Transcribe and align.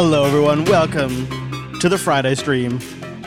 Hello, 0.00 0.24
everyone. 0.24 0.64
Welcome 0.66 1.26
to 1.80 1.88
the 1.88 1.98
Friday 1.98 2.36
stream. 2.36 2.78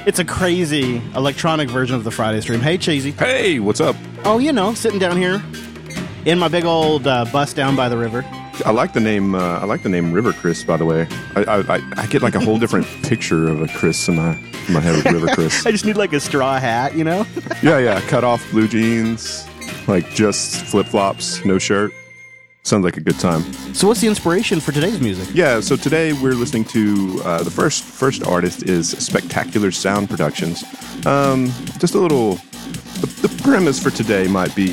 It's 0.07 0.19
a 0.19 0.23
crazy 0.25 1.01
electronic 1.15 1.69
version 1.69 1.97
of 1.97 2.05
the 2.05 2.11
Friday 2.11 2.39
stream. 2.39 2.61
Hey, 2.61 2.77
Cheesy. 2.77 3.11
Hey, 3.11 3.59
what's 3.59 3.81
up? 3.81 3.93
Oh, 4.23 4.37
you 4.37 4.53
know, 4.53 4.73
sitting 4.73 4.97
down 4.97 5.17
here 5.17 5.43
in 6.25 6.39
my 6.39 6.47
big 6.47 6.63
old 6.63 7.07
uh, 7.07 7.25
bus 7.25 7.53
down 7.53 7.75
by 7.75 7.89
the 7.89 7.97
river. 7.97 8.23
I 8.65 8.71
like 8.71 8.93
the 8.93 9.01
name. 9.01 9.35
Uh, 9.35 9.59
I 9.59 9.65
like 9.65 9.83
the 9.83 9.89
name 9.89 10.13
River 10.13 10.31
Chris. 10.31 10.63
By 10.63 10.77
the 10.77 10.85
way, 10.85 11.07
I, 11.35 11.43
I, 11.43 11.75
I- 11.75 11.93
I 11.97 12.05
get 12.07 12.21
like 12.21 12.35
a 12.35 12.39
whole 12.39 12.57
different 12.57 12.85
picture 13.03 13.49
of 13.49 13.61
a 13.61 13.67
Chris 13.67 14.07
in 14.07 14.15
my 14.15 14.31
in 14.67 14.73
my 14.73 14.79
head 14.79 14.95
with 14.95 15.11
River 15.13 15.27
Chris. 15.35 15.65
I 15.65 15.71
just 15.71 15.83
need 15.85 15.97
like 15.97 16.13
a 16.13 16.21
straw 16.21 16.57
hat, 16.57 16.95
you 16.95 17.03
know? 17.03 17.25
Yeah, 17.61 17.79
yeah. 17.79 17.99
Cut 18.07 18.23
off 18.23 18.49
blue 18.51 18.67
jeans, 18.69 19.45
like 19.89 20.09
just 20.11 20.65
flip 20.67 20.87
flops, 20.87 21.43
no 21.43 21.59
shirt. 21.59 21.91
Sounds 22.63 22.83
like 22.85 22.97
a 22.97 23.01
good 23.01 23.19
time. 23.19 23.41
so, 23.73 23.87
what's 23.87 24.01
the 24.01 24.07
inspiration 24.07 24.59
for 24.59 24.71
today's 24.71 25.01
music? 25.01 25.27
Yeah. 25.33 25.59
So 25.61 25.75
today 25.75 26.13
we're 26.13 26.33
listening 26.33 26.63
to 26.65 27.19
uh, 27.25 27.43
the 27.43 27.49
first 27.49 27.83
first 27.83 28.25
artist 28.27 28.63
is 28.63 28.89
Spectacular 28.91 29.71
Sound 29.71 30.09
Productions. 30.09 30.63
Um, 31.05 31.47
just 31.79 31.95
a 31.95 31.99
little. 31.99 32.35
The, 33.01 33.27
the 33.27 33.41
premise 33.41 33.81
for 33.81 33.89
today 33.89 34.27
might 34.27 34.55
be 34.55 34.67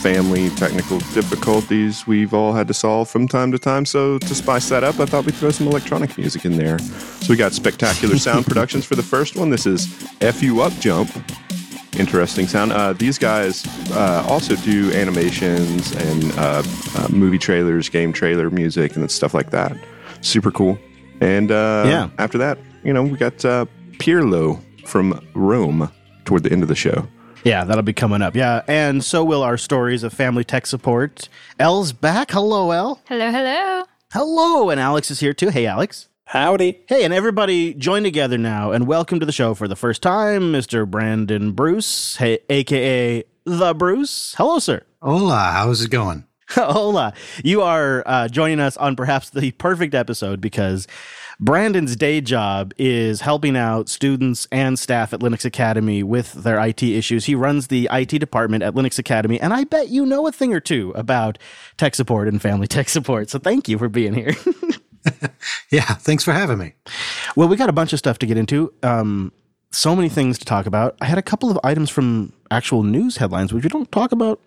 family 0.00 0.48
technical 0.50 0.98
difficulties 1.12 2.06
we've 2.06 2.32
all 2.32 2.54
had 2.54 2.66
to 2.68 2.74
solve 2.74 3.10
from 3.10 3.28
time 3.28 3.52
to 3.52 3.58
time. 3.58 3.84
So 3.84 4.18
to 4.18 4.34
spice 4.34 4.70
that 4.70 4.82
up, 4.82 4.98
I 4.98 5.04
thought 5.04 5.26
we'd 5.26 5.34
throw 5.34 5.50
some 5.50 5.66
electronic 5.66 6.16
music 6.16 6.46
in 6.46 6.56
there. 6.56 6.78
So 6.78 7.26
we 7.28 7.36
got 7.36 7.52
Spectacular 7.52 8.16
Sound 8.18 8.46
Productions 8.46 8.86
for 8.86 8.96
the 8.96 9.02
first 9.02 9.36
one. 9.36 9.50
This 9.50 9.66
is 9.66 9.86
"F 10.22 10.42
U 10.42 10.62
Up 10.62 10.72
Jump." 10.80 11.10
Interesting 11.98 12.46
sound. 12.48 12.72
Uh, 12.72 12.92
these 12.92 13.18
guys 13.18 13.64
uh, 13.92 14.26
also 14.28 14.56
do 14.56 14.92
animations 14.92 15.92
and 15.94 16.32
uh, 16.38 16.62
uh, 16.96 17.08
movie 17.08 17.38
trailers, 17.38 17.88
game 17.88 18.12
trailer 18.12 18.50
music, 18.50 18.96
and 18.96 19.08
stuff 19.10 19.32
like 19.34 19.50
that. 19.50 19.76
Super 20.20 20.50
cool. 20.50 20.76
And 21.20 21.50
uh, 21.52 21.84
Yeah. 21.86 22.08
after 22.18 22.36
that, 22.38 22.58
you 22.82 22.92
know, 22.92 23.02
we 23.02 23.16
got 23.16 23.44
uh, 23.44 23.66
Pirlo 23.98 24.60
from 24.86 25.24
Rome 25.34 25.90
toward 26.24 26.42
the 26.42 26.50
end 26.52 26.62
of 26.62 26.68
the 26.68 26.74
show. 26.74 27.06
Yeah, 27.44 27.64
that'll 27.64 27.82
be 27.82 27.92
coming 27.92 28.22
up. 28.22 28.34
Yeah, 28.34 28.62
and 28.66 29.04
so 29.04 29.22
will 29.22 29.42
our 29.42 29.56
stories 29.58 30.02
of 30.02 30.12
family 30.12 30.44
tech 30.44 30.66
support. 30.66 31.28
Elle's 31.60 31.92
back. 31.92 32.30
Hello, 32.30 32.70
Elle. 32.70 33.00
Hello, 33.06 33.30
hello. 33.30 33.84
Hello, 34.12 34.70
and 34.70 34.80
Alex 34.80 35.10
is 35.10 35.20
here 35.20 35.34
too. 35.34 35.50
Hey, 35.50 35.66
Alex. 35.66 36.08
Howdy. 36.26 36.84
Hey, 36.88 37.04
and 37.04 37.12
everybody 37.12 37.74
join 37.74 38.02
together 38.02 38.38
now 38.38 38.72
and 38.72 38.86
welcome 38.86 39.20
to 39.20 39.26
the 39.26 39.30
show 39.32 39.54
for 39.54 39.68
the 39.68 39.76
first 39.76 40.02
time, 40.02 40.52
Mr. 40.52 40.90
Brandon 40.90 41.52
Bruce, 41.52 42.16
hey, 42.16 42.38
aka 42.48 43.22
The 43.44 43.74
Bruce. 43.74 44.34
Hello, 44.36 44.58
sir. 44.58 44.82
Hola, 45.02 45.50
how's 45.52 45.82
it 45.82 45.90
going? 45.90 46.24
Hola. 46.48 47.12
You 47.44 47.60
are 47.60 48.02
uh, 48.06 48.28
joining 48.28 48.58
us 48.58 48.76
on 48.78 48.96
perhaps 48.96 49.30
the 49.30 49.50
perfect 49.52 49.94
episode 49.94 50.40
because 50.40 50.86
Brandon's 51.38 51.94
day 51.94 52.20
job 52.22 52.72
is 52.78 53.20
helping 53.20 53.54
out 53.56 53.88
students 53.90 54.48
and 54.50 54.78
staff 54.78 55.12
at 55.12 55.20
Linux 55.20 55.44
Academy 55.44 56.02
with 56.02 56.32
their 56.32 56.58
IT 56.58 56.82
issues. 56.82 57.26
He 57.26 57.34
runs 57.34 57.66
the 57.66 57.88
IT 57.92 58.18
department 58.18 58.62
at 58.62 58.74
Linux 58.74 58.98
Academy, 58.98 59.38
and 59.40 59.52
I 59.52 59.64
bet 59.64 59.88
you 59.88 60.06
know 60.06 60.26
a 60.26 60.32
thing 60.32 60.54
or 60.54 60.60
two 60.60 60.92
about 60.96 61.38
tech 61.76 61.94
support 61.94 62.28
and 62.28 62.40
family 62.40 62.66
tech 62.68 62.88
support. 62.88 63.28
So 63.30 63.38
thank 63.38 63.68
you 63.68 63.78
for 63.78 63.88
being 63.90 64.14
here. 64.14 64.32
Yeah, 65.70 65.82
thanks 65.82 66.24
for 66.24 66.32
having 66.32 66.58
me. 66.58 66.74
Well, 67.36 67.48
we 67.48 67.56
got 67.56 67.68
a 67.68 67.72
bunch 67.72 67.92
of 67.92 67.98
stuff 67.98 68.18
to 68.20 68.26
get 68.26 68.36
into. 68.36 68.72
Um, 68.82 69.32
so 69.72 69.96
many 69.96 70.08
things 70.08 70.38
to 70.38 70.44
talk 70.44 70.66
about. 70.66 70.96
I 71.00 71.06
had 71.06 71.18
a 71.18 71.22
couple 71.22 71.50
of 71.50 71.58
items 71.64 71.90
from 71.90 72.32
actual 72.50 72.82
news 72.82 73.16
headlines, 73.16 73.52
which 73.52 73.64
we 73.64 73.68
don't 73.68 73.90
talk 73.90 74.12
about 74.12 74.40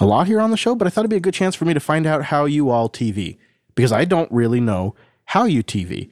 a 0.00 0.06
lot 0.06 0.26
here 0.26 0.40
on 0.40 0.50
the 0.50 0.56
show, 0.56 0.74
but 0.74 0.86
I 0.86 0.90
thought 0.90 1.02
it'd 1.02 1.10
be 1.10 1.16
a 1.16 1.20
good 1.20 1.34
chance 1.34 1.54
for 1.54 1.64
me 1.64 1.74
to 1.74 1.80
find 1.80 2.06
out 2.06 2.24
how 2.24 2.44
you 2.44 2.70
all 2.70 2.88
TV 2.88 3.38
because 3.74 3.92
I 3.92 4.04
don't 4.04 4.30
really 4.32 4.60
know 4.60 4.94
how 5.26 5.44
you 5.44 5.62
TV. 5.62 6.10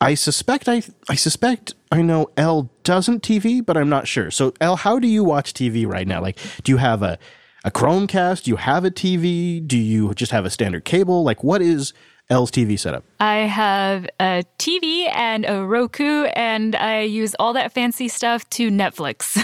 I 0.00 0.14
suspect 0.14 0.68
I 0.68 0.82
I 1.08 1.14
suspect 1.14 1.74
I 1.90 2.02
know 2.02 2.30
Elle 2.36 2.70
doesn't 2.84 3.22
TV, 3.22 3.64
but 3.64 3.76
I'm 3.76 3.88
not 3.88 4.08
sure. 4.08 4.30
So 4.30 4.54
Elle, 4.60 4.76
how 4.76 4.98
do 4.98 5.06
you 5.06 5.24
watch 5.24 5.52
TV 5.52 5.86
right 5.86 6.06
now? 6.06 6.20
Like, 6.20 6.38
do 6.62 6.72
you 6.72 6.78
have 6.78 7.02
a 7.02 7.18
a 7.64 7.70
Chromecast? 7.70 8.44
Do 8.44 8.50
you 8.50 8.56
have 8.56 8.84
a 8.84 8.90
TV? 8.90 9.66
Do 9.66 9.76
you 9.76 10.14
just 10.14 10.32
have 10.32 10.46
a 10.46 10.50
standard 10.50 10.84
cable? 10.84 11.22
Like, 11.22 11.44
what 11.44 11.60
is 11.60 11.92
Elle's 12.30 12.50
TV 12.50 12.78
setup? 12.78 13.04
I 13.18 13.38
have 13.38 14.08
a 14.20 14.44
TV 14.58 15.14
and 15.14 15.44
a 15.44 15.64
Roku, 15.64 16.24
and 16.24 16.76
I 16.76 17.02
use 17.02 17.34
all 17.38 17.52
that 17.54 17.72
fancy 17.72 18.08
stuff 18.08 18.48
to 18.50 18.70
Netflix. 18.70 19.36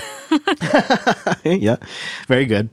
yeah, 1.44 1.76
very 2.28 2.46
good. 2.46 2.70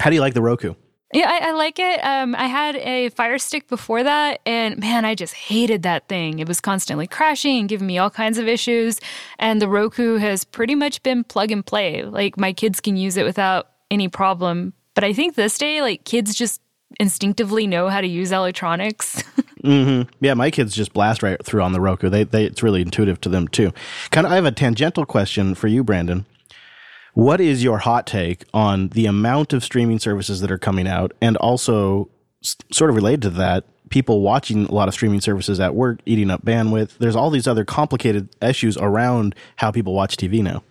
How 0.00 0.10
do 0.10 0.16
you 0.16 0.22
like 0.22 0.34
the 0.34 0.42
Roku? 0.42 0.74
yeah, 1.12 1.28
I, 1.28 1.48
I 1.48 1.52
like 1.52 1.78
it. 1.78 2.02
Um, 2.02 2.34
I 2.34 2.46
had 2.46 2.76
a 2.76 3.10
Fire 3.10 3.38
Stick 3.38 3.68
before 3.68 4.02
that, 4.02 4.40
and 4.46 4.78
man, 4.78 5.04
I 5.04 5.14
just 5.14 5.34
hated 5.34 5.82
that 5.82 6.08
thing. 6.08 6.38
It 6.38 6.48
was 6.48 6.60
constantly 6.60 7.06
crashing 7.06 7.60
and 7.60 7.68
giving 7.68 7.86
me 7.86 7.98
all 7.98 8.08
kinds 8.08 8.38
of 8.38 8.48
issues. 8.48 8.98
And 9.38 9.60
the 9.60 9.68
Roku 9.68 10.16
has 10.16 10.44
pretty 10.44 10.74
much 10.74 11.02
been 11.02 11.22
plug 11.22 11.50
and 11.50 11.64
play. 11.64 12.02
Like 12.04 12.38
my 12.38 12.54
kids 12.54 12.80
can 12.80 12.96
use 12.96 13.18
it 13.18 13.24
without 13.24 13.68
any 13.90 14.08
problem. 14.08 14.72
But 14.94 15.04
I 15.04 15.12
think 15.12 15.34
this 15.34 15.58
day, 15.58 15.82
like 15.82 16.04
kids 16.04 16.34
just 16.34 16.61
instinctively 17.00 17.66
know 17.66 17.88
how 17.88 18.00
to 18.00 18.06
use 18.06 18.32
electronics. 18.32 19.22
hmm 19.62 20.02
Yeah, 20.20 20.34
my 20.34 20.50
kids 20.50 20.74
just 20.74 20.92
blast 20.92 21.22
right 21.22 21.42
through 21.44 21.62
on 21.62 21.72
the 21.72 21.80
Roku. 21.80 22.08
They, 22.08 22.24
they, 22.24 22.44
it's 22.44 22.62
really 22.62 22.82
intuitive 22.82 23.20
to 23.22 23.28
them 23.28 23.48
too. 23.48 23.72
Kind 24.10 24.26
of, 24.26 24.32
I 24.32 24.36
have 24.36 24.44
a 24.44 24.52
tangential 24.52 25.04
question 25.06 25.54
for 25.54 25.68
you, 25.68 25.84
Brandon. 25.84 26.26
What 27.14 27.40
is 27.40 27.62
your 27.62 27.78
hot 27.78 28.06
take 28.06 28.44
on 28.54 28.88
the 28.88 29.06
amount 29.06 29.52
of 29.52 29.62
streaming 29.62 29.98
services 29.98 30.40
that 30.40 30.50
are 30.50 30.58
coming 30.58 30.88
out, 30.88 31.12
and 31.20 31.36
also 31.36 32.08
s- 32.42 32.56
sort 32.72 32.88
of 32.88 32.96
related 32.96 33.20
to 33.22 33.30
that, 33.30 33.64
people 33.90 34.22
watching 34.22 34.64
a 34.64 34.72
lot 34.72 34.88
of 34.88 34.94
streaming 34.94 35.20
services 35.20 35.60
at 35.60 35.74
work, 35.74 36.00
eating 36.06 36.30
up 36.30 36.42
bandwidth. 36.42 36.96
There's 36.98 37.14
all 37.14 37.28
these 37.28 37.46
other 37.46 37.66
complicated 37.66 38.30
issues 38.40 38.78
around 38.78 39.34
how 39.56 39.70
people 39.70 39.92
watch 39.92 40.16
TV 40.16 40.42
now. 40.42 40.62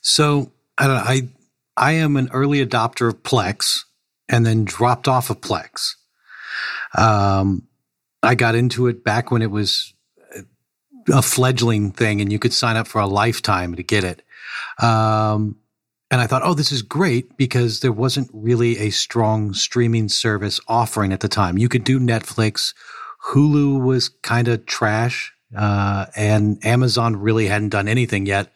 So 0.00 0.50
I 0.78 0.86
don't 0.86 0.96
know, 0.96 1.02
I 1.04 1.28
I 1.76 1.92
am 1.92 2.16
an 2.16 2.30
early 2.32 2.64
adopter 2.64 3.08
of 3.08 3.22
Plex 3.22 3.80
and 4.28 4.44
then 4.44 4.64
dropped 4.64 5.08
off 5.08 5.30
of 5.30 5.40
Plex. 5.40 5.94
Um, 6.96 7.66
I 8.22 8.34
got 8.34 8.54
into 8.54 8.86
it 8.86 9.04
back 9.04 9.30
when 9.30 9.42
it 9.42 9.50
was 9.50 9.94
a 11.08 11.22
fledgling 11.22 11.92
thing 11.92 12.20
and 12.20 12.32
you 12.32 12.38
could 12.38 12.52
sign 12.52 12.76
up 12.76 12.88
for 12.88 13.00
a 13.00 13.06
lifetime 13.06 13.74
to 13.76 13.82
get 13.82 14.04
it. 14.04 14.22
Um, 14.82 15.56
and 16.10 16.20
I 16.20 16.26
thought, 16.26 16.42
oh, 16.44 16.54
this 16.54 16.72
is 16.72 16.82
great 16.82 17.36
because 17.36 17.80
there 17.80 17.92
wasn't 17.92 18.30
really 18.32 18.78
a 18.78 18.90
strong 18.90 19.54
streaming 19.54 20.08
service 20.08 20.60
offering 20.68 21.12
at 21.12 21.20
the 21.20 21.28
time. 21.28 21.58
You 21.58 21.68
could 21.68 21.84
do 21.84 21.98
Netflix. 21.98 22.74
Hulu 23.28 23.82
was 23.82 24.08
kind 24.08 24.48
of 24.48 24.66
trash. 24.66 25.32
Uh, 25.56 26.06
and 26.16 26.64
Amazon 26.64 27.16
really 27.16 27.46
hadn't 27.46 27.70
done 27.70 27.88
anything 27.88 28.26
yet. 28.26 28.52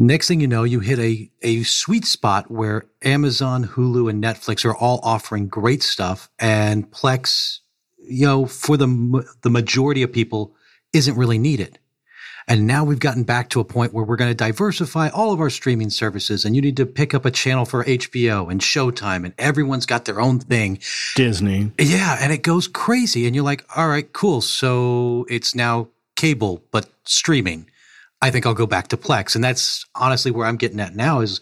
Next 0.00 0.28
thing 0.28 0.40
you 0.40 0.46
know, 0.46 0.62
you 0.62 0.78
hit 0.78 1.00
a, 1.00 1.28
a 1.42 1.64
sweet 1.64 2.04
spot 2.04 2.48
where 2.48 2.86
Amazon, 3.02 3.66
Hulu, 3.66 4.08
and 4.08 4.22
Netflix 4.22 4.64
are 4.64 4.76
all 4.76 5.00
offering 5.02 5.48
great 5.48 5.82
stuff. 5.82 6.30
And 6.38 6.88
Plex, 6.92 7.58
you 7.98 8.24
know, 8.24 8.46
for 8.46 8.76
the, 8.76 9.26
the 9.42 9.50
majority 9.50 10.04
of 10.04 10.12
people 10.12 10.54
isn't 10.92 11.16
really 11.16 11.38
needed. 11.38 11.80
And 12.46 12.66
now 12.66 12.84
we've 12.84 13.00
gotten 13.00 13.24
back 13.24 13.50
to 13.50 13.60
a 13.60 13.64
point 13.64 13.92
where 13.92 14.04
we're 14.04 14.16
going 14.16 14.30
to 14.30 14.36
diversify 14.36 15.08
all 15.10 15.32
of 15.32 15.40
our 15.40 15.50
streaming 15.50 15.90
services 15.90 16.46
and 16.46 16.56
you 16.56 16.62
need 16.62 16.78
to 16.78 16.86
pick 16.86 17.12
up 17.12 17.26
a 17.26 17.30
channel 17.30 17.66
for 17.66 17.84
HBO 17.84 18.50
and 18.50 18.60
Showtime 18.60 19.24
and 19.24 19.34
everyone's 19.36 19.84
got 19.84 20.06
their 20.06 20.20
own 20.20 20.38
thing. 20.38 20.78
Disney. 21.14 21.72
Yeah. 21.78 22.16
And 22.20 22.32
it 22.32 22.42
goes 22.42 22.66
crazy. 22.66 23.26
And 23.26 23.34
you're 23.34 23.44
like, 23.44 23.64
all 23.76 23.88
right, 23.88 24.10
cool. 24.14 24.40
So 24.40 25.26
it's 25.28 25.54
now 25.54 25.88
cable, 26.16 26.62
but 26.70 26.88
streaming. 27.04 27.68
I 28.20 28.30
think 28.30 28.46
I'll 28.46 28.54
go 28.54 28.66
back 28.66 28.88
to 28.88 28.96
Plex. 28.96 29.34
And 29.34 29.44
that's 29.44 29.86
honestly 29.94 30.30
where 30.30 30.46
I'm 30.46 30.56
getting 30.56 30.80
at 30.80 30.94
now 30.94 31.20
is 31.20 31.40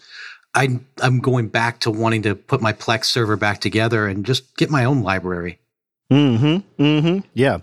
I, 0.53 0.79
I'm 1.01 1.19
going 1.19 1.47
back 1.47 1.79
to 1.81 1.91
wanting 1.91 2.23
to 2.23 2.35
put 2.35 2.61
my 2.61 2.73
Plex 2.73 3.05
server 3.05 3.35
back 3.35 3.61
together 3.61 4.07
and 4.07 4.25
just 4.25 4.55
get 4.57 4.69
my 4.69 4.85
own 4.85 5.01
library. 5.03 5.59
Mm-hmm. 6.11 6.81
Mm-hmm. 6.81 7.27
Yeah. 7.33 7.59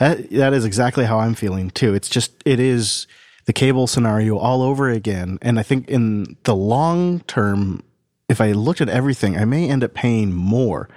That, 0.00 0.30
that 0.30 0.52
is 0.52 0.64
exactly 0.64 1.04
how 1.04 1.18
I'm 1.18 1.34
feeling 1.34 1.70
too. 1.70 1.94
It's 1.94 2.08
just 2.08 2.32
it 2.44 2.58
is 2.58 3.06
the 3.44 3.52
cable 3.52 3.86
scenario 3.86 4.38
all 4.38 4.62
over 4.62 4.88
again. 4.88 5.38
And 5.42 5.58
I 5.58 5.62
think 5.62 5.88
in 5.88 6.36
the 6.44 6.54
long 6.56 7.20
term, 7.20 7.82
if 8.28 8.40
I 8.40 8.52
looked 8.52 8.80
at 8.80 8.88
everything, 8.88 9.36
I 9.36 9.44
may 9.44 9.68
end 9.68 9.84
up 9.84 9.94
paying 9.94 10.32
more. 10.32 10.88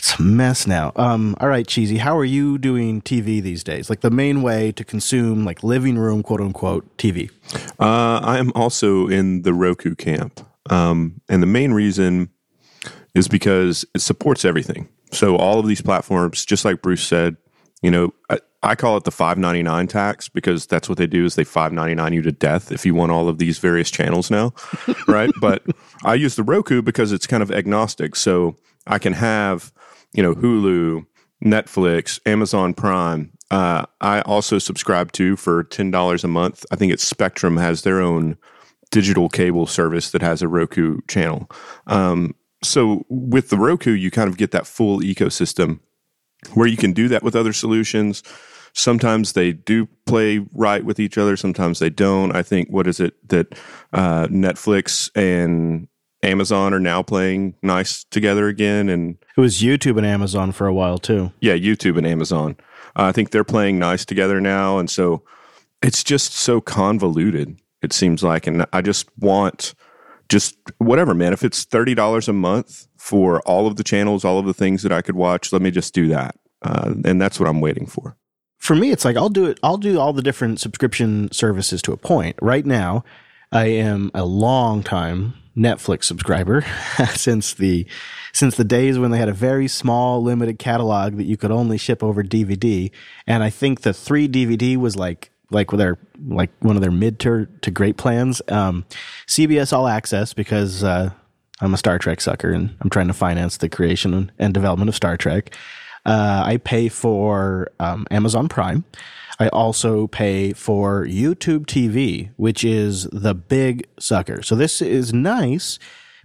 It's 0.00 0.18
a 0.18 0.22
mess 0.22 0.66
now. 0.66 0.92
Um, 0.96 1.36
all 1.40 1.48
right, 1.48 1.66
Cheesy, 1.66 1.98
how 1.98 2.16
are 2.16 2.24
you 2.24 2.56
doing 2.56 3.02
TV 3.02 3.42
these 3.42 3.62
days? 3.62 3.90
Like 3.90 4.00
the 4.00 4.10
main 4.10 4.40
way 4.40 4.72
to 4.72 4.82
consume 4.82 5.44
like 5.44 5.62
living 5.62 5.98
room, 5.98 6.22
quote 6.22 6.40
unquote, 6.40 6.96
TV. 6.96 7.30
Uh, 7.78 8.18
I 8.24 8.38
am 8.38 8.50
also 8.54 9.08
in 9.08 9.42
the 9.42 9.52
Roku 9.52 9.94
camp. 9.94 10.40
Um, 10.70 11.20
and 11.28 11.42
the 11.42 11.46
main 11.46 11.74
reason 11.74 12.30
is 13.14 13.28
because 13.28 13.84
it 13.94 14.00
supports 14.00 14.46
everything. 14.46 14.88
So 15.12 15.36
all 15.36 15.58
of 15.58 15.66
these 15.66 15.82
platforms, 15.82 16.46
just 16.46 16.64
like 16.64 16.80
Bruce 16.80 17.04
said, 17.06 17.36
you 17.82 17.90
know, 17.90 18.14
I, 18.30 18.38
I 18.62 18.76
call 18.76 18.96
it 18.96 19.04
the 19.04 19.10
599 19.10 19.86
tax 19.86 20.30
because 20.30 20.66
that's 20.66 20.88
what 20.88 20.96
they 20.96 21.06
do 21.06 21.26
is 21.26 21.34
they 21.34 21.44
599 21.44 22.14
you 22.14 22.22
to 22.22 22.32
death 22.32 22.72
if 22.72 22.86
you 22.86 22.94
want 22.94 23.12
all 23.12 23.28
of 23.28 23.36
these 23.36 23.58
various 23.58 23.90
channels 23.90 24.30
now, 24.30 24.54
right? 25.06 25.30
But 25.42 25.62
I 26.04 26.14
use 26.14 26.36
the 26.36 26.42
Roku 26.42 26.80
because 26.80 27.12
it's 27.12 27.26
kind 27.26 27.42
of 27.42 27.50
agnostic. 27.50 28.16
So 28.16 28.56
I 28.86 28.98
can 28.98 29.12
have, 29.12 29.74
you 30.12 30.22
know, 30.22 30.34
Hulu, 30.34 31.06
Netflix, 31.44 32.20
Amazon 32.26 32.74
Prime, 32.74 33.32
uh, 33.50 33.84
I 34.00 34.20
also 34.22 34.58
subscribe 34.58 35.12
to 35.12 35.36
for 35.36 35.64
ten 35.64 35.90
dollars 35.90 36.24
a 36.24 36.28
month. 36.28 36.64
I 36.70 36.76
think 36.76 36.92
it's 36.92 37.04
Spectrum 37.04 37.56
has 37.56 37.82
their 37.82 38.00
own 38.00 38.36
digital 38.90 39.28
cable 39.28 39.66
service 39.66 40.10
that 40.10 40.22
has 40.22 40.42
a 40.42 40.48
Roku 40.48 41.00
channel. 41.08 41.50
Um, 41.86 42.34
so 42.62 43.04
with 43.08 43.50
the 43.50 43.56
Roku, 43.56 43.92
you 43.92 44.10
kind 44.10 44.28
of 44.28 44.36
get 44.36 44.50
that 44.50 44.66
full 44.66 45.00
ecosystem 45.00 45.80
where 46.54 46.66
you 46.66 46.76
can 46.76 46.92
do 46.92 47.08
that 47.08 47.22
with 47.22 47.36
other 47.36 47.52
solutions. 47.52 48.22
Sometimes 48.72 49.32
they 49.32 49.52
do 49.52 49.88
play 50.06 50.46
right 50.52 50.84
with 50.84 51.00
each 51.00 51.18
other. 51.18 51.36
Sometimes 51.36 51.80
they 51.80 51.90
don't. 51.90 52.34
I 52.34 52.42
think 52.42 52.68
what 52.70 52.86
is 52.86 53.00
it 53.00 53.28
that 53.28 53.58
uh, 53.92 54.26
Netflix 54.28 55.10
and 55.16 55.88
Amazon 56.22 56.74
are 56.74 56.80
now 56.80 57.02
playing 57.02 57.54
nice 57.62 58.04
together 58.04 58.46
again, 58.46 58.88
and 58.88 59.16
It 59.40 59.42
was 59.42 59.62
YouTube 59.62 59.96
and 59.96 60.04
Amazon 60.04 60.52
for 60.52 60.66
a 60.66 60.74
while 60.74 60.98
too. 60.98 61.32
yeah, 61.40 61.54
YouTube 61.54 61.96
and 61.96 62.06
Amazon. 62.06 62.56
Uh, 62.94 63.04
I 63.04 63.12
think 63.12 63.30
they're 63.30 63.42
playing 63.42 63.78
nice 63.78 64.04
together 64.04 64.38
now, 64.38 64.78
and 64.78 64.90
so 64.90 65.22
it's 65.80 66.04
just 66.04 66.34
so 66.34 66.60
convoluted. 66.60 67.58
It 67.80 67.94
seems 67.94 68.22
like, 68.22 68.46
and 68.46 68.66
I 68.74 68.82
just 68.82 69.08
want 69.18 69.72
just 70.28 70.58
whatever, 70.76 71.14
man. 71.14 71.32
If 71.32 71.42
it's 71.42 71.64
thirty 71.64 71.94
dollars 71.94 72.28
a 72.28 72.34
month 72.34 72.86
for 72.98 73.40
all 73.46 73.66
of 73.66 73.76
the 73.76 73.82
channels, 73.82 74.26
all 74.26 74.38
of 74.38 74.44
the 74.44 74.52
things 74.52 74.82
that 74.82 74.92
I 74.92 75.00
could 75.00 75.16
watch, 75.16 75.54
let 75.54 75.62
me 75.62 75.70
just 75.70 75.94
do 75.94 76.08
that, 76.08 76.36
uh, 76.60 76.92
and 77.06 77.18
that's 77.18 77.40
what 77.40 77.48
I'm 77.48 77.62
waiting 77.62 77.86
for. 77.86 78.18
For 78.58 78.76
me, 78.76 78.90
it's 78.90 79.06
like 79.06 79.16
I'll 79.16 79.30
do 79.30 79.46
it. 79.46 79.58
I'll 79.62 79.78
do 79.78 79.98
all 79.98 80.12
the 80.12 80.20
different 80.20 80.60
subscription 80.60 81.32
services 81.32 81.80
to 81.80 81.92
a 81.92 81.96
point. 81.96 82.36
Right 82.42 82.66
now, 82.66 83.04
I 83.52 83.66
am 83.66 84.10
a 84.14 84.24
long 84.24 84.82
time 84.82 85.34
Netflix 85.56 86.04
subscriber 86.04 86.64
since 87.14 87.54
the 87.54 87.86
since 88.32 88.56
the 88.56 88.64
days 88.64 88.98
when 88.98 89.10
they 89.10 89.18
had 89.18 89.28
a 89.28 89.34
very 89.34 89.66
small 89.66 90.22
limited 90.22 90.58
catalog 90.58 91.16
that 91.16 91.24
you 91.24 91.36
could 91.36 91.50
only 91.50 91.76
ship 91.76 92.02
over 92.02 92.22
DVD. 92.22 92.90
And 93.26 93.42
I 93.42 93.50
think 93.50 93.80
the 93.80 93.92
three 93.92 94.28
DVD 94.28 94.76
was 94.76 94.96
like 94.96 95.30
like 95.50 95.70
their 95.72 95.98
like 96.28 96.50
one 96.60 96.76
of 96.76 96.82
their 96.82 96.92
mid 96.92 97.18
to 97.20 97.46
to 97.62 97.70
great 97.70 97.96
plans. 97.96 98.40
Um, 98.48 98.84
CBS 99.26 99.72
All 99.72 99.88
Access 99.88 100.32
because 100.32 100.84
uh, 100.84 101.10
I'm 101.60 101.74
a 101.74 101.78
Star 101.78 101.98
Trek 101.98 102.20
sucker 102.20 102.52
and 102.52 102.74
I'm 102.80 102.90
trying 102.90 103.08
to 103.08 103.14
finance 103.14 103.56
the 103.56 103.68
creation 103.68 104.30
and 104.38 104.54
development 104.54 104.88
of 104.88 104.94
Star 104.94 105.16
Trek. 105.16 105.54
Uh, 106.06 106.42
I 106.46 106.56
pay 106.56 106.88
for 106.88 107.70
um, 107.80 108.06
Amazon 108.10 108.48
Prime. 108.48 108.84
I 109.40 109.48
also 109.48 110.06
pay 110.06 110.52
for 110.52 111.06
YouTube 111.06 111.64
TV, 111.64 112.30
which 112.36 112.62
is 112.62 113.04
the 113.04 113.34
big 113.34 113.88
sucker. 113.98 114.42
So 114.42 114.54
this 114.54 114.82
is 114.82 115.14
nice 115.14 115.78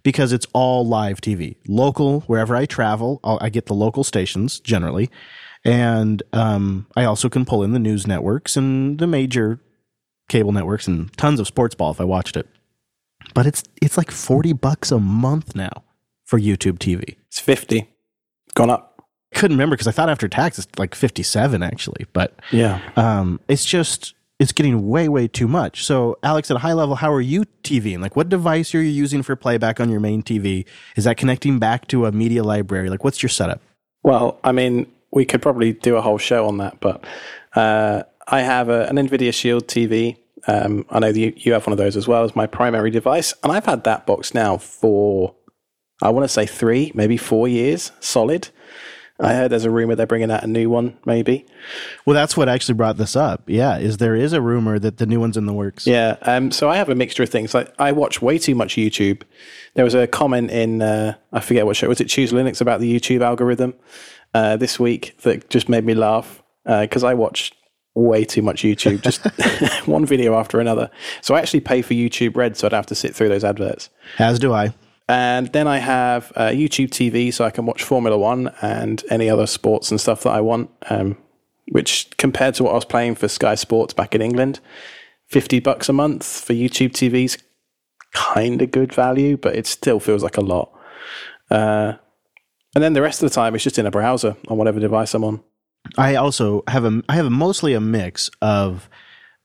because 0.03 0.33
it's 0.33 0.45
all 0.51 0.85
live 0.85 1.21
TV, 1.21 1.56
local. 1.65 2.21
Wherever 2.21 2.57
I 2.57 2.65
travel, 2.65 3.21
I'll, 3.23 3.39
I 3.39 3.47
get 3.50 3.67
the 3.67 3.73
local 3.73 4.03
stations 4.03 4.59
generally, 4.59 5.09
and 5.63 6.21
um, 6.33 6.88
I 6.97 7.06
also 7.06 7.29
can 7.29 7.45
pull 7.45 7.63
in 7.63 7.71
the 7.71 7.79
news 7.79 8.06
networks 8.06 8.57
and 8.57 9.00
the 9.00 9.07
major 9.07 9.62
cable 10.27 10.51
networks 10.51 10.85
and 10.85 11.15
tons 11.17 11.39
of 11.39 11.47
sports 11.47 11.73
ball 11.73 11.91
if 11.91 12.01
I 12.01 12.03
watched 12.03 12.35
it. 12.35 12.50
But 13.33 13.47
it's 13.47 13.63
it's 13.81 13.97
like 13.97 14.12
forty 14.12 14.51
bucks 14.51 14.91
a 14.91 15.00
month 15.00 15.56
now 15.56 15.85
for 16.25 16.38
YouTube 16.38 16.79
TV. 16.79 17.15
It's 17.27 17.39
50. 17.39 17.89
Gone 18.56 18.69
up. 18.69 18.94
Couldn't 19.33 19.57
remember 19.57 19.75
because 19.75 19.88
I 19.88 19.92
thought 19.92 20.10
after 20.10 20.27
tax 20.27 20.60
it's 20.60 20.68
like 20.77 20.95
fifty 20.95 21.24
seven 21.24 21.62
actually, 21.63 22.06
but 22.13 22.39
Yeah. 22.51 22.80
um, 22.95 23.39
it's 23.48 23.66
just 23.66 24.13
it's 24.39 24.51
getting 24.51 24.88
way 24.88 25.07
way 25.10 25.27
too 25.27 25.48
much. 25.48 25.83
So, 25.86 26.18
Alex, 26.24 26.51
at 26.51 26.57
a 26.57 26.60
high 26.60 26.74
level, 26.74 26.95
how 26.95 27.12
are 27.12 27.22
you 27.22 27.45
TVing? 27.63 28.00
Like, 28.01 28.16
what 28.16 28.30
device 28.30 28.74
are 28.75 28.81
you 28.81 28.89
using 28.89 29.24
for 29.24 29.36
playback 29.36 29.80
on 29.80 29.89
your 29.89 30.00
main 30.00 30.24
TV? 30.24 30.66
Is 30.95 31.04
that 31.06 31.18
connecting 31.18 31.57
back 31.60 31.88
to 31.88 32.06
a 32.06 32.12
media 32.12 32.44
library? 32.44 32.89
Like, 32.89 33.04
what's 33.04 33.22
your 33.24 33.30
setup? 33.30 33.62
Well, 34.04 34.38
I 34.44 34.51
mean, 34.51 34.88
we 35.12 35.25
could 35.25 35.42
probably 35.42 35.74
do 35.74 35.95
a 35.95 36.01
whole 36.01 36.18
show 36.18 36.48
on 36.48 36.57
that, 36.57 36.80
but 36.81 37.04
uh, 37.56 38.04
I 38.27 38.42
have 38.42 38.68
a, 38.69 38.86
an 38.88 38.98
NVIDIA 38.98 39.33
Shield 39.33 39.68
TV. 39.68 40.18
Um, 40.48 40.86
I 40.89 41.00
know 41.00 41.07
you, 41.07 41.33
you 41.38 41.54
have 41.54 41.66
one 41.66 41.72
of 41.72 41.77
those 41.77 41.95
as 41.98 42.07
well 42.07 42.24
as 42.24 42.36
my 42.36 42.45
primary 42.45 42.92
device, 42.92 43.33
and 43.42 43.51
I've 43.51 43.66
had 43.66 43.83
that 43.86 44.06
box 44.06 44.33
now 44.33 44.57
for 44.57 45.33
I 46.01 46.10
want 46.10 46.25
to 46.25 46.30
say 46.30 46.45
three, 46.45 46.92
maybe 46.94 47.16
four 47.18 47.48
years 47.48 47.92
solid. 48.01 48.50
I 49.19 49.33
heard 49.33 49.51
there's 49.51 49.63
a 49.63 49.71
rumor 49.71 49.95
they're 49.95 50.06
bringing 50.06 50.29
out 50.29 50.44
a 50.44 50.47
new 50.47 50.69
one, 50.69 50.97
maybe. 51.06 51.45
Well, 52.06 52.13
that's 52.13 52.35
what 52.35 52.50
actually 52.50 52.75
brought 52.75 52.97
this 52.97 53.15
up. 53.15 53.44
Yeah, 53.47 53.77
is 53.77 53.97
there 53.97 54.15
is 54.15 54.33
a 54.33 54.41
rumor 54.41 54.77
that 54.79 54.97
the 54.97 55.06
new 55.06 55.21
one's 55.21 55.38
in 55.38 55.45
the 55.45 55.53
works? 55.53 55.88
Yeah. 55.88 56.17
Um, 56.23 56.51
so 56.51 56.69
I 56.69 56.75
have 56.75 56.89
a 56.89 56.95
mixture 56.95 57.23
of 57.23 57.29
things. 57.29 57.53
Like 57.53 57.73
I 57.79 57.94
watch 57.94 58.21
way 58.21 58.38
too 58.38 58.56
much 58.56 58.75
YouTube. 58.75 59.21
There 59.75 59.85
was 59.85 59.94
a 59.94 60.06
comment 60.06 60.51
in 60.51 60.81
uh, 60.81 61.15
I 61.31 61.39
forget 61.39 61.65
what 61.65 61.77
show 61.77 61.88
was 61.88 62.01
it 62.01 62.09
Choose 62.09 62.33
Linux 62.33 62.59
about 62.59 62.81
the 62.81 62.94
YouTube 62.94 63.21
algorithm 63.21 63.73
uh, 64.33 64.57
this 64.57 64.79
week 64.79 65.17
that 65.21 65.50
just 65.50 65.69
made 65.69 65.85
me 65.85 65.94
laugh 65.94 66.44
because 66.65 67.03
I 67.03 67.13
watch 67.13 67.53
way 67.95 68.25
too 68.25 68.41
much 68.41 68.63
YouTube, 68.63 69.01
just 69.01 69.25
one 69.88 70.06
video 70.06 70.35
after 70.35 70.59
another. 70.59 70.91
So 71.21 71.35
I 71.35 71.39
actually 71.39 71.62
pay 71.62 71.81
for 71.81 71.94
YouTube 71.94 72.35
Red, 72.35 72.57
so 72.57 72.67
I'd 72.67 72.73
have 72.73 72.85
to 72.88 72.95
sit 72.95 73.15
through 73.15 73.29
those 73.29 73.44
adverts. 73.44 73.89
As 74.19 74.38
do 74.38 74.53
I. 74.53 74.73
And 75.07 75.51
then 75.53 75.67
I 75.67 75.77
have 75.77 76.33
uh, 76.35 76.47
YouTube 76.47 76.89
TV, 76.89 77.31
so 77.31 77.45
I 77.45 77.51
can 77.51 77.65
watch 77.65 77.83
Formula 77.83 78.17
One 78.17 78.51
and 78.61 79.03
any 79.09 79.29
other 79.29 79.45
sports 79.45 79.91
and 79.91 80.01
stuff 80.01 80.23
that 80.23 80.31
I 80.31 80.41
want. 80.41 80.71
Um, 80.89 81.17
which 81.69 82.09
compared 82.17 82.53
to 82.55 82.63
what 82.63 82.71
I 82.71 82.75
was 82.75 82.85
playing 82.85 83.15
for 83.15 83.27
Sky 83.27 83.55
Sports 83.55 83.93
back 83.93 84.15
in 84.15 84.21
England, 84.21 84.59
fifty 85.27 85.59
bucks 85.59 85.89
a 85.89 85.93
month 85.93 86.25
for 86.25 86.53
YouTube 86.53 86.91
TV's 86.91 87.37
kind 88.13 88.61
of 88.61 88.71
good 88.71 88.93
value, 88.93 89.37
but 89.37 89.55
it 89.55 89.67
still 89.67 89.99
feels 89.99 90.23
like 90.23 90.37
a 90.37 90.41
lot. 90.41 90.71
Uh, 91.51 91.93
and 92.73 92.83
then 92.83 92.93
the 92.93 93.01
rest 93.01 93.21
of 93.21 93.29
the 93.29 93.35
time, 93.35 93.55
it's 93.55 93.63
just 93.63 93.79
in 93.79 93.85
a 93.85 93.91
browser 93.91 94.35
on 94.47 94.57
whatever 94.57 94.79
device 94.79 95.13
I'm 95.13 95.23
on. 95.23 95.41
I 95.97 96.15
also 96.15 96.63
have 96.67 96.83
a 96.83 97.01
I 97.07 97.15
have 97.15 97.31
mostly 97.31 97.73
a 97.73 97.79
mix 97.79 98.29
of 98.41 98.89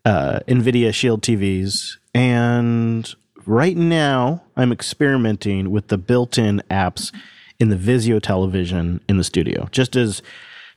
uh, 0.05 0.41
NVIDIA 0.49 0.93
Shield 0.95 1.23
TVs, 1.23 1.97
and 2.15 3.15
right 3.47 3.77
now 3.77 4.43
I'm 4.57 4.73
experimenting 4.73 5.71
with 5.71 5.89
the 5.89 5.99
built-in 5.99 6.63
apps 6.71 7.13
in 7.59 7.69
the 7.69 7.77
Vizio 7.77 8.21
television 8.21 9.01
in 9.09 9.17
the 9.17 9.25
studio, 9.25 9.69
just 9.71 9.97
as 9.97 10.23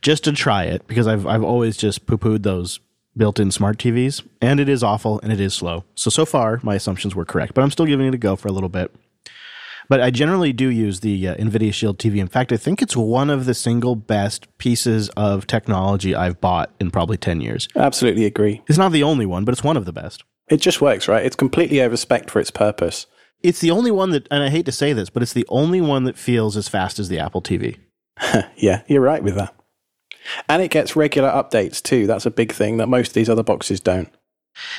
just 0.02 0.24
to 0.26 0.34
try 0.34 0.64
it 0.66 0.86
because 0.88 1.08
I've 1.08 1.26
I've 1.26 1.44
always 1.44 1.78
just 1.78 2.06
poo-pooed 2.06 2.44
those 2.44 2.80
built-in 3.16 3.52
smart 3.52 3.78
TVs, 3.78 4.28
and 4.42 4.60
it 4.60 4.68
is 4.68 4.84
awful 4.84 5.20
and 5.22 5.32
it 5.32 5.40
is 5.40 5.54
slow. 5.54 5.86
So 5.96 6.10
so 6.10 6.26
far 6.26 6.60
my 6.64 6.76
assumptions 6.76 7.16
were 7.16 7.26
correct, 7.26 7.54
but 7.54 7.64
I'm 7.64 7.72
still 7.72 7.86
giving 7.86 8.08
it 8.08 8.14
a 8.14 8.18
go 8.18 8.36
for 8.36 8.48
a 8.48 8.52
little 8.52 8.70
bit. 8.70 8.94
But 9.90 10.02
I 10.02 10.12
generally 10.12 10.54
do 10.54 10.70
use 10.70 11.02
the 11.02 11.28
uh, 11.28 11.36
NVIDIA 11.36 11.74
Shield 11.74 12.00
TV. 12.00 12.18
In 12.18 12.28
fact, 12.30 12.52
I 12.52 12.58
think 12.58 12.82
it's 12.82 12.96
one 12.96 13.30
of 13.30 13.46
the 13.46 13.54
single 13.54 13.96
best 13.96 14.48
pieces 14.58 15.10
of 15.10 15.46
technology 15.46 16.16
I've 16.16 16.40
bought 16.40 16.72
in 16.80 16.90
probably 16.90 17.18
10 17.18 17.42
years. 17.42 17.68
Absolutely 17.76 18.26
agree. 18.26 18.62
It's 18.68 18.78
not 18.78 18.94
the 18.94 19.04
only 19.04 19.26
one, 19.26 19.44
but 19.44 19.52
it's 19.52 19.64
one 19.64 19.78
of 19.78 19.84
the 19.86 19.92
best. 19.92 20.24
It 20.50 20.62
just 20.62 20.82
works, 20.82 21.08
right? 21.08 21.26
It's 21.26 21.36
completely 21.36 21.78
overspec 21.78 22.30
for 22.30 22.40
its 22.40 22.52
purpose. 22.52 23.06
It's 23.42 23.60
the 23.60 23.72
only 23.72 23.92
one 23.92 24.12
that, 24.12 24.28
and 24.32 24.44
I 24.44 24.50
hate 24.50 24.66
to 24.66 24.72
say 24.72 24.94
this, 24.94 25.10
but 25.10 25.22
it's 25.22 25.34
the 25.34 25.46
only 25.50 25.82
one 25.82 26.06
that 26.06 26.18
feels 26.18 26.56
as 26.56 26.70
fast 26.70 27.00
as 27.00 27.10
the 27.10 27.20
Apple 27.20 27.42
TV. 27.42 27.78
yeah, 28.56 28.84
you're 28.88 29.02
right 29.02 29.24
with 29.24 29.36
that. 29.36 29.54
And 30.48 30.62
it 30.62 30.72
gets 30.72 30.96
regular 30.96 31.30
updates 31.30 31.82
too. 31.82 32.08
That's 32.08 32.26
a 32.26 32.32
big 32.32 32.52
thing 32.52 32.78
that 32.78 32.88
most 32.88 33.10
of 33.10 33.14
these 33.14 33.30
other 33.30 33.44
boxes 33.44 33.80
don't. 33.80 34.10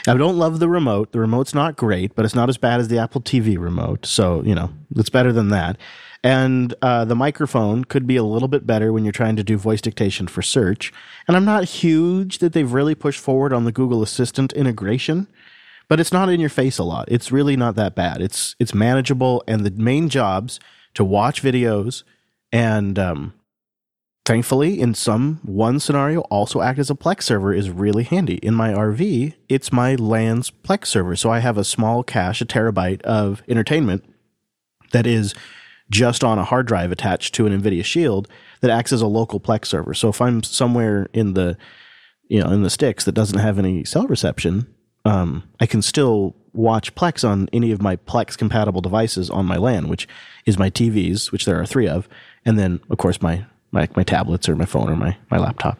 I 0.06 0.16
don't 0.16 0.38
love 0.38 0.60
the 0.60 0.68
remote. 0.68 1.12
The 1.12 1.20
remote's 1.20 1.54
not 1.54 1.76
great, 1.76 2.14
but 2.14 2.24
it's 2.24 2.34
not 2.34 2.48
as 2.48 2.56
bad 2.56 2.80
as 2.80 2.88
the 2.88 2.98
Apple 2.98 3.20
TV 3.20 3.58
remote. 3.58 4.06
So, 4.06 4.42
you 4.42 4.54
know, 4.54 4.70
it's 4.96 5.10
better 5.10 5.32
than 5.32 5.48
that. 5.48 5.76
And 6.22 6.74
uh, 6.80 7.04
the 7.04 7.16
microphone 7.16 7.84
could 7.84 8.06
be 8.06 8.16
a 8.16 8.22
little 8.22 8.48
bit 8.48 8.66
better 8.66 8.92
when 8.92 9.04
you're 9.04 9.12
trying 9.12 9.36
to 9.36 9.44
do 9.44 9.58
voice 9.58 9.82
dictation 9.82 10.26
for 10.26 10.42
search. 10.42 10.92
And 11.28 11.36
I'm 11.36 11.44
not 11.44 11.64
huge 11.64 12.38
that 12.38 12.52
they've 12.52 12.72
really 12.72 12.94
pushed 12.94 13.20
forward 13.20 13.52
on 13.52 13.64
the 13.64 13.72
Google 13.72 14.02
Assistant 14.02 14.52
integration, 14.54 15.28
but 15.88 16.00
it's 16.00 16.12
not 16.12 16.28
in 16.28 16.40
your 16.40 16.48
face 16.48 16.78
a 16.78 16.84
lot. 16.84 17.06
It's 17.10 17.32
really 17.32 17.56
not 17.56 17.74
that 17.76 17.94
bad. 17.94 18.20
It's 18.20 18.56
it's 18.58 18.74
manageable, 18.74 19.42
and 19.46 19.64
the 19.64 19.70
main 19.70 20.08
jobs 20.08 20.60
to 20.94 21.04
watch 21.04 21.42
videos 21.42 22.04
and 22.52 22.98
um, 22.98 23.34
thankfully 24.24 24.80
in 24.80 24.94
some 24.94 25.40
one 25.42 25.78
scenario 25.78 26.20
also 26.22 26.60
act 26.60 26.78
as 26.78 26.88
a 26.88 26.94
plex 26.94 27.24
server 27.24 27.52
is 27.52 27.68
really 27.68 28.04
handy 28.04 28.36
in 28.36 28.54
my 28.54 28.72
rv 28.72 29.34
it's 29.48 29.72
my 29.72 29.94
LAN's 29.96 30.50
plex 30.50 30.86
server 30.86 31.16
so 31.16 31.30
i 31.30 31.40
have 31.40 31.58
a 31.58 31.64
small 31.64 32.02
cache 32.02 32.40
a 32.40 32.46
terabyte 32.46 33.02
of 33.02 33.42
entertainment 33.48 34.04
that 34.92 35.06
is 35.06 35.34
just 35.90 36.24
on 36.24 36.38
a 36.38 36.44
hard 36.44 36.66
drive 36.66 36.90
attached 36.90 37.34
to 37.34 37.46
an 37.46 37.60
nvidia 37.60 37.84
shield 37.84 38.28
that 38.60 38.70
acts 38.70 38.92
as 38.92 39.02
a 39.02 39.06
local 39.06 39.40
plex 39.40 39.66
server 39.66 39.92
so 39.92 40.08
if 40.08 40.20
i'm 40.20 40.42
somewhere 40.42 41.08
in 41.12 41.34
the 41.34 41.56
you 42.28 42.42
know 42.42 42.50
in 42.50 42.62
the 42.62 42.70
sticks 42.70 43.04
that 43.04 43.12
doesn't 43.12 43.40
have 43.40 43.58
any 43.58 43.84
cell 43.84 44.06
reception 44.06 44.73
um, 45.04 45.42
i 45.60 45.66
can 45.66 45.82
still 45.82 46.34
watch 46.52 46.94
plex 46.94 47.28
on 47.28 47.48
any 47.52 47.72
of 47.72 47.82
my 47.82 47.96
plex 47.96 48.38
compatible 48.38 48.80
devices 48.80 49.28
on 49.30 49.44
my 49.44 49.56
lan 49.56 49.88
which 49.88 50.06
is 50.46 50.58
my 50.58 50.70
tvs 50.70 51.32
which 51.32 51.44
there 51.44 51.60
are 51.60 51.66
three 51.66 51.88
of 51.88 52.08
and 52.44 52.58
then 52.58 52.80
of 52.90 52.98
course 52.98 53.20
my 53.20 53.44
my, 53.74 53.88
my 53.96 54.04
tablets 54.04 54.48
or 54.48 54.56
my 54.56 54.64
phone 54.64 54.88
or 54.88 54.96
my, 54.96 55.18
my 55.30 55.36
laptop. 55.36 55.78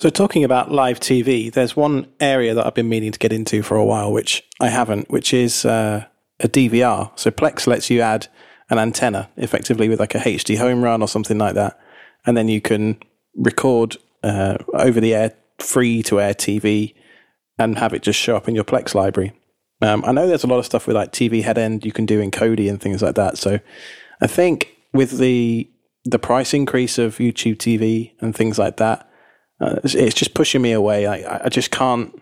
So, 0.00 0.08
talking 0.08 0.42
about 0.42 0.72
live 0.72 0.98
TV, 0.98 1.52
there's 1.52 1.76
one 1.76 2.06
area 2.18 2.54
that 2.54 2.66
I've 2.66 2.74
been 2.74 2.88
meaning 2.88 3.12
to 3.12 3.18
get 3.18 3.32
into 3.32 3.62
for 3.62 3.76
a 3.76 3.84
while, 3.84 4.10
which 4.10 4.42
I 4.58 4.68
haven't, 4.68 5.10
which 5.10 5.34
is 5.34 5.66
uh, 5.66 6.06
a 6.40 6.48
DVR. 6.48 7.12
So, 7.16 7.30
Plex 7.30 7.66
lets 7.66 7.90
you 7.90 8.00
add 8.00 8.26
an 8.70 8.78
antenna 8.78 9.28
effectively 9.36 9.88
with 9.90 10.00
like 10.00 10.14
a 10.14 10.18
HDHomeRun 10.18 11.02
or 11.02 11.08
something 11.08 11.36
like 11.36 11.54
that. 11.54 11.78
And 12.24 12.36
then 12.36 12.48
you 12.48 12.62
can 12.62 12.98
record 13.34 13.98
uh, 14.22 14.56
over 14.72 15.00
the 15.00 15.14
air 15.14 15.34
free 15.58 16.02
to 16.04 16.20
air 16.20 16.32
TV 16.32 16.94
and 17.64 17.78
have 17.78 17.92
it 17.92 18.02
just 18.02 18.18
show 18.18 18.36
up 18.36 18.48
in 18.48 18.54
your 18.54 18.64
Plex 18.64 18.94
library. 18.94 19.32
Um, 19.82 20.04
I 20.04 20.12
know 20.12 20.26
there's 20.26 20.44
a 20.44 20.48
lot 20.48 20.58
of 20.58 20.66
stuff 20.66 20.86
with 20.86 20.96
like 20.96 21.12
Tvheadend 21.12 21.84
you 21.84 21.92
can 21.92 22.06
do 22.06 22.20
in 22.20 22.30
Kodi 22.30 22.68
and 22.68 22.80
things 22.80 23.02
like 23.02 23.14
that. 23.14 23.38
So 23.38 23.60
I 24.20 24.26
think 24.26 24.74
with 24.92 25.18
the 25.18 25.70
the 26.04 26.18
price 26.18 26.54
increase 26.54 26.96
of 26.96 27.18
YouTube 27.18 27.56
TV 27.56 28.12
and 28.20 28.34
things 28.34 28.58
like 28.58 28.78
that, 28.78 29.08
uh, 29.60 29.76
it's, 29.84 29.94
it's 29.94 30.14
just 30.14 30.32
pushing 30.32 30.62
me 30.62 30.72
away. 30.72 31.06
I, 31.06 31.44
I 31.44 31.48
just 31.48 31.70
can't. 31.70 32.20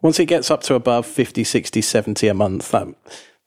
Once 0.00 0.18
it 0.18 0.26
gets 0.26 0.50
up 0.50 0.62
to 0.62 0.74
above 0.74 1.04
50, 1.06 1.44
60, 1.44 1.82
70 1.82 2.28
a 2.28 2.34
month, 2.34 2.70
that 2.70 2.88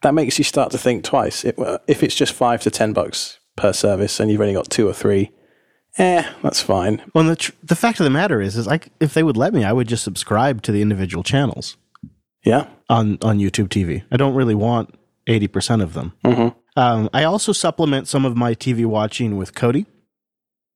that 0.01 0.13
makes 0.13 0.37
you 0.37 0.43
start 0.43 0.71
to 0.71 0.77
think 0.77 1.03
twice. 1.03 1.43
It, 1.43 1.55
if 1.87 2.03
it's 2.03 2.15
just 2.15 2.33
five 2.33 2.61
to 2.61 2.71
ten 2.71 2.93
bucks 2.93 3.39
per 3.55 3.73
service 3.73 4.19
and 4.19 4.31
you've 4.31 4.41
only 4.41 4.53
got 4.53 4.69
two 4.69 4.87
or 4.87 4.93
three, 4.93 5.31
eh, 5.97 6.23
that's 6.41 6.61
fine. 6.61 7.01
Well, 7.13 7.23
the 7.25 7.35
tr- 7.35 7.51
the 7.63 7.75
fact 7.75 7.99
of 7.99 8.03
the 8.05 8.09
matter 8.09 8.41
is, 8.41 8.55
is 8.57 8.67
like 8.67 8.89
if 8.99 9.13
they 9.13 9.23
would 9.23 9.37
let 9.37 9.53
me, 9.53 9.63
I 9.63 9.73
would 9.73 9.87
just 9.87 10.03
subscribe 10.03 10.61
to 10.63 10.71
the 10.71 10.81
individual 10.81 11.23
channels 11.23 11.77
Yeah. 12.43 12.67
on 12.89 13.17
on 13.21 13.39
YouTube 13.39 13.67
TV. 13.69 14.03
I 14.11 14.17
don't 14.17 14.35
really 14.35 14.55
want 14.55 14.95
eighty 15.27 15.47
percent 15.47 15.81
of 15.81 15.93
them. 15.93 16.13
Mhm. 16.25 16.55
Um, 16.77 17.09
I 17.13 17.23
also 17.25 17.51
supplement 17.51 18.07
some 18.07 18.25
of 18.25 18.37
my 18.37 18.53
TV 18.55 18.85
watching 18.85 19.35
with 19.35 19.53
Kodi, 19.53 19.85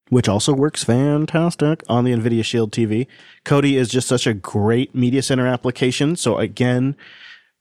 which 0.09 0.27
also 0.27 0.53
works 0.53 0.83
fantastic 0.83 1.83
on 1.87 2.03
the 2.03 2.11
NVIDIA 2.11 2.43
Shield 2.43 2.71
TV. 2.73 3.07
Kodi 3.45 3.73
is 3.77 3.87
just 3.89 4.07
such 4.07 4.27
a 4.27 4.33
great 4.33 4.93
media 4.93 5.21
center 5.21 5.47
application. 5.47 6.17
So 6.17 6.37
again, 6.37 6.97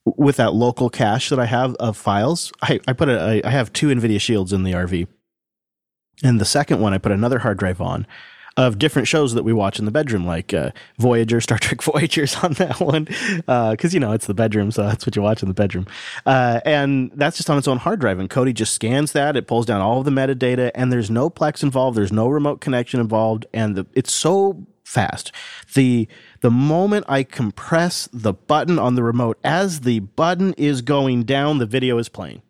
with 0.05 0.35
that 0.35 0.53
local 0.53 0.89
cache 0.89 1.29
that 1.29 1.39
I 1.39 1.45
have 1.45 1.75
of 1.75 1.95
files, 1.97 2.51
I, 2.61 2.79
I 2.87 2.93
put 2.93 3.07
a, 3.09 3.41
I, 3.43 3.47
I 3.47 3.51
have 3.51 3.71
two 3.71 3.87
NVIDIA 3.87 4.19
Shields 4.19 4.51
in 4.53 4.63
the 4.63 4.73
RV. 4.73 5.07
And 6.23 6.39
the 6.39 6.45
second 6.45 6.79
one, 6.79 6.93
I 6.93 6.97
put 6.97 7.11
another 7.11 7.39
hard 7.39 7.57
drive 7.57 7.81
on 7.81 8.07
of 8.57 8.79
different 8.79 9.07
shows 9.07 9.33
that 9.33 9.43
we 9.43 9.51
watch 9.51 9.79
in 9.79 9.85
the 9.85 9.91
bedroom, 9.91 10.25
like 10.25 10.53
uh, 10.53 10.71
Voyager, 10.97 11.41
Star 11.41 11.57
Trek 11.57 11.81
Voyager's 11.81 12.35
on 12.37 12.53
that 12.53 12.79
one, 12.79 13.05
because 13.45 13.93
you 13.93 13.99
know 13.99 14.13
it's 14.13 14.27
the 14.27 14.33
bedroom, 14.33 14.71
so 14.71 14.83
that's 14.83 15.05
what 15.05 15.15
you 15.15 15.21
watch 15.21 15.41
in 15.41 15.49
the 15.49 15.53
bedroom. 15.53 15.87
Uh, 16.25 16.61
and 16.65 17.11
that's 17.15 17.37
just 17.37 17.49
on 17.49 17.57
its 17.57 17.67
own 17.67 17.77
hard 17.77 17.99
drive. 17.99 18.19
And 18.19 18.29
Kodi 18.29 18.53
just 18.53 18.73
scans 18.73 19.11
that, 19.11 19.35
it 19.35 19.47
pulls 19.47 19.65
down 19.65 19.81
all 19.81 19.99
of 19.99 20.05
the 20.05 20.11
metadata, 20.11 20.71
and 20.73 20.91
there's 20.91 21.09
no 21.09 21.29
Plex 21.29 21.63
involved, 21.63 21.97
there's 21.97 22.13
no 22.13 22.27
remote 22.27 22.61
connection 22.61 22.99
involved, 22.99 23.45
and 23.53 23.75
the, 23.75 23.85
it's 23.93 24.13
so 24.13 24.65
fast. 24.83 25.31
The 25.73 26.07
the 26.41 26.51
moment 26.51 27.05
I 27.09 27.23
compress 27.23 28.07
the 28.13 28.33
button 28.33 28.79
on 28.79 28.95
the 28.95 29.03
remote, 29.03 29.37
as 29.43 29.81
the 29.81 29.99
button 29.99 30.53
is 30.53 30.81
going 30.81 31.23
down, 31.23 31.57
the 31.57 31.65
video 31.65 31.97
is 31.97 32.07
playing. 32.07 32.41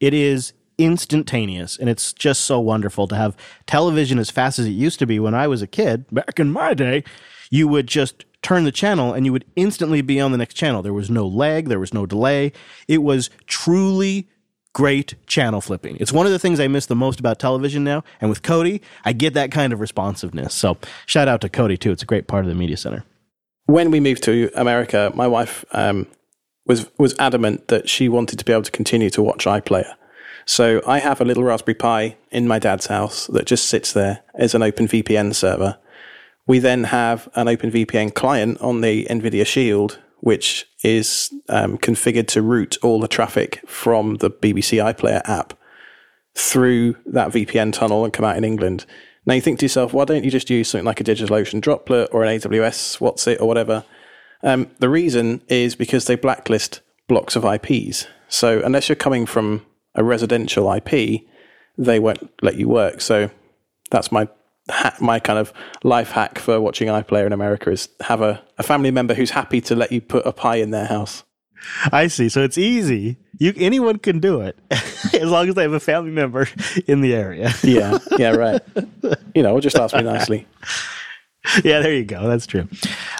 It 0.00 0.14
is 0.14 0.54
instantaneous 0.78 1.76
and 1.76 1.88
it's 1.88 2.12
just 2.12 2.42
so 2.42 2.60
wonderful 2.60 3.06
to 3.08 3.16
have 3.16 3.36
television 3.66 4.18
as 4.18 4.30
fast 4.30 4.58
as 4.58 4.66
it 4.66 4.70
used 4.70 4.98
to 4.98 5.06
be 5.06 5.18
when 5.18 5.34
I 5.34 5.46
was 5.46 5.62
a 5.62 5.66
kid. 5.66 6.06
Back 6.12 6.38
in 6.38 6.52
my 6.52 6.74
day 6.74 7.04
you 7.50 7.68
would 7.68 7.86
just 7.86 8.24
turn 8.42 8.64
the 8.64 8.72
channel 8.72 9.12
and 9.12 9.24
you 9.24 9.32
would 9.32 9.44
instantly 9.56 10.02
be 10.02 10.20
on 10.20 10.32
the 10.32 10.38
next 10.38 10.54
channel. 10.54 10.82
There 10.82 10.92
was 10.92 11.10
no 11.10 11.26
lag 11.26 11.68
there 11.68 11.78
was 11.78 11.94
no 11.94 12.06
delay. 12.06 12.52
It 12.88 13.02
was 13.02 13.30
truly 13.46 14.28
great 14.72 15.14
channel 15.26 15.60
flipping. 15.60 15.96
It's 16.00 16.12
one 16.12 16.26
of 16.26 16.32
the 16.32 16.38
things 16.38 16.58
I 16.58 16.66
miss 16.66 16.86
the 16.86 16.96
most 16.96 17.20
about 17.20 17.38
television 17.38 17.84
now 17.84 18.02
and 18.20 18.28
with 18.28 18.42
Kodi 18.42 18.80
I 19.04 19.12
get 19.12 19.34
that 19.34 19.52
kind 19.52 19.72
of 19.72 19.80
responsiveness. 19.80 20.54
So 20.54 20.78
shout 21.06 21.28
out 21.28 21.40
to 21.42 21.48
Kodi 21.48 21.78
too. 21.78 21.92
It's 21.92 22.02
a 22.02 22.06
great 22.06 22.26
part 22.26 22.44
of 22.44 22.48
the 22.48 22.54
media 22.54 22.76
center. 22.76 23.04
When 23.66 23.90
we 23.90 24.00
moved 24.00 24.22
to 24.24 24.50
America, 24.54 25.10
my 25.14 25.26
wife 25.26 25.64
um, 25.70 26.06
was 26.66 26.90
was 26.98 27.14
adamant 27.18 27.68
that 27.68 27.88
she 27.88 28.08
wanted 28.08 28.38
to 28.38 28.44
be 28.44 28.52
able 28.52 28.62
to 28.62 28.70
continue 28.70 29.10
to 29.10 29.22
watch 29.22 29.44
iPlayer. 29.44 29.94
So 30.46 30.82
I 30.86 30.98
have 30.98 31.20
a 31.20 31.24
little 31.24 31.44
Raspberry 31.44 31.74
Pi 31.74 32.16
in 32.30 32.46
my 32.46 32.58
dad's 32.58 32.86
house 32.86 33.26
that 33.28 33.46
just 33.46 33.66
sits 33.66 33.92
there 33.92 34.22
as 34.34 34.54
an 34.54 34.62
OpenVPN 34.62 35.34
server. 35.34 35.78
We 36.46 36.58
then 36.58 36.84
have 36.84 37.28
an 37.34 37.46
OpenVPN 37.46 38.14
client 38.14 38.60
on 38.60 38.82
the 38.82 39.06
NVIDIA 39.06 39.46
Shield, 39.46 39.98
which 40.20 40.66
is 40.82 41.32
um, 41.48 41.78
configured 41.78 42.28
to 42.28 42.42
route 42.42 42.76
all 42.82 43.00
the 43.00 43.08
traffic 43.08 43.62
from 43.66 44.16
the 44.16 44.30
BBC 44.30 44.82
iPlayer 44.82 45.22
app 45.28 45.54
through 46.34 46.96
that 47.06 47.30
VPN 47.30 47.72
tunnel 47.72 48.04
and 48.04 48.12
come 48.12 48.24
out 48.24 48.36
in 48.36 48.44
England. 48.44 48.84
Now 49.24 49.34
you 49.34 49.40
think 49.40 49.58
to 49.60 49.64
yourself, 49.64 49.94
why 49.94 50.04
don't 50.04 50.24
you 50.24 50.30
just 50.30 50.50
use 50.50 50.68
something 50.68 50.84
like 50.84 51.00
a 51.00 51.04
DigitalOcean 51.04 51.60
droplet 51.60 52.10
or 52.12 52.24
an 52.24 52.38
AWS 52.38 53.00
what's 53.00 53.26
it 53.26 53.40
or 53.40 53.48
whatever? 53.48 53.84
Um, 54.42 54.70
the 54.78 54.90
reason 54.90 55.40
is 55.48 55.74
because 55.74 56.04
they 56.04 56.16
blacklist 56.16 56.82
blocks 57.08 57.36
of 57.36 57.44
IPs. 57.44 58.06
So 58.28 58.60
unless 58.62 58.88
you're 58.88 58.96
coming 58.96 59.24
from 59.24 59.64
a 59.94 60.04
residential 60.04 60.72
IP, 60.72 61.22
they 61.76 61.98
won't 61.98 62.30
let 62.42 62.56
you 62.56 62.68
work. 62.68 63.00
So 63.00 63.30
that's 63.90 64.10
my 64.10 64.28
ha- 64.70 64.96
my 65.00 65.18
kind 65.18 65.38
of 65.38 65.52
life 65.82 66.10
hack 66.10 66.38
for 66.38 66.60
watching 66.60 66.88
iPlayer 66.88 67.26
in 67.26 67.32
America 67.32 67.70
is 67.70 67.88
have 68.00 68.20
a, 68.20 68.42
a 68.58 68.62
family 68.62 68.90
member 68.90 69.14
who's 69.14 69.30
happy 69.30 69.60
to 69.62 69.74
let 69.74 69.92
you 69.92 70.00
put 70.00 70.26
a 70.26 70.32
pie 70.32 70.56
in 70.56 70.70
their 70.70 70.86
house. 70.86 71.24
I 71.92 72.08
see. 72.08 72.28
So 72.28 72.42
it's 72.42 72.58
easy. 72.58 73.16
You 73.38 73.52
anyone 73.56 73.98
can 73.98 74.20
do 74.20 74.40
it 74.40 74.58
as 74.70 75.30
long 75.30 75.48
as 75.48 75.54
they 75.54 75.62
have 75.62 75.72
a 75.72 75.80
family 75.80 76.10
member 76.10 76.48
in 76.86 77.00
the 77.00 77.14
area. 77.14 77.52
Yeah, 77.62 77.98
yeah, 78.18 78.30
right. 78.30 78.60
you 79.34 79.42
know, 79.42 79.58
just 79.60 79.76
ask 79.76 79.94
me 79.94 80.02
nicely. 80.02 80.46
yeah, 81.64 81.80
there 81.80 81.94
you 81.94 82.04
go. 82.04 82.28
That's 82.28 82.46
true. 82.46 82.68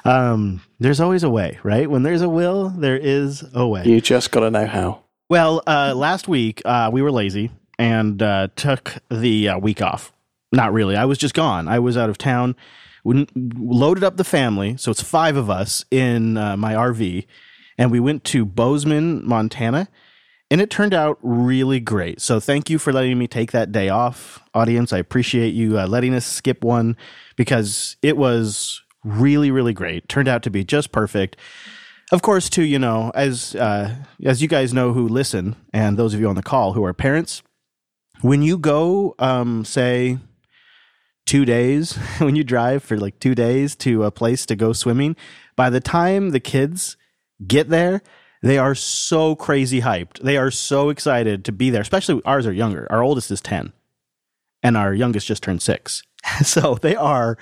Um, 0.05 0.63
there's 0.79 1.01
always 1.01 1.23
a 1.23 1.31
way, 1.31 1.59
right? 1.63 1.91
When 1.91 2.03
there's 2.03 2.23
a 2.23 2.29
will, 2.29 2.69
there 2.71 2.97
is 2.97 3.45
a 3.55 3.67
way. 3.67 3.85
You 3.85 4.01
just 4.01 4.31
got 4.31 4.41
to 4.41 4.51
know 4.51 4.67
how. 4.67 5.04
Well, 5.31 5.63
uh, 5.67 5.95
last 5.97 6.29
week 6.29 6.61
uh, 6.65 6.91
we 6.93 7.01
were 7.01 7.11
lazy 7.11 7.51
and 7.79 8.23
uh, 8.23 8.49
took 8.57 8.97
the 9.11 9.49
uh, 9.49 9.59
week 9.59 9.81
off. 9.81 10.13
Not 10.53 10.73
really. 10.73 10.97
I 10.97 11.07
was 11.07 11.19
just 11.19 11.35
gone. 11.35 11.67
I 11.67 11.79
was 11.79 11.97
out 11.97 12.11
of 12.11 12.19
town. 12.19 12.57
We 13.05 13.27
loaded 13.35 14.05
up 14.05 14.17
the 14.17 14.25
family, 14.25 14.77
so 14.77 14.91
it's 14.91 15.03
five 15.03 15.37
of 15.37 15.51
us 15.51 15.85
in 15.91 16.37
uh, 16.37 16.57
my 16.57 16.75
RV, 16.75 17.27
and 17.77 17.91
we 17.91 18.01
went 18.01 18.25
to 18.25 18.45
Bozeman, 18.47 19.27
Montana, 19.27 19.89
and 20.51 20.61
it 20.61 20.71
turned 20.71 20.95
out 20.95 21.19
really 21.23 21.81
great. 21.81 22.21
So 22.21 22.41
thank 22.41 22.71
you 22.71 22.79
for 22.79 22.93
letting 22.93 23.19
me 23.19 23.27
take 23.27 23.53
that 23.53 23.73
day 23.73 23.89
off, 23.89 24.43
audience. 24.55 24.93
I 24.93 24.99
appreciate 24.99 25.53
you 25.53 25.79
uh, 25.79 25.87
letting 25.87 26.15
us 26.15 26.25
skip 26.25 26.65
one 26.65 26.97
because 27.37 27.97
it 28.01 28.17
was 28.17 28.83
really, 29.05 29.51
really 29.51 29.75
great. 29.75 30.09
Turned 30.09 30.29
out 30.29 30.43
to 30.45 30.51
be 30.51 30.65
just 30.65 30.93
perfect 30.93 31.37
of 32.15 32.23
course, 32.23 32.49
too, 32.49 32.63
you 32.63 32.79
know, 32.79 33.11
as 33.13 33.57
uh, 33.57 33.93
as 34.25 34.41
you 34.41 34.47
guys 34.47 34.73
know 34.73 34.93
who 34.93 35.09
listen, 35.09 35.57
and 35.73 35.97
those 35.97 36.15
of 36.15 36.21
you 36.21 36.29
on 36.29 36.37
the 36.37 36.45
call 36.45 36.73
who 36.73 36.85
are 36.85 36.95
parents, 36.95 37.43
when 38.21 38.41
you 38.41 38.57
go, 38.57 39.17
um, 39.19 39.65
say, 39.65 40.19
two 41.27 41.45
days, 41.45 41.95
when 42.19 42.37
you 42.37 42.45
drive 42.45 42.85
for 42.85 42.97
like 42.97 43.19
two 43.19 43.35
days 43.35 43.75
to 43.77 44.05
a 44.05 44.13
place 44.13 44.47
to 44.47 44.55
go 44.55 44.73
swimming, 44.73 45.17
by 45.57 45.69
the 45.71 45.81
time 45.81 46.31
the 46.31 46.39
kids 46.39 46.97
get 47.45 47.69
there, 47.69 48.01
they 48.43 48.59
are 48.59 48.77
so 48.77 49.35
crazy 49.35 49.81
hyped. 49.81 50.21
They 50.21 50.37
are 50.37 50.53
so 50.53 50.91
excited 50.91 51.45
to 51.47 51.53
be 51.53 51.71
there. 51.71 51.83
Especially 51.83 52.23
ours 52.25 52.47
are 52.47 52.53
younger. 52.53 52.87
Our 52.91 53.03
oldest 53.03 53.33
is 53.33 53.41
ten, 53.41 53.73
and 54.63 54.77
our 54.77 54.95
youngest 54.95 55.27
just 55.27 55.43
turned 55.43 55.63
six. 55.63 56.03
So 56.43 56.77
they 56.77 56.97
are 56.97 57.37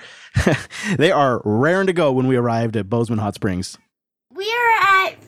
they 0.97 1.11
are 1.11 1.41
raring 1.45 1.87
to 1.87 1.93
go 1.93 2.11
when 2.11 2.27
we 2.27 2.35
arrived 2.35 2.75
at 2.75 2.89
Bozeman 2.89 3.19
Hot 3.19 3.35
Springs. 3.35 3.77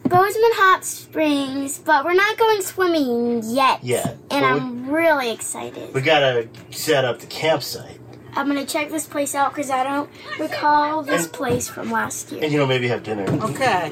We 0.05 0.12
are 0.12 0.19
at 0.19 0.24
Bozeman 0.24 0.51
Hot 0.53 0.85
Springs, 0.85 1.79
but 1.79 2.05
we're 2.05 2.13
not 2.13 2.38
going 2.38 2.62
swimming 2.62 3.41
yet. 3.43 3.83
Yet. 3.83 4.17
And 4.29 4.41
Well, 4.41 4.57
I'm 4.57 4.89
really 4.89 5.31
excited. 5.31 5.93
We 5.93 6.01
gotta 6.01 6.47
set 6.69 7.05
up 7.05 7.19
the 7.19 7.25
campsite. 7.25 8.00
I'm 8.35 8.47
gonna 8.47 8.65
check 8.65 8.89
this 8.89 9.07
place 9.07 9.33
out 9.33 9.55
because 9.55 9.71
I 9.71 9.83
don't 9.83 10.09
recall 10.39 11.01
this 11.01 11.27
place 11.27 11.67
from 11.67 11.89
last 11.91 12.31
year. 12.31 12.43
And, 12.43 12.51
you 12.51 12.59
know, 12.59 12.67
maybe 12.67 12.88
have 12.89 13.01
dinner. 13.01 13.24
Okay. 13.45 13.91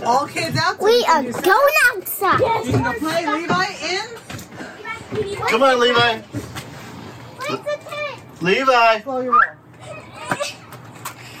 All 0.04 0.26
kids 0.26 0.56
out. 0.56 0.80
We 0.82 1.04
are 1.04 1.22
do 1.22 1.32
going 1.32 1.74
outside. 1.94 2.40
You 2.66 2.72
can 2.72 2.82
go 2.82 2.92
play 2.98 3.26
Levi 3.26 3.66
in. 3.92 5.36
Come 5.48 5.62
on, 5.62 5.78
Levi. 5.78 6.18
Where's 6.18 7.60
the 7.60 7.78
tent? 7.84 8.42
Levi. 8.42 9.00
Blow 9.02 9.20
your 9.20 9.40
hair. 9.44 9.58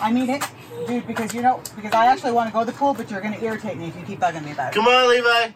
I 0.00 0.12
mean 0.12 0.30
it, 0.30 0.44
dude, 0.86 1.06
because 1.06 1.34
you 1.34 1.42
know, 1.42 1.60
because 1.76 1.92
I 1.92 2.06
actually 2.06 2.32
want 2.32 2.48
to 2.48 2.52
go 2.52 2.60
to 2.60 2.66
the 2.66 2.72
pool, 2.72 2.94
but 2.94 3.10
you're 3.10 3.20
going 3.20 3.34
to 3.34 3.44
irritate 3.44 3.76
me 3.76 3.88
if 3.88 3.96
you 3.96 4.02
keep 4.02 4.20
bugging 4.20 4.44
me 4.44 4.52
about 4.52 4.72
it. 4.72 4.74
Come 4.74 4.86
on, 4.86 5.08
Levi. 5.08 5.52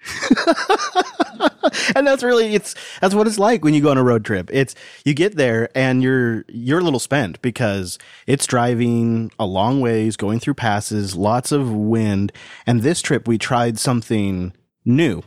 and 1.96 2.06
that's 2.06 2.22
really 2.22 2.54
it's 2.54 2.74
that's 3.00 3.14
what 3.14 3.26
it's 3.26 3.38
like 3.38 3.64
when 3.64 3.74
you 3.74 3.82
go 3.82 3.90
on 3.90 3.98
a 3.98 4.04
road 4.04 4.24
trip. 4.24 4.48
It's 4.52 4.74
you 5.04 5.12
get 5.12 5.36
there 5.36 5.68
and 5.74 6.02
you're 6.02 6.44
you're 6.48 6.78
a 6.78 6.82
little 6.82 7.00
spent 7.00 7.42
because 7.42 7.98
it's 8.26 8.46
driving 8.46 9.32
a 9.38 9.46
long 9.46 9.80
ways, 9.80 10.16
going 10.16 10.38
through 10.40 10.54
passes, 10.54 11.16
lots 11.16 11.50
of 11.52 11.72
wind. 11.72 12.32
And 12.66 12.82
this 12.82 13.02
trip 13.02 13.26
we 13.26 13.38
tried 13.38 13.78
something 13.78 14.52
new. 14.84 15.22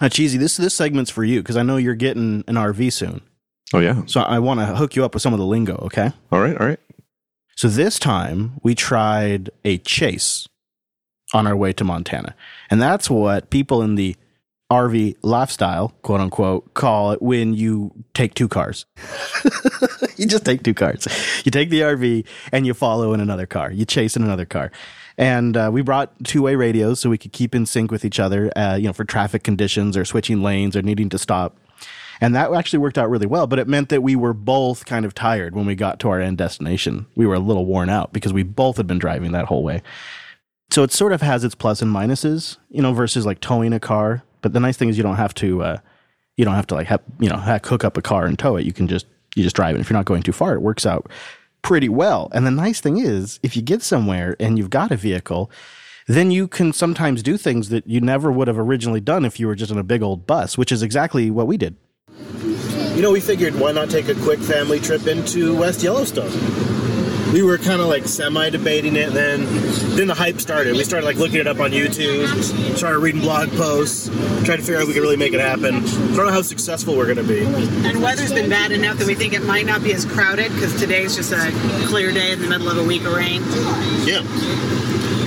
Now, 0.00 0.08
cheesy, 0.08 0.38
this 0.38 0.56
this 0.56 0.74
segment's 0.74 1.10
for 1.10 1.24
you 1.24 1.42
because 1.42 1.56
I 1.56 1.62
know 1.62 1.76
you're 1.76 1.94
getting 1.94 2.42
an 2.48 2.54
RV 2.54 2.92
soon. 2.92 3.20
Oh 3.74 3.80
yeah. 3.80 4.02
So 4.06 4.20
I 4.20 4.38
want 4.38 4.60
to 4.60 4.66
hook 4.66 4.96
you 4.96 5.04
up 5.04 5.14
with 5.14 5.22
some 5.22 5.32
of 5.32 5.38
the 5.38 5.46
lingo. 5.46 5.76
Okay. 5.86 6.10
All 6.32 6.40
right. 6.40 6.56
All 6.56 6.66
right. 6.66 6.80
So 7.60 7.68
this 7.68 7.98
time 7.98 8.52
we 8.62 8.74
tried 8.74 9.50
a 9.66 9.76
chase 9.76 10.48
on 11.34 11.46
our 11.46 11.54
way 11.54 11.74
to 11.74 11.84
Montana. 11.84 12.34
And 12.70 12.80
that's 12.80 13.10
what 13.10 13.50
people 13.50 13.82
in 13.82 13.96
the 13.96 14.16
RV 14.72 15.16
lifestyle, 15.20 15.90
quote 16.00 16.22
unquote, 16.22 16.72
call 16.72 17.12
it 17.12 17.20
when 17.20 17.52
you 17.52 17.92
take 18.14 18.32
two 18.32 18.48
cars. 18.48 18.86
you 20.16 20.24
just 20.24 20.46
take 20.46 20.62
two 20.62 20.72
cars. 20.72 21.06
You 21.44 21.50
take 21.50 21.68
the 21.68 21.82
RV 21.82 22.24
and 22.50 22.66
you 22.66 22.72
follow 22.72 23.12
in 23.12 23.20
another 23.20 23.44
car. 23.44 23.70
You 23.70 23.84
chase 23.84 24.16
in 24.16 24.22
another 24.22 24.46
car. 24.46 24.72
And 25.18 25.54
uh, 25.54 25.68
we 25.70 25.82
brought 25.82 26.14
two 26.24 26.40
way 26.40 26.54
radios 26.54 26.98
so 26.98 27.10
we 27.10 27.18
could 27.18 27.34
keep 27.34 27.54
in 27.54 27.66
sync 27.66 27.90
with 27.90 28.06
each 28.06 28.18
other, 28.18 28.50
uh, 28.56 28.76
you 28.76 28.86
know, 28.86 28.94
for 28.94 29.04
traffic 29.04 29.42
conditions 29.42 29.98
or 29.98 30.06
switching 30.06 30.42
lanes 30.42 30.76
or 30.76 30.80
needing 30.80 31.10
to 31.10 31.18
stop. 31.18 31.58
And 32.20 32.34
that 32.34 32.52
actually 32.52 32.80
worked 32.80 32.98
out 32.98 33.08
really 33.08 33.26
well, 33.26 33.46
but 33.46 33.58
it 33.58 33.66
meant 33.66 33.88
that 33.88 34.02
we 34.02 34.14
were 34.14 34.34
both 34.34 34.84
kind 34.84 35.04
of 35.06 35.14
tired 35.14 35.54
when 35.54 35.64
we 35.64 35.74
got 35.74 35.98
to 36.00 36.10
our 36.10 36.20
end 36.20 36.38
destination. 36.38 37.06
We 37.16 37.26
were 37.26 37.34
a 37.34 37.40
little 37.40 37.64
worn 37.64 37.88
out 37.88 38.12
because 38.12 38.32
we 38.32 38.42
both 38.42 38.76
had 38.76 38.86
been 38.86 38.98
driving 38.98 39.32
that 39.32 39.46
whole 39.46 39.62
way. 39.62 39.82
So 40.70 40.82
it 40.82 40.92
sort 40.92 41.12
of 41.12 41.22
has 41.22 41.44
its 41.44 41.54
plus 41.54 41.80
and 41.82 41.92
minuses, 41.92 42.58
you 42.68 42.82
know, 42.82 42.92
versus 42.92 43.24
like 43.24 43.40
towing 43.40 43.72
a 43.72 43.80
car. 43.80 44.22
But 44.42 44.52
the 44.52 44.60
nice 44.60 44.76
thing 44.76 44.88
is 44.88 44.96
you 44.96 45.02
don't 45.02 45.16
have 45.16 45.34
to, 45.34 45.62
uh, 45.62 45.78
you 46.36 46.44
don't 46.44 46.54
have 46.54 46.66
to 46.68 46.74
like 46.74 46.86
have, 46.88 47.02
you 47.18 47.28
know, 47.28 47.36
hook 47.36 47.84
up 47.84 47.96
a 47.96 48.02
car 48.02 48.26
and 48.26 48.38
tow 48.38 48.56
it. 48.56 48.66
You 48.66 48.72
can 48.72 48.86
just, 48.86 49.06
you 49.34 49.42
just 49.42 49.56
drive 49.56 49.74
it. 49.74 49.80
If 49.80 49.88
you're 49.88 49.98
not 49.98 50.04
going 50.04 50.22
too 50.22 50.32
far, 50.32 50.54
it 50.54 50.62
works 50.62 50.86
out 50.86 51.10
pretty 51.62 51.88
well. 51.88 52.30
And 52.32 52.46
the 52.46 52.50
nice 52.50 52.80
thing 52.80 52.98
is 52.98 53.40
if 53.42 53.56
you 53.56 53.62
get 53.62 53.82
somewhere 53.82 54.36
and 54.38 54.58
you've 54.58 54.70
got 54.70 54.90
a 54.90 54.96
vehicle, 54.96 55.50
then 56.06 56.30
you 56.30 56.48
can 56.48 56.72
sometimes 56.72 57.22
do 57.22 57.36
things 57.36 57.68
that 57.68 57.86
you 57.86 58.00
never 58.00 58.30
would 58.32 58.48
have 58.48 58.58
originally 58.58 59.00
done 59.00 59.24
if 59.24 59.38
you 59.38 59.46
were 59.46 59.54
just 59.54 59.70
in 59.70 59.78
a 59.78 59.84
big 59.84 60.02
old 60.02 60.26
bus, 60.26 60.58
which 60.58 60.72
is 60.72 60.82
exactly 60.82 61.30
what 61.30 61.46
we 61.46 61.56
did. 61.56 61.76
You 62.94 63.02
know, 63.02 63.10
we 63.10 63.20
figured 63.20 63.54
why 63.54 63.72
not 63.72 63.90
take 63.90 64.08
a 64.08 64.14
quick 64.14 64.40
family 64.40 64.80
trip 64.80 65.06
into 65.06 65.56
West 65.56 65.82
Yellowstone? 65.82 66.30
We 67.32 67.42
were 67.42 67.58
kind 67.58 67.80
of 67.80 67.86
like 67.86 68.08
semi 68.08 68.50
debating 68.50 68.96
it, 68.96 69.12
then 69.12 69.46
then 69.96 70.08
the 70.08 70.14
hype 70.14 70.40
started. 70.40 70.76
We 70.76 70.82
started 70.82 71.06
like 71.06 71.16
looking 71.16 71.38
it 71.38 71.46
up 71.46 71.60
on 71.60 71.70
YouTube, 71.70 72.76
started 72.76 72.98
reading 72.98 73.20
blog 73.20 73.50
posts, 73.52 74.08
trying 74.44 74.58
to 74.58 74.62
figure 74.64 74.76
out 74.76 74.82
if 74.82 74.88
we 74.88 74.94
could 74.94 75.02
really 75.02 75.16
make 75.16 75.32
it 75.32 75.40
happen. 75.40 75.76
I 75.76 75.80
don't 76.16 76.26
know 76.26 76.32
how 76.32 76.42
successful 76.42 76.96
we're 76.96 77.12
going 77.12 77.24
to 77.24 77.32
be. 77.32 77.44
And 77.88 78.02
weather's 78.02 78.32
been 78.32 78.50
bad 78.50 78.72
enough 78.72 78.98
that 78.98 79.06
we 79.06 79.14
think 79.14 79.32
it 79.32 79.44
might 79.44 79.64
not 79.64 79.82
be 79.82 79.92
as 79.92 80.04
crowded 80.04 80.52
because 80.52 80.78
today's 80.80 81.14
just 81.14 81.32
a 81.32 81.52
clear 81.86 82.10
day 82.12 82.32
in 82.32 82.40
the 82.40 82.48
middle 82.48 82.68
of 82.68 82.78
a 82.78 82.84
week 82.84 83.04
of 83.04 83.12
rain. 83.12 83.42
Yeah. 84.04 84.22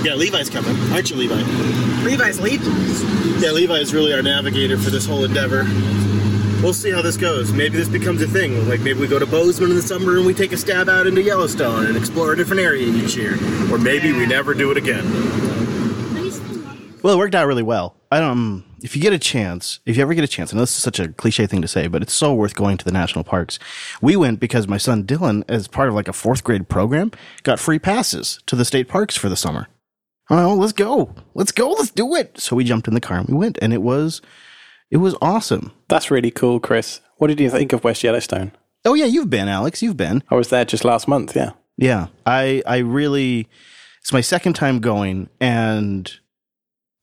Yeah, 0.04 0.14
Levi's 0.14 0.50
coming. 0.50 0.76
Aren't 0.92 1.10
you, 1.10 1.16
Levi? 1.16 1.40
Levi's 2.04 2.38
leaving. 2.38 2.70
Yeah, 3.40 3.52
Levi 3.52 3.76
is 3.76 3.94
really 3.94 4.12
our 4.12 4.20
navigator 4.20 4.76
for 4.76 4.90
this 4.90 5.06
whole 5.06 5.24
endeavor. 5.24 5.64
We'll 6.64 6.72
see 6.72 6.90
how 6.90 7.02
this 7.02 7.18
goes. 7.18 7.52
Maybe 7.52 7.76
this 7.76 7.90
becomes 7.90 8.22
a 8.22 8.26
thing. 8.26 8.66
Like 8.66 8.80
maybe 8.80 8.98
we 8.98 9.06
go 9.06 9.18
to 9.18 9.26
Bozeman 9.26 9.68
in 9.68 9.76
the 9.76 9.82
summer 9.82 10.16
and 10.16 10.24
we 10.24 10.32
take 10.32 10.50
a 10.50 10.56
stab 10.56 10.88
out 10.88 11.06
into 11.06 11.20
Yellowstone 11.20 11.84
and 11.84 11.94
explore 11.94 12.32
a 12.32 12.36
different 12.38 12.62
area 12.62 12.86
each 12.86 13.16
year. 13.16 13.34
Or 13.70 13.76
maybe 13.76 14.12
we 14.12 14.24
never 14.24 14.54
do 14.54 14.70
it 14.70 14.78
again. 14.78 15.04
Well, 17.02 17.12
it 17.12 17.18
worked 17.18 17.34
out 17.34 17.46
really 17.46 17.62
well. 17.62 17.96
I 18.10 18.18
don't. 18.18 18.30
Um, 18.30 18.64
if 18.82 18.96
you 18.96 19.02
get 19.02 19.12
a 19.12 19.18
chance, 19.18 19.80
if 19.84 19.98
you 19.98 20.02
ever 20.02 20.14
get 20.14 20.24
a 20.24 20.26
chance, 20.26 20.54
I 20.54 20.56
know 20.56 20.62
this 20.62 20.74
is 20.74 20.82
such 20.82 20.98
a 20.98 21.08
cliche 21.08 21.46
thing 21.46 21.60
to 21.60 21.68
say, 21.68 21.86
but 21.86 22.00
it's 22.00 22.14
so 22.14 22.32
worth 22.32 22.54
going 22.54 22.78
to 22.78 22.84
the 22.86 22.92
national 22.92 23.24
parks. 23.24 23.58
We 24.00 24.16
went 24.16 24.40
because 24.40 24.66
my 24.66 24.78
son 24.78 25.04
Dylan, 25.04 25.44
as 25.48 25.68
part 25.68 25.90
of 25.90 25.94
like 25.94 26.08
a 26.08 26.14
fourth 26.14 26.44
grade 26.44 26.70
program, 26.70 27.10
got 27.42 27.60
free 27.60 27.78
passes 27.78 28.40
to 28.46 28.56
the 28.56 28.64
state 28.64 28.88
parks 28.88 29.18
for 29.18 29.28
the 29.28 29.36
summer. 29.36 29.68
Oh, 30.30 30.54
let's 30.54 30.72
go, 30.72 31.14
let's 31.34 31.52
go, 31.52 31.72
let's 31.72 31.90
do 31.90 32.14
it. 32.14 32.40
So 32.40 32.56
we 32.56 32.64
jumped 32.64 32.88
in 32.88 32.94
the 32.94 33.02
car 33.02 33.18
and 33.18 33.28
we 33.28 33.34
went, 33.34 33.58
and 33.60 33.74
it 33.74 33.82
was, 33.82 34.22
it 34.94 34.98
was 34.98 35.16
awesome. 35.20 35.72
That's 35.88 36.08
really 36.08 36.30
cool, 36.30 36.60
Chris. 36.60 37.00
What 37.16 37.26
did 37.26 37.40
you 37.40 37.50
think 37.50 37.72
of 37.72 37.82
West 37.82 38.04
Yellowstone? 38.04 38.52
Oh 38.84 38.94
yeah, 38.94 39.06
you've 39.06 39.28
been, 39.28 39.48
Alex. 39.48 39.82
You've 39.82 39.96
been. 39.96 40.22
I 40.30 40.36
was 40.36 40.50
there 40.50 40.64
just 40.64 40.84
last 40.84 41.08
month. 41.08 41.34
Yeah. 41.34 41.50
Yeah, 41.76 42.06
I 42.24 42.62
I 42.64 42.78
really 42.78 43.48
it's 44.00 44.12
my 44.12 44.20
second 44.20 44.52
time 44.52 44.78
going 44.78 45.28
and 45.40 46.12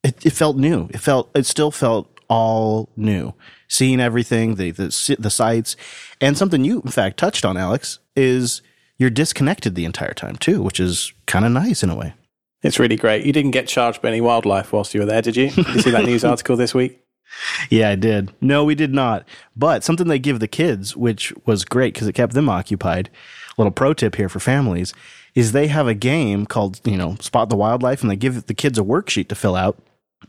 it, 0.02 0.24
it 0.24 0.32
felt 0.32 0.56
new. 0.56 0.88
It 0.90 1.00
felt 1.00 1.30
it 1.34 1.44
still 1.44 1.70
felt 1.70 2.08
all 2.28 2.88
new. 2.96 3.34
Seeing 3.68 4.00
everything, 4.00 4.54
the 4.54 4.70
the 4.70 5.16
the 5.18 5.30
sights, 5.30 5.76
and 6.18 6.38
something 6.38 6.64
you 6.64 6.80
in 6.80 6.90
fact 6.90 7.18
touched 7.18 7.44
on, 7.44 7.58
Alex, 7.58 7.98
is 8.16 8.62
you're 8.96 9.10
disconnected 9.10 9.74
the 9.74 9.84
entire 9.84 10.14
time 10.14 10.36
too, 10.36 10.62
which 10.62 10.80
is 10.80 11.12
kind 11.26 11.44
of 11.44 11.52
nice 11.52 11.82
in 11.82 11.90
a 11.90 11.94
way. 11.94 12.14
It's 12.62 12.78
really 12.78 12.96
great. 12.96 13.26
You 13.26 13.32
didn't 13.34 13.50
get 13.50 13.66
charged 13.68 14.00
by 14.00 14.08
any 14.08 14.22
wildlife 14.22 14.72
whilst 14.72 14.94
you 14.94 15.00
were 15.00 15.06
there, 15.06 15.20
did 15.20 15.36
you? 15.36 15.50
Did 15.50 15.68
you 15.68 15.80
see 15.82 15.90
that 15.90 16.04
news 16.06 16.24
article 16.32 16.56
this 16.56 16.72
week? 16.72 17.01
Yeah, 17.70 17.90
I 17.90 17.96
did. 17.96 18.32
No, 18.40 18.64
we 18.64 18.74
did 18.74 18.92
not. 18.92 19.26
But 19.56 19.84
something 19.84 20.08
they 20.08 20.18
give 20.18 20.40
the 20.40 20.48
kids, 20.48 20.96
which 20.96 21.32
was 21.46 21.64
great 21.64 21.94
because 21.94 22.08
it 22.08 22.14
kept 22.14 22.34
them 22.34 22.48
occupied. 22.48 23.10
little 23.58 23.70
pro 23.70 23.94
tip 23.94 24.16
here 24.16 24.28
for 24.28 24.40
families 24.40 24.92
is 25.34 25.52
they 25.52 25.68
have 25.68 25.86
a 25.88 25.94
game 25.94 26.46
called, 26.46 26.80
you 26.84 26.96
know, 26.96 27.16
Spot 27.20 27.48
the 27.48 27.56
Wildlife, 27.56 28.02
and 28.02 28.10
they 28.10 28.16
give 28.16 28.46
the 28.46 28.54
kids 28.54 28.78
a 28.78 28.82
worksheet 28.82 29.28
to 29.28 29.34
fill 29.34 29.56
out 29.56 29.78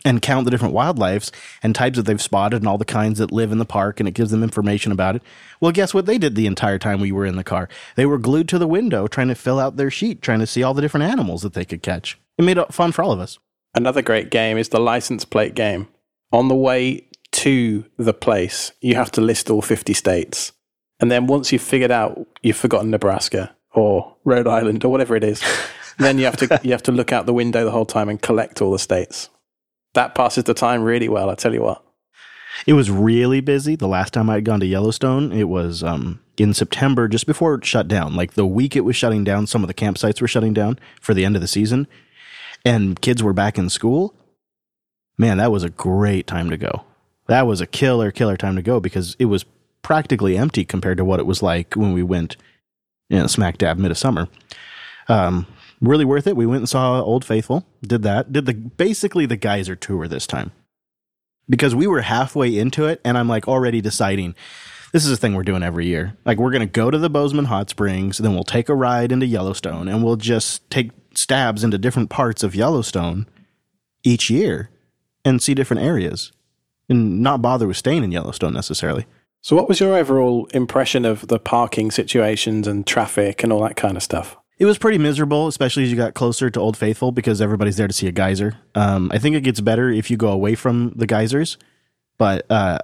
and 0.05 0.21
count 0.21 0.45
the 0.45 0.51
different 0.51 0.73
wildlifes 0.73 1.31
and 1.61 1.75
types 1.75 1.97
that 1.97 2.03
they've 2.03 2.21
spotted 2.21 2.61
and 2.61 2.67
all 2.67 2.77
the 2.77 2.85
kinds 2.85 3.19
that 3.19 3.31
live 3.31 3.51
in 3.51 3.57
the 3.57 3.65
park, 3.65 3.99
and 3.99 4.07
it 4.09 4.13
gives 4.13 4.31
them 4.31 4.43
information 4.43 4.91
about 4.91 5.15
it. 5.15 5.21
Well, 5.59 5.71
guess 5.71 5.93
what 5.93 6.05
they 6.05 6.17
did 6.17 6.35
the 6.35 6.47
entire 6.47 6.79
time 6.79 6.99
we 6.99 7.11
were 7.11 7.25
in 7.25 7.35
the 7.35 7.43
car? 7.43 7.69
They 7.95 8.05
were 8.05 8.17
glued 8.17 8.49
to 8.49 8.57
the 8.57 8.67
window 8.67 9.07
trying 9.07 9.27
to 9.27 9.35
fill 9.35 9.59
out 9.59 9.77
their 9.77 9.91
sheet, 9.91 10.21
trying 10.21 10.39
to 10.39 10.47
see 10.47 10.63
all 10.63 10.73
the 10.73 10.81
different 10.81 11.11
animals 11.11 11.41
that 11.43 11.53
they 11.53 11.65
could 11.65 11.83
catch. 11.83 12.17
It 12.37 12.43
made 12.43 12.57
it 12.57 12.73
fun 12.73 12.91
for 12.91 13.03
all 13.03 13.11
of 13.11 13.19
us. 13.19 13.39
Another 13.75 14.01
great 14.01 14.29
game 14.29 14.57
is 14.57 14.69
the 14.69 14.79
license 14.79 15.25
plate 15.25 15.55
game. 15.55 15.87
On 16.33 16.47
the 16.47 16.55
way 16.55 17.07
to 17.31 17.85
the 17.97 18.13
place, 18.13 18.73
you 18.81 18.95
have 18.95 19.11
to 19.11 19.21
list 19.21 19.49
all 19.49 19.61
50 19.61 19.93
states. 19.93 20.51
And 20.99 21.11
then 21.11 21.27
once 21.27 21.51
you've 21.51 21.61
figured 21.61 21.91
out 21.91 22.27
you've 22.41 22.57
forgotten 22.57 22.89
Nebraska 22.89 23.55
or 23.71 24.15
Rhode 24.25 24.47
Island 24.47 24.83
or 24.83 24.91
whatever 24.91 25.15
it 25.15 25.23
is, 25.23 25.43
then 25.99 26.17
you 26.17 26.25
have 26.25 26.37
to 26.37 26.59
you 26.63 26.71
have 26.71 26.83
to 26.83 26.91
look 26.91 27.11
out 27.11 27.27
the 27.27 27.33
window 27.33 27.63
the 27.63 27.71
whole 27.71 27.85
time 27.85 28.09
and 28.09 28.21
collect 28.21 28.61
all 28.61 28.71
the 28.71 28.79
states. 28.79 29.29
That 29.93 30.15
passes 30.15 30.45
the 30.45 30.55
time 30.55 30.81
really 30.81 31.07
well, 31.07 31.29
I 31.29 31.35
tell 31.35 31.53
you 31.53 31.61
what. 31.61 31.83
It 32.65 32.73
was 32.73 32.89
really 32.89 33.41
busy. 33.41 33.75
The 33.75 33.87
last 33.87 34.13
time 34.13 34.29
I'd 34.29 34.45
gone 34.45 34.59
to 34.59 34.65
Yellowstone, 34.65 35.31
it 35.31 35.49
was 35.49 35.83
um, 35.83 36.19
in 36.37 36.53
September, 36.53 37.07
just 37.07 37.27
before 37.27 37.55
it 37.55 37.65
shut 37.65 37.87
down. 37.87 38.15
Like 38.15 38.33
the 38.33 38.45
week 38.45 38.75
it 38.75 38.81
was 38.81 38.95
shutting 38.95 39.23
down, 39.23 39.47
some 39.47 39.63
of 39.63 39.67
the 39.67 39.73
campsites 39.73 40.21
were 40.21 40.27
shutting 40.27 40.53
down 40.53 40.79
for 40.99 41.13
the 41.13 41.25
end 41.25 41.35
of 41.35 41.41
the 41.41 41.47
season, 41.47 41.87
and 42.65 42.99
kids 43.01 43.21
were 43.21 43.33
back 43.33 43.57
in 43.57 43.69
school. 43.69 44.15
Man, 45.17 45.37
that 45.37 45.51
was 45.51 45.63
a 45.63 45.69
great 45.69 46.27
time 46.27 46.49
to 46.49 46.57
go. 46.57 46.83
That 47.27 47.47
was 47.47 47.61
a 47.61 47.67
killer, 47.67 48.11
killer 48.11 48.37
time 48.37 48.55
to 48.55 48.61
go 48.61 48.79
because 48.79 49.15
it 49.19 49.25
was 49.25 49.45
practically 49.81 50.37
empty 50.37 50.65
compared 50.65 50.97
to 50.97 51.05
what 51.05 51.19
it 51.19 51.25
was 51.25 51.43
like 51.43 51.75
when 51.75 51.93
we 51.93 52.03
went, 52.03 52.35
you 53.09 53.19
know, 53.19 53.27
smack 53.27 53.57
dab 53.57 53.77
mid 53.77 53.91
of 53.91 53.97
summer. 53.97 54.27
Um, 55.07 55.45
really 55.81 56.05
worth 56.05 56.27
it. 56.27 56.35
We 56.35 56.45
went 56.45 56.61
and 56.61 56.69
saw 56.69 57.01
Old 57.01 57.23
Faithful. 57.23 57.65
Did 57.81 58.03
that. 58.03 58.33
Did 58.33 58.45
the 58.45 58.53
basically 58.53 59.25
the 59.25 59.37
geyser 59.37 59.75
tour 59.75 60.07
this 60.07 60.25
time 60.25 60.51
because 61.47 61.75
we 61.75 61.87
were 61.87 62.01
halfway 62.01 62.57
into 62.57 62.85
it, 62.85 63.01
and 63.05 63.17
I'm 63.17 63.27
like 63.27 63.47
already 63.47 63.81
deciding. 63.81 64.35
This 64.91 65.05
is 65.05 65.11
a 65.11 65.17
thing 65.17 65.33
we're 65.33 65.41
doing 65.41 65.63
every 65.63 65.87
year. 65.87 66.15
Like 66.23 66.37
we're 66.37 66.51
gonna 66.51 66.65
go 66.67 66.91
to 66.91 66.97
the 66.97 67.09
Bozeman 67.09 67.45
Hot 67.45 67.69
Springs, 67.69 68.19
then 68.19 68.33
we'll 68.33 68.43
take 68.43 68.69
a 68.69 68.75
ride 68.75 69.11
into 69.11 69.25
Yellowstone, 69.25 69.87
and 69.87 70.03
we'll 70.03 70.17
just 70.17 70.69
take 70.69 70.91
stabs 71.15 71.63
into 71.63 71.77
different 71.77 72.09
parts 72.09 72.43
of 72.43 72.55
Yellowstone 72.55 73.27
each 74.03 74.29
year 74.29 74.69
and 75.25 75.41
see 75.41 75.53
different 75.53 75.83
areas, 75.83 76.31
and 76.89 77.21
not 77.21 77.41
bother 77.41 77.67
with 77.67 77.77
staying 77.77 78.03
in 78.03 78.11
Yellowstone 78.11 78.53
necessarily. 78.53 79.05
So, 79.41 79.55
what 79.55 79.67
was 79.67 79.79
your 79.79 79.95
overall 79.95 80.45
impression 80.53 81.03
of 81.05 81.27
the 81.27 81.39
parking 81.39 81.91
situations 81.91 82.67
and 82.67 82.87
traffic 82.87 83.43
and 83.43 83.51
all 83.51 83.61
that 83.63 83.75
kind 83.75 83.97
of 83.97 84.03
stuff? 84.03 84.37
It 84.57 84.65
was 84.65 84.77
pretty 84.77 84.97
miserable, 84.97 85.47
especially 85.47 85.83
as 85.83 85.91
you 85.91 85.97
got 85.97 86.13
closer 86.13 86.49
to 86.49 86.59
Old 86.59 86.77
Faithful 86.77 87.11
because 87.11 87.41
everybody's 87.41 87.75
there 87.75 87.87
to 87.87 87.93
see 87.93 88.07
a 88.07 88.11
geyser. 88.11 88.55
Um, 88.75 89.11
I 89.13 89.17
think 89.17 89.35
it 89.35 89.41
gets 89.41 89.59
better 89.59 89.89
if 89.89 90.09
you 90.09 90.15
go 90.15 90.29
away 90.29 90.55
from 90.55 90.93
the 90.95 91.07
geysers. 91.07 91.57
But 92.17 92.49
uh, 92.49 92.79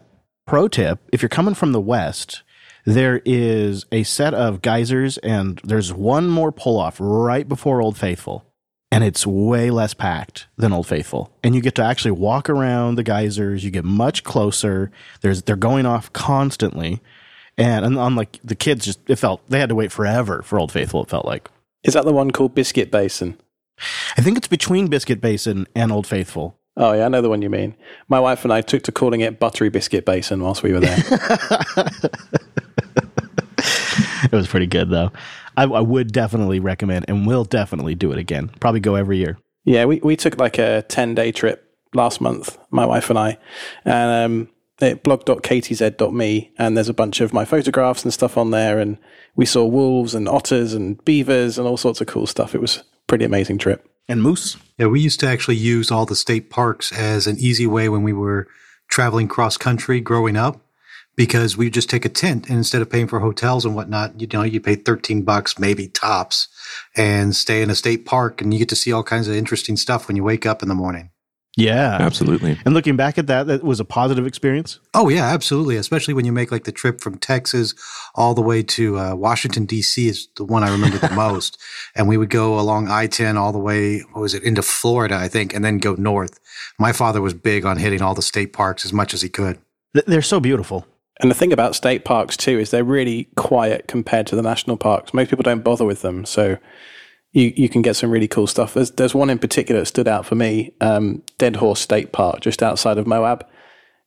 pro 0.45 0.67
tip 0.67 0.99
if 1.13 1.21
you're 1.21 1.29
coming 1.29 1.53
from 1.53 1.71
the 1.71 1.79
west, 1.79 2.43
there 2.85 3.21
is 3.23 3.85
a 3.91 4.03
set 4.03 4.33
of 4.33 4.61
geysers, 4.61 5.17
and 5.19 5.61
there's 5.63 5.93
one 5.93 6.27
more 6.27 6.51
pull 6.51 6.77
off 6.79 6.97
right 6.99 7.47
before 7.47 7.81
Old 7.81 7.97
Faithful. 7.97 8.45
And 8.91 9.03
it's 9.03 9.25
way 9.25 9.69
less 9.69 9.93
packed 9.93 10.47
than 10.57 10.73
Old 10.73 10.87
Faithful. 10.87 11.31
And 11.43 11.53
you 11.53 11.61
get 11.61 11.75
to 11.75 11.83
actually 11.83 12.11
walk 12.11 12.49
around 12.49 12.95
the 12.95 13.03
geysers. 13.03 13.63
You 13.63 13.69
get 13.69 13.85
much 13.85 14.23
closer. 14.23 14.91
There's, 15.21 15.43
they're 15.43 15.55
going 15.55 15.85
off 15.85 16.11
constantly. 16.11 16.99
And, 17.57 17.85
and 17.85 17.99
unlike 17.99 18.39
the 18.43 18.55
kids, 18.55 18.85
just 18.85 19.07
it 19.07 19.17
felt 19.17 19.47
they 19.47 19.59
had 19.59 19.69
to 19.69 19.75
wait 19.75 19.91
forever 19.91 20.41
for 20.41 20.59
Old 20.59 20.71
Faithful. 20.71 21.03
It 21.03 21.09
felt 21.09 21.25
like. 21.25 21.49
Is 21.83 21.93
that 21.93 22.05
the 22.05 22.13
one 22.13 22.31
called 22.31 22.55
Biscuit 22.55 22.89
Basin? 22.89 23.37
I 24.17 24.21
think 24.21 24.37
it's 24.37 24.47
between 24.47 24.87
Biscuit 24.87 25.21
Basin 25.21 25.67
and 25.75 25.91
Old 25.91 26.07
Faithful. 26.07 26.57
Oh 26.77 26.93
yeah, 26.93 27.05
I 27.05 27.09
know 27.09 27.21
the 27.21 27.29
one 27.29 27.41
you 27.41 27.49
mean. 27.49 27.75
My 28.07 28.19
wife 28.19 28.45
and 28.45 28.53
I 28.53 28.61
took 28.61 28.83
to 28.83 28.91
calling 28.91 29.21
it 29.21 29.39
Buttery 29.39 29.69
Biscuit 29.69 30.05
Basin 30.05 30.41
whilst 30.41 30.63
we 30.63 30.71
were 30.71 30.79
there. 30.79 30.97
it 34.23 34.31
was 34.31 34.47
pretty 34.47 34.67
good 34.67 34.89
though. 34.89 35.11
I, 35.59 35.63
I, 35.63 35.81
would 35.81 36.13
definitely 36.13 36.61
recommend 36.61 37.05
and 37.09 37.27
will 37.27 37.43
definitely 37.43 37.93
do 37.93 38.13
it 38.13 38.17
again. 38.17 38.49
Probably 38.61 38.79
go 38.79 38.95
every 38.95 39.17
year. 39.17 39.37
Yeah, 39.65 39.85
we, 39.85 39.99
we 39.99 40.15
took 40.15 40.39
like 40.39 40.57
a 40.57 40.83
10 40.83 41.15
day 41.15 41.33
trip 41.33 41.75
last 41.93 42.21
month, 42.21 42.57
my 42.71 42.85
wife 42.85 43.09
and 43.09 43.19
I. 43.19 43.37
And 43.83 44.47
um, 44.47 44.49
at 44.79 45.03
blog.ktz.me, 45.03 46.51
and 46.57 46.77
there's 46.77 46.87
a 46.87 46.93
bunch 46.93 47.19
of 47.19 47.33
my 47.33 47.43
photographs 47.43 48.03
and 48.05 48.13
stuff 48.13 48.37
on 48.37 48.51
there. 48.51 48.79
And 48.79 48.97
we 49.35 49.45
saw 49.45 49.65
wolves 49.65 50.15
and 50.15 50.29
otters 50.29 50.73
and 50.73 51.03
beavers 51.03 51.57
and 51.57 51.67
all 51.67 51.75
sorts 51.75 51.99
of 51.99 52.07
cool 52.07 52.25
stuff. 52.25 52.55
It 52.55 52.61
was 52.61 52.77
a 52.77 52.83
pretty 53.07 53.25
amazing 53.25 53.57
trip. 53.57 53.85
And 54.07 54.23
moose. 54.23 54.55
Yeah, 54.77 54.87
we 54.87 55.01
used 55.01 55.19
to 55.19 55.27
actually 55.27 55.57
use 55.57 55.91
all 55.91 56.05
the 56.05 56.15
state 56.15 56.49
parks 56.49 56.93
as 56.93 57.27
an 57.27 57.37
easy 57.37 57.67
way 57.67 57.89
when 57.89 58.03
we 58.03 58.13
were 58.13 58.47
traveling 58.89 59.27
cross 59.27 59.57
country 59.57 59.99
growing 59.99 60.37
up 60.37 60.61
because 61.19 61.57
we 61.57 61.69
just 61.69 61.89
take 61.89 62.05
a 62.05 62.09
tent 62.09 62.47
and 62.47 62.59
instead 62.59 62.81
of 62.81 62.89
paying 62.89 63.05
for 63.05 63.19
hotels 63.19 63.65
and 63.65 63.75
whatnot, 63.75 64.21
you 64.21 64.27
know, 64.31 64.41
you 64.41 64.61
pay 64.61 64.75
13 64.75 65.23
bucks, 65.23 65.59
maybe 65.59 65.89
tops 65.89 66.47
and 66.95 67.35
stay 67.35 67.61
in 67.61 67.69
a 67.69 67.75
state 67.75 68.05
park 68.05 68.41
and 68.41 68.53
you 68.53 68.59
get 68.59 68.69
to 68.69 68.75
see 68.77 68.93
all 68.93 69.03
kinds 69.03 69.27
of 69.27 69.35
interesting 69.35 69.75
stuff 69.75 70.07
when 70.07 70.15
you 70.15 70.23
wake 70.23 70.45
up 70.45 70.63
in 70.63 70.69
the 70.69 70.75
morning. 70.75 71.09
Yeah. 71.57 71.97
Absolutely. 71.99 72.57
And 72.63 72.73
looking 72.73 72.95
back 72.95 73.17
at 73.17 73.27
that, 73.27 73.47
that 73.47 73.65
was 73.65 73.81
a 73.81 73.83
positive 73.83 74.25
experience. 74.25 74.79
Oh 74.93 75.09
yeah, 75.09 75.25
absolutely. 75.25 75.75
Especially 75.75 76.13
when 76.13 76.23
you 76.23 76.31
make 76.31 76.53
like 76.53 76.63
the 76.63 76.71
trip 76.71 77.01
from 77.01 77.17
Texas 77.17 77.73
all 78.15 78.33
the 78.33 78.41
way 78.41 78.63
to 78.63 78.97
uh, 78.97 79.13
Washington 79.13 79.65
D.C. 79.65 80.07
is 80.07 80.29
the 80.37 80.45
one 80.45 80.63
I 80.63 80.71
remember 80.71 80.99
the 80.99 81.09
most. 81.13 81.59
And 81.97 82.07
we 82.07 82.15
would 82.15 82.29
go 82.29 82.57
along 82.57 82.87
I-10 82.87 83.35
all 83.35 83.51
the 83.51 83.59
way, 83.59 83.99
what 84.13 84.21
was 84.21 84.33
it, 84.33 84.43
into 84.43 84.61
Florida, 84.61 85.17
I 85.17 85.27
think, 85.27 85.53
and 85.53 85.65
then 85.65 85.79
go 85.79 85.95
north. 85.95 86.39
My 86.79 86.93
father 86.93 87.19
was 87.19 87.33
big 87.33 87.65
on 87.65 87.75
hitting 87.75 88.01
all 88.01 88.15
the 88.15 88.21
state 88.21 88.53
parks 88.53 88.85
as 88.85 88.93
much 88.93 89.13
as 89.13 89.21
he 89.21 89.27
could. 89.27 89.59
They're 89.93 90.21
so 90.21 90.39
beautiful. 90.39 90.85
And 91.19 91.29
the 91.29 91.35
thing 91.35 91.51
about 91.51 91.75
state 91.75 92.05
parks 92.05 92.37
too 92.37 92.59
is 92.59 92.71
they're 92.71 92.83
really 92.83 93.27
quiet 93.35 93.87
compared 93.87 94.27
to 94.27 94.35
the 94.35 94.41
national 94.41 94.77
parks. 94.77 95.13
Most 95.13 95.29
people 95.29 95.43
don't 95.43 95.63
bother 95.63 95.85
with 95.85 96.01
them, 96.01 96.25
so 96.25 96.57
you 97.33 97.53
you 97.55 97.69
can 97.69 97.81
get 97.81 97.95
some 97.95 98.09
really 98.09 98.27
cool 98.27 98.47
stuff. 98.47 98.73
There's 98.73 98.91
there's 98.91 99.15
one 99.15 99.29
in 99.29 99.39
particular 99.39 99.81
that 99.81 99.87
stood 99.87 100.07
out 100.07 100.25
for 100.25 100.35
me, 100.35 100.73
um, 100.79 101.21
Dead 101.37 101.57
Horse 101.57 101.81
State 101.81 102.11
Park, 102.11 102.41
just 102.41 102.63
outside 102.63 102.97
of 102.97 103.05
Moab. 103.05 103.45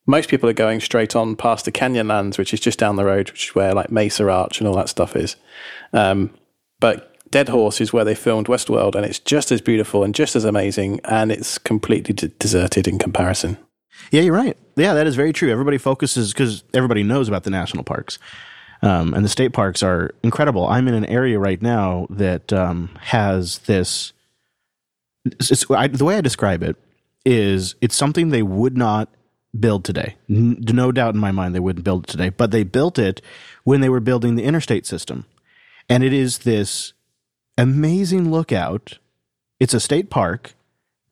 Most 0.06 0.28
people 0.28 0.48
are 0.48 0.54
going 0.54 0.80
straight 0.80 1.14
on 1.14 1.36
past 1.36 1.64
the 1.64 1.70
Canyonlands, 1.70 2.36
which 2.36 2.52
is 2.52 2.58
just 2.58 2.78
down 2.78 2.96
the 2.96 3.04
road, 3.04 3.30
which 3.30 3.50
is 3.50 3.54
where 3.54 3.72
like 3.72 3.92
Mesa 3.92 4.28
Arch 4.28 4.58
and 4.58 4.66
all 4.66 4.74
that 4.74 4.88
stuff 4.88 5.14
is. 5.14 5.36
Um, 5.92 6.30
but 6.80 7.12
Dead 7.30 7.48
Horse 7.48 7.80
is 7.80 7.92
where 7.92 8.04
they 8.04 8.14
filmed 8.14 8.46
Westworld, 8.46 8.94
and 8.94 9.06
it's 9.06 9.20
just 9.20 9.52
as 9.52 9.60
beautiful 9.60 10.02
and 10.02 10.14
just 10.14 10.34
as 10.34 10.44
amazing, 10.44 11.00
and 11.04 11.30
it's 11.30 11.58
completely 11.58 12.14
d- 12.14 12.32
deserted 12.38 12.88
in 12.88 12.98
comparison. 12.98 13.58
Yeah, 14.10 14.22
you're 14.22 14.34
right. 14.34 14.56
Yeah, 14.76 14.94
that 14.94 15.06
is 15.06 15.16
very 15.16 15.32
true. 15.32 15.50
Everybody 15.50 15.78
focuses 15.78 16.32
because 16.32 16.64
everybody 16.74 17.02
knows 17.02 17.28
about 17.28 17.44
the 17.44 17.50
national 17.50 17.84
parks. 17.84 18.18
Um, 18.82 19.14
and 19.14 19.24
the 19.24 19.28
state 19.28 19.52
parks 19.52 19.82
are 19.82 20.12
incredible. 20.22 20.66
I'm 20.66 20.88
in 20.88 20.94
an 20.94 21.04
area 21.06 21.38
right 21.38 21.60
now 21.62 22.06
that 22.10 22.52
um, 22.52 22.90
has 23.00 23.58
this. 23.60 24.12
I, 25.70 25.86
the 25.86 26.04
way 26.04 26.16
I 26.16 26.20
describe 26.20 26.62
it 26.64 26.76
is 27.24 27.76
it's 27.80 27.94
something 27.94 28.30
they 28.30 28.42
would 28.42 28.76
not 28.76 29.08
build 29.58 29.84
today. 29.84 30.16
No 30.28 30.90
doubt 30.90 31.14
in 31.14 31.20
my 31.20 31.30
mind 31.30 31.54
they 31.54 31.60
wouldn't 31.60 31.84
build 31.84 32.04
it 32.04 32.10
today, 32.10 32.30
but 32.30 32.50
they 32.50 32.64
built 32.64 32.98
it 32.98 33.22
when 33.64 33.80
they 33.80 33.88
were 33.88 34.00
building 34.00 34.34
the 34.34 34.42
interstate 34.42 34.86
system. 34.86 35.26
And 35.88 36.02
it 36.02 36.12
is 36.12 36.38
this 36.38 36.92
amazing 37.56 38.30
lookout. 38.30 38.98
It's 39.60 39.74
a 39.74 39.80
state 39.80 40.10
park 40.10 40.54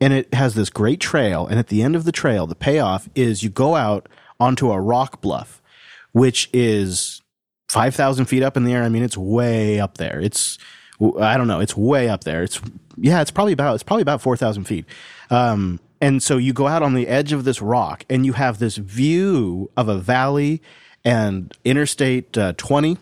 and 0.00 0.12
it 0.12 0.32
has 0.34 0.54
this 0.54 0.70
great 0.70 1.00
trail. 1.00 1.46
And 1.46 1.58
at 1.58 1.68
the 1.68 1.82
end 1.82 1.94
of 1.94 2.04
the 2.04 2.12
trail, 2.12 2.46
the 2.46 2.54
payoff 2.54 3.08
is 3.14 3.42
you 3.42 3.50
go 3.50 3.74
out 3.74 4.08
onto 4.38 4.72
a 4.72 4.80
rock 4.80 5.20
bluff, 5.20 5.62
which 6.12 6.48
is 6.52 7.20
5,000 7.68 8.24
feet 8.24 8.42
up 8.42 8.56
in 8.56 8.64
the 8.64 8.72
air. 8.72 8.82
I 8.82 8.88
mean, 8.88 9.02
it's 9.02 9.16
way 9.16 9.78
up 9.78 9.98
there. 9.98 10.20
It's, 10.20 10.58
I 11.20 11.36
don't 11.36 11.48
know, 11.48 11.60
it's 11.60 11.76
way 11.76 12.08
up 12.08 12.24
there. 12.24 12.42
It's, 12.42 12.60
yeah, 12.96 13.20
it's 13.20 13.30
probably 13.30 13.52
about, 13.52 13.74
it's 13.74 13.82
probably 13.82 14.02
about 14.02 14.22
4,000 14.22 14.64
feet. 14.64 14.86
Um, 15.28 15.80
and 16.00 16.22
so 16.22 16.38
you 16.38 16.52
go 16.54 16.66
out 16.66 16.82
on 16.82 16.94
the 16.94 17.06
edge 17.06 17.32
of 17.32 17.44
this 17.44 17.60
rock 17.60 18.04
and 18.08 18.24
you 18.24 18.32
have 18.32 18.58
this 18.58 18.78
view 18.78 19.70
of 19.76 19.88
a 19.88 19.98
valley 19.98 20.62
and 21.04 21.52
Interstate 21.64 22.36
uh, 22.36 22.54
20, 22.56 22.96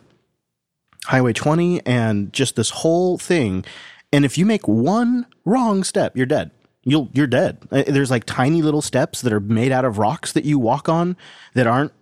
Highway 1.05 1.33
20, 1.33 1.87
and 1.87 2.33
just 2.33 2.57
this 2.57 2.71
whole 2.71 3.19
thing. 3.19 3.65
And 4.13 4.25
if 4.25 4.37
you 4.37 4.45
make 4.45 4.67
one 4.67 5.27
wrong 5.45 5.85
step, 5.85 6.17
you're 6.17 6.27
dead. 6.27 6.51
You'll 6.89 7.09
you're 7.13 7.27
dead. 7.27 7.59
Uh, 7.71 7.85
There's 7.87 8.11
like 8.11 8.25
tiny 8.25 8.63
little 8.63 8.83
steps 8.83 9.21
that 9.23 9.33
are 9.33 9.41
made 9.41 9.73
out 9.73 9.85
of 9.85 9.99
rocks 9.99 10.33
that 10.33 10.45
you 10.45 10.59
walk 10.59 10.89
on 10.89 11.17
that 11.55 11.67
aren't 11.67 11.93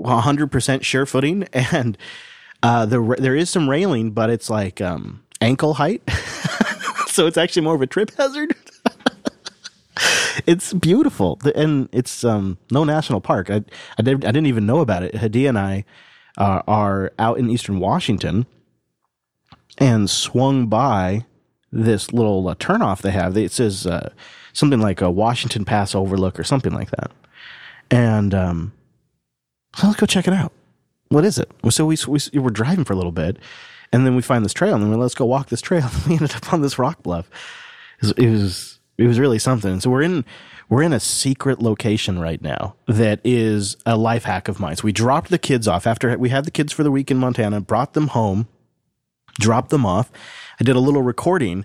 100% 0.00 0.82
sure 0.82 1.06
footing, 1.06 1.44
and 1.52 1.98
uh, 2.62 2.86
the 2.86 3.16
there 3.18 3.36
is 3.36 3.50
some 3.50 3.68
railing, 3.68 4.12
but 4.12 4.30
it's 4.30 4.50
like 4.50 4.80
um, 4.80 5.22
ankle 5.40 5.74
height, 5.74 6.02
so 7.06 7.26
it's 7.26 7.36
actually 7.36 7.62
more 7.62 7.74
of 7.74 7.82
a 7.82 7.86
trip 7.86 8.10
hazard. 8.16 8.54
it's 10.46 10.72
beautiful, 10.72 11.38
and 11.54 11.88
it's 11.92 12.24
um, 12.24 12.58
no 12.70 12.84
national 12.84 13.20
park. 13.20 13.50
I 13.50 13.64
I, 13.98 14.02
did, 14.02 14.20
didn't 14.20 14.46
even 14.46 14.66
know 14.66 14.80
about 14.80 15.02
it. 15.02 15.14
Hadia 15.14 15.48
and 15.50 15.58
I 15.58 15.84
uh, 16.38 16.62
are 16.66 17.12
out 17.18 17.38
in 17.38 17.50
eastern 17.50 17.78
Washington 17.78 18.46
and 19.78 20.08
swung 20.08 20.66
by 20.66 21.24
this 21.72 22.12
little 22.12 22.48
uh, 22.48 22.54
turnoff 22.56 23.02
they 23.02 23.10
have. 23.10 23.36
It 23.36 23.52
says 23.52 23.86
uh, 23.86 24.12
something 24.52 24.80
like 24.80 25.00
a 25.00 25.10
Washington 25.10 25.64
Pass 25.64 25.94
Overlook 25.94 26.38
or 26.38 26.44
something 26.44 26.72
like 26.72 26.90
that. 26.90 27.10
And 27.90 28.34
um, 28.34 28.72
let's 29.82 29.96
go 29.96 30.06
check 30.06 30.28
it 30.28 30.34
out. 30.34 30.52
What 31.08 31.24
is 31.24 31.38
it? 31.38 31.50
So 31.70 31.86
we, 31.86 31.96
we, 32.06 32.20
we 32.32 32.38
were 32.38 32.50
driving 32.50 32.84
for 32.84 32.92
a 32.92 32.96
little 32.96 33.12
bit, 33.12 33.36
and 33.92 34.06
then 34.06 34.14
we 34.14 34.22
find 34.22 34.44
this 34.44 34.52
trail, 34.52 34.74
and 34.74 34.82
then 34.82 34.90
we, 34.90 34.96
let's 34.96 35.14
go 35.14 35.24
walk 35.24 35.48
this 35.48 35.60
trail. 35.60 35.88
And 35.92 36.06
we 36.06 36.12
ended 36.12 36.36
up 36.36 36.52
on 36.52 36.62
this 36.62 36.78
rock 36.78 37.02
bluff. 37.02 37.28
It 38.00 38.06
was, 38.06 38.12
it 38.12 38.30
was 38.30 38.80
it 39.00 39.06
was 39.06 39.18
really 39.18 39.38
something. 39.38 39.80
So 39.80 39.90
we're 39.90 40.02
in 40.02 40.24
we're 40.68 40.82
in 40.82 40.92
a 40.92 41.00
secret 41.00 41.60
location 41.60 42.18
right 42.18 42.40
now 42.40 42.76
that 42.86 43.20
is 43.24 43.76
a 43.86 43.96
life 43.96 44.24
hack 44.24 44.46
of 44.46 44.60
mine. 44.60 44.76
So 44.76 44.84
we 44.84 44.92
dropped 44.92 45.30
the 45.30 45.38
kids 45.38 45.66
off 45.66 45.86
after 45.86 46.16
we 46.18 46.28
had 46.28 46.44
the 46.44 46.50
kids 46.50 46.72
for 46.72 46.84
the 46.84 46.90
week 46.90 47.10
in 47.10 47.16
Montana, 47.16 47.60
brought 47.60 47.94
them 47.94 48.08
home, 48.08 48.46
dropped 49.40 49.70
them 49.70 49.84
off. 49.84 50.12
I 50.60 50.62
did 50.62 50.76
a 50.76 50.80
little 50.80 51.00
recording, 51.00 51.64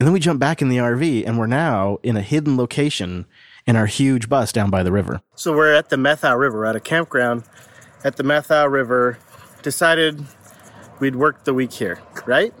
and 0.00 0.06
then 0.06 0.12
we 0.12 0.18
jumped 0.18 0.40
back 0.40 0.60
in 0.60 0.68
the 0.68 0.78
RV, 0.78 1.24
and 1.24 1.38
we're 1.38 1.46
now 1.46 1.98
in 2.02 2.16
a 2.16 2.20
hidden 2.20 2.56
location 2.56 3.26
in 3.64 3.76
our 3.76 3.86
huge 3.86 4.28
bus 4.28 4.50
down 4.50 4.70
by 4.70 4.82
the 4.82 4.90
river. 4.90 5.22
So 5.36 5.54
we're 5.54 5.72
at 5.72 5.88
the 5.88 5.96
Methow 5.96 6.36
River, 6.36 6.66
at 6.66 6.74
a 6.74 6.80
campground 6.80 7.44
at 8.02 8.16
the 8.16 8.24
Methow 8.24 8.68
River. 8.68 9.18
Decided 9.62 10.24
we'd 10.98 11.14
work 11.14 11.44
the 11.44 11.54
week 11.54 11.72
here, 11.72 12.00
right? 12.26 12.52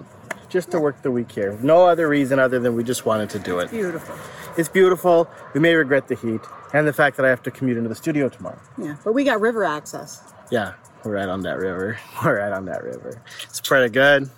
Just 0.48 0.70
to 0.70 0.78
work 0.78 1.02
the 1.02 1.10
week 1.10 1.32
here. 1.32 1.58
No 1.60 1.86
other 1.86 2.08
reason 2.08 2.38
other 2.38 2.60
than 2.60 2.76
we 2.76 2.84
just 2.84 3.04
wanted 3.04 3.28
to 3.30 3.40
do 3.40 3.58
it. 3.58 3.72
Beautiful. 3.72 4.14
It's 4.56 4.68
beautiful. 4.68 5.28
We 5.54 5.60
may 5.60 5.74
regret 5.74 6.06
the 6.06 6.14
heat 6.14 6.40
and 6.72 6.86
the 6.86 6.92
fact 6.92 7.16
that 7.16 7.26
I 7.26 7.30
have 7.30 7.42
to 7.42 7.50
commute 7.50 7.78
into 7.78 7.88
the 7.88 7.96
studio 7.96 8.28
tomorrow. 8.28 8.60
Yeah, 8.78 8.94
but 9.02 9.12
we 9.12 9.24
got 9.24 9.40
river 9.40 9.64
access. 9.64 10.22
Yeah, 10.52 10.74
we're 11.02 11.16
right 11.16 11.28
on 11.28 11.40
that 11.40 11.58
river. 11.58 11.98
We're 12.24 12.38
right 12.38 12.52
on 12.52 12.64
that 12.66 12.84
river. 12.84 13.20
It's 13.42 13.60
pretty 13.60 13.92
good. 13.92 14.30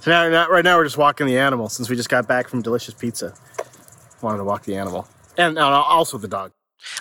So 0.00 0.10
now, 0.10 0.28
now, 0.30 0.48
right 0.48 0.64
now, 0.64 0.78
we're 0.78 0.84
just 0.84 0.96
walking 0.96 1.26
the 1.26 1.38
animal 1.38 1.68
since 1.68 1.90
we 1.90 1.96
just 1.96 2.08
got 2.08 2.26
back 2.26 2.48
from 2.48 2.62
delicious 2.62 2.94
pizza. 2.94 3.34
Wanted 4.22 4.38
to 4.38 4.44
walk 4.44 4.64
the 4.64 4.76
animal 4.76 5.06
and 5.36 5.58
also 5.58 6.16
the 6.16 6.28
dog. 6.28 6.52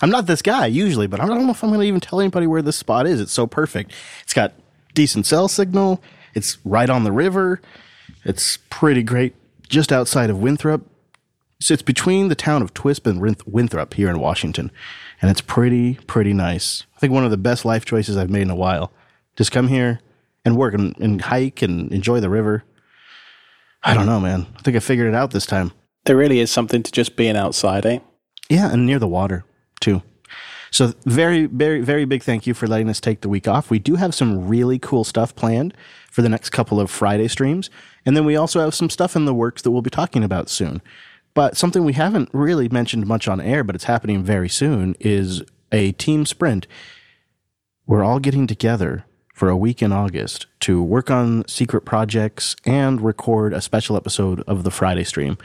I'm 0.01 0.09
not 0.09 0.25
this 0.25 0.41
guy 0.41 0.65
usually, 0.65 1.07
but 1.07 1.21
I 1.21 1.25
don't 1.25 1.45
know 1.45 1.51
if 1.51 1.63
I'm 1.63 1.69
going 1.69 1.79
to 1.79 1.87
even 1.87 2.01
tell 2.01 2.19
anybody 2.19 2.45
where 2.45 2.61
this 2.61 2.75
spot 2.75 3.07
is. 3.07 3.21
It's 3.21 3.31
so 3.31 3.47
perfect. 3.47 3.93
It's 4.23 4.33
got 4.33 4.53
decent 4.93 5.25
cell 5.25 5.47
signal. 5.47 6.01
It's 6.33 6.57
right 6.65 6.89
on 6.89 7.05
the 7.05 7.11
river. 7.13 7.61
It's 8.25 8.57
pretty 8.69 9.03
great. 9.03 9.33
Just 9.69 9.93
outside 9.93 10.29
of 10.29 10.39
Winthrop. 10.39 10.85
So 11.61 11.73
it's 11.73 11.83
between 11.83 12.27
the 12.27 12.35
town 12.35 12.61
of 12.61 12.73
Twisp 12.73 13.07
and 13.07 13.21
Winthrop 13.45 13.93
here 13.93 14.09
in 14.09 14.19
Washington. 14.19 14.71
And 15.21 15.31
it's 15.31 15.41
pretty, 15.41 15.95
pretty 16.07 16.33
nice. 16.33 16.83
I 16.97 16.99
think 16.99 17.13
one 17.13 17.23
of 17.23 17.31
the 17.31 17.37
best 17.37 17.63
life 17.63 17.85
choices 17.85 18.17
I've 18.17 18.29
made 18.29 18.41
in 18.41 18.49
a 18.49 18.55
while. 18.55 18.91
Just 19.37 19.51
come 19.53 19.69
here 19.69 20.01
and 20.43 20.57
work 20.57 20.73
and, 20.73 20.97
and 20.99 21.21
hike 21.21 21.61
and 21.61 21.91
enjoy 21.93 22.19
the 22.19 22.29
river. 22.29 22.63
I 23.83 23.93
don't 23.93 24.05
know, 24.05 24.19
man. 24.19 24.47
I 24.57 24.61
think 24.61 24.75
I 24.75 24.79
figured 24.79 25.07
it 25.07 25.15
out 25.15 25.31
this 25.31 25.45
time. 25.45 25.71
There 26.05 26.17
really 26.17 26.39
is 26.39 26.51
something 26.51 26.83
to 26.83 26.91
just 26.91 27.15
being 27.15 27.35
outside, 27.35 27.85
eh? 27.85 27.99
Yeah, 28.49 28.71
and 28.71 28.85
near 28.85 28.99
the 28.99 29.07
water 29.07 29.45
too. 29.79 30.01
So 30.71 30.93
very, 31.05 31.45
very, 31.45 31.81
very 31.81 32.05
big 32.05 32.23
thank 32.23 32.45
you 32.45 32.53
for 32.53 32.67
letting 32.67 32.89
us 32.89 32.99
take 32.99 33.21
the 33.21 33.29
week 33.29 33.47
off. 33.47 33.69
We 33.69 33.79
do 33.79 33.95
have 33.95 34.13
some 34.13 34.47
really 34.47 34.77
cool 34.77 35.03
stuff 35.03 35.35
planned 35.35 35.73
for 36.11 36.21
the 36.21 36.29
next 36.29 36.51
couple 36.51 36.79
of 36.79 36.91
Friday 36.91 37.27
streams, 37.27 37.69
and 38.05 38.15
then 38.15 38.25
we 38.25 38.35
also 38.35 38.59
have 38.59 38.75
some 38.75 38.89
stuff 38.89 39.15
in 39.15 39.25
the 39.25 39.33
works 39.33 39.61
that 39.61 39.71
we'll 39.71 39.81
be 39.81 39.89
talking 39.89 40.23
about 40.23 40.49
soon. 40.49 40.81
But 41.33 41.57
something 41.57 41.85
we 41.85 41.93
haven't 41.93 42.29
really 42.33 42.69
mentioned 42.69 43.07
much 43.07 43.27
on 43.27 43.39
air, 43.41 43.63
but 43.63 43.75
it's 43.75 43.85
happening 43.85 44.23
very 44.23 44.49
soon, 44.49 44.95
is 44.99 45.41
a 45.71 45.91
team 45.93 46.25
sprint. 46.25 46.67
We're 47.85 48.03
all 48.03 48.19
getting 48.19 48.45
together 48.45 49.05
for 49.39 49.47
a 49.47 49.55
week 49.55 49.81
in 49.81 49.93
August 49.93 50.47
to 50.59 50.83
work 50.83 51.09
on 51.09 51.47
secret 51.47 51.85
projects 51.85 52.57
and 52.65 52.99
record 52.99 53.53
a 53.53 53.61
special 53.61 53.95
episode 53.95 54.41
of 54.41 54.65
the 54.65 54.69
Friday 54.69 55.05
stream. 55.05 55.37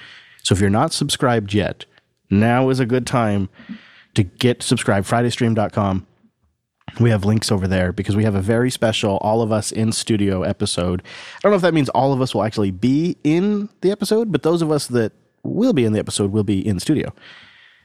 So 0.43 0.53
if 0.53 0.61
you're 0.61 0.69
not 0.69 0.93
subscribed 0.93 1.55
yet, 1.55 1.85
now 2.29 2.71
is 2.71 2.81
a 2.81 2.87
good 2.87 3.07
time 3.07 3.49
to 4.15 4.25
get 4.25 4.65
subscribed. 4.65 5.07
FridayStream.com. 5.07 6.09
We 6.99 7.11
have 7.11 7.25
links 7.25 7.53
over 7.53 7.69
there 7.69 7.93
because 7.93 8.17
we 8.17 8.25
have 8.25 8.35
a 8.35 8.41
very 8.41 8.69
special 8.69 9.19
all 9.19 9.43
of 9.43 9.53
us 9.53 9.71
in 9.71 9.93
studio 9.93 10.43
episode. 10.43 11.01
I 11.37 11.39
don't 11.43 11.53
know 11.53 11.57
if 11.57 11.63
that 11.63 11.73
means 11.73 11.89
all 11.91 12.13
of 12.13 12.21
us 12.21 12.35
will 12.35 12.43
actually 12.43 12.73
be 12.73 13.17
in 13.23 13.69
the 13.83 13.93
episode, 13.93 14.33
but 14.33 14.43
those 14.43 14.61
of 14.61 14.73
us 14.73 14.89
that 14.89 15.13
will 15.45 15.73
be 15.73 15.85
in 15.85 15.93
the 15.93 16.01
episode 16.01 16.33
will 16.33 16.43
be 16.43 16.67
in 16.67 16.81
studio. 16.81 17.15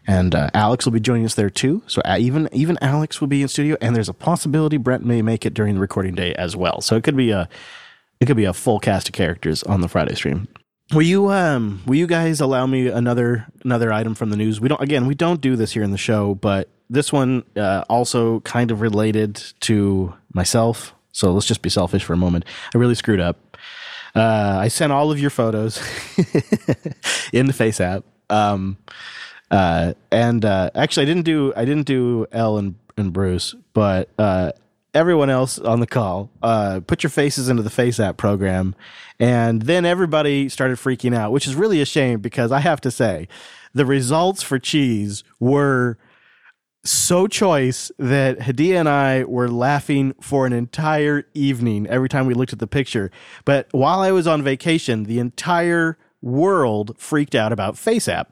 And 0.10 0.34
uh, 0.34 0.50
Alex 0.56 0.86
will 0.86 0.91
be 0.91 1.00
joining 1.00 1.24
us 1.26 1.36
there 1.36 1.52
too. 1.52 1.84
So 1.86 2.02
uh, 2.04 2.17
even 2.19 2.50
even 2.52 2.80
Alex 2.82 3.22
will 3.22 3.28
be 3.28 3.43
in 3.43 3.48
studio, 3.48 3.78
and 3.80 3.95
there's 3.95 4.10
a 4.10 4.13
possibility 4.13 4.78
Brent 4.78 5.06
may 5.06 5.22
make 5.22 5.45
it 5.45 5.54
during 5.54 5.76
the 5.76 5.80
recording 5.80 6.15
day 6.15 6.34
as 6.34 6.56
well. 6.56 6.82
So 6.82 6.95
it 6.95 7.04
could 7.04 7.15
be 7.15 7.30
a 7.30 7.48
it 8.19 8.26
could 8.26 8.36
be 8.36 8.45
a 8.45 8.54
full 8.54 8.80
cast 8.80 9.08
of 9.08 9.13
characters 9.13 9.62
on 9.62 9.82
the 9.82 9.88
Friday 9.88 10.15
stream. 10.15 10.48
Will 10.93 11.04
you 11.04 11.30
um 11.30 11.84
will 11.86 11.93
you 11.93 12.08
guys 12.08 12.41
allow 12.41 12.65
me 12.65 12.88
another 12.88 13.45
another 13.63 13.93
item 13.93 14.15
from 14.15 14.32
the 14.32 14.36
news? 14.36 14.60
We 14.60 14.67
don't 14.67 14.82
again 14.82 15.06
we 15.06 15.13
don't 15.13 15.41
do 15.41 15.56
this 15.56 15.74
here 15.74 15.84
in 15.84 15.91
the 15.91 15.98
show, 15.98 16.34
but 16.34 16.69
this 16.89 17.13
one 17.13 17.43
uh, 17.56 17.84
also 17.88 18.39
kind 18.39 18.72
of 18.72 18.82
related 18.82 19.36
to 19.60 20.15
myself. 20.34 20.95
So 21.12 21.32
let's 21.34 21.45
just 21.45 21.62
be 21.62 21.69
selfish 21.69 22.04
for 22.04 22.13
a 22.13 22.17
moment. 22.17 22.45
I 22.74 22.80
really 22.80 22.95
screwed 22.95 23.19
up. 23.19 23.58
Uh, 24.15 24.58
I 24.60 24.69
sent 24.69 24.91
all 24.91 25.12
of 25.12 25.19
your 25.19 25.30
photos 25.30 25.78
in 27.32 27.45
the 27.45 27.54
FaceApp, 27.54 28.02
um, 28.32 28.78
uh, 29.52 29.94
and 30.12 30.46
uh, 30.46 30.70
actually 30.76 31.04
I 31.04 31.06
didn't 31.06 31.26
do 31.26 31.54
I 31.56 31.66
didn't 31.66 31.86
do 31.86 32.26
Elle 32.32 32.58
and, 32.58 32.76
and 32.98 33.14
Bruce, 33.14 33.56
but 33.74 34.10
uh, 34.18 34.52
everyone 34.94 35.30
else 35.30 35.60
on 35.60 35.80
the 35.80 35.88
call 35.88 36.30
uh, 36.42 36.82
put 36.86 37.04
your 37.04 37.10
faces 37.10 37.50
into 37.50 37.64
the 37.64 37.70
FaceApp 37.70 38.18
program, 38.18 38.76
and 39.20 39.64
then 39.64 39.86
everybody 39.86 40.50
started 40.50 40.78
freaking 40.78 41.16
out, 41.16 41.32
which 41.32 41.48
is 41.48 41.56
really 41.56 41.82
a 41.82 41.86
shame 41.86 42.20
because 42.20 42.52
I 42.52 42.60
have 42.60 42.82
to 42.82 42.92
say 42.92 43.28
the 43.74 43.86
results 43.86 44.42
for 44.42 44.60
cheese 44.60 45.24
were 45.40 45.98
so 46.84 47.28
choice 47.28 47.92
that 47.98 48.40
Hadia 48.40 48.80
and 48.80 48.90
I 48.90 49.24
were 49.26 49.50
laughing 49.50 50.14
for 50.22 50.46
an 50.46 50.54
entire 50.54 51.26
evening 51.34 51.88
every 51.88 52.10
time 52.10 52.26
we 52.26 52.34
looked 52.34 52.54
at 52.54 52.60
the 52.60 52.68
picture. 52.68 53.12
But 53.46 53.68
while 53.72 54.00
I 54.00 54.12
was 54.12 54.28
on 54.28 54.42
vacation, 54.44 55.04
the 55.04 55.20
entire 55.20 55.98
world 56.22 56.96
freaked 56.98 57.36
out 57.36 57.52
about 57.52 57.76
FaceApp. 57.76 58.28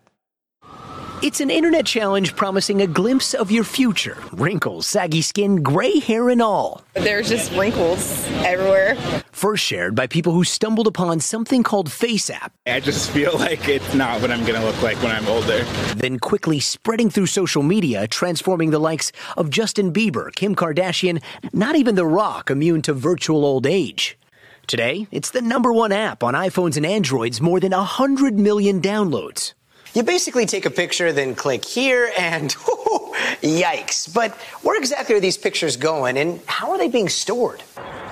It's 1.24 1.42
an 1.42 1.50
internet 1.50 1.88
challenge 1.88 2.36
promising 2.36 2.82
a 2.82 2.86
glimpse 2.86 3.34
of 3.34 3.50
your 3.50 3.64
future. 3.64 4.20
Wrinkles, 4.34 4.86
saggy 4.86 5.24
skin, 5.24 5.64
gray 5.64 5.98
hair, 5.98 6.30
and 6.30 6.44
all. 6.44 6.84
There's 6.94 7.30
just 7.30 7.52
wrinkles 7.54 8.24
everywhere. 8.46 8.96
First 9.32 9.64
shared 9.64 9.96
by 9.96 10.06
people 10.06 10.32
who 10.34 10.44
stumbled 10.44 10.86
upon 10.86 11.20
something 11.20 11.64
called 11.64 11.90
FaceApp. 11.90 12.52
I 12.68 12.80
just 12.82 13.10
feel 13.10 13.34
like 13.40 13.68
it's 13.68 13.96
not 13.96 14.22
what 14.22 14.30
I'm 14.30 14.42
going 14.46 14.60
to 14.60 14.64
look 14.64 14.80
like 14.84 15.02
when 15.02 15.10
I'm 15.10 15.28
older. 15.28 15.64
Then 15.96 16.20
quickly 16.20 16.60
spreading 16.60 17.10
through 17.10 17.26
social 17.26 17.64
media, 17.64 18.08
transforming 18.08 18.70
the 18.70 18.80
likes 18.80 19.12
of 19.38 19.50
Justin 19.50 19.92
Bieber, 19.92 20.32
Kim 20.36 20.56
Kardashian, 20.56 21.24
not 21.52 21.76
even 21.76 21.96
The 21.96 22.06
Rock 22.06 22.52
immune 22.52 22.84
to 22.84 22.94
virtual 22.94 23.44
old 23.44 23.66
age. 23.66 24.20
Today, 24.68 25.08
it's 25.12 25.32
the 25.32 25.42
number 25.42 25.74
one 25.74 25.92
app 25.92 26.24
on 26.24 26.36
iPhones 26.36 26.78
and 26.78 26.86
Androids, 26.86 27.42
more 27.42 27.60
than 27.60 27.72
100 27.72 28.38
million 28.38 28.82
downloads. 28.82 29.54
You 29.94 30.04
basically 30.04 30.46
take 30.46 30.66
a 30.66 30.70
picture, 30.70 31.12
then 31.12 31.36
click 31.36 31.66
here, 31.66 32.12
and 32.18 32.54
whoo, 32.68 33.14
yikes. 33.42 34.14
But 34.14 34.36
where 34.62 34.78
exactly 34.78 35.16
are 35.16 35.20
these 35.20 35.38
pictures 35.38 35.78
going, 35.78 36.18
and 36.18 36.40
how 36.46 36.72
are 36.72 36.78
they 36.78 36.88
being 36.88 37.10
stored? 37.10 37.64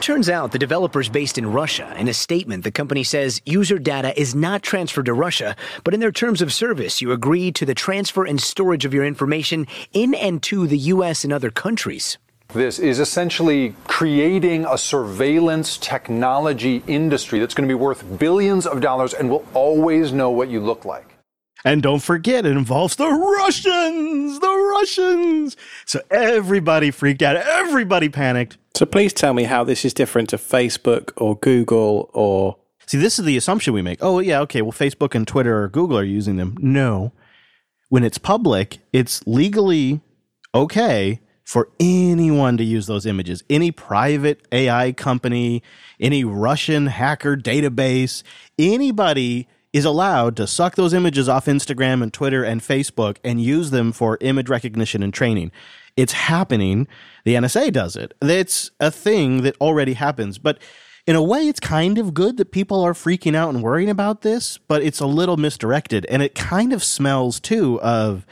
Turns 0.01 0.29
out 0.29 0.51
the 0.51 0.59
developer's 0.59 1.09
based 1.09 1.38
in 1.38 1.51
Russia. 1.51 1.95
In 1.97 2.07
a 2.07 2.13
statement, 2.13 2.63
the 2.63 2.71
company 2.71 3.03
says 3.03 3.41
user 3.45 3.79
data 3.79 4.19
is 4.19 4.35
not 4.35 4.61
transferred 4.61 5.05
to 5.05 5.13
Russia, 5.13 5.55
but 5.83 5.93
in 5.93 5.99
their 5.99 6.11
terms 6.11 6.41
of 6.41 6.53
service, 6.53 7.01
you 7.01 7.11
agree 7.11 7.51
to 7.53 7.65
the 7.65 7.73
transfer 7.73 8.25
and 8.25 8.39
storage 8.39 8.85
of 8.85 8.93
your 8.93 9.05
information 9.05 9.67
in 9.93 10.13
and 10.13 10.43
to 10.43 10.67
the 10.67 10.77
U.S. 10.77 11.23
and 11.23 11.33
other 11.33 11.49
countries. 11.49 12.17
This 12.53 12.79
is 12.79 12.99
essentially 12.99 13.75
creating 13.88 14.65
a 14.65 14.77
surveillance 14.77 15.77
technology 15.77 16.83
industry 16.88 17.39
that's 17.39 17.53
going 17.53 17.67
to 17.67 17.71
be 17.71 17.77
worth 17.77 18.19
billions 18.19 18.67
of 18.67 18.81
dollars 18.81 19.13
and 19.13 19.29
will 19.29 19.45
always 19.53 20.13
know 20.13 20.29
what 20.29 20.49
you 20.49 20.59
look 20.61 20.85
like. 20.85 21.14
And 21.65 21.82
don't 21.82 22.01
forget, 22.01 22.45
it 22.45 22.51
involves 22.51 22.95
the 22.95 23.10
Russians, 23.10 24.39
the 24.39 24.47
Russians. 24.47 25.58
So 25.88 25.99
everybody 26.12 26.91
freaked 26.91 27.23
out. 27.23 27.36
Everybody 27.36 28.08
panicked. 28.08 28.60
So 28.75 28.86
please 28.86 29.12
tell 29.13 29.34
me 29.34 29.43
how 29.43 29.63
this 29.63 29.84
is 29.84 29.91
different 29.91 30.30
to 30.30 30.38
Facebook 30.38 31.12
or 31.17 31.36
Google 31.38 32.12
or. 32.13 32.58
See, 32.86 32.99
this 32.99 33.17
is 33.17 33.25
the 33.25 33.36
assumption 33.36 33.73
we 33.73 33.82
make. 33.82 33.97
Oh, 34.04 34.19
yeah, 34.19 34.41
okay, 34.41 34.62
well, 34.62 34.71
Facebook 34.71 35.15
and 35.15 35.28
Twitter 35.28 35.63
or 35.63 35.67
Google 35.67 35.97
are 35.97 36.04
using 36.04 36.38
them. 36.38 36.56
No. 36.60 37.12
When 37.89 38.04
it's 38.04 38.19
public, 38.19 38.78
it's 38.93 39.25
legally 39.25 40.01
okay 40.54 41.19
for 41.43 41.69
anyone 41.80 42.58
to 42.58 42.63
use 42.63 42.86
those 42.86 43.08
images. 43.08 43.43
Any 43.49 43.71
private 43.71 44.47
AI 44.51 44.91
company, 44.91 45.63
any 45.99 46.23
Russian 46.23 46.86
hacker 46.88 47.36
database, 47.36 48.21
anybody 48.60 49.47
is 49.75 49.83
allowed 49.83 50.38
to 50.38 50.47
suck 50.47 50.75
those 50.75 50.93
images 50.93 51.27
off 51.27 51.47
Instagram 51.47 52.01
and 52.01 52.13
Twitter 52.13 52.45
and 52.45 52.61
Facebook 52.61 53.17
and 53.25 53.41
use 53.41 53.71
them 53.71 53.91
for 53.91 54.17
image 54.21 54.47
recognition 54.47 55.03
and 55.03 55.13
training. 55.13 55.51
It's 55.97 56.13
happening. 56.13 56.88
The 57.25 57.35
NSA 57.35 57.73
does 57.73 57.97
it. 57.97 58.13
It's 58.21 58.71
a 58.79 58.89
thing 58.89 59.41
that 59.41 59.57
already 59.59 59.95
happens. 59.95 60.38
But 60.38 60.59
in 61.05 61.17
a 61.17 61.21
way, 61.21 61.49
it's 61.49 61.59
kind 61.59 61.97
of 61.97 62.13
good 62.13 62.38
that 62.38 62.53
people 62.53 62.85
are 62.85 62.93
freaking 62.93 63.35
out 63.35 63.53
and 63.53 63.61
worrying 63.61 63.89
about 63.89 64.21
this, 64.21 64.57
but 64.57 64.81
it's 64.81 65.01
a 65.01 65.05
little 65.05 65.35
misdirected. 65.35 66.05
And 66.05 66.21
it 66.21 66.35
kind 66.35 66.71
of 66.71 66.81
smells 66.81 67.41
too 67.41 67.81
of 67.81 68.25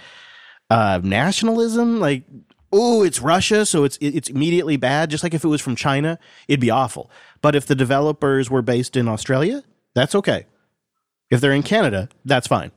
uh, 0.69 1.01
nationalism. 1.03 1.99
Like, 1.99 2.23
oh, 2.71 3.03
it's 3.03 3.19
Russia, 3.19 3.65
so 3.65 3.83
it's 3.83 3.97
it's 3.99 4.29
immediately 4.29 4.77
bad. 4.77 5.09
Just 5.09 5.23
like 5.23 5.33
if 5.33 5.43
it 5.43 5.49
was 5.49 5.59
from 5.59 5.75
China, 5.75 6.19
it'd 6.47 6.61
be 6.61 6.71
awful. 6.71 7.11
But 7.41 7.53
if 7.53 7.65
the 7.65 7.75
developers 7.75 8.49
were 8.49 8.61
based 8.61 8.95
in 8.95 9.09
Australia, 9.09 9.65
that's 9.93 10.15
okay. 10.15 10.45
If 11.33 11.41
they're 11.41 11.51
in 11.51 11.63
Canada, 11.63 12.09
that's 12.25 12.45
fine. 12.45 12.71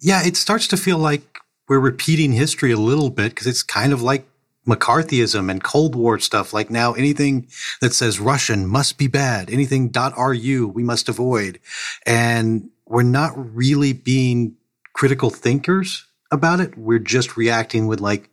Yeah, 0.00 0.26
it 0.26 0.36
starts 0.36 0.66
to 0.68 0.76
feel 0.76 0.98
like 0.98 1.38
we're 1.68 1.78
repeating 1.78 2.32
history 2.32 2.72
a 2.72 2.76
little 2.76 3.10
bit 3.10 3.28
because 3.28 3.46
it's 3.46 3.62
kind 3.62 3.92
of 3.92 4.02
like 4.02 4.26
McCarthyism 4.66 5.48
and 5.48 5.62
Cold 5.62 5.94
War 5.94 6.18
stuff. 6.18 6.52
Like 6.52 6.68
now, 6.68 6.94
anything 6.94 7.46
that 7.80 7.94
says 7.94 8.18
Russian 8.18 8.66
must 8.66 8.98
be 8.98 9.06
bad. 9.06 9.50
Anything 9.50 9.92
.ru 10.18 10.66
we 10.66 10.82
must 10.82 11.08
avoid, 11.08 11.60
and 12.04 12.70
we're 12.86 13.04
not 13.04 13.34
really 13.36 13.92
being 13.92 14.56
critical 14.94 15.30
thinkers 15.30 16.04
about 16.32 16.58
it. 16.58 16.76
We're 16.76 16.98
just 16.98 17.36
reacting 17.36 17.86
with 17.86 18.00
like, 18.00 18.30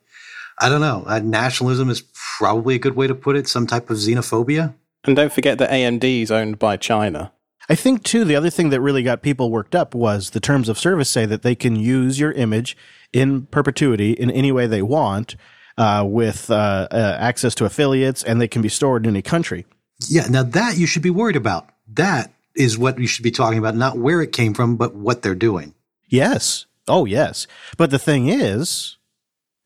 I 0.59 0.67
don't 0.67 0.81
know, 0.81 1.03
uh, 1.05 1.19
nationalism 1.19 1.91
is 1.91 2.01
probably 2.39 2.73
a 2.73 2.79
good 2.79 2.95
way 2.95 3.05
to 3.05 3.13
put 3.13 3.35
it. 3.35 3.47
Some 3.47 3.67
type 3.67 3.91
of 3.91 3.97
xenophobia. 3.97 4.73
And 5.03 5.15
don't 5.15 5.31
forget 5.31 5.59
that 5.59 5.69
AMD 5.69 6.23
is 6.23 6.31
owned 6.31 6.57
by 6.57 6.75
China. 6.75 7.31
I 7.69 7.75
think 7.75 8.03
too 8.03 8.25
the 8.25 8.35
other 8.35 8.49
thing 8.49 8.69
that 8.69 8.81
really 8.81 9.03
got 9.03 9.21
people 9.21 9.51
worked 9.51 9.75
up 9.75 9.93
was 9.93 10.31
the 10.31 10.39
terms 10.39 10.69
of 10.69 10.79
service 10.79 11.09
say 11.09 11.25
that 11.27 11.43
they 11.43 11.55
can 11.55 11.75
use 11.75 12.19
your 12.19 12.31
image 12.31 12.75
in 13.13 13.45
perpetuity 13.45 14.13
in 14.13 14.31
any 14.31 14.51
way 14.51 14.65
they 14.65 14.81
want 14.81 15.35
uh, 15.77 16.03
with 16.05 16.49
uh, 16.49 16.87
uh, 16.91 17.17
access 17.19 17.53
to 17.55 17.65
affiliates 17.65 18.23
and 18.23 18.41
they 18.41 18.47
can 18.47 18.61
be 18.61 18.69
stored 18.69 19.05
in 19.05 19.11
any 19.11 19.21
country. 19.21 19.65
Yeah, 20.07 20.27
now 20.27 20.43
that 20.43 20.77
you 20.77 20.87
should 20.87 21.03
be 21.03 21.09
worried 21.09 21.35
about. 21.35 21.69
That 21.93 22.33
is 22.55 22.77
what 22.77 22.99
you 22.99 23.07
should 23.07 23.23
be 23.23 23.31
talking 23.31 23.59
about, 23.59 23.75
not 23.75 23.97
where 23.97 24.21
it 24.21 24.31
came 24.31 24.53
from, 24.53 24.75
but 24.75 24.95
what 24.95 25.21
they're 25.21 25.35
doing. 25.35 25.73
Yes. 26.07 26.65
Oh, 26.87 27.05
yes. 27.05 27.45
But 27.77 27.91
the 27.91 27.99
thing 27.99 28.27
is, 28.27 28.97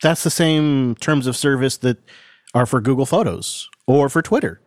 that's 0.02 0.24
the 0.24 0.30
same 0.30 0.96
terms 0.96 1.26
of 1.26 1.38
service 1.38 1.78
that 1.78 1.98
are 2.54 2.66
for 2.66 2.82
Google 2.82 3.06
Photos 3.06 3.70
or 3.88 4.10
for 4.10 4.22
Twitter. 4.22 4.60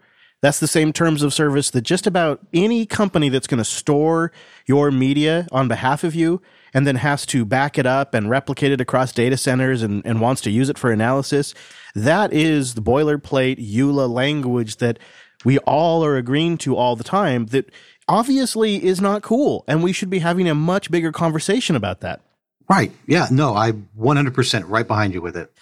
That's 0.47 0.61
the 0.61 0.69
same 0.69 0.93
terms 0.93 1.25
of 1.25 1.35
service 1.35 1.71
that 1.71 1.81
just 1.81 2.07
about 2.07 2.39
any 2.55 2.87
company 2.87 3.31
that's 3.31 3.49
going 3.49 3.59
to 3.59 3.65
store 3.65 4.31
your 4.65 4.93
media 4.93 5.49
on 5.51 5.67
behalf 5.67 6.05
of 6.05 6.15
you 6.15 6.41
and 6.73 6.87
then 6.87 6.95
has 6.95 7.27
to 7.27 7.45
back 7.45 7.79
it 7.79 7.85
up 7.85 8.15
and 8.15 8.31
replicate 8.31 8.71
it 8.71 8.81
across 8.81 9.11
data 9.11 9.37
centers 9.37 9.83
and, 9.83 10.07
and 10.07 10.21
wants 10.21 10.41
to 10.43 10.51
use 10.53 10.69
it 10.69 10.79
for 10.79 10.93
analysis, 10.93 11.53
that 11.97 12.33
is 12.33 12.75
the 12.75 12.81
boilerplate 12.81 13.59
EULA 13.59 14.09
language 14.09 14.77
that 14.77 15.01
we 15.45 15.59
all 15.59 16.05
are 16.05 16.17
agreeing 16.17 16.59
to 16.59 16.77
all 16.77 16.95
the 16.95 17.03
time 17.03 17.47
that 17.47 17.69
obviously 18.07 18.85
is 18.85 19.01
not 19.01 19.23
cool. 19.23 19.65
And 19.67 19.83
we 19.83 19.93
should 19.93 20.11
be 20.11 20.21
having 20.21 20.49
a 20.49 20.55
much 20.55 20.93
bigger 20.93 21.11
conversation 21.11 21.75
about 21.75 22.03
that. 22.03 22.21
Right. 22.69 22.93
Yeah. 23.09 23.27
No, 23.33 23.57
I 23.57 23.73
100% 23.73 24.65
right 24.69 24.87
behind 24.87 25.13
you 25.13 25.21
with 25.21 25.37
it. 25.37 25.53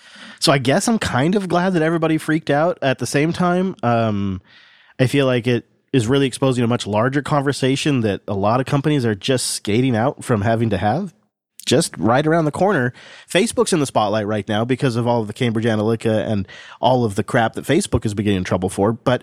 So 0.41 0.53
I 0.53 0.59
guess 0.59 0.89
I'm 0.89 0.99
kind 0.99 1.37
of 1.37 1.49
glad 1.49 1.71
that 1.71 1.81
everybody 1.81 2.19
freaked 2.19 2.51
out 2.51 2.79
at 2.83 2.99
the 2.99 3.07
same 3.07 3.33
time. 3.33 3.77
Um, 3.83 4.43
I 4.99 5.07
feel 5.07 5.27
like 5.27 5.47
it 5.47 5.67
is 5.93 6.07
really 6.07 6.27
exposing 6.27 6.65
a 6.65 6.69
much 6.69 6.87
larger 6.87 7.23
conversation 7.23 8.01
that 8.01 8.21
a 8.27 8.35
lot 8.35 8.61
of 8.61 8.67
companies 8.67 9.05
are 9.05 9.15
just 9.15 9.47
skating 9.47 9.97
out 9.97 10.25
from 10.25 10.43
having 10.43 10.71
to 10.71 10.77
have. 10.77 11.15
Just 11.67 11.97
right 11.97 12.27
around 12.27 12.45
the 12.45 12.51
corner. 12.51 12.93
Facebook's 13.29 13.73
in 13.73 13.81
the 13.81 13.87
spotlight 13.87 14.27
right 14.27 14.47
now 14.47 14.65
because 14.65 14.97
of 14.97 15.07
all 15.07 15.23
of 15.23 15.29
the 15.29 15.33
Cambridge 15.33 15.65
Analytica 15.65 16.27
and 16.27 16.47
all 16.81 17.05
of 17.05 17.15
the 17.15 17.25
crap 17.25 17.55
that 17.55 17.65
Facebook 17.65 18.05
is 18.05 18.13
beginning 18.13 18.39
in 18.39 18.45
trouble 18.45 18.69
for. 18.69 18.93
But 18.93 19.23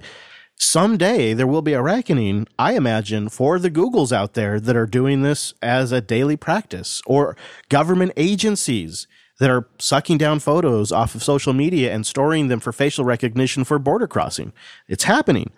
someday 0.56 1.34
there 1.34 1.46
will 1.46 1.62
be 1.62 1.74
a 1.74 1.82
reckoning, 1.84 2.48
I 2.58 2.74
imagine, 2.74 3.30
for 3.30 3.60
the 3.60 3.70
Googles 3.70 4.12
out 4.12 4.34
there 4.34 4.60
that 4.60 4.76
are 4.76 4.88
doing 4.88 5.22
this 5.22 5.54
as 5.62 5.92
a 5.92 6.02
daily 6.02 6.36
practice 6.36 7.02
or 7.06 7.38
government 7.70 8.14
agencies 8.18 9.08
that 9.42 9.50
are 9.50 9.68
sucking 9.80 10.20
down 10.20 10.40
photos 10.40 10.92
off 10.92 11.16
of 11.16 11.24
social 11.24 11.52
media 11.52 11.92
and 11.92 12.06
storing 12.06 12.48
them 12.48 12.60
for 12.60 12.72
facial 12.72 13.04
recognition 13.04 13.64
for 13.64 13.80
border 13.80 14.06
crossing. 14.06 14.54
It's 14.88 15.06
happening. 15.06 15.50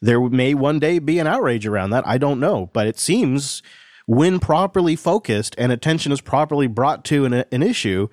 There 0.00 0.20
may 0.20 0.54
one 0.54 0.78
day 0.78 1.00
be 1.00 1.18
an 1.18 1.26
outrage 1.26 1.66
around 1.66 1.90
that. 1.90 2.06
I 2.06 2.18
don't 2.18 2.38
know. 2.38 2.70
But 2.72 2.86
it 2.86 3.00
seems 3.00 3.60
when 4.06 4.38
properly 4.38 4.94
focused 4.94 5.56
and 5.58 5.72
attention 5.72 6.12
is 6.12 6.20
properly 6.20 6.68
brought 6.68 7.04
to 7.06 7.24
an, 7.24 7.34
an 7.34 7.64
issue, 7.64 8.06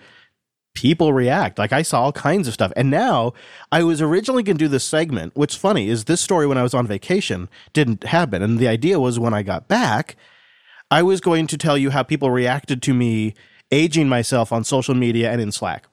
people 0.73 1.13
react. 1.13 1.59
Like 1.59 1.73
I 1.73 1.83
saw 1.83 2.01
all 2.01 2.11
kinds 2.11 2.47
of 2.47 2.55
stuff. 2.55 2.73
And 2.75 2.89
now 2.89 3.33
I 3.71 3.83
was 3.83 4.01
originally 4.01 4.41
going 4.41 4.57
to 4.57 4.65
do 4.65 4.67
this 4.67 4.83
segment. 4.83 5.33
What's 5.35 5.53
funny 5.53 5.89
is 5.89 6.05
this 6.05 6.21
story 6.21 6.47
when 6.47 6.57
I 6.57 6.63
was 6.63 6.73
on 6.73 6.87
vacation 6.87 7.49
didn't 7.73 8.03
happen. 8.05 8.41
And 8.41 8.57
the 8.57 8.67
idea 8.67 8.99
was 8.99 9.19
when 9.19 9.35
I 9.35 9.43
got 9.43 9.67
back, 9.67 10.15
I 10.89 11.03
was 11.03 11.21
going 11.21 11.45
to 11.45 11.57
tell 11.57 11.77
you 11.77 11.91
how 11.91 12.01
people 12.01 12.31
reacted 12.31 12.81
to 12.81 12.95
me 12.95 13.35
aging 13.71 14.09
myself 14.09 14.51
on 14.51 14.63
social 14.63 14.95
media 14.95 15.31
and 15.31 15.41
in 15.41 15.51
Slack. 15.51 15.87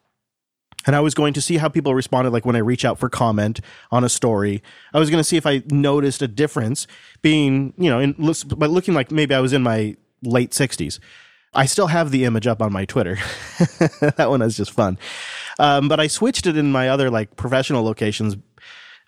And 0.86 0.94
I 0.94 1.00
was 1.00 1.14
going 1.14 1.34
to 1.34 1.40
see 1.40 1.56
how 1.56 1.68
people 1.68 1.94
responded, 1.94 2.30
like 2.30 2.46
when 2.46 2.54
I 2.54 2.60
reach 2.60 2.84
out 2.84 2.98
for 2.98 3.08
comment 3.08 3.60
on 3.90 4.04
a 4.04 4.08
story. 4.08 4.62
I 4.94 5.00
was 5.00 5.10
going 5.10 5.20
to 5.20 5.24
see 5.24 5.36
if 5.36 5.46
I 5.46 5.62
noticed 5.68 6.22
a 6.22 6.28
difference 6.28 6.86
being, 7.22 7.74
you 7.76 7.90
know, 7.90 7.98
in, 7.98 8.12
but 8.12 8.70
looking 8.70 8.94
like 8.94 9.10
maybe 9.10 9.34
I 9.34 9.40
was 9.40 9.52
in 9.52 9.62
my 9.62 9.96
late 10.22 10.52
60s. 10.52 11.00
I 11.54 11.66
still 11.66 11.88
have 11.88 12.10
the 12.10 12.24
image 12.24 12.46
up 12.46 12.62
on 12.62 12.72
my 12.72 12.84
Twitter. 12.84 13.14
that 14.00 14.26
one 14.28 14.42
is 14.42 14.56
just 14.56 14.70
fun. 14.70 14.98
Um, 15.58 15.88
but 15.88 15.98
I 15.98 16.06
switched 16.06 16.46
it 16.46 16.56
in 16.56 16.70
my 16.70 16.88
other 16.88 17.10
like 17.10 17.34
professional 17.36 17.82
locations 17.82 18.36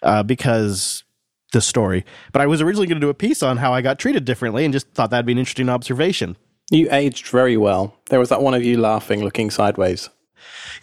uh, 0.03 0.23
because 0.23 1.05
the 1.53 1.61
story. 1.61 2.05
But 2.33 2.43
I 2.43 2.47
was 2.47 2.61
originally 2.61 2.87
going 2.87 3.01
to 3.01 3.05
do 3.05 3.11
a 3.11 3.15
piece 3.15 3.43
on 3.43 3.59
how 3.59 3.73
I 3.73 3.83
got 3.83 3.99
treated 3.99 4.25
differently 4.25 4.65
and 4.65 4.73
just 4.73 4.89
thought 4.91 5.11
that'd 5.11 5.27
be 5.27 5.33
an 5.33 5.39
interesting 5.39 5.69
observation. 5.69 6.37
You 6.71 6.89
aged 6.91 7.29
very 7.29 7.57
well. 7.57 7.97
There 8.11 8.19
was 8.19 8.29
that 8.29 8.43
one 8.43 8.55
of 8.55 8.65
you 8.65 8.79
laughing, 8.79 9.25
looking 9.25 9.51
sideways. 9.51 10.11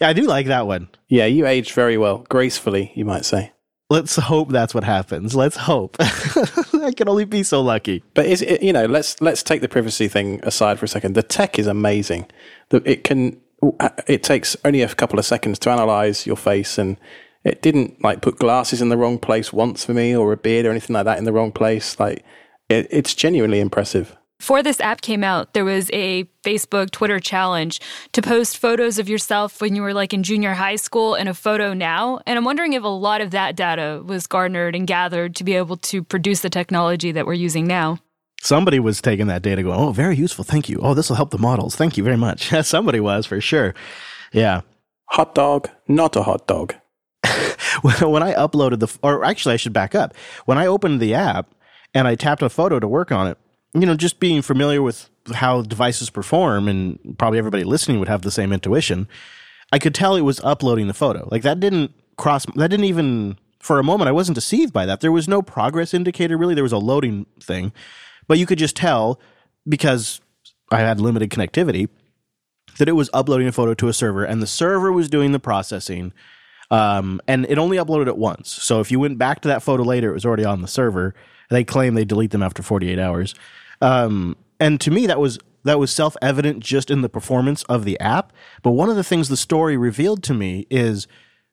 Yeah, 0.00 0.08
I 0.08 0.12
do 0.12 0.22
like 0.22 0.46
that 0.46 0.66
one. 0.66 0.88
Yeah, 1.08 1.26
you 1.26 1.46
aged 1.46 1.72
very 1.72 1.96
well, 1.96 2.24
gracefully, 2.28 2.92
you 2.94 3.04
might 3.04 3.24
say. 3.24 3.52
Let's 3.88 4.16
hope 4.16 4.48
that's 4.48 4.74
what 4.74 4.82
happens. 4.82 5.36
Let's 5.36 5.56
hope. 5.56 5.96
I 6.00 6.92
can 6.96 7.08
only 7.08 7.24
be 7.24 7.44
so 7.44 7.62
lucky. 7.62 8.02
But 8.14 8.26
is 8.26 8.42
it, 8.42 8.60
you 8.60 8.72
know, 8.72 8.86
let's 8.86 9.20
let's 9.20 9.44
take 9.44 9.60
the 9.60 9.68
privacy 9.68 10.08
thing 10.08 10.40
aside 10.42 10.80
for 10.80 10.86
a 10.86 10.88
second. 10.88 11.14
The 11.14 11.22
tech 11.22 11.56
is 11.56 11.68
amazing. 11.68 12.26
It 12.72 13.04
can 13.04 13.40
it 14.08 14.24
takes 14.24 14.56
only 14.64 14.82
a 14.82 14.88
couple 14.88 15.20
of 15.20 15.24
seconds 15.24 15.60
to 15.60 15.70
analyze 15.70 16.26
your 16.26 16.36
face 16.36 16.78
and 16.78 16.96
it 17.44 17.62
didn't 17.62 18.02
like 18.02 18.22
put 18.22 18.38
glasses 18.38 18.82
in 18.82 18.88
the 18.88 18.96
wrong 18.96 19.18
place 19.18 19.52
once 19.52 19.84
for 19.84 19.94
me 19.94 20.16
or 20.16 20.32
a 20.32 20.36
beard 20.36 20.66
or 20.66 20.70
anything 20.70 20.94
like 20.94 21.04
that 21.04 21.18
in 21.18 21.24
the 21.24 21.32
wrong 21.32 21.52
place. 21.52 21.98
Like 22.00 22.24
it, 22.68 22.88
it's 22.90 23.14
genuinely 23.14 23.60
impressive. 23.60 24.15
Before 24.38 24.62
this 24.62 24.80
app 24.80 25.00
came 25.00 25.24
out, 25.24 25.54
there 25.54 25.64
was 25.64 25.90
a 25.92 26.24
Facebook, 26.44 26.90
Twitter 26.90 27.18
challenge 27.18 27.80
to 28.12 28.20
post 28.20 28.58
photos 28.58 28.98
of 28.98 29.08
yourself 29.08 29.60
when 29.60 29.74
you 29.74 29.80
were 29.82 29.94
like 29.94 30.12
in 30.12 30.22
junior 30.22 30.52
high 30.52 30.76
school 30.76 31.14
and 31.14 31.28
a 31.28 31.34
photo 31.34 31.72
now. 31.72 32.20
And 32.26 32.38
I'm 32.38 32.44
wondering 32.44 32.74
if 32.74 32.82
a 32.82 32.88
lot 32.88 33.22
of 33.22 33.30
that 33.30 33.56
data 33.56 34.02
was 34.04 34.26
garnered 34.26 34.76
and 34.76 34.86
gathered 34.86 35.34
to 35.36 35.44
be 35.44 35.54
able 35.54 35.78
to 35.78 36.02
produce 36.02 36.42
the 36.42 36.50
technology 36.50 37.12
that 37.12 37.26
we're 37.26 37.32
using 37.32 37.66
now. 37.66 37.98
Somebody 38.42 38.78
was 38.78 39.00
taking 39.00 39.26
that 39.28 39.42
data 39.42 39.62
going, 39.62 39.80
oh, 39.80 39.92
very 39.92 40.16
useful. 40.16 40.44
Thank 40.44 40.68
you. 40.68 40.78
Oh, 40.82 40.92
this 40.92 41.08
will 41.08 41.16
help 41.16 41.30
the 41.30 41.38
models. 41.38 41.74
Thank 41.74 41.96
you 41.96 42.04
very 42.04 42.18
much. 42.18 42.50
Somebody 42.62 43.00
was 43.00 43.24
for 43.24 43.40
sure. 43.40 43.74
Yeah. 44.32 44.60
Hot 45.10 45.34
dog, 45.34 45.70
not 45.88 46.14
a 46.14 46.22
hot 46.22 46.46
dog. 46.46 46.74
when 47.82 48.22
I 48.22 48.34
uploaded 48.34 48.80
the, 48.80 48.98
or 49.02 49.24
actually, 49.24 49.54
I 49.54 49.56
should 49.56 49.72
back 49.72 49.94
up. 49.94 50.14
When 50.44 50.58
I 50.58 50.66
opened 50.66 51.00
the 51.00 51.14
app 51.14 51.54
and 51.94 52.06
I 52.06 52.14
tapped 52.16 52.42
a 52.42 52.50
photo 52.50 52.78
to 52.78 52.86
work 52.86 53.10
on 53.10 53.28
it, 53.28 53.38
you 53.80 53.86
know, 53.86 53.94
just 53.94 54.20
being 54.20 54.42
familiar 54.42 54.82
with 54.82 55.08
how 55.34 55.62
devices 55.62 56.10
perform, 56.10 56.68
and 56.68 57.16
probably 57.18 57.38
everybody 57.38 57.64
listening 57.64 57.98
would 57.98 58.08
have 58.08 58.22
the 58.22 58.30
same 58.30 58.52
intuition. 58.52 59.08
I 59.72 59.78
could 59.78 59.94
tell 59.94 60.16
it 60.16 60.22
was 60.22 60.40
uploading 60.40 60.86
the 60.86 60.94
photo. 60.94 61.28
Like 61.30 61.42
that 61.42 61.60
didn't 61.60 61.92
cross. 62.16 62.46
That 62.54 62.68
didn't 62.68 62.84
even 62.84 63.36
for 63.58 63.78
a 63.78 63.84
moment. 63.84 64.08
I 64.08 64.12
wasn't 64.12 64.36
deceived 64.36 64.72
by 64.72 64.86
that. 64.86 65.00
There 65.00 65.12
was 65.12 65.28
no 65.28 65.42
progress 65.42 65.92
indicator 65.92 66.36
really. 66.36 66.54
There 66.54 66.62
was 66.62 66.72
a 66.72 66.78
loading 66.78 67.26
thing, 67.40 67.72
but 68.28 68.38
you 68.38 68.46
could 68.46 68.58
just 68.58 68.76
tell 68.76 69.20
because 69.68 70.20
I 70.70 70.80
had 70.80 71.00
limited 71.00 71.30
connectivity 71.30 71.88
that 72.78 72.88
it 72.88 72.92
was 72.92 73.10
uploading 73.12 73.48
a 73.48 73.52
photo 73.52 73.74
to 73.74 73.88
a 73.88 73.92
server, 73.92 74.24
and 74.24 74.42
the 74.42 74.46
server 74.46 74.92
was 74.92 75.08
doing 75.08 75.32
the 75.32 75.38
processing. 75.40 76.12
Um, 76.68 77.20
and 77.28 77.46
it 77.48 77.58
only 77.58 77.76
uploaded 77.76 78.08
it 78.08 78.18
once. 78.18 78.50
So 78.50 78.80
if 78.80 78.90
you 78.90 78.98
went 78.98 79.18
back 79.18 79.40
to 79.42 79.48
that 79.48 79.62
photo 79.62 79.84
later, 79.84 80.10
it 80.10 80.14
was 80.14 80.26
already 80.26 80.44
on 80.44 80.62
the 80.62 80.68
server. 80.68 81.14
They 81.48 81.62
claim 81.62 81.94
they 81.94 82.04
delete 82.04 82.32
them 82.32 82.42
after 82.42 82.60
48 82.60 82.98
hours. 82.98 83.36
Um, 83.80 84.36
and 84.58 84.80
to 84.80 84.90
me, 84.90 85.06
that 85.06 85.20
was 85.20 85.38
that 85.64 85.78
was 85.78 85.92
self 85.92 86.16
evident 86.22 86.60
just 86.60 86.90
in 86.90 87.02
the 87.02 87.08
performance 87.08 87.62
of 87.64 87.84
the 87.84 87.98
app. 88.00 88.32
But 88.62 88.72
one 88.72 88.88
of 88.88 88.96
the 88.96 89.04
things 89.04 89.28
the 89.28 89.36
story 89.36 89.76
revealed 89.76 90.22
to 90.24 90.34
me 90.34 90.66
is 90.70 91.06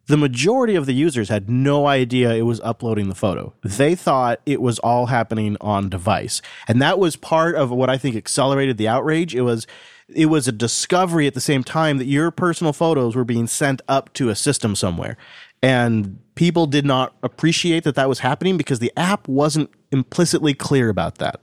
the 0.07 0.17
majority 0.17 0.75
of 0.75 0.85
the 0.85 0.93
users 0.93 1.29
had 1.29 1.49
no 1.49 1.87
idea 1.87 2.33
it 2.33 2.41
was 2.41 2.59
uploading 2.61 3.07
the 3.07 3.15
photo. 3.15 3.53
They 3.63 3.95
thought 3.95 4.41
it 4.45 4.61
was 4.61 4.77
all 4.79 5.05
happening 5.05 5.55
on 5.61 5.89
device. 5.89 6.41
And 6.67 6.81
that 6.81 6.99
was 6.99 7.15
part 7.15 7.55
of 7.55 7.71
what 7.71 7.89
I 7.89 7.97
think 7.97 8.15
accelerated 8.15 8.77
the 8.77 8.87
outrage. 8.87 9.33
It 9.33 9.41
was 9.41 9.65
it 10.09 10.25
was 10.27 10.47
a 10.47 10.51
discovery 10.51 11.25
at 11.27 11.33
the 11.33 11.41
same 11.41 11.63
time 11.63 11.97
that 11.97 12.05
your 12.05 12.29
personal 12.29 12.73
photos 12.73 13.15
were 13.15 13.23
being 13.23 13.47
sent 13.47 13.81
up 13.87 14.13
to 14.13 14.29
a 14.29 14.35
system 14.35 14.75
somewhere. 14.75 15.17
And 15.61 16.19
people 16.35 16.67
did 16.67 16.85
not 16.85 17.15
appreciate 17.23 17.85
that 17.85 17.95
that 17.95 18.09
was 18.09 18.19
happening 18.19 18.57
because 18.57 18.79
the 18.79 18.91
app 18.97 19.27
wasn't 19.29 19.69
implicitly 19.91 20.53
clear 20.53 20.89
about 20.89 21.19
that. 21.19 21.39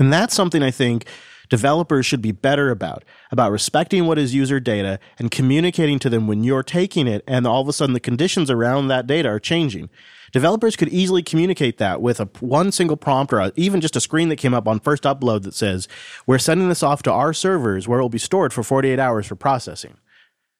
And 0.00 0.12
that's 0.12 0.34
something 0.34 0.62
I 0.62 0.72
think 0.72 1.06
developers 1.50 2.06
should 2.06 2.22
be 2.22 2.32
better 2.32 2.70
about 2.70 3.04
about 3.30 3.52
respecting 3.52 4.06
what 4.06 4.18
is 4.18 4.34
user 4.34 4.58
data 4.58 4.98
and 5.18 5.30
communicating 5.30 5.98
to 5.98 6.08
them 6.08 6.26
when 6.26 6.42
you're 6.42 6.62
taking 6.62 7.06
it 7.06 7.22
and 7.26 7.46
all 7.46 7.60
of 7.60 7.68
a 7.68 7.72
sudden 7.72 7.92
the 7.92 8.00
conditions 8.00 8.50
around 8.50 8.88
that 8.88 9.06
data 9.06 9.28
are 9.28 9.38
changing. 9.38 9.90
Developers 10.32 10.76
could 10.76 10.88
easily 10.88 11.22
communicate 11.22 11.78
that 11.78 12.00
with 12.00 12.20
a 12.20 12.28
one 12.38 12.72
single 12.72 12.96
prompt 12.96 13.32
or 13.32 13.52
even 13.56 13.80
just 13.80 13.96
a 13.96 14.00
screen 14.00 14.28
that 14.30 14.36
came 14.36 14.54
up 14.54 14.66
on 14.66 14.80
first 14.80 15.02
upload 15.02 15.42
that 15.42 15.54
says 15.54 15.86
we're 16.26 16.38
sending 16.38 16.68
this 16.68 16.82
off 16.82 17.02
to 17.02 17.12
our 17.12 17.32
servers 17.32 17.86
where 17.86 17.98
it 17.98 18.02
will 18.02 18.08
be 18.08 18.18
stored 18.18 18.52
for 18.52 18.62
48 18.62 18.98
hours 18.98 19.26
for 19.26 19.34
processing. 19.34 19.98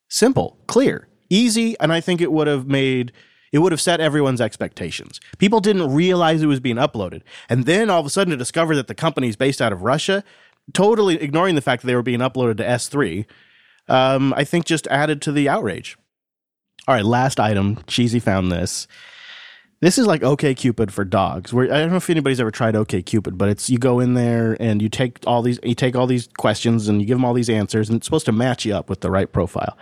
Simple 0.08 0.58
clear 0.66 1.08
easy 1.32 1.78
and 1.78 1.92
i 1.92 2.00
think 2.00 2.20
it 2.20 2.32
would 2.32 2.48
have 2.48 2.66
made 2.66 3.12
it 3.52 3.58
would 3.58 3.72
have 3.72 3.80
set 3.80 4.00
everyone's 4.00 4.40
expectations. 4.40 5.20
People 5.38 5.60
didn't 5.60 5.92
realize 5.92 6.42
it 6.42 6.46
was 6.46 6.60
being 6.60 6.76
uploaded. 6.76 7.22
And 7.48 7.66
then 7.66 7.90
all 7.90 8.00
of 8.00 8.06
a 8.06 8.10
sudden 8.10 8.30
to 8.30 8.36
discover 8.36 8.76
that 8.76 8.86
the 8.86 8.94
company's 8.94 9.36
based 9.36 9.60
out 9.60 9.72
of 9.72 9.82
Russia, 9.82 10.22
totally 10.72 11.20
ignoring 11.20 11.54
the 11.56 11.60
fact 11.60 11.82
that 11.82 11.86
they 11.86 11.96
were 11.96 12.02
being 12.02 12.20
uploaded 12.20 12.58
to 12.58 12.64
S3, 12.64 13.26
um, 13.88 14.32
I 14.36 14.44
think 14.44 14.66
just 14.66 14.86
added 14.86 15.20
to 15.22 15.32
the 15.32 15.48
outrage. 15.48 15.98
All 16.86 16.94
right, 16.94 17.04
last 17.04 17.40
item. 17.40 17.78
Cheesy 17.86 18.20
found 18.20 18.50
this. 18.50 18.86
This 19.80 19.96
is 19.96 20.06
like 20.06 20.22
OK 20.22 20.54
Cupid 20.54 20.92
for 20.92 21.04
dogs. 21.04 21.52
Where 21.52 21.72
I 21.72 21.78
don't 21.78 21.90
know 21.90 21.96
if 21.96 22.10
anybody's 22.10 22.40
ever 22.40 22.50
tried 22.50 22.76
OK 22.76 23.02
Cupid, 23.02 23.38
but 23.38 23.48
it's 23.48 23.70
you 23.70 23.78
go 23.78 23.98
in 23.98 24.14
there 24.14 24.56
and 24.60 24.82
you 24.82 24.88
take 24.90 25.18
all 25.26 25.40
these 25.40 25.58
you 25.62 25.74
take 25.74 25.96
all 25.96 26.06
these 26.06 26.28
questions 26.38 26.88
and 26.88 27.00
you 27.00 27.06
give 27.06 27.16
them 27.16 27.24
all 27.24 27.32
these 27.32 27.48
answers, 27.48 27.88
and 27.88 27.96
it's 27.96 28.06
supposed 28.06 28.26
to 28.26 28.32
match 28.32 28.64
you 28.66 28.74
up 28.74 28.90
with 28.90 29.00
the 29.00 29.10
right 29.10 29.32
profile. 29.32 29.78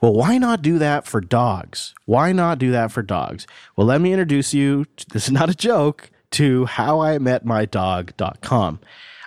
Well, 0.00 0.12
why 0.12 0.38
not 0.38 0.62
do 0.62 0.78
that 0.78 1.06
for 1.06 1.20
dogs? 1.20 1.94
Why 2.04 2.32
not 2.32 2.58
do 2.58 2.70
that 2.72 2.92
for 2.92 3.02
dogs? 3.02 3.46
Well, 3.76 3.86
let 3.86 4.00
me 4.00 4.12
introduce 4.12 4.54
you, 4.54 4.86
this 5.12 5.26
is 5.26 5.32
not 5.32 5.50
a 5.50 5.54
joke, 5.54 6.10
to 6.32 6.66
howimetmydog.com, 6.66 8.80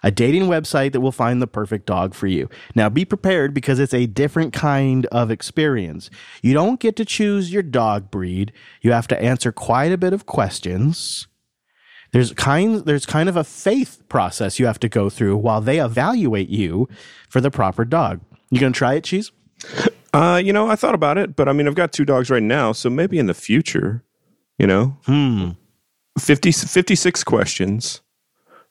a 0.04 0.12
dating 0.12 0.44
website 0.44 0.92
that 0.92 1.02
will 1.02 1.12
find 1.12 1.42
the 1.42 1.48
perfect 1.48 1.86
dog 1.86 2.14
for 2.14 2.28
you. 2.28 2.50
Now, 2.76 2.90
be 2.90 3.06
prepared 3.06 3.54
because 3.54 3.80
it's 3.80 3.94
a 3.94 4.06
different 4.06 4.54
kind 4.54 5.06
of 5.08 5.32
experience. 5.32 6.10
You 6.42 6.54
don't 6.54 6.80
get 6.80 6.96
to 6.98 7.06
choose 7.06 7.52
your 7.52 7.64
dog 7.64 8.12
breed, 8.12 8.52
you 8.82 8.92
have 8.92 9.08
to 9.08 9.22
answer 9.22 9.52
quite 9.52 9.92
a 9.92 9.98
bit 9.98 10.14
of 10.14 10.26
questions. 10.26 11.28
There's 12.12 12.34
kind 12.34 12.86
there's 12.86 13.06
kind 13.06 13.30
of 13.30 13.38
a 13.38 13.44
faith 13.44 14.02
process 14.10 14.58
you 14.58 14.66
have 14.66 14.80
to 14.80 14.90
go 14.90 15.12
through 15.12 15.38
while 15.38 15.62
they 15.62 15.80
evaluate 15.80 16.50
you 16.50 16.90
for 17.30 17.40
the 17.40 17.52
proper 17.52 17.86
dog. 17.86 18.22
You 18.50 18.60
gonna 18.60 18.74
try 18.74 18.96
it, 18.96 19.04
Cheese? 19.04 19.32
Uh, 20.14 20.42
you 20.44 20.52
know, 20.52 20.68
I 20.68 20.76
thought 20.76 20.96
about 20.96 21.18
it, 21.18 21.36
but 21.36 21.48
I 21.48 21.54
mean, 21.54 21.68
I've 21.68 21.76
got 21.76 21.92
two 21.92 22.06
dogs 22.06 22.30
right 22.30 22.44
now, 22.44 22.72
so 22.72 22.90
maybe 22.90 23.20
in 23.20 23.28
the 23.28 23.34
future, 23.34 24.04
you 24.58 24.68
know, 24.68 24.98
hmm. 25.06 25.52
50, 26.18 26.52
56 26.52 27.24
questions. 27.24 28.02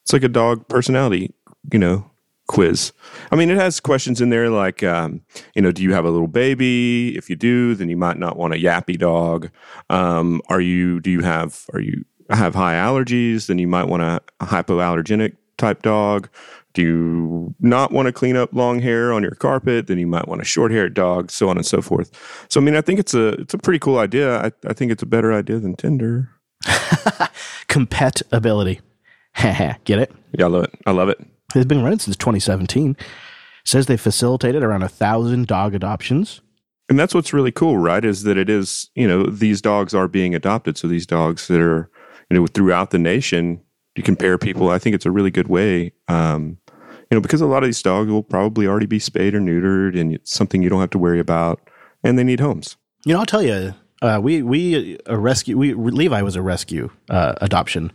It's 0.03 0.12
like 0.12 0.24
a 0.24 0.28
dog 0.28 0.66
personality, 0.68 1.32
you 1.72 1.78
know, 1.78 2.11
quiz. 2.49 2.93
I 3.30 3.36
mean, 3.36 3.51
it 3.51 3.57
has 3.57 3.78
questions 3.78 4.20
in 4.20 4.30
there 4.30 4.51
like, 4.51 4.82
um, 4.82 5.20
you 5.55 5.62
know, 5.62 5.70
do 5.70 5.82
you 5.82 5.93
have 5.93 6.05
a 6.05 6.11
little 6.11 6.26
baby? 6.26 7.16
If 7.16 7.30
you 7.30 7.36
do, 7.36 7.74
then 7.74 7.89
you 7.89 7.97
might 7.97 8.18
not 8.18 8.36
want 8.36 8.55
a 8.55 8.57
yappy 8.57 8.99
dog. 8.99 9.51
Um, 9.91 10.43
are 10.49 10.61
you? 10.61 10.99
Do 11.01 11.11
you 11.11 11.20
have? 11.20 11.66
Are 11.72 11.80
you 11.80 12.05
have 12.30 12.55
high 12.55 12.74
allergies? 12.74 13.47
Then 13.47 13.59
you 13.59 13.68
might 13.68 13.84
want 13.84 14.03
a, 14.03 14.20
a 14.41 14.47
hypoallergenic 14.47 15.36
type 15.57 15.82
dog. 15.82 16.28
Do 16.75 16.83
you 16.83 17.55
not 17.61 17.93
want 17.93 18.07
to 18.07 18.12
clean 18.12 18.37
up 18.37 18.53
long 18.53 18.81
hair 18.81 19.12
on 19.12 19.23
your 19.23 19.35
carpet? 19.35 19.87
Then 19.87 19.99
you 19.99 20.07
might 20.07 20.29
want 20.29 20.41
a 20.41 20.45
short 20.45 20.71
haired 20.71 20.95
dog, 20.95 21.31
so 21.31 21.49
on 21.49 21.57
and 21.57 21.66
so 21.66 21.81
forth. 21.81 22.11
So 22.49 22.61
I 22.61 22.64
mean, 22.64 22.77
I 22.77 22.81
think 22.81 23.01
it's 23.01 23.14
a 23.14 23.29
it's 23.29 23.55
a 23.55 23.59
pretty 23.59 23.79
cool 23.79 23.99
idea. 23.99 24.39
I, 24.39 24.53
I 24.66 24.73
think 24.73 24.93
it's 24.93 25.03
a 25.03 25.07
better 25.07 25.33
idea 25.33 25.59
than 25.59 25.75
Tinder. 25.75 26.31
Compatibility. 27.69 28.81
Get 29.85 29.99
it? 29.99 30.12
Yeah, 30.33 30.47
I 30.47 30.49
love 30.49 30.64
it. 30.64 30.75
I 30.87 30.91
love 30.91 31.09
it. 31.09 31.19
It's 31.55 31.64
been 31.64 31.83
running 31.83 31.99
since 31.99 32.16
2017. 32.16 32.97
says 33.64 33.87
they 33.87 33.97
facilitated 33.97 34.62
around 34.62 34.83
a 34.83 34.89
thousand 34.89 35.47
dog 35.47 35.75
adoptions. 35.75 36.41
And 36.89 36.99
that's 36.99 37.14
what's 37.14 37.33
really 37.33 37.53
cool, 37.53 37.77
right? 37.77 38.05
Is 38.05 38.23
that 38.23 38.39
it 38.39 38.49
is, 38.49 38.91
you 38.95 39.07
know, 39.07 39.25
these 39.25 39.61
dogs 39.61 39.95
are 39.95 40.09
being 40.09 40.35
adopted. 40.35 40.79
So 40.79 40.89
these 40.89 41.07
dogs 41.07 41.47
that 41.49 41.61
are, 41.61 41.91
you 42.31 42.39
know, 42.39 42.47
throughout 42.47 42.91
the 42.91 42.99
nation, 42.99 43.61
you 43.99 44.03
compare 44.03 44.38
people. 44.38 44.70
I 44.70 44.78
think 44.78 44.94
it's 44.94 45.07
a 45.07 45.11
really 45.11 45.30
good 45.30 45.49
way 45.49 45.92
um, 46.09 46.59
you 47.11 47.16
know, 47.16 47.20
because 47.20 47.40
a 47.40 47.46
lot 47.46 47.62
of 47.62 47.68
these 47.68 47.80
dogs 47.82 48.11
will 48.11 48.22
probably 48.22 48.66
already 48.66 48.86
be 48.86 48.99
spayed 48.99 49.34
or 49.34 49.40
neutered, 49.40 49.99
and 49.99 50.14
it's 50.14 50.32
something 50.32 50.62
you 50.62 50.68
don't 50.68 50.80
have 50.80 50.90
to 50.90 50.99
worry 50.99 51.20
about, 51.20 51.61
and 52.05 52.18
they 52.18 52.24
need 52.24 52.40
homes. 52.40 52.76
You 53.05 53.14
know, 53.14 53.20
I'll 53.20 53.26
tell 53.26 53.42
you, 53.42 53.74
uh, 54.03 54.20
we 54.22 54.42
we 54.42 54.99
a 55.07 55.16
rescue. 55.16 55.57
We 55.57 55.72
Levi 55.72 56.20
was 56.22 56.36
a 56.36 56.42
rescue 56.42 56.90
uh, 57.09 57.34
adoption, 57.40 57.92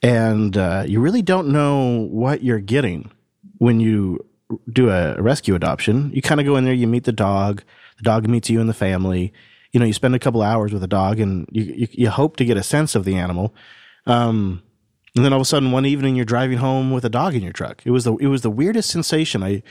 and 0.00 0.56
uh, 0.56 0.84
you 0.86 1.00
really 1.00 1.22
don't 1.22 1.48
know 1.48 2.06
what 2.10 2.42
you're 2.44 2.60
getting 2.60 3.10
when 3.58 3.80
you 3.80 4.24
do 4.72 4.90
a 4.90 5.20
rescue 5.20 5.56
adoption, 5.56 6.12
you 6.14 6.22
kind 6.22 6.38
of 6.38 6.46
go 6.46 6.56
in 6.56 6.64
there, 6.64 6.74
you 6.74 6.86
meet 6.86 7.02
the 7.02 7.10
dog, 7.10 7.64
the 7.96 8.04
dog 8.04 8.28
meets 8.28 8.48
you 8.48 8.60
and 8.60 8.68
the 8.68 8.74
family. 8.74 9.32
You 9.72 9.80
know, 9.80 9.86
you 9.86 9.92
spend 9.92 10.14
a 10.14 10.20
couple 10.20 10.40
hours 10.40 10.72
with 10.72 10.84
a 10.84 10.88
dog, 10.88 11.18
and 11.18 11.48
you 11.50 11.64
you, 11.64 11.88
you 11.90 12.10
hope 12.10 12.36
to 12.36 12.44
get 12.44 12.56
a 12.56 12.62
sense 12.62 12.94
of 12.94 13.04
the 13.04 13.16
animal. 13.16 13.54
Um, 14.06 14.62
and 15.16 15.24
then 15.24 15.32
all 15.32 15.40
of 15.40 15.42
a 15.42 15.46
sudden, 15.46 15.72
one 15.72 15.86
evening, 15.86 16.14
you're 16.14 16.26
driving 16.26 16.58
home 16.58 16.90
with 16.90 17.04
a 17.04 17.08
dog 17.08 17.34
in 17.34 17.42
your 17.42 17.52
truck. 17.52 17.82
It 17.86 17.90
was 17.90 18.04
the 18.04 18.14
it 18.16 18.26
was 18.26 18.42
the 18.42 18.50
weirdest 18.50 18.90
sensation. 18.90 19.42
I 19.42 19.62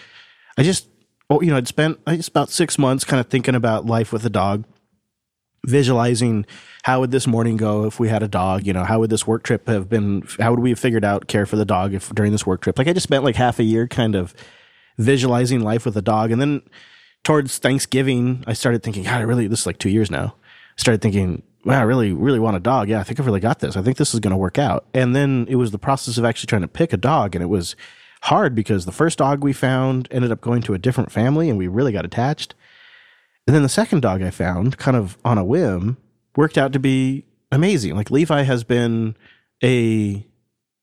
I 0.57 0.63
just 0.63 0.87
oh 1.29 1.41
you 1.41 1.51
know 1.51 1.57
I'd 1.57 1.67
spent 1.67 1.99
I 2.07 2.15
just 2.15 2.29
about 2.29 2.49
six 2.49 2.79
months 2.79 3.03
kind 3.03 3.19
of 3.19 3.27
thinking 3.27 3.53
about 3.53 3.85
life 3.85 4.11
with 4.11 4.25
a 4.25 4.29
dog, 4.29 4.65
visualizing 5.63 6.47
how 6.83 6.99
would 6.99 7.11
this 7.11 7.27
morning 7.27 7.57
go 7.57 7.85
if 7.85 7.99
we 7.99 8.09
had 8.09 8.23
a 8.23 8.27
dog. 8.27 8.65
You 8.65 8.73
know, 8.73 8.83
how 8.83 8.99
would 8.99 9.11
this 9.11 9.27
work 9.27 9.43
trip 9.43 9.67
have 9.67 9.87
been? 9.87 10.23
How 10.39 10.49
would 10.49 10.61
we 10.61 10.71
have 10.71 10.79
figured 10.79 11.05
out 11.05 11.27
care 11.27 11.45
for 11.45 11.57
the 11.57 11.65
dog 11.65 11.93
if 11.93 12.09
during 12.09 12.31
this 12.31 12.45
work 12.45 12.61
trip? 12.61 12.79
Like 12.79 12.87
I 12.87 12.93
just 12.93 13.03
spent 13.03 13.23
like 13.23 13.35
half 13.35 13.59
a 13.59 13.63
year 13.63 13.87
kind 13.87 14.15
of 14.15 14.33
visualizing 14.97 15.61
life 15.61 15.85
with 15.85 15.95
a 15.95 16.01
dog, 16.01 16.31
and 16.31 16.41
then 16.41 16.63
towards 17.23 17.59
Thanksgiving, 17.59 18.43
I 18.47 18.53
started 18.53 18.81
thinking, 18.81 19.03
God, 19.03 19.19
I 19.19 19.21
really 19.21 19.45
this 19.45 19.61
is 19.61 19.65
like 19.67 19.77
two 19.77 19.89
years 19.89 20.09
now. 20.09 20.35
I 20.77 20.81
started 20.81 21.01
thinking, 21.01 21.43
wow, 21.65 21.79
I 21.79 21.83
really, 21.83 22.13
really 22.13 22.39
want 22.39 22.55
a 22.55 22.59
dog. 22.59 22.87
Yeah, 22.87 22.99
I 22.99 23.03
think 23.03 23.19
I've 23.19 23.25
really 23.25 23.39
got 23.39 23.59
this. 23.59 23.75
I 23.75 23.81
think 23.81 23.97
this 23.97 24.13
is 24.13 24.19
going 24.19 24.31
to 24.31 24.37
work 24.37 24.59
out. 24.59 24.85
And 24.93 25.15
then 25.15 25.47
it 25.49 25.55
was 25.55 25.71
the 25.71 25.79
process 25.79 26.17
of 26.17 26.23
actually 26.23 26.47
trying 26.47 26.61
to 26.61 26.67
pick 26.67 26.93
a 26.93 26.97
dog, 26.97 27.35
and 27.35 27.43
it 27.43 27.47
was 27.47 27.75
hard 28.23 28.55
because 28.55 28.85
the 28.85 28.91
first 28.91 29.17
dog 29.17 29.43
we 29.43 29.51
found 29.51 30.07
ended 30.11 30.31
up 30.31 30.41
going 30.41 30.61
to 30.63 30.73
a 30.73 30.77
different 30.77 31.11
family, 31.11 31.49
and 31.49 31.57
we 31.57 31.67
really 31.67 31.91
got 31.91 32.05
attached. 32.05 32.53
And 33.47 33.55
then 33.55 33.63
the 33.63 33.69
second 33.69 34.01
dog 34.01 34.21
I 34.21 34.29
found, 34.29 34.77
kind 34.77 34.95
of 34.95 35.17
on 35.25 35.37
a 35.37 35.43
whim, 35.43 35.97
worked 36.35 36.57
out 36.57 36.71
to 36.73 36.79
be 36.79 37.25
amazing. 37.51 37.95
Like 37.95 38.11
Levi 38.11 38.43
has 38.43 38.63
been 38.63 39.15
a 39.63 40.25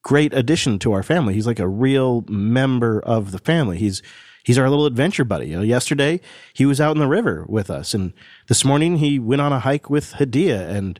great 0.02 0.32
addition 0.34 0.78
to 0.80 0.92
our 0.92 1.02
family. 1.02 1.34
He's 1.34 1.46
like 1.46 1.58
a 1.60 1.68
real 1.68 2.24
member 2.28 3.00
of 3.00 3.30
the 3.30 3.38
family. 3.38 3.78
He's 3.78 4.02
he's 4.43 4.59
our 4.59 4.68
little 4.68 4.86
adventure 4.86 5.24
buddy. 5.24 5.49
You 5.49 5.57
know, 5.57 5.62
yesterday 5.62 6.20
he 6.53 6.66
was 6.66 6.80
out 6.80 6.97
in 6.97 7.01
the 7.01 7.09
river 7.09 7.45
with 7.49 7.70
us, 7.70 7.95
and 7.95 8.12
this 8.49 8.64
morning 8.64 8.99
he 8.99 9.18
went 9.18 9.43
on 9.43 9.53
a 9.53 9.61
hike 9.61 9.90
with 9.90 10.14
Hadea, 10.14 10.68
and 10.68 10.99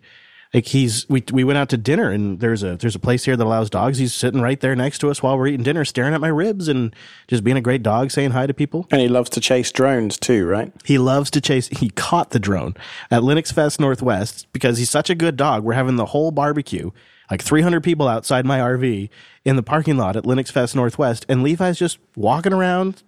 like 0.55 0.67
he's 0.67 1.09
we 1.09 1.25
we 1.33 1.45
went 1.45 1.59
out 1.59 1.71
to 1.71 1.77
dinner, 1.77 2.11
and 2.11 2.41
there's 2.41 2.63
a 2.63 2.77
there's 2.77 2.95
a 2.95 3.01
place 3.01 3.25
here 3.25 3.37
that 3.37 3.45
allows 3.45 3.71
dogs. 3.71 3.99
He's 3.99 4.13
sitting 4.13 4.43
right 4.43 4.61
there 4.61 4.77
next 4.77 4.99
to 4.99 5.11
us 5.11 5.23
while 5.23 5.39
we're 5.39 5.47
eating 5.47 5.63
dinner, 5.63 5.85
staring 5.85 6.15
at 6.15 6.21
my 6.21 6.29
ribs, 6.29 6.69
and 6.69 6.95
just 7.27 7.43
being 7.43 7.57
a 7.57 7.63
great 7.63 7.83
dog, 7.83 8.11
saying 8.11 8.33
hi 8.33 8.47
to 8.47 8.55
people. 8.55 8.87
And 8.91 9.01
he 9.01 9.09
loves 9.09 9.31
to 9.31 9.41
chase 9.41 9.73
drones 9.73 10.19
too, 10.19 10.47
right? 10.47 10.73
He 10.85 10.99
loves 10.99 11.31
to 11.31 11.41
chase. 11.41 11.69
He 11.69 11.91
caught 11.91 12.31
the 12.31 12.39
drone 12.39 12.75
at 13.11 13.23
LinuxFest 13.23 13.81
Northwest 13.81 14.47
because 14.53 14.77
he's 14.79 14.91
such 14.91 15.09
a 15.09 15.15
good 15.15 15.37
dog. 15.37 15.65
We're 15.65 15.73
having 15.73 15.97
the 15.97 16.07
whole 16.07 16.31
barbecue 16.31 16.91
like 17.33 17.43
300 17.43 17.83
people 17.83 18.09
outside 18.09 18.45
my 18.45 18.59
RV 18.59 19.09
in 19.47 19.57
the 19.57 19.63
parking 19.63 19.97
lot 19.97 20.17
at 20.17 20.25
LinuxFest 20.25 20.75
Northwest, 20.75 21.25
and 21.31 21.43
Levi's 21.43 21.79
just 21.79 21.99
walking 22.15 22.53
around, 22.53 23.03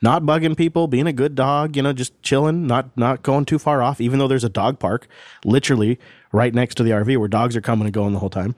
not 0.00 0.22
bugging 0.22 0.56
people, 0.56 0.86
being 0.86 1.08
a 1.08 1.12
good 1.12 1.34
dog, 1.34 1.74
you 1.74 1.82
know, 1.82 1.92
just 1.92 2.22
chilling, 2.22 2.68
not 2.68 2.96
not 2.96 3.24
going 3.24 3.44
too 3.44 3.58
far 3.58 3.82
off. 3.82 4.00
Even 4.00 4.20
though 4.20 4.28
there's 4.28 4.44
a 4.44 4.48
dog 4.48 4.78
park 4.78 5.08
literally 5.44 5.98
right 6.30 6.54
next 6.54 6.76
to 6.76 6.84
the 6.84 6.90
RV 6.90 7.16
where 7.16 7.26
dogs 7.26 7.56
are 7.56 7.60
coming 7.60 7.86
and 7.86 7.92
going 7.92 8.12
the 8.12 8.20
whole 8.20 8.30
time. 8.30 8.54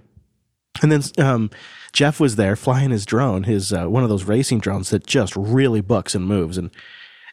And 0.82 0.92
then 0.92 1.02
um, 1.16 1.50
Jeff 1.94 2.20
was 2.20 2.36
there 2.36 2.54
flying 2.54 2.90
his 2.90 3.06
drone, 3.06 3.44
his 3.44 3.72
uh, 3.72 3.86
one 3.86 4.02
of 4.02 4.10
those 4.10 4.24
racing 4.24 4.58
drones 4.58 4.90
that 4.90 5.06
just 5.06 5.34
really 5.36 5.80
bucks 5.80 6.14
and 6.14 6.26
moves, 6.26 6.58
and 6.58 6.70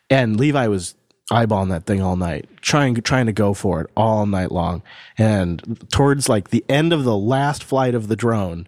and 0.09 0.39
Levi 0.39 0.67
was 0.67 0.95
eyeballing 1.31 1.69
that 1.69 1.85
thing 1.85 2.01
all 2.01 2.15
night, 2.15 2.47
trying 2.61 2.95
trying 2.95 3.25
to 3.25 3.33
go 3.33 3.53
for 3.53 3.81
it 3.81 3.89
all 3.95 4.25
night 4.25 4.51
long. 4.51 4.83
And 5.17 5.85
towards 5.91 6.29
like 6.29 6.49
the 6.49 6.63
end 6.69 6.93
of 6.93 7.03
the 7.03 7.17
last 7.17 7.63
flight 7.63 7.95
of 7.95 8.07
the 8.07 8.15
drone, 8.15 8.67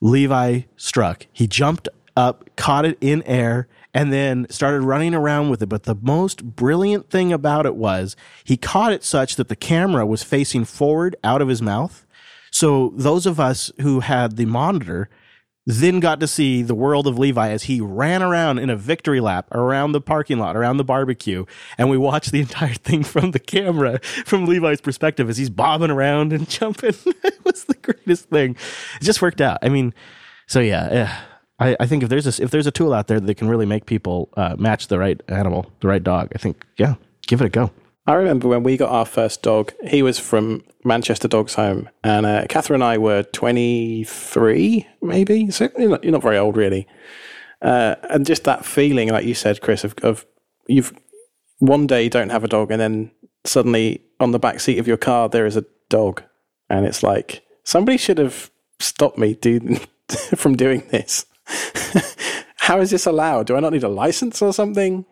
Levi 0.00 0.62
struck. 0.76 1.26
He 1.32 1.46
jumped 1.46 1.88
up, 2.16 2.48
caught 2.56 2.84
it 2.84 2.98
in 3.00 3.22
air, 3.22 3.68
and 3.94 4.12
then 4.12 4.46
started 4.50 4.82
running 4.82 5.14
around 5.14 5.50
with 5.50 5.62
it. 5.62 5.68
But 5.68 5.84
the 5.84 5.96
most 6.00 6.44
brilliant 6.56 7.10
thing 7.10 7.32
about 7.32 7.66
it 7.66 7.74
was 7.74 8.16
he 8.44 8.56
caught 8.56 8.92
it 8.92 9.02
such 9.02 9.36
that 9.36 9.48
the 9.48 9.56
camera 9.56 10.06
was 10.06 10.22
facing 10.22 10.64
forward 10.64 11.16
out 11.24 11.42
of 11.42 11.48
his 11.48 11.62
mouth. 11.62 12.04
So 12.50 12.92
those 12.96 13.26
of 13.26 13.40
us 13.40 13.72
who 13.80 14.00
had 14.00 14.36
the 14.36 14.46
monitor 14.46 15.08
then 15.68 16.00
got 16.00 16.18
to 16.18 16.26
see 16.26 16.62
the 16.62 16.74
world 16.74 17.06
of 17.06 17.18
Levi 17.18 17.50
as 17.50 17.64
he 17.64 17.78
ran 17.78 18.22
around 18.22 18.58
in 18.58 18.70
a 18.70 18.76
victory 18.76 19.20
lap 19.20 19.46
around 19.52 19.92
the 19.92 20.00
parking 20.00 20.38
lot, 20.38 20.56
around 20.56 20.78
the 20.78 20.84
barbecue. 20.84 21.44
And 21.76 21.90
we 21.90 21.98
watched 21.98 22.32
the 22.32 22.40
entire 22.40 22.72
thing 22.74 23.04
from 23.04 23.32
the 23.32 23.38
camera, 23.38 24.00
from 24.24 24.46
Levi's 24.46 24.80
perspective, 24.80 25.28
as 25.28 25.36
he's 25.36 25.50
bobbing 25.50 25.90
around 25.90 26.32
and 26.32 26.48
jumping. 26.50 26.94
it 27.22 27.44
was 27.44 27.64
the 27.64 27.74
greatest 27.74 28.30
thing. 28.30 28.56
It 28.98 29.04
just 29.04 29.20
worked 29.20 29.42
out. 29.42 29.58
I 29.60 29.68
mean, 29.68 29.92
so 30.46 30.60
yeah, 30.60 30.90
yeah. 30.90 31.20
I, 31.58 31.76
I 31.80 31.86
think 31.86 32.02
if 32.02 32.08
there's 32.08 32.26
a, 32.26 32.42
if 32.42 32.50
there's 32.50 32.66
a 32.66 32.70
tool 32.70 32.94
out 32.94 33.08
there 33.08 33.20
that 33.20 33.34
can 33.34 33.48
really 33.48 33.66
make 33.66 33.84
people 33.84 34.30
uh, 34.38 34.56
match 34.58 34.86
the 34.86 34.98
right 34.98 35.20
animal, 35.28 35.70
the 35.80 35.88
right 35.88 36.02
dog, 36.02 36.30
I 36.34 36.38
think, 36.38 36.64
yeah, 36.78 36.94
give 37.26 37.42
it 37.42 37.44
a 37.44 37.50
go. 37.50 37.70
I 38.08 38.14
remember 38.14 38.48
when 38.48 38.62
we 38.62 38.78
got 38.78 38.88
our 38.90 39.04
first 39.04 39.42
dog, 39.42 39.74
he 39.86 40.02
was 40.02 40.18
from 40.18 40.64
Manchester 40.82 41.28
Dogs 41.28 41.56
Home, 41.56 41.90
and 42.02 42.24
uh, 42.24 42.46
Catherine 42.48 42.80
and 42.80 42.90
I 42.90 42.96
were 42.96 43.22
23, 43.22 44.88
maybe. 45.02 45.50
So 45.50 45.68
you're 45.78 45.90
not, 45.90 46.02
you're 46.02 46.12
not 46.12 46.22
very 46.22 46.38
old, 46.38 46.56
really. 46.56 46.86
Uh, 47.60 47.96
and 48.08 48.24
just 48.24 48.44
that 48.44 48.64
feeling, 48.64 49.10
like 49.10 49.26
you 49.26 49.34
said, 49.34 49.60
Chris, 49.60 49.84
of, 49.84 49.94
of 50.02 50.24
you've 50.66 50.98
one 51.58 51.86
day 51.86 52.04
you 52.04 52.08
don't 52.08 52.30
have 52.30 52.44
a 52.44 52.48
dog, 52.48 52.70
and 52.70 52.80
then 52.80 53.10
suddenly 53.44 54.02
on 54.20 54.30
the 54.30 54.38
back 54.38 54.60
seat 54.60 54.78
of 54.78 54.88
your 54.88 54.96
car 54.96 55.28
there 55.28 55.44
is 55.44 55.58
a 55.58 55.66
dog, 55.90 56.22
and 56.70 56.86
it's 56.86 57.02
like 57.02 57.42
somebody 57.62 57.98
should 57.98 58.16
have 58.16 58.50
stopped 58.80 59.18
me 59.18 59.34
dude, 59.34 59.86
from 60.34 60.56
doing 60.56 60.82
this. 60.88 61.26
How 62.56 62.80
is 62.80 62.90
this 62.90 63.04
allowed? 63.04 63.48
Do 63.48 63.56
I 63.56 63.60
not 63.60 63.74
need 63.74 63.84
a 63.84 63.88
license 63.88 64.40
or 64.40 64.54
something? 64.54 65.04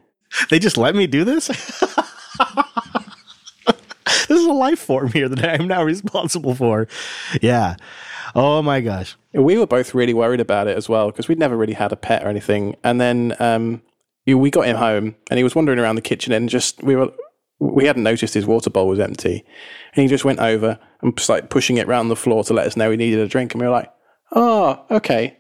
They 0.49 0.59
just 0.59 0.79
let 0.79 0.97
me 0.97 1.07
do 1.07 1.25
this? 1.25 1.51
this 4.37 4.43
is 4.43 4.51
a 4.51 4.55
life 4.55 4.79
form 4.79 5.13
here 5.13 5.29
that 5.29 5.45
I 5.45 5.55
am 5.55 5.67
now 5.67 5.83
responsible 5.83 6.55
for. 6.55 6.87
Yeah. 7.41 7.77
Oh 8.35 8.61
my 8.61 8.81
gosh. 8.81 9.17
We 9.33 9.57
were 9.57 9.67
both 9.67 9.95
really 9.95 10.13
worried 10.13 10.41
about 10.41 10.69
it 10.69 10.77
as 10.77 10.89
well 10.89 11.11
because 11.11 11.27
we'd 11.27 11.39
never 11.39 11.57
really 11.57 11.73
had 11.73 11.93
a 11.93 11.97
pet 11.97 12.23
or 12.23 12.29
anything. 12.29 12.77
And 12.85 13.01
then 13.01 13.35
um, 13.41 13.83
we 14.27 14.51
got 14.51 14.67
him 14.67 14.77
home 14.77 15.15
and 15.31 15.39
he 15.39 15.45
was 15.45 15.55
wandering 15.55 15.79
around 15.79 15.97
the 15.97 16.03
kitchen 16.03 16.33
and 16.33 16.49
just 16.49 16.83
we 16.83 16.97
were 16.97 17.13
we 17.59 17.87
hadn't 17.87 18.03
noticed 18.03 18.35
his 18.35 18.45
water 18.45 18.69
bowl 18.69 18.89
was 18.89 19.01
empty. 19.01 19.43
And 19.95 20.03
he 20.03 20.09
just 20.09 20.27
went 20.27 20.41
over 20.41 20.79
and 21.01 21.17
just 21.17 21.31
like 21.31 21.49
pushing 21.49 21.79
it 21.79 21.89
around 21.89 22.09
the 22.09 22.17
floor 22.17 22.45
to 22.45 22.53
let 22.53 22.67
us 22.67 22.77
know 22.77 22.91
he 22.91 22.99
needed 22.99 23.21
a 23.21 23.29
drink. 23.29 23.55
And 23.55 23.63
we 23.63 23.67
were 23.67 23.73
like, 23.73 23.91
oh, 24.33 24.85
okay. 24.91 25.39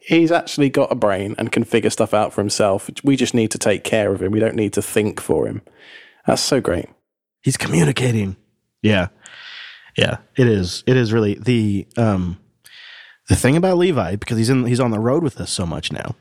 He's 0.00 0.32
actually 0.32 0.70
got 0.70 0.90
a 0.90 0.94
brain 0.94 1.34
and 1.36 1.52
can 1.52 1.64
figure 1.64 1.90
stuff 1.90 2.14
out 2.14 2.32
for 2.32 2.40
himself. 2.40 2.90
We 3.04 3.16
just 3.16 3.34
need 3.34 3.50
to 3.50 3.58
take 3.58 3.84
care 3.84 4.10
of 4.12 4.22
him. 4.22 4.32
We 4.32 4.40
don't 4.40 4.56
need 4.56 4.72
to 4.72 4.82
think 4.82 5.20
for 5.20 5.46
him. 5.46 5.60
That's 6.26 6.40
so 6.40 6.62
great. 6.62 6.86
He's 7.42 7.56
communicating. 7.56 8.36
Yeah. 8.82 9.08
Yeah. 9.96 10.18
It 10.36 10.46
is. 10.46 10.84
It 10.86 10.96
is 10.96 11.12
really 11.12 11.34
the 11.34 11.86
um 11.96 12.38
the 13.28 13.36
thing 13.36 13.56
about 13.56 13.78
Levi, 13.78 14.16
because 14.16 14.38
he's 14.38 14.50
in 14.50 14.66
he's 14.66 14.80
on 14.80 14.90
the 14.90 14.98
road 14.98 15.22
with 15.22 15.40
us 15.40 15.50
so 15.50 15.64
much 15.64 15.92
now, 15.92 16.16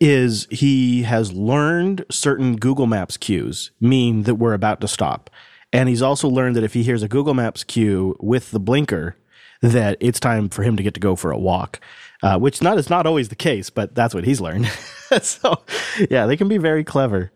is 0.00 0.46
he 0.50 1.02
has 1.04 1.32
learned 1.32 2.04
certain 2.10 2.56
Google 2.56 2.86
Maps 2.86 3.16
cues 3.16 3.70
mean 3.80 4.24
that 4.24 4.34
we're 4.34 4.54
about 4.54 4.80
to 4.80 4.88
stop. 4.88 5.30
And 5.72 5.88
he's 5.88 6.02
also 6.02 6.28
learned 6.28 6.56
that 6.56 6.64
if 6.64 6.74
he 6.74 6.82
hears 6.82 7.04
a 7.04 7.08
Google 7.08 7.34
Maps 7.34 7.62
cue 7.62 8.16
with 8.18 8.50
the 8.50 8.58
blinker, 8.58 9.16
that 9.62 9.96
it's 10.00 10.18
time 10.18 10.48
for 10.48 10.64
him 10.64 10.76
to 10.76 10.82
get 10.82 10.94
to 10.94 11.00
go 11.00 11.14
for 11.14 11.30
a 11.30 11.38
walk. 11.38 11.80
Uh, 12.22 12.38
which 12.38 12.60
not 12.60 12.76
is 12.76 12.90
not 12.90 13.06
always 13.06 13.28
the 13.28 13.36
case, 13.36 13.70
but 13.70 13.94
that's 13.94 14.14
what 14.14 14.24
he's 14.24 14.40
learned. 14.40 14.66
so 15.22 15.62
yeah, 16.10 16.26
they 16.26 16.36
can 16.36 16.48
be 16.48 16.58
very 16.58 16.84
clever. 16.84 17.32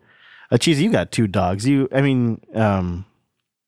Uh, 0.51 0.57
Cheesy, 0.57 0.83
you 0.83 0.91
got 0.91 1.11
two 1.11 1.27
dogs. 1.27 1.67
You, 1.67 1.87
I 1.91 2.01
mean, 2.01 2.41
um, 2.53 3.05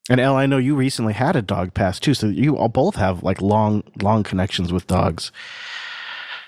and 0.10 0.20
Elle, 0.20 0.36
I 0.36 0.46
know 0.46 0.58
you 0.58 0.76
recently 0.76 1.14
had 1.14 1.36
a 1.36 1.42
dog 1.42 1.74
pass 1.74 2.00
too, 2.00 2.14
so 2.14 2.28
you 2.28 2.58
all 2.58 2.70
both 2.70 2.96
have 2.96 3.24
like 3.24 3.42
long, 3.42 3.84
long 4.02 4.24
connections 4.24 4.72
with 4.72 4.88
dogs. 4.88 5.32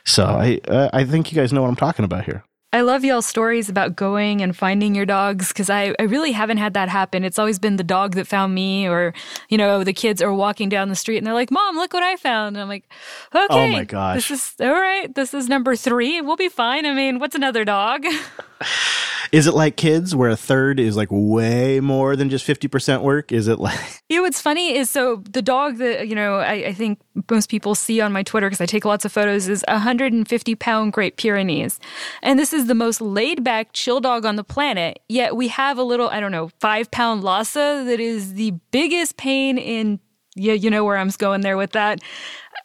So 0.05 0.25
I, 0.25 0.59
uh, 0.67 0.89
I 0.93 1.03
think 1.03 1.31
you 1.31 1.35
guys 1.35 1.51
know 1.51 1.61
what 1.61 1.67
I'm 1.67 1.75
talking 1.75 2.05
about 2.05 2.25
here. 2.25 2.43
I 2.71 2.81
love 2.81 3.03
y'all's 3.03 3.25
stories 3.25 3.67
about 3.67 3.95
going 3.95 4.41
and 4.41 4.55
finding 4.55 4.93
your 4.93 5.07
dogs 5.07 5.47
because 5.47 5.71
I, 5.71 5.95
I 5.97 6.03
really 6.03 6.31
haven't 6.31 6.57
had 6.57 6.75
that 6.75 6.87
happen. 6.87 7.23
It's 7.23 7.39
always 7.39 7.57
been 7.57 7.77
the 7.77 7.83
dog 7.83 8.13
that 8.13 8.27
found 8.27 8.53
me, 8.53 8.87
or, 8.87 9.11
you 9.49 9.57
know, 9.57 9.83
the 9.83 9.91
kids 9.91 10.21
are 10.21 10.31
walking 10.31 10.69
down 10.69 10.87
the 10.89 10.95
street 10.95 11.17
and 11.17 11.25
they're 11.25 11.33
like, 11.33 11.49
Mom, 11.49 11.77
look 11.77 11.93
what 11.93 12.03
I 12.03 12.15
found. 12.15 12.55
And 12.55 12.61
I'm 12.61 12.69
like, 12.69 12.87
okay. 13.33 13.47
Oh 13.49 13.67
my 13.69 13.85
gosh. 13.85 14.17
This 14.17 14.31
is 14.31 14.55
all 14.59 14.71
right. 14.71 15.13
This 15.15 15.33
is 15.33 15.49
number 15.49 15.75
three. 15.75 16.21
We'll 16.21 16.35
be 16.35 16.47
fine. 16.47 16.85
I 16.85 16.93
mean, 16.93 17.17
what's 17.17 17.33
another 17.33 17.65
dog? 17.65 18.05
Is 19.31 19.47
it 19.47 19.53
like 19.53 19.75
kids 19.75 20.15
where 20.15 20.29
a 20.29 20.35
third 20.35 20.79
is 20.79 20.97
like 20.97 21.09
way 21.11 21.79
more 21.79 22.15
than 22.15 22.29
just 22.29 22.47
50% 22.47 23.01
work? 23.01 23.31
Is 23.31 23.47
it 23.47 23.59
like. 23.59 23.79
You 24.09 24.17
know, 24.17 24.23
what's 24.23 24.41
funny 24.41 24.75
is 24.75 24.89
so 24.89 25.17
the 25.29 25.41
dog 25.41 25.77
that, 25.77 26.07
you 26.07 26.15
know, 26.15 26.37
I, 26.37 26.53
I 26.53 26.73
think 26.73 26.99
most 27.29 27.47
people 27.47 27.75
see 27.75 28.01
on 28.01 28.11
my 28.11 28.23
Twitter 28.23 28.47
because 28.47 28.59
I 28.59 28.65
take 28.65 28.83
lots 28.83 29.05
of 29.05 29.11
photos 29.11 29.47
is 29.47 29.63
a 29.67 29.73
150 29.73 30.55
pound 30.55 30.93
Great 30.93 31.15
Pyrenees. 31.15 31.79
And 32.23 32.39
this 32.39 32.51
is 32.51 32.65
the 32.65 32.73
most 32.73 33.01
laid 33.01 33.43
back, 33.43 33.69
chill 33.73 33.99
dog 33.99 34.25
on 34.25 34.35
the 34.35 34.43
planet. 34.43 34.99
Yet 35.09 35.35
we 35.35 35.49
have 35.49 35.77
a 35.77 35.83
little, 35.83 36.09
I 36.09 36.19
don't 36.19 36.31
know, 36.31 36.49
five 36.59 36.89
pound 36.89 37.23
Lhasa 37.23 37.83
that 37.85 37.99
is 37.99 38.33
the 38.33 38.51
biggest 38.71 39.15
pain 39.15 39.59
in 39.59 39.99
yeah, 40.35 40.53
you 40.53 40.69
know 40.69 40.85
where 40.85 40.97
I'm 40.97 41.09
going 41.09 41.41
there 41.41 41.57
with 41.57 41.71
that. 41.71 41.99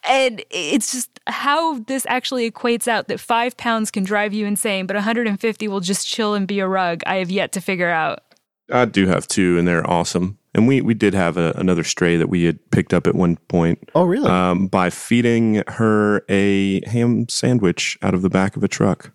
And 0.07 0.43
it's 0.49 0.91
just 0.91 1.19
how 1.27 1.79
this 1.79 2.05
actually 2.07 2.49
equates 2.49 2.87
out 2.87 3.07
that 3.07 3.19
five 3.19 3.57
pounds 3.57 3.91
can 3.91 4.03
drive 4.03 4.33
you 4.33 4.45
insane, 4.45 4.85
but 4.85 4.95
150 4.95 5.67
will 5.67 5.79
just 5.79 6.07
chill 6.07 6.33
and 6.33 6.47
be 6.47 6.59
a 6.59 6.67
rug. 6.67 7.01
I 7.05 7.15
have 7.15 7.31
yet 7.31 7.51
to 7.53 7.61
figure 7.61 7.89
out. 7.89 8.19
I 8.71 8.85
do 8.85 9.07
have 9.07 9.27
two, 9.27 9.57
and 9.57 9.67
they're 9.67 9.87
awesome. 9.89 10.37
And 10.53 10.67
we, 10.67 10.81
we 10.81 10.93
did 10.93 11.13
have 11.13 11.37
a, 11.37 11.51
another 11.57 11.83
stray 11.83 12.17
that 12.17 12.29
we 12.29 12.45
had 12.45 12.71
picked 12.71 12.93
up 12.93 13.07
at 13.07 13.15
one 13.15 13.35
point. 13.49 13.89
Oh, 13.93 14.05
really? 14.05 14.29
Um, 14.29 14.67
by 14.67 14.89
feeding 14.89 15.63
her 15.67 16.23
a 16.29 16.81
ham 16.87 17.27
sandwich 17.27 17.97
out 18.01 18.13
of 18.13 18.21
the 18.21 18.29
back 18.29 18.55
of 18.55 18.63
a 18.63 18.67
truck. 18.67 19.11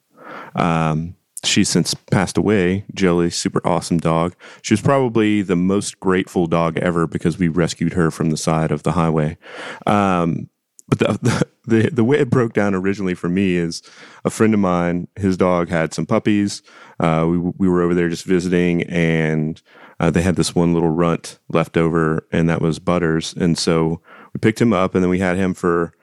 Um, 0.54 1.16
she's 1.44 1.68
since 1.68 1.94
passed 1.94 2.36
away. 2.36 2.84
Jelly, 2.94 3.30
super 3.30 3.66
awesome 3.66 3.98
dog. 3.98 4.34
She 4.62 4.74
was 4.74 4.82
probably 4.82 5.42
the 5.42 5.56
most 5.56 5.98
grateful 5.98 6.46
dog 6.46 6.76
ever 6.78 7.06
because 7.06 7.38
we 7.38 7.48
rescued 7.48 7.94
her 7.94 8.10
from 8.10 8.30
the 8.30 8.36
side 8.36 8.70
of 8.70 8.82
the 8.82 8.92
highway. 8.92 9.38
Um, 9.86 10.50
but 10.90 10.98
the, 10.98 11.46
the 11.64 11.90
the 11.90 12.04
way 12.04 12.18
it 12.18 12.30
broke 12.30 12.52
down 12.52 12.74
originally 12.74 13.14
for 13.14 13.28
me 13.28 13.54
is 13.54 13.82
a 14.24 14.30
friend 14.30 14.52
of 14.52 14.60
mine. 14.60 15.08
His 15.16 15.36
dog 15.36 15.68
had 15.68 15.94
some 15.94 16.06
puppies. 16.06 16.62
Uh, 16.98 17.26
we 17.28 17.38
we 17.38 17.68
were 17.68 17.82
over 17.82 17.94
there 17.94 18.08
just 18.08 18.24
visiting, 18.24 18.82
and 18.84 19.62
uh, 20.00 20.10
they 20.10 20.22
had 20.22 20.36
this 20.36 20.54
one 20.54 20.74
little 20.74 20.90
runt 20.90 21.38
left 21.48 21.76
over, 21.76 22.26
and 22.32 22.48
that 22.48 22.60
was 22.60 22.78
Butters. 22.78 23.32
And 23.34 23.56
so 23.56 24.00
we 24.34 24.38
picked 24.38 24.60
him 24.60 24.72
up, 24.72 24.94
and 24.94 25.02
then 25.02 25.10
we 25.10 25.20
had 25.20 25.36
him 25.36 25.54
for 25.54 25.94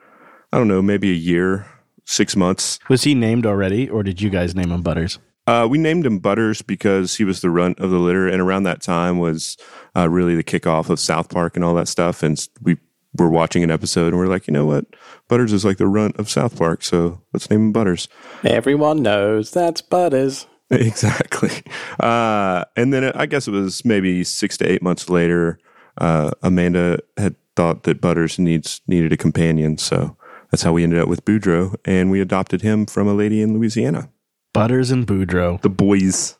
I 0.51 0.57
don't 0.57 0.69
know, 0.69 0.81
maybe 0.81 1.11
a 1.11 1.15
year, 1.15 1.67
six 2.05 2.35
months. 2.35 2.79
Was 2.89 3.03
he 3.03 3.13
named 3.13 3.45
already, 3.45 3.89
or 3.89 4.01
did 4.01 4.21
you 4.21 4.29
guys 4.29 4.55
name 4.55 4.71
him 4.71 4.81
Butters? 4.81 5.19
Uh, 5.45 5.67
we 5.69 5.77
named 5.77 6.05
him 6.05 6.19
Butters 6.19 6.61
because 6.61 7.15
he 7.15 7.23
was 7.23 7.41
the 7.41 7.49
runt 7.49 7.79
of 7.79 7.89
the 7.89 7.99
litter, 7.99 8.27
and 8.27 8.41
around 8.41 8.63
that 8.63 8.81
time 8.81 9.19
was 9.19 9.57
uh, 9.95 10.09
really 10.09 10.35
the 10.35 10.43
kickoff 10.43 10.89
of 10.89 10.99
South 10.99 11.29
Park 11.29 11.55
and 11.55 11.63
all 11.63 11.73
that 11.75 11.87
stuff. 11.87 12.23
And 12.23 12.37
we 12.61 12.77
were 13.17 13.29
watching 13.29 13.63
an 13.63 13.71
episode, 13.71 14.07
and 14.07 14.17
we're 14.17 14.27
like, 14.27 14.47
you 14.47 14.53
know 14.53 14.65
what, 14.65 14.85
Butters 15.27 15.53
is 15.53 15.65
like 15.65 15.77
the 15.77 15.87
runt 15.87 16.17
of 16.17 16.29
South 16.29 16.57
Park, 16.57 16.83
so 16.83 17.21
let's 17.33 17.49
name 17.49 17.67
him 17.67 17.71
Butters. 17.71 18.07
Everyone 18.43 19.01
knows 19.01 19.51
that's 19.51 19.81
Butters. 19.81 20.47
Exactly. 20.69 21.63
Uh, 21.97 22.65
and 22.75 22.91
then 22.91 23.05
I 23.15 23.25
guess 23.25 23.47
it 23.47 23.51
was 23.51 23.85
maybe 23.85 24.25
six 24.25 24.57
to 24.57 24.69
eight 24.69 24.81
months 24.81 25.09
later. 25.09 25.59
Uh, 25.97 26.31
Amanda 26.43 26.99
had 27.15 27.35
thought 27.55 27.83
that 27.83 28.01
Butters 28.01 28.37
needs 28.37 28.81
needed 28.85 29.13
a 29.13 29.17
companion, 29.17 29.77
so 29.77 30.17
that's 30.51 30.63
how 30.63 30.73
we 30.73 30.83
ended 30.83 30.99
up 30.99 31.07
with 31.07 31.23
Boudreaux, 31.23 31.75
and 31.85 32.11
we 32.11 32.19
adopted 32.19 32.63
him 32.63 32.85
from 32.85 33.07
a 33.07 33.13
lady 33.13 33.41
in 33.41 33.53
Louisiana. 33.53 34.09
Butters 34.53 34.91
and 34.91 35.07
Boudreaux. 35.07 35.61
The 35.61 35.69
boys. 35.69 36.36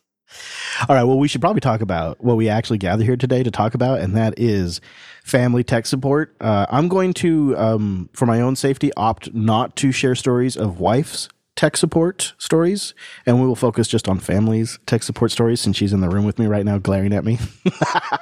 All 0.88 0.94
right. 0.94 1.04
Well, 1.04 1.18
we 1.18 1.28
should 1.28 1.40
probably 1.40 1.60
talk 1.60 1.80
about 1.80 2.22
what 2.22 2.36
we 2.36 2.48
actually 2.48 2.78
gather 2.78 3.04
here 3.04 3.16
today 3.16 3.42
to 3.42 3.50
talk 3.50 3.74
about, 3.74 4.00
and 4.00 4.16
that 4.16 4.34
is 4.38 4.80
family 5.24 5.64
tech 5.64 5.86
support. 5.86 6.34
Uh, 6.40 6.66
I'm 6.70 6.88
going 6.88 7.14
to, 7.14 7.56
um, 7.56 8.08
for 8.12 8.26
my 8.26 8.40
own 8.40 8.56
safety, 8.56 8.92
opt 8.96 9.34
not 9.34 9.76
to 9.76 9.92
share 9.92 10.14
stories 10.14 10.56
of 10.56 10.80
wife's 10.80 11.28
tech 11.56 11.76
support 11.76 12.34
stories, 12.38 12.94
and 13.26 13.40
we 13.40 13.46
will 13.46 13.56
focus 13.56 13.88
just 13.88 14.08
on 14.08 14.20
families' 14.20 14.78
tech 14.86 15.02
support 15.02 15.32
stories 15.32 15.60
since 15.60 15.76
she's 15.76 15.92
in 15.92 16.00
the 16.00 16.08
room 16.08 16.24
with 16.24 16.38
me 16.38 16.46
right 16.46 16.64
now, 16.64 16.78
glaring 16.78 17.12
at 17.12 17.24
me. 17.24 17.38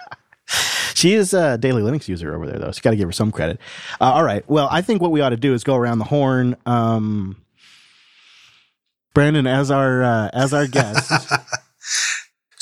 she 0.94 1.12
is 1.12 1.34
a 1.34 1.58
daily 1.58 1.82
Linux 1.82 2.08
user 2.08 2.34
over 2.34 2.46
there, 2.46 2.58
though, 2.58 2.70
so 2.70 2.80
got 2.80 2.90
to 2.90 2.96
give 2.96 3.08
her 3.08 3.12
some 3.12 3.30
credit. 3.30 3.60
Uh, 4.00 4.12
all 4.12 4.24
right. 4.24 4.48
Well, 4.48 4.68
I 4.70 4.80
think 4.80 5.02
what 5.02 5.10
we 5.10 5.20
ought 5.20 5.30
to 5.30 5.36
do 5.36 5.52
is 5.52 5.64
go 5.64 5.76
around 5.76 5.98
the 5.98 6.06
horn. 6.06 6.56
Um, 6.64 7.36
Brandon, 9.12 9.46
as 9.46 9.70
our 9.70 10.02
uh, 10.02 10.30
as 10.32 10.54
our 10.54 10.66
guest. 10.66 11.12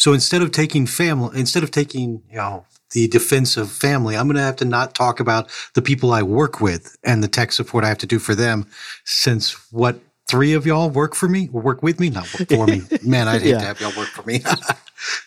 so 0.04 0.12
instead 0.12 0.42
of 0.42 0.52
taking 0.52 0.84
family, 0.84 1.40
instead 1.40 1.62
of 1.62 1.70
taking 1.70 2.22
you 2.30 2.36
know 2.36 2.66
the 2.90 3.08
defense 3.08 3.56
of 3.56 3.72
family, 3.72 4.18
I'm 4.18 4.26
going 4.26 4.36
to 4.36 4.42
have 4.42 4.56
to 4.56 4.66
not 4.66 4.94
talk 4.94 5.18
about 5.18 5.50
the 5.72 5.80
people 5.80 6.12
I 6.12 6.22
work 6.22 6.60
with 6.60 6.94
and 7.02 7.24
the 7.24 7.26
tech 7.26 7.52
support 7.52 7.84
I 7.84 7.88
have 7.88 7.96
to 7.98 8.06
do 8.06 8.18
for 8.18 8.34
them, 8.34 8.66
since 9.06 9.52
what 9.72 9.98
three 10.28 10.52
of 10.52 10.66
y'all 10.66 10.90
work 10.90 11.14
for 11.14 11.26
me 11.26 11.48
work 11.48 11.82
with 11.82 12.00
me, 12.00 12.10
not 12.10 12.28
work 12.38 12.50
for 12.50 12.66
me. 12.66 12.82
Man, 13.02 13.28
I'd 13.28 13.40
hate 13.40 13.52
Yeah. 13.52 13.60
to 13.60 13.64
have 13.64 13.80
y'all 13.80 13.96
work 13.96 14.08
for 14.08 14.24
me. 14.24 14.42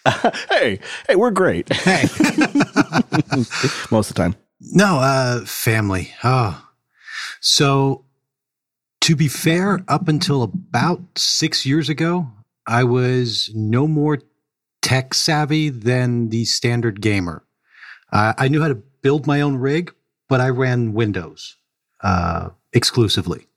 hey, 0.52 0.80
hey, 1.08 1.16
we're 1.16 1.32
great. 1.32 1.68
Hey. 1.74 2.04
Most 3.90 4.12
of 4.12 4.16
the 4.16 4.22
time. 4.22 4.36
No, 4.62 5.00
uh, 5.00 5.44
family. 5.44 6.14
Oh. 6.24 6.64
So, 7.40 8.06
to 9.02 9.16
be 9.16 9.28
fair, 9.28 9.80
up 9.88 10.08
until 10.08 10.44
about 10.44 11.02
six 11.18 11.66
years 11.66 11.90
ago, 11.90 12.28
I 12.68 12.84
was 12.84 13.50
no 13.56 13.88
more 13.88 14.20
tech 14.82 15.14
savvy 15.14 15.70
than 15.70 16.30
the 16.30 16.46
standard 16.46 17.02
gamer. 17.02 17.44
Uh, 18.12 18.34
I 18.38 18.48
knew 18.48 18.62
how 18.62 18.70
to 18.70 18.76
build 18.76 19.28
my 19.28 19.42
own 19.42 19.58
rig, 19.58 19.94
but 20.30 20.42
I 20.42 20.50
ran 20.50 20.94
Windows 20.94 21.58
uh, 22.02 22.50
exclusively. 22.74 23.48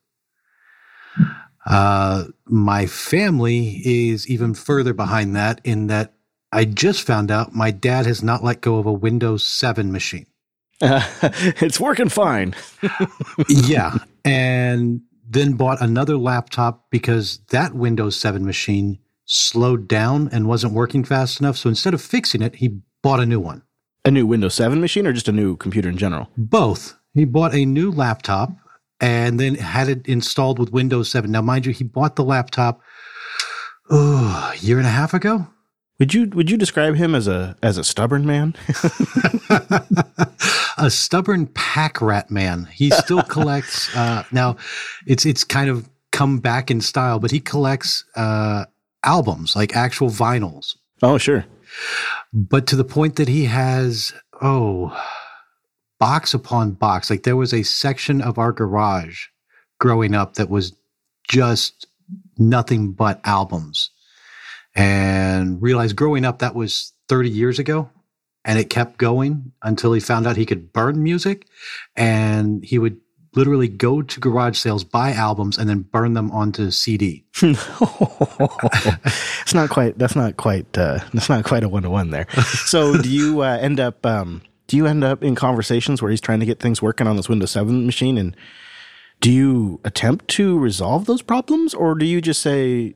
Uh, 1.66 2.24
my 2.46 2.86
family 2.86 3.80
is 3.84 4.28
even 4.28 4.54
further 4.54 4.94
behind 4.94 5.36
that 5.36 5.60
in 5.64 5.86
that 5.88 6.14
I 6.52 6.64
just 6.64 7.06
found 7.06 7.30
out 7.30 7.54
my 7.54 7.70
dad 7.70 8.06
has 8.06 8.22
not 8.22 8.42
let 8.42 8.60
go 8.60 8.78
of 8.78 8.86
a 8.86 8.92
Windows 8.92 9.44
7 9.44 9.92
machine. 9.92 10.26
It's 10.82 11.78
working 11.78 12.08
fine. 12.08 12.54
yeah. 13.48 13.98
And 14.24 15.02
then 15.28 15.52
bought 15.52 15.80
another 15.80 16.16
laptop 16.16 16.90
because 16.90 17.38
that 17.50 17.74
Windows 17.74 18.16
7 18.16 18.44
machine 18.44 18.98
slowed 19.32 19.86
down 19.86 20.28
and 20.32 20.48
wasn't 20.48 20.72
working 20.72 21.04
fast 21.04 21.38
enough. 21.38 21.56
So 21.56 21.68
instead 21.68 21.94
of 21.94 22.02
fixing 22.02 22.42
it, 22.42 22.56
he 22.56 22.80
bought 23.00 23.20
a 23.20 23.26
new 23.26 23.38
one. 23.38 23.62
A 24.04 24.10
new 24.10 24.26
Windows 24.26 24.54
7 24.54 24.80
machine 24.80 25.06
or 25.06 25.12
just 25.12 25.28
a 25.28 25.32
new 25.32 25.56
computer 25.56 25.88
in 25.88 25.96
general? 25.96 26.28
Both. 26.36 26.96
He 27.14 27.24
bought 27.24 27.54
a 27.54 27.64
new 27.64 27.92
laptop 27.92 28.50
and 29.00 29.38
then 29.38 29.54
had 29.54 29.88
it 29.88 30.06
installed 30.08 30.58
with 30.58 30.72
Windows 30.72 31.10
7. 31.10 31.30
Now, 31.30 31.42
mind 31.42 31.64
you, 31.64 31.72
he 31.72 31.84
bought 31.84 32.16
the 32.16 32.24
laptop 32.24 32.80
oh, 33.88 34.52
a 34.52 34.58
year 34.58 34.78
and 34.78 34.86
a 34.86 34.90
half 34.90 35.14
ago. 35.14 35.46
Would 36.00 36.14
you 36.14 36.28
would 36.30 36.50
you 36.50 36.56
describe 36.56 36.96
him 36.96 37.14
as 37.14 37.28
a 37.28 37.58
as 37.62 37.76
a 37.76 37.84
stubborn 37.84 38.24
man? 38.24 38.56
a 40.78 40.90
stubborn 40.90 41.46
pack 41.48 42.00
rat 42.00 42.30
man. 42.30 42.66
He 42.72 42.90
still 42.90 43.22
collects. 43.28 43.94
Uh, 43.94 44.24
now, 44.32 44.56
it's 45.06 45.26
it's 45.26 45.44
kind 45.44 45.68
of 45.68 45.88
come 46.10 46.38
back 46.38 46.70
in 46.70 46.80
style, 46.80 47.18
but 47.18 47.30
he 47.30 47.38
collects 47.38 48.04
uh, 48.16 48.64
albums 49.04 49.56
like 49.56 49.76
actual 49.76 50.08
vinyls. 50.08 50.76
Oh, 51.02 51.18
sure. 51.18 51.46
But 52.32 52.66
to 52.68 52.76
the 52.76 52.84
point 52.84 53.16
that 53.16 53.28
he 53.28 53.44
has 53.46 54.12
oh, 54.40 54.96
box 55.98 56.34
upon 56.34 56.72
box. 56.72 57.10
Like 57.10 57.22
there 57.22 57.36
was 57.36 57.52
a 57.52 57.62
section 57.62 58.20
of 58.20 58.38
our 58.38 58.52
garage 58.52 59.26
growing 59.78 60.14
up 60.14 60.34
that 60.34 60.50
was 60.50 60.74
just 61.28 61.86
nothing 62.38 62.92
but 62.92 63.20
albums, 63.24 63.90
and 64.74 65.62
realized 65.62 65.96
growing 65.96 66.24
up 66.24 66.40
that 66.40 66.54
was 66.54 66.92
thirty 67.08 67.30
years 67.30 67.58
ago 67.58 67.90
and 68.44 68.58
it 68.58 68.70
kept 68.70 68.96
going 68.96 69.52
until 69.62 69.92
he 69.92 70.00
found 70.00 70.26
out 70.26 70.36
he 70.36 70.46
could 70.46 70.72
burn 70.72 71.02
music 71.02 71.46
and 71.94 72.64
he 72.64 72.78
would 72.78 72.98
literally 73.34 73.68
go 73.68 74.02
to 74.02 74.20
garage 74.20 74.58
sales 74.58 74.84
buy 74.84 75.12
albums 75.12 75.56
and 75.56 75.68
then 75.68 75.80
burn 75.80 76.14
them 76.14 76.30
onto 76.32 76.70
cd 76.70 77.24
it's 77.42 77.68
not 79.54 79.70
quite 79.70 79.98
that's 79.98 80.16
not 80.16 80.36
quite 80.36 80.76
uh 80.76 80.98
that's 81.12 81.28
not 81.28 81.44
quite 81.44 81.62
a 81.62 81.68
one-to-one 81.68 82.10
there. 82.10 82.26
So 82.66 83.00
do 83.00 83.08
you 83.08 83.42
uh, 83.42 83.58
end 83.60 83.80
up 83.80 84.04
um 84.04 84.42
do 84.66 84.76
you 84.76 84.86
end 84.86 85.02
up 85.02 85.22
in 85.22 85.34
conversations 85.34 86.00
where 86.00 86.10
he's 86.10 86.20
trying 86.20 86.40
to 86.40 86.46
get 86.46 86.60
things 86.60 86.82
working 86.82 87.06
on 87.06 87.16
this 87.16 87.28
windows 87.28 87.50
7 87.50 87.86
machine? 87.86 88.18
And 88.18 88.36
do 89.20 89.30
you 89.30 89.80
attempt 89.84 90.28
to 90.28 90.58
resolve 90.58 91.06
those 91.06 91.22
problems 91.22 91.74
or 91.74 91.94
do 91.94 92.06
you 92.06 92.20
just 92.20 92.42
say 92.42 92.94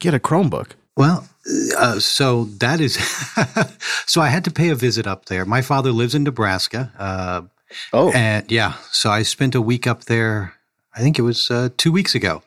get 0.00 0.14
a 0.14 0.18
chromebook 0.18 0.72
well 0.96 1.28
uh, 1.76 1.98
so 1.98 2.44
that 2.44 2.80
is 2.80 2.94
so 4.06 4.20
i 4.20 4.28
had 4.28 4.44
to 4.44 4.50
pay 4.50 4.68
a 4.68 4.74
visit 4.74 5.06
up 5.06 5.26
there. 5.26 5.44
My 5.44 5.62
father 5.62 5.92
lives 5.92 6.14
in 6.14 6.22
nebraska 6.22 6.92
uh, 6.98 7.42
oh. 7.92 8.12
And 8.12 8.50
yeah 8.50 8.74
so 8.90 9.10
i 9.10 9.22
spent 9.22 9.54
a 9.54 9.60
week 9.60 9.86
up 9.86 10.04
there. 10.04 10.54
I 10.94 11.00
think 11.00 11.18
it 11.18 11.22
was 11.22 11.50
uh, 11.50 11.70
two 11.76 11.90
weeks 11.90 12.14
ago. 12.14 12.42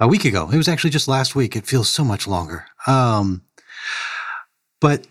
A 0.00 0.08
week 0.08 0.24
ago. 0.24 0.48
It 0.50 0.56
was 0.56 0.68
actually 0.68 0.90
just 0.90 1.08
last 1.08 1.34
week. 1.34 1.56
It 1.56 1.66
feels 1.66 1.88
so 1.88 2.04
much 2.04 2.26
longer. 2.26 2.66
Um, 2.86 3.42
but 4.80 5.06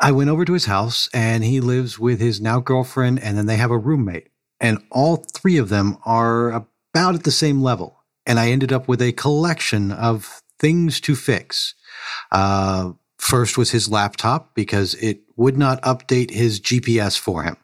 i 0.00 0.10
went 0.10 0.28
over 0.28 0.44
to 0.44 0.52
his 0.52 0.64
house 0.64 1.08
and 1.14 1.44
he 1.44 1.60
lives 1.60 2.00
with 2.00 2.20
his 2.20 2.40
now 2.40 2.58
girlfriend 2.58 3.22
and 3.22 3.38
then 3.38 3.46
they 3.46 3.56
have 3.56 3.70
a 3.70 3.78
roommate. 3.78 4.28
And 4.60 4.78
all 4.90 5.16
three 5.16 5.56
of 5.56 5.68
them 5.68 5.98
are 6.04 6.50
about 6.50 7.14
at 7.14 7.24
the 7.24 7.30
same 7.30 7.62
level. 7.62 8.02
And 8.26 8.38
i 8.38 8.50
ended 8.50 8.72
up 8.72 8.88
with 8.88 9.02
a 9.02 9.12
collection 9.12 9.92
of 9.92 10.42
things 10.58 11.00
to 11.02 11.14
fix. 11.14 11.74
Uh, 12.32 12.92
first 13.18 13.56
was 13.56 13.70
his 13.70 13.88
laptop 13.88 14.54
because 14.54 14.94
it 14.94 15.20
would 15.36 15.56
not 15.56 15.82
update 15.82 16.30
his 16.30 16.60
GPS 16.60 17.18
for 17.18 17.42
him. 17.42 17.56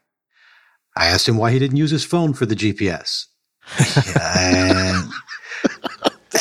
I 1.01 1.07
asked 1.07 1.27
him 1.27 1.39
why 1.39 1.51
he 1.51 1.59
didn't 1.59 1.79
use 1.79 1.91
his 1.91 2.05
phone 2.05 2.35
for 2.35 2.45
the 2.45 2.55
GPS. 2.55 3.25
and, 4.21 5.11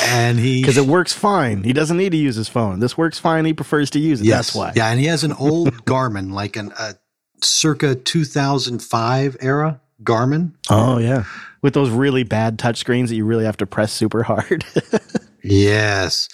and 0.06 0.38
he. 0.38 0.62
Because 0.62 0.76
it 0.76 0.86
works 0.86 1.14
fine. 1.14 1.64
He 1.64 1.72
doesn't 1.72 1.96
need 1.96 2.10
to 2.10 2.18
use 2.18 2.36
his 2.36 2.50
phone. 2.50 2.82
This 2.82 2.98
works 2.98 3.18
fine. 3.18 3.46
He 3.46 3.54
prefers 3.54 3.90
to 3.92 4.00
use 4.00 4.20
it. 4.20 4.26
Yes. 4.26 4.48
That's 4.48 4.56
why. 4.56 4.74
Yeah, 4.76 4.90
and 4.90 5.00
he 5.00 5.06
has 5.06 5.24
an 5.24 5.32
old 5.40 5.86
Garmin, 5.86 6.34
like 6.34 6.58
an, 6.58 6.74
a 6.78 6.96
circa 7.42 7.96
2005 7.96 9.38
era 9.40 9.80
Garmin. 10.04 10.56
Oh 10.70 10.98
yeah, 10.98 11.24
with 11.62 11.74
those 11.74 11.90
really 11.90 12.24
bad 12.24 12.60
touchscreens 12.60 13.08
that 13.08 13.16
you 13.16 13.24
really 13.24 13.46
have 13.46 13.58
to 13.58 13.66
press 13.66 13.94
super 13.94 14.24
hard. 14.24 14.66
yes. 15.42 16.28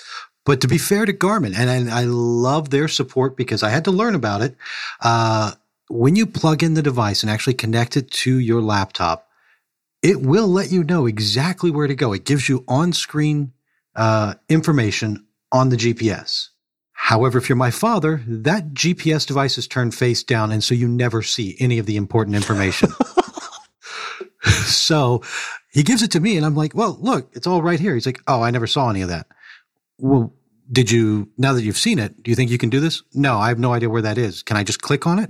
But 0.46 0.62
to 0.62 0.68
be 0.68 0.80
fair 0.80 1.06
to 1.06 1.14
Garmin, 1.14 1.56
and 1.56 1.92
I, 1.92 2.02
I, 2.02 2.04
love 2.04 2.70
their 2.70 2.88
support 2.88 3.36
because 3.36 3.64
I 3.64 3.70
had 3.70 3.86
to 3.86 3.92
learn 3.92 4.14
about 4.14 4.44
it. 4.44 4.56
Uh, 5.02 5.54
when 5.90 6.16
you 6.16 6.26
plug 6.26 6.64
in 6.64 6.74
the 6.74 6.82
device 6.82 7.22
and 7.22 7.30
actually 7.30 7.54
connect 7.54 7.98
it 7.98 8.10
to 8.12 8.38
your 8.38 8.62
laptop, 8.62 9.28
it 10.02 10.22
will 10.22 10.48
let 10.48 10.72
you 10.72 10.84
know 10.84 11.06
exactly 11.06 11.72
where 11.72 11.88
to 11.88 11.96
go. 11.96 12.14
It 12.14 12.26
gives 12.26 12.48
you 12.48 12.64
on 12.68 12.94
screen 12.94 13.54
uh, 13.96 14.36
information 14.50 15.26
on 15.52 15.70
the 15.70 15.78
GPS. 15.78 16.50
However, 16.94 17.38
if 17.38 17.50
you're 17.50 17.56
my 17.56 17.72
father, 17.72 18.22
that 18.28 18.74
GPS 18.74 19.28
device 19.28 19.58
is 19.58 19.68
turned 19.68 19.94
face 19.94 20.24
down, 20.24 20.52
and 20.52 20.64
so 20.64 20.74
you 20.74 20.88
never 20.88 21.22
see 21.22 21.56
any 21.60 21.78
of 21.78 21.86
the 21.86 21.98
important 21.98 22.36
information. 22.36 22.90
so 24.66 25.22
he 25.72 25.84
gives 25.84 26.04
it 26.04 26.12
to 26.12 26.20
me, 26.20 26.38
and 26.38 26.46
I'm 26.46 26.56
like, 26.56 26.74
well, 26.74 26.98
look, 27.02 27.30
it's 27.34 27.48
all 27.48 27.62
right 27.62 27.80
here. 27.80 27.96
He's 27.96 28.06
like, 28.06 28.22
oh, 28.28 28.42
I 28.42 28.52
never 28.52 28.68
saw 28.68 28.90
any 28.90 29.02
of 29.02 29.10
that. 29.10 29.28
Well, 29.98 30.35
did 30.72 30.90
you, 30.90 31.30
now 31.38 31.54
that 31.54 31.64
you've 31.64 31.78
seen 31.78 32.00
it, 32.00 32.22
do 32.24 32.32
you 32.32 32.36
think 32.36 32.50
you 32.50 32.58
can 32.58 32.70
do 32.70 32.80
this? 32.80 33.04
No, 33.14 33.38
I 33.38 33.50
have 33.50 33.60
no 33.60 33.74
idea 33.74 33.90
where 33.90 34.02
that 34.02 34.18
is. 34.18 34.42
Can 34.44 34.58
I 34.58 34.64
just 34.64 34.82
click 34.82 35.06
on 35.06 35.20
it? 35.20 35.30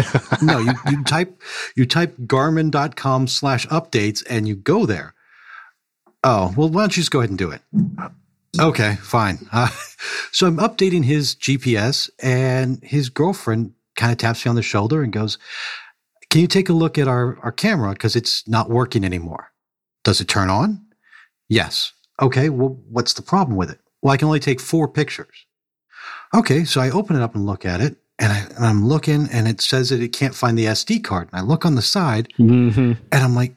no, 0.42 0.58
you, 0.58 0.72
you 0.90 1.04
type, 1.04 1.40
you 1.74 1.86
type 1.86 2.16
garmin.com 2.18 3.26
slash 3.26 3.66
updates 3.68 4.24
and 4.28 4.46
you 4.46 4.54
go 4.54 4.86
there. 4.86 5.14
Oh, 6.22 6.52
well, 6.56 6.68
why 6.68 6.82
don't 6.82 6.96
you 6.96 7.02
just 7.02 7.10
go 7.10 7.20
ahead 7.20 7.30
and 7.30 7.38
do 7.38 7.50
it? 7.50 7.62
Okay, 8.60 8.96
fine. 8.96 9.38
Uh, 9.52 9.68
so 10.32 10.46
I'm 10.46 10.58
updating 10.58 11.04
his 11.04 11.34
GPS, 11.34 12.10
and 12.22 12.82
his 12.82 13.08
girlfriend 13.08 13.72
kind 13.96 14.12
of 14.12 14.18
taps 14.18 14.44
me 14.44 14.50
on 14.50 14.56
the 14.56 14.62
shoulder 14.62 15.02
and 15.02 15.12
goes, 15.12 15.38
Can 16.30 16.40
you 16.40 16.46
take 16.46 16.68
a 16.68 16.72
look 16.72 16.98
at 16.98 17.08
our, 17.08 17.38
our 17.42 17.52
camera? 17.52 17.92
Because 17.92 18.16
it's 18.16 18.46
not 18.48 18.70
working 18.70 19.04
anymore. 19.04 19.52
Does 20.04 20.20
it 20.20 20.28
turn 20.28 20.50
on? 20.50 20.84
Yes. 21.48 21.92
Okay, 22.20 22.48
well, 22.48 22.80
what's 22.88 23.12
the 23.12 23.22
problem 23.22 23.56
with 23.56 23.70
it? 23.70 23.80
Well, 24.06 24.14
I 24.14 24.18
can 24.18 24.26
only 24.26 24.38
take 24.38 24.60
four 24.60 24.86
pictures. 24.86 25.46
Okay, 26.32 26.62
so 26.62 26.80
I 26.80 26.90
open 26.90 27.16
it 27.16 27.22
up 27.22 27.34
and 27.34 27.44
look 27.44 27.66
at 27.66 27.80
it, 27.80 27.96
and, 28.20 28.32
I, 28.32 28.68
am 28.68 28.86
looking, 28.86 29.28
and 29.32 29.48
it 29.48 29.60
says 29.60 29.90
that 29.90 30.00
it 30.00 30.12
can't 30.12 30.32
find 30.32 30.56
the 30.56 30.66
SD 30.66 31.02
card. 31.02 31.28
And 31.32 31.40
I 31.40 31.42
look 31.42 31.66
on 31.66 31.74
the 31.74 31.82
side, 31.82 32.32
mm-hmm. 32.38 32.92
and 33.10 33.12
I'm 33.12 33.34
like, 33.34 33.56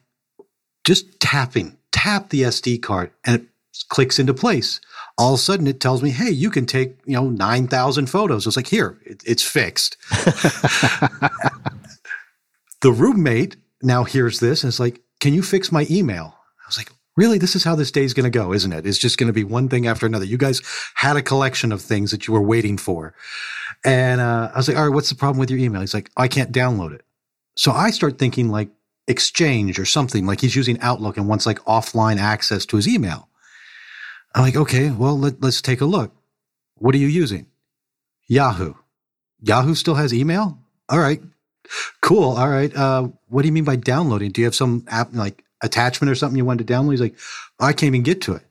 just 0.83 1.19
tapping, 1.19 1.77
tap 1.91 2.29
the 2.29 2.41
SD 2.41 2.81
card, 2.81 3.11
and 3.23 3.35
it 3.35 3.45
clicks 3.89 4.17
into 4.17 4.33
place. 4.33 4.81
All 5.19 5.35
of 5.35 5.39
a 5.39 5.43
sudden, 5.43 5.67
it 5.67 5.79
tells 5.79 6.01
me, 6.01 6.09
"Hey, 6.09 6.31
you 6.31 6.49
can 6.49 6.65
take 6.65 6.97
you 7.05 7.13
know 7.13 7.29
nine 7.29 7.67
thousand 7.67 8.07
photos." 8.07 8.47
I 8.47 8.49
was 8.49 8.57
like, 8.57 8.65
"Here, 8.65 8.97
it, 9.05 9.21
it's 9.27 9.43
fixed." 9.43 9.97
the 12.81 12.91
roommate 12.91 13.55
now 13.83 14.03
hears 14.03 14.39
this 14.39 14.63
and 14.63 14.69
it's 14.69 14.79
like, 14.79 14.99
"Can 15.19 15.35
you 15.35 15.43
fix 15.43 15.71
my 15.71 15.85
email?" 15.91 16.33
I 16.65 16.67
was 16.67 16.79
like, 16.79 16.91
"Really? 17.19 17.37
This 17.37 17.55
is 17.55 17.63
how 17.63 17.75
this 17.75 17.91
day 17.91 18.03
is 18.03 18.13
going 18.13 18.31
to 18.31 18.39
go, 18.39 18.53
isn't 18.53 18.71
it? 18.71 18.85
It's 18.85 18.97
just 18.97 19.17
going 19.17 19.27
to 19.27 19.33
be 19.33 19.43
one 19.43 19.67
thing 19.69 19.87
after 19.87 20.05
another." 20.05 20.25
You 20.25 20.37
guys 20.37 20.61
had 20.95 21.17
a 21.17 21.21
collection 21.21 21.71
of 21.71 21.81
things 21.81 22.11
that 22.11 22.27
you 22.27 22.33
were 22.33 22.47
waiting 22.53 22.77
for, 22.77 23.13
and 23.83 24.21
uh, 24.21 24.51
I 24.53 24.57
was 24.57 24.67
like, 24.67 24.77
"All 24.77 24.85
right, 24.87 24.95
what's 24.95 25.09
the 25.09 25.15
problem 25.15 25.39
with 25.39 25.49
your 25.51 25.59
email?" 25.59 25.81
He's 25.81 25.93
like, 25.93 26.09
"I 26.15 26.27
can't 26.27 26.51
download 26.51 26.93
it." 26.93 27.03
So 27.55 27.71
I 27.71 27.91
start 27.91 28.17
thinking 28.17 28.49
like 28.49 28.69
Exchange 29.09 29.79
or 29.79 29.85
something 29.85 30.27
like 30.27 30.39
he's 30.39 30.55
using 30.55 30.79
Outlook 30.81 31.17
and 31.17 31.27
wants 31.27 31.47
like 31.47 31.57
offline 31.65 32.17
access 32.17 32.63
to 32.67 32.75
his 32.75 32.87
email. 32.87 33.27
I'm 34.35 34.43
like, 34.43 34.55
okay, 34.55 34.91
well, 34.91 35.17
let, 35.17 35.43
us 35.43 35.61
take 35.61 35.81
a 35.81 35.85
look. 35.85 36.13
What 36.75 36.93
are 36.93 36.99
you 36.99 37.07
using? 37.07 37.47
Yahoo. 38.27 38.75
Yahoo 39.41 39.73
still 39.73 39.95
has 39.95 40.13
email? 40.13 40.59
All 40.87 40.99
right. 40.99 41.21
Cool. 42.01 42.37
All 42.37 42.49
right. 42.49 42.73
Uh, 42.75 43.09
what 43.27 43.41
do 43.41 43.47
you 43.47 43.51
mean 43.51 43.63
by 43.63 43.75
downloading? 43.75 44.31
Do 44.31 44.41
you 44.41 44.45
have 44.45 44.55
some 44.55 44.85
app 44.87 45.09
like 45.13 45.43
attachment 45.61 46.11
or 46.11 46.15
something 46.15 46.37
you 46.37 46.45
wanted 46.45 46.67
to 46.67 46.73
download? 46.73 46.91
He's 46.91 47.01
like, 47.01 47.17
I 47.59 47.73
can't 47.73 47.87
even 47.87 48.03
get 48.03 48.21
to 48.21 48.33
it. 48.33 48.43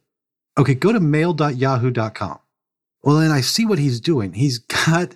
Okay, 0.59 0.75
go 0.75 0.93
to 0.93 1.01
mail.yahoo.com. 1.01 2.39
Well, 3.03 3.17
then 3.17 3.31
I 3.31 3.41
see 3.41 3.65
what 3.65 3.79
he's 3.79 4.01
doing. 4.01 4.33
He's 4.33 4.59
got 4.59 5.15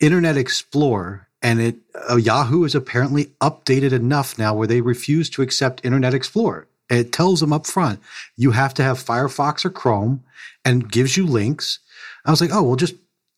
Internet 0.00 0.36
Explorer 0.36 1.28
and 1.42 1.60
it 1.60 1.76
uh, 2.10 2.16
Yahoo 2.16 2.64
is 2.64 2.74
apparently 2.74 3.26
updated 3.40 3.92
enough 3.92 4.38
now 4.38 4.54
where 4.54 4.66
they 4.66 4.80
refuse 4.80 5.30
to 5.30 5.42
accept 5.42 5.84
Internet 5.84 6.14
Explorer. 6.14 6.66
It 6.90 7.12
tells 7.12 7.40
them 7.40 7.52
up 7.52 7.66
front, 7.66 8.00
you 8.36 8.50
have 8.50 8.74
to 8.74 8.82
have 8.82 8.98
Firefox 8.98 9.64
or 9.64 9.70
Chrome 9.70 10.22
and 10.64 10.90
gives 10.90 11.16
you 11.16 11.26
links. 11.26 11.78
I 12.24 12.30
was 12.30 12.40
like, 12.40 12.50
oh, 12.52 12.62
well, 12.62 12.76
just 12.76 12.94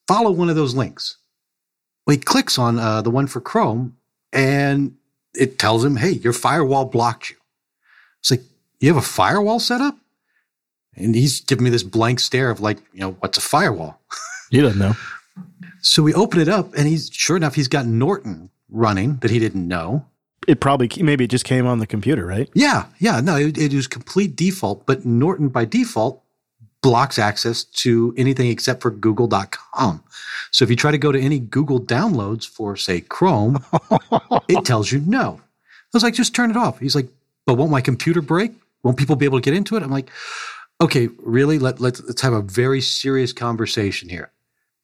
follow 0.08 0.30
one 0.30 0.48
of 0.48 0.56
those 0.56 0.74
links. 0.74 1.16
Well, 2.06 2.16
he 2.16 2.22
clicks 2.22 2.58
on 2.58 2.78
uh, 2.78 3.02
the 3.02 3.10
one 3.10 3.26
for 3.26 3.40
Chrome 3.40 3.96
and 4.32 4.96
it 5.34 5.58
tells 5.58 5.84
him, 5.84 5.96
hey, 5.96 6.10
your 6.12 6.32
firewall 6.32 6.86
blocked 6.86 7.30
you. 7.30 7.36
It's 8.26 8.30
like, 8.32 8.42
you 8.80 8.88
have 8.88 8.96
a 8.96 9.06
firewall 9.06 9.60
set 9.60 9.80
up? 9.80 9.96
And 10.96 11.14
he's 11.14 11.40
giving 11.40 11.62
me 11.62 11.70
this 11.70 11.84
blank 11.84 12.18
stare 12.18 12.50
of 12.50 12.60
like, 12.60 12.78
you 12.92 13.00
know, 13.00 13.12
what's 13.20 13.38
a 13.38 13.42
firewall? 13.42 14.00
He 14.48 14.60
doesn't 14.60 14.78
know. 14.78 14.94
so 15.82 16.04
we 16.04 16.14
open 16.14 16.40
it 16.40 16.48
up 16.48 16.72
and 16.74 16.86
he's 16.86 17.10
sure 17.12 17.36
enough, 17.36 17.56
he's 17.56 17.66
got 17.66 17.84
Norton 17.84 18.48
running 18.68 19.16
that 19.16 19.30
he 19.32 19.40
didn't 19.40 19.66
know 19.66 20.06
it 20.46 20.60
probably 20.60 20.88
maybe 21.02 21.24
it 21.24 21.30
just 21.30 21.44
came 21.44 21.66
on 21.66 21.80
the 21.80 21.86
computer, 21.88 22.24
right? 22.24 22.48
Yeah, 22.54 22.84
yeah. 23.00 23.20
No, 23.20 23.34
it, 23.34 23.58
it 23.58 23.72
is 23.72 23.88
complete 23.88 24.36
default, 24.36 24.86
but 24.86 25.04
Norton 25.04 25.48
by 25.48 25.64
default 25.64 26.22
blocks 26.82 27.18
access 27.18 27.64
to 27.64 28.14
anything 28.16 28.48
except 28.48 28.80
for 28.80 28.92
google.com. 28.92 30.04
So 30.52 30.62
if 30.62 30.70
you 30.70 30.76
try 30.76 30.92
to 30.92 30.98
go 30.98 31.10
to 31.10 31.20
any 31.20 31.40
Google 31.40 31.80
downloads 31.80 32.48
for 32.48 32.76
say 32.76 33.00
Chrome, 33.00 33.64
it 34.48 34.64
tells 34.64 34.92
you 34.92 35.00
no. 35.00 35.40
I 35.42 35.88
was 35.92 36.02
like, 36.02 36.14
just 36.14 36.34
turn 36.34 36.50
it 36.50 36.56
off. 36.56 36.78
He's 36.78 36.94
like, 36.94 37.08
but 37.46 37.54
won't 37.54 37.70
my 37.70 37.80
computer 37.80 38.20
break? 38.20 38.52
Won't 38.82 38.98
people 38.98 39.16
be 39.16 39.24
able 39.24 39.38
to 39.38 39.44
get 39.44 39.54
into 39.54 39.76
it? 39.76 39.82
I'm 39.82 39.90
like, 39.90 40.10
okay, 40.80 41.08
really? 41.18 41.58
Let, 41.58 41.80
let's, 41.80 42.02
let's 42.02 42.22
have 42.22 42.32
a 42.32 42.42
very 42.42 42.80
serious 42.80 43.32
conversation 43.32 44.08
here. 44.08 44.30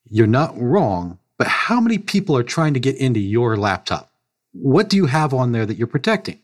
You're 0.08 0.26
not 0.26 0.58
wrong, 0.58 1.18
but 1.38 1.46
how 1.46 1.80
many 1.80 1.98
people 1.98 2.36
are 2.36 2.42
trying 2.42 2.74
to 2.74 2.80
get 2.80 2.96
into 2.96 3.20
your 3.20 3.56
laptop? 3.56 4.12
what 4.52 4.88
do 4.88 4.96
you 4.96 5.06
have 5.06 5.34
on 5.34 5.52
there 5.52 5.66
that 5.66 5.76
you're 5.76 5.86
protecting? 5.86 6.40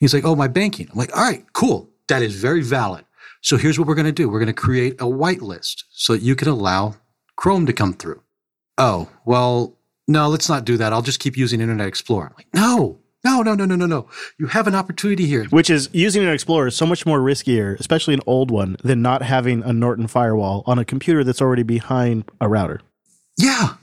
He's 0.00 0.12
like, 0.12 0.24
oh, 0.24 0.34
my 0.34 0.48
banking. 0.48 0.88
I'm 0.90 0.98
like, 0.98 1.16
all 1.16 1.22
right, 1.22 1.44
cool. 1.52 1.88
That 2.08 2.22
is 2.22 2.34
very 2.34 2.62
valid. 2.62 3.04
So 3.40 3.56
here's 3.56 3.78
what 3.78 3.88
we're 3.88 3.94
going 3.94 4.06
to 4.06 4.12
do. 4.12 4.28
We're 4.28 4.40
going 4.40 4.46
to 4.48 4.52
create 4.52 4.94
a 4.94 5.04
whitelist 5.04 5.84
so 5.90 6.14
that 6.14 6.22
you 6.22 6.34
can 6.34 6.48
allow 6.48 6.96
Chrome 7.36 7.66
to 7.66 7.72
come 7.72 7.92
through. 7.92 8.22
Oh, 8.78 9.08
well, 9.24 9.76
no, 10.08 10.28
let's 10.28 10.48
not 10.48 10.64
do 10.64 10.76
that. 10.76 10.92
I'll 10.92 11.02
just 11.02 11.20
keep 11.20 11.36
using 11.36 11.60
Internet 11.60 11.86
Explorer. 11.86 12.26
I'm 12.26 12.34
like, 12.36 12.54
no, 12.54 12.98
no, 13.24 13.42
no, 13.42 13.54
no, 13.54 13.64
no, 13.64 13.76
no, 13.76 13.86
no. 13.86 14.08
You 14.38 14.46
have 14.46 14.66
an 14.66 14.74
opportunity 14.74 15.26
here. 15.26 15.44
Which 15.46 15.70
is 15.70 15.88
using 15.92 16.22
an 16.22 16.28
Explorer 16.28 16.68
is 16.68 16.76
so 16.76 16.86
much 16.86 17.06
more 17.06 17.20
riskier, 17.20 17.78
especially 17.78 18.14
an 18.14 18.20
old 18.26 18.50
one, 18.50 18.76
than 18.82 19.00
not 19.00 19.22
having 19.22 19.62
a 19.62 19.72
Norton 19.72 20.08
firewall 20.08 20.64
on 20.66 20.78
a 20.78 20.84
computer 20.84 21.22
that's 21.22 21.40
already 21.40 21.62
behind 21.62 22.24
a 22.40 22.48
router. 22.48 22.80
Yeah. 23.38 23.74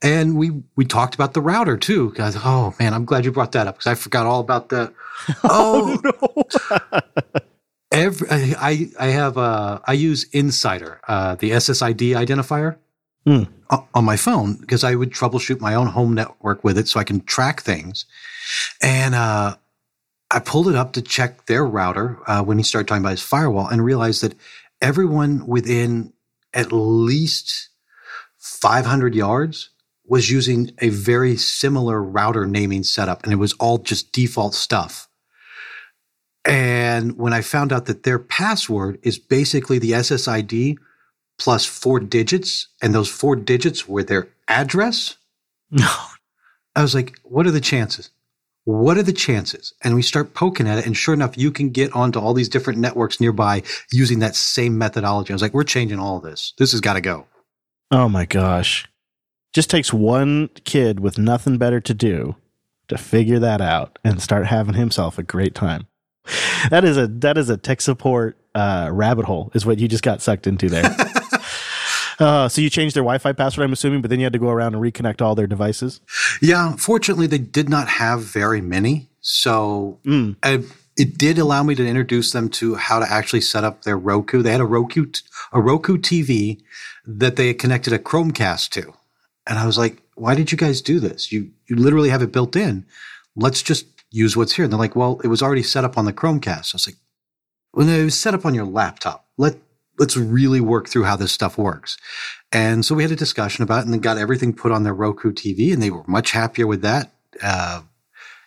And 0.00 0.36
we 0.36 0.62
we 0.76 0.84
talked 0.84 1.14
about 1.14 1.34
the 1.34 1.40
router 1.40 1.76
too. 1.76 2.12
Guys, 2.14 2.36
oh 2.36 2.74
man, 2.78 2.94
I'm 2.94 3.04
glad 3.04 3.24
you 3.24 3.32
brought 3.32 3.52
that 3.52 3.66
up 3.66 3.76
because 3.76 3.88
I 3.88 3.94
forgot 3.94 4.26
all 4.26 4.40
about 4.40 4.68
that. 4.70 4.92
Oh, 5.44 5.98
oh 6.04 6.44
no. 6.70 7.40
Every, 7.90 8.28
I 8.30 8.90
I 9.00 9.06
have 9.06 9.36
uh 9.36 9.80
I 9.84 9.94
use 9.94 10.30
inSSIDer, 10.30 10.98
uh, 11.08 11.34
the 11.34 11.50
SSID 11.50 12.14
identifier 12.14 12.76
mm. 13.28 13.48
on 13.94 14.04
my 14.04 14.16
phone 14.16 14.54
because 14.54 14.84
I 14.84 14.94
would 14.94 15.10
troubleshoot 15.10 15.60
my 15.60 15.74
own 15.74 15.88
home 15.88 16.14
network 16.14 16.64
with 16.64 16.78
it 16.78 16.88
so 16.88 16.98
I 16.98 17.04
can 17.04 17.20
track 17.20 17.60
things. 17.60 18.06
And 18.82 19.14
uh, 19.14 19.56
I 20.30 20.38
pulled 20.40 20.68
it 20.68 20.74
up 20.74 20.92
to 20.94 21.02
check 21.02 21.46
their 21.46 21.64
router 21.64 22.18
uh, 22.26 22.42
when 22.42 22.58
he 22.58 22.64
started 22.64 22.88
talking 22.88 23.02
about 23.02 23.10
his 23.10 23.22
firewall 23.22 23.68
and 23.68 23.84
realized 23.84 24.22
that 24.22 24.34
everyone 24.80 25.46
within 25.46 26.12
at 26.54 26.72
least 26.72 27.68
500 28.38 29.14
yards 29.14 29.70
was 30.06 30.30
using 30.30 30.70
a 30.80 30.88
very 30.88 31.36
similar 31.36 32.02
router 32.02 32.46
naming 32.46 32.82
setup 32.82 33.22
and 33.24 33.32
it 33.32 33.36
was 33.36 33.52
all 33.54 33.78
just 33.78 34.12
default 34.12 34.54
stuff. 34.54 35.08
And 36.46 37.18
when 37.18 37.34
I 37.34 37.42
found 37.42 37.74
out 37.74 37.84
that 37.86 38.04
their 38.04 38.18
password 38.18 38.98
is 39.02 39.18
basically 39.18 39.78
the 39.78 39.92
SSID 39.92 40.78
plus 41.38 41.64
four 41.64 42.00
digits, 42.00 42.68
and 42.82 42.94
those 42.94 43.08
four 43.08 43.36
digits 43.36 43.88
were 43.88 44.02
their 44.02 44.28
address, 44.48 45.16
no. 45.70 45.88
I 46.74 46.82
was 46.82 46.94
like, 46.94 47.18
what 47.22 47.46
are 47.46 47.50
the 47.50 47.60
chances? 47.60 48.10
What 48.64 48.98
are 48.98 49.02
the 49.02 49.12
chances? 49.12 49.72
And 49.82 49.94
we 49.94 50.02
start 50.02 50.34
poking 50.34 50.68
at 50.68 50.78
it, 50.78 50.86
and 50.86 50.96
sure 50.96 51.14
enough, 51.14 51.38
you 51.38 51.50
can 51.50 51.70
get 51.70 51.92
onto 51.94 52.18
all 52.18 52.34
these 52.34 52.48
different 52.48 52.78
networks 52.78 53.20
nearby 53.20 53.62
using 53.90 54.18
that 54.18 54.36
same 54.36 54.76
methodology. 54.76 55.32
I 55.32 55.34
was 55.34 55.42
like, 55.42 55.54
we're 55.54 55.64
changing 55.64 55.98
all 55.98 56.18
of 56.18 56.22
this. 56.22 56.52
This 56.58 56.72
has 56.72 56.80
got 56.80 56.94
to 56.94 57.00
go. 57.00 57.26
Oh 57.90 58.08
my 58.08 58.26
gosh. 58.26 58.86
Just 59.54 59.70
takes 59.70 59.92
one 59.92 60.48
kid 60.64 61.00
with 61.00 61.18
nothing 61.18 61.56
better 61.56 61.80
to 61.80 61.94
do 61.94 62.36
to 62.88 62.98
figure 62.98 63.38
that 63.38 63.60
out 63.60 63.98
and 64.04 64.20
start 64.20 64.46
having 64.46 64.74
himself 64.74 65.18
a 65.18 65.22
great 65.22 65.54
time. 65.54 65.86
That 66.70 66.84
is 66.84 66.98
a 66.98 67.06
that 67.06 67.38
is 67.38 67.48
a 67.48 67.56
tech 67.56 67.80
support 67.80 68.36
uh, 68.54 68.90
rabbit 68.92 69.24
hole, 69.24 69.50
is 69.54 69.64
what 69.64 69.78
you 69.78 69.88
just 69.88 70.02
got 70.02 70.20
sucked 70.20 70.46
into 70.46 70.68
there. 70.68 70.84
uh, 72.18 72.48
so 72.48 72.60
you 72.60 72.70
changed 72.70 72.96
their 72.96 73.02
Wi-Fi 73.02 73.32
password, 73.32 73.64
I'm 73.64 73.72
assuming, 73.72 74.02
but 74.02 74.10
then 74.10 74.18
you 74.18 74.26
had 74.26 74.32
to 74.32 74.38
go 74.38 74.48
around 74.48 74.74
and 74.74 74.82
reconnect 74.82 75.22
all 75.22 75.34
their 75.34 75.46
devices. 75.46 76.00
Yeah, 76.42 76.76
fortunately, 76.76 77.26
they 77.26 77.38
did 77.38 77.68
not 77.68 77.88
have 77.88 78.22
very 78.22 78.60
many. 78.60 79.08
So 79.20 79.98
I, 80.42 80.64
it 80.96 81.16
did 81.16 81.38
allow 81.38 81.62
me 81.62 81.74
to 81.76 81.86
introduce 81.86 82.32
them 82.32 82.48
to 82.50 82.74
how 82.74 82.98
to 82.98 83.10
actually 83.10 83.40
set 83.40 83.62
up 83.62 83.82
their 83.82 83.96
Roku. 83.96 84.42
They 84.42 84.52
had 84.52 84.60
a 84.60 84.66
Roku, 84.66 85.06
a 85.52 85.60
Roku 85.60 85.96
TV 85.96 86.60
that 87.06 87.36
they 87.36 87.54
connected 87.54 87.92
a 87.92 87.98
Chromecast 87.98 88.70
to. 88.70 88.92
And 89.46 89.58
I 89.58 89.66
was 89.66 89.78
like, 89.78 90.02
why 90.14 90.34
did 90.34 90.50
you 90.50 90.58
guys 90.58 90.82
do 90.82 90.98
this? 90.98 91.30
You, 91.30 91.50
you 91.68 91.76
literally 91.76 92.10
have 92.10 92.22
it 92.22 92.32
built 92.32 92.56
in. 92.56 92.84
Let's 93.36 93.62
just 93.62 93.86
use 94.10 94.36
what's 94.36 94.52
here. 94.52 94.64
And 94.64 94.72
they're 94.72 94.78
like, 94.78 94.96
well, 94.96 95.20
it 95.22 95.28
was 95.28 95.42
already 95.42 95.62
set 95.62 95.84
up 95.84 95.96
on 95.96 96.04
the 96.04 96.12
Chromecast. 96.12 96.74
I 96.74 96.76
was 96.76 96.88
like, 96.88 96.96
well, 97.72 97.88
it 97.88 98.04
was 98.04 98.18
set 98.18 98.34
up 98.34 98.44
on 98.44 98.54
your 98.54 98.64
laptop. 98.64 99.26
Let, 99.36 99.56
let's 99.98 100.16
really 100.16 100.60
work 100.60 100.88
through 100.88 101.04
how 101.04 101.16
this 101.16 101.32
stuff 101.32 101.58
works. 101.58 101.96
And 102.52 102.84
so 102.84 102.94
we 102.94 103.02
had 103.02 103.12
a 103.12 103.16
discussion 103.16 103.62
about 103.62 103.80
it 103.80 103.84
and 103.84 103.92
then 103.92 104.00
got 104.00 104.18
everything 104.18 104.52
put 104.52 104.72
on 104.72 104.84
their 104.84 104.94
Roku 104.94 105.32
TV 105.32 105.72
and 105.72 105.82
they 105.82 105.90
were 105.90 106.04
much 106.06 106.30
happier 106.30 106.66
with 106.66 106.82
that. 106.82 107.12
Uh, 107.42 107.82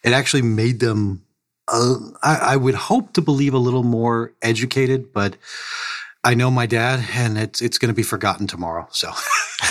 it 0.04 0.14
actually 0.14 0.42
made 0.42 0.80
them, 0.80 1.24
uh, 1.68 1.96
I, 2.24 2.38
I 2.54 2.56
would 2.56 2.76
hope 2.76 3.14
to 3.14 3.22
believe 3.22 3.54
a 3.54 3.60
little 3.60 3.84
more 3.84 4.34
educated, 4.42 5.14
but 5.14 5.38
I 6.24 6.34
know 6.34 6.50
my 6.50 6.66
dad 6.66 7.06
and 7.14 7.38
it's, 7.38 7.62
it's 7.62 7.78
going 7.78 7.90
to 7.90 7.96
be 7.96 8.04
forgotten 8.04 8.48
tomorrow. 8.48 8.88
So 8.92 9.12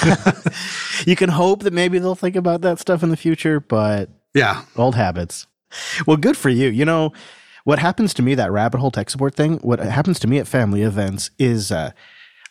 you 1.06 1.16
can 1.16 1.30
hope 1.30 1.62
that 1.64 1.72
maybe 1.72 1.98
they'll 1.98 2.14
think 2.14 2.36
about 2.36 2.60
that 2.62 2.78
stuff 2.78 3.02
in 3.02 3.08
the 3.08 3.16
future, 3.16 3.60
but 3.60 4.10
yeah, 4.34 4.64
old 4.76 4.94
habits. 4.94 5.46
Well, 6.06 6.16
good 6.16 6.36
for 6.36 6.48
you. 6.48 6.68
You 6.68 6.84
know, 6.84 7.12
what 7.64 7.78
happens 7.78 8.14
to 8.14 8.22
me, 8.22 8.34
that 8.34 8.52
rabbit 8.52 8.78
hole 8.78 8.90
tech 8.90 9.10
support 9.10 9.34
thing, 9.34 9.58
what 9.58 9.78
happens 9.78 10.18
to 10.20 10.26
me 10.26 10.38
at 10.38 10.48
family 10.48 10.82
events 10.82 11.30
is 11.38 11.70
uh, 11.70 11.92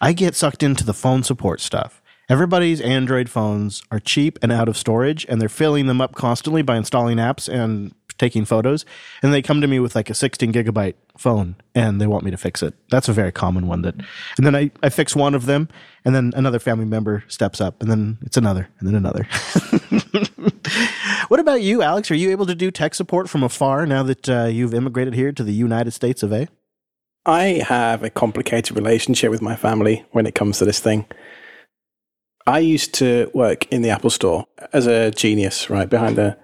I 0.02 0.14
get 0.14 0.36
sucked 0.36 0.64
into 0.64 0.84
the 0.84 0.94
phone 0.94 1.24
support 1.24 1.62
stuff. 1.62 2.02
Everybody's 2.30 2.80
Android 2.80 3.28
phones 3.28 3.82
are 3.92 4.00
cheap 4.00 4.38
and 4.42 4.52
out 4.52 4.70
of 4.70 4.78
storage, 4.78 5.26
and 5.28 5.42
they're 5.42 5.50
filling 5.50 5.88
them 5.88 6.00
up 6.00 6.14
constantly 6.14 6.62
by 6.62 6.78
installing 6.78 7.18
apps 7.18 7.52
and 7.52 7.94
taking 8.20 8.46
photos. 8.46 8.86
And 9.24 9.34
they 9.34 9.42
come 9.42 9.62
to 9.62 9.68
me 9.68 9.80
with 9.80 9.96
like 9.96 10.10
a 10.10 10.14
16 10.14 10.54
gigabyte 10.54 10.96
phone 11.18 11.56
and 11.74 12.00
they 12.00 12.06
want 12.06 12.24
me 12.24 12.32
to 12.32 12.38
fix 12.38 12.62
it. 12.62 12.76
That's 12.92 13.10
a 13.10 13.14
very 13.14 13.32
common 13.32 13.68
one 13.68 13.82
that, 13.82 13.96
and 14.38 14.46
then 14.46 14.56
I, 14.56 14.72
I 14.84 14.90
fix 14.90 15.16
one 15.16 15.34
of 15.34 15.46
them, 15.46 15.70
and 16.06 16.14
then 16.14 16.32
another 16.36 16.60
family 16.60 16.86
member 16.86 17.24
steps 17.28 17.60
up, 17.60 17.82
and 17.82 17.90
then 17.90 18.20
it's 18.22 18.38
another, 18.38 18.70
and 18.80 18.88
then 18.88 18.96
another. 18.96 19.24
what 21.30 21.40
about 21.40 21.62
you, 21.62 21.82
Alex? 21.82 22.12
Are 22.12 22.16
you 22.16 22.32
able 22.32 22.46
to 22.46 22.56
do 22.56 22.72
tech 22.72 22.96
support 22.96 23.30
from 23.30 23.44
afar 23.44 23.86
now 23.86 24.04
that 24.04 24.30
uh, 24.30 24.46
you've 24.46 24.74
immigrated 24.74 25.14
here 25.14 25.32
to 25.32 25.44
the 25.44 25.54
United 25.54 25.92
States 25.92 26.24
of 26.24 26.32
A? 26.32 26.48
I 27.26 27.64
have 27.68 28.04
a 28.04 28.10
complicated 28.10 28.76
relationship 28.76 29.30
with 29.30 29.42
my 29.42 29.56
family 29.56 30.06
when 30.12 30.26
it 30.26 30.36
comes 30.36 30.58
to 30.60 30.66
this 30.66 30.80
thing. 30.80 31.06
I 32.50 32.58
used 32.58 32.96
to 32.96 33.30
work 33.36 33.72
in 33.72 33.84
the 33.84 33.92
Apple 33.92 34.10
Store 34.10 34.44
as 34.74 34.88
a 34.88 35.12
genius, 35.12 35.70
right 35.70 35.88
behind 35.88 36.16
the 36.16 36.36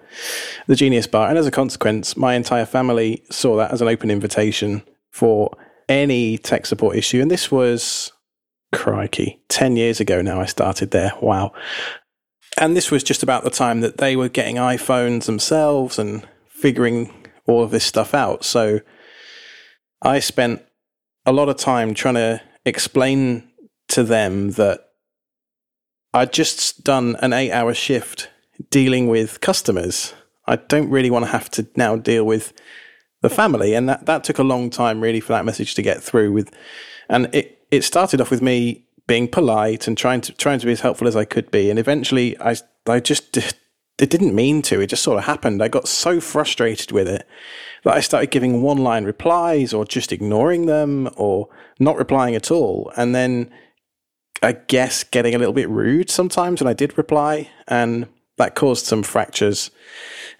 the 0.68 0.76
Genius 0.76 1.08
Bar, 1.08 1.28
and 1.28 1.36
as 1.36 1.48
a 1.48 1.50
consequence, 1.50 2.16
my 2.16 2.34
entire 2.34 2.64
family 2.64 3.24
saw 3.28 3.56
that 3.56 3.72
as 3.72 3.82
an 3.82 3.88
open 3.88 4.08
invitation 4.08 4.82
for 5.10 5.50
any 5.88 6.38
tech 6.38 6.64
support 6.64 6.96
issue. 6.96 7.20
And 7.20 7.28
this 7.28 7.50
was 7.50 8.12
crikey, 8.72 9.40
ten 9.48 9.74
years 9.74 9.98
ago 9.98 10.22
now. 10.22 10.40
I 10.40 10.46
started 10.46 10.92
there. 10.92 11.12
Wow. 11.20 11.52
And 12.56 12.76
this 12.76 12.92
was 12.92 13.02
just 13.02 13.24
about 13.24 13.42
the 13.42 13.50
time 13.50 13.80
that 13.80 13.98
they 13.98 14.14
were 14.14 14.28
getting 14.28 14.56
iPhones 14.56 15.26
themselves 15.26 15.98
and 15.98 16.24
figuring 16.46 17.12
all 17.46 17.64
of 17.64 17.72
this 17.72 17.84
stuff 17.84 18.14
out. 18.14 18.44
So 18.44 18.78
I 20.02 20.20
spent 20.20 20.62
a 21.26 21.32
lot 21.32 21.48
of 21.48 21.56
time 21.56 21.94
trying 21.94 22.14
to 22.14 22.40
explain 22.64 23.50
to 23.88 24.04
them 24.04 24.52
that 24.52 24.85
I'd 26.16 26.32
just 26.32 26.82
done 26.82 27.16
an 27.20 27.34
eight 27.34 27.52
hour 27.52 27.74
shift 27.74 28.30
dealing 28.70 29.08
with 29.08 29.42
customers. 29.42 30.14
I 30.46 30.56
don't 30.56 30.88
really 30.88 31.10
want 31.10 31.26
to 31.26 31.30
have 31.30 31.50
to 31.50 31.66
now 31.76 31.96
deal 31.96 32.24
with 32.24 32.54
the 33.20 33.28
family. 33.28 33.74
And 33.74 33.86
that, 33.90 34.06
that 34.06 34.24
took 34.24 34.38
a 34.38 34.42
long 34.42 34.70
time 34.70 35.02
really 35.02 35.20
for 35.20 35.34
that 35.34 35.44
message 35.44 35.74
to 35.74 35.82
get 35.82 36.02
through 36.02 36.32
with 36.32 36.50
and 37.10 37.32
it, 37.34 37.66
it 37.70 37.84
started 37.84 38.20
off 38.20 38.30
with 38.30 38.40
me 38.40 38.86
being 39.06 39.28
polite 39.28 39.86
and 39.86 39.96
trying 39.96 40.22
to 40.22 40.32
trying 40.32 40.58
to 40.58 40.66
be 40.66 40.72
as 40.72 40.80
helpful 40.80 41.06
as 41.06 41.16
I 41.16 41.26
could 41.26 41.50
be. 41.50 41.68
And 41.68 41.78
eventually 41.78 42.40
I 42.40 42.56
I 42.86 42.98
just 42.98 43.36
it 43.98 44.10
didn't 44.10 44.34
mean 44.34 44.62
to. 44.62 44.80
It 44.80 44.86
just 44.86 45.02
sort 45.02 45.18
of 45.18 45.24
happened. 45.24 45.62
I 45.62 45.68
got 45.68 45.86
so 45.86 46.18
frustrated 46.18 46.92
with 46.92 47.08
it 47.08 47.28
that 47.84 47.94
I 47.94 48.00
started 48.00 48.30
giving 48.30 48.62
one 48.62 48.78
line 48.78 49.04
replies 49.04 49.74
or 49.74 49.84
just 49.84 50.12
ignoring 50.12 50.64
them 50.64 51.10
or 51.14 51.48
not 51.78 51.98
replying 51.98 52.34
at 52.34 52.50
all. 52.50 52.90
And 52.96 53.14
then 53.14 53.52
I 54.42 54.52
guess 54.52 55.04
getting 55.04 55.34
a 55.34 55.38
little 55.38 55.54
bit 55.54 55.68
rude 55.68 56.10
sometimes 56.10 56.60
when 56.60 56.68
I 56.68 56.74
did 56.74 56.96
reply, 56.98 57.50
and 57.66 58.06
that 58.36 58.54
caused 58.54 58.86
some 58.86 59.02
fractures 59.02 59.70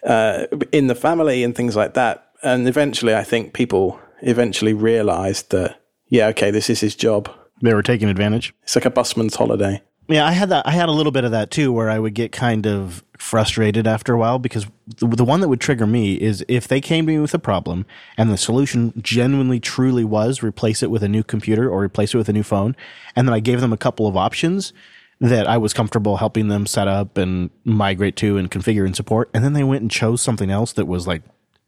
uh, 0.05 0.47
in 0.73 0.87
the 0.87 0.95
family 0.95 1.43
and 1.43 1.55
things 1.55 1.77
like 1.77 1.95
that. 1.95 2.31
And 2.43 2.69
eventually, 2.69 3.15
I 3.15 3.25
think 3.25 3.55
people 3.55 3.99
eventually 4.21 4.75
realized 4.75 5.51
that, 5.51 5.81
yeah, 6.09 6.27
okay, 6.29 6.51
this 6.51 6.69
is 6.69 6.81
his 6.81 6.95
job. 6.95 7.31
They 7.63 7.75
were 7.75 7.83
taking 7.83 8.09
advantage. 8.09 8.55
It's 8.63 8.77
like 8.77 8.85
a 8.85 8.91
busman's 8.91 9.37
holiday. 9.37 9.83
Yeah, 10.09 10.27
I 10.27 10.33
had 10.33 10.51
that. 10.51 10.67
I 10.67 10.73
had 10.73 10.89
a 10.89 10.93
little 10.93 11.11
bit 11.11 11.25
of 11.25 11.33
that 11.33 11.51
too, 11.51 11.73
where 11.73 11.91
I 11.91 11.99
would 11.99 12.15
get 12.15 12.31
kind 12.33 12.67
of 12.67 13.03
frustrated 13.19 13.87
after 13.87 14.15
a 14.15 14.19
while 14.19 14.39
because 14.39 14.67
the, 14.99 15.07
the 15.07 15.25
one 15.25 15.41
that 15.41 15.49
would 15.49 15.61
trigger 15.61 15.87
me 15.87 16.15
is 16.15 16.45
if 16.49 16.69
they 16.69 16.81
came 16.81 17.07
to 17.07 17.13
me 17.13 17.19
with 17.19 17.35
a 17.35 17.39
problem 17.39 17.87
and 18.17 18.31
the 18.31 18.37
solution 18.37 18.93
genuinely, 19.03 19.61
truly 19.61 20.05
was 20.05 20.43
replace 20.43 20.83
it 20.83 20.91
with 20.91 21.03
a 21.03 21.09
new 21.09 21.23
computer 21.23 21.71
or 21.71 21.83
replace 21.83 22.15
it 22.15 22.19
with 22.19 22.29
a 22.29 22.33
new 22.33 22.43
phone, 22.43 22.77
and 23.15 23.27
then 23.27 23.35
I 23.35 23.41
gave 23.41 23.61
them 23.61 23.73
a 23.73 23.79
couple 23.79 24.07
of 24.07 24.17
options 24.17 24.73
that 25.21 25.47
I 25.47 25.57
was 25.57 25.73
comfortable 25.73 26.19
helping 26.19 26.49
them 26.49 26.67
set 26.67 26.89
up 26.89 27.17
and 27.17 27.51
migrate 27.65 28.17
to 28.17 28.37
and 28.37 28.51
configure 28.51 28.85
and 28.85 28.95
support, 28.95 29.31
and 29.33 29.43
then 29.43 29.55
they 29.55 29.65
went 29.65 29.83
and 29.83 29.91
chose 29.91 30.21
something 30.21 30.51
else 30.51 30.73
that 30.75 30.87
was 30.87 31.07
like 31.07 31.23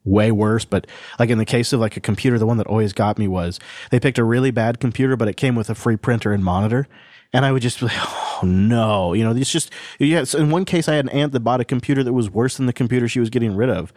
way 0.05 0.31
worse. 0.31 0.65
But 0.65 0.87
like 1.19 1.31
in 1.31 1.39
the 1.39 1.45
case 1.45 1.73
of 1.73 1.81
like 1.81 1.97
a 1.97 2.01
computer, 2.01 2.39
the 2.39 2.47
one 2.47 2.59
that 2.59 2.67
always 2.67 2.93
got 2.93 3.19
me 3.19 3.29
was 3.29 3.59
they 3.91 4.01
picked 4.01 4.19
a 4.19 4.25
really 4.25 4.51
bad 4.51 4.81
computer, 4.81 5.17
but 5.17 5.29
it 5.29 5.37
came 5.37 5.55
with 5.55 5.71
a 5.71 5.75
free 5.75 5.97
printer 5.97 6.33
and 6.33 6.45
monitor. 6.45 6.89
And 7.33 7.45
I 7.45 7.53
would 7.53 7.63
just 7.63 7.81
be 7.81 7.87
like, 7.87 7.97
oh 7.99 8.41
no, 8.43 9.13
you 9.13 9.23
know, 9.23 9.35
it's 9.35 9.53
just, 9.53 9.71
yes. 9.99 10.35
In 10.35 10.51
one 10.51 10.65
case, 10.65 10.89
I 10.89 10.95
had 10.95 11.05
an 11.05 11.11
aunt 11.11 11.33
that 11.33 11.41
bought 11.41 11.61
a 11.61 11.65
computer 11.65 12.03
that 12.03 12.13
was 12.13 12.31
worse 12.31 12.57
than 12.57 12.67
the 12.67 12.73
computer 12.73 13.07
she 13.09 13.21
was 13.21 13.31
getting 13.31 13.55
rid 13.55 13.69
of. 13.69 13.93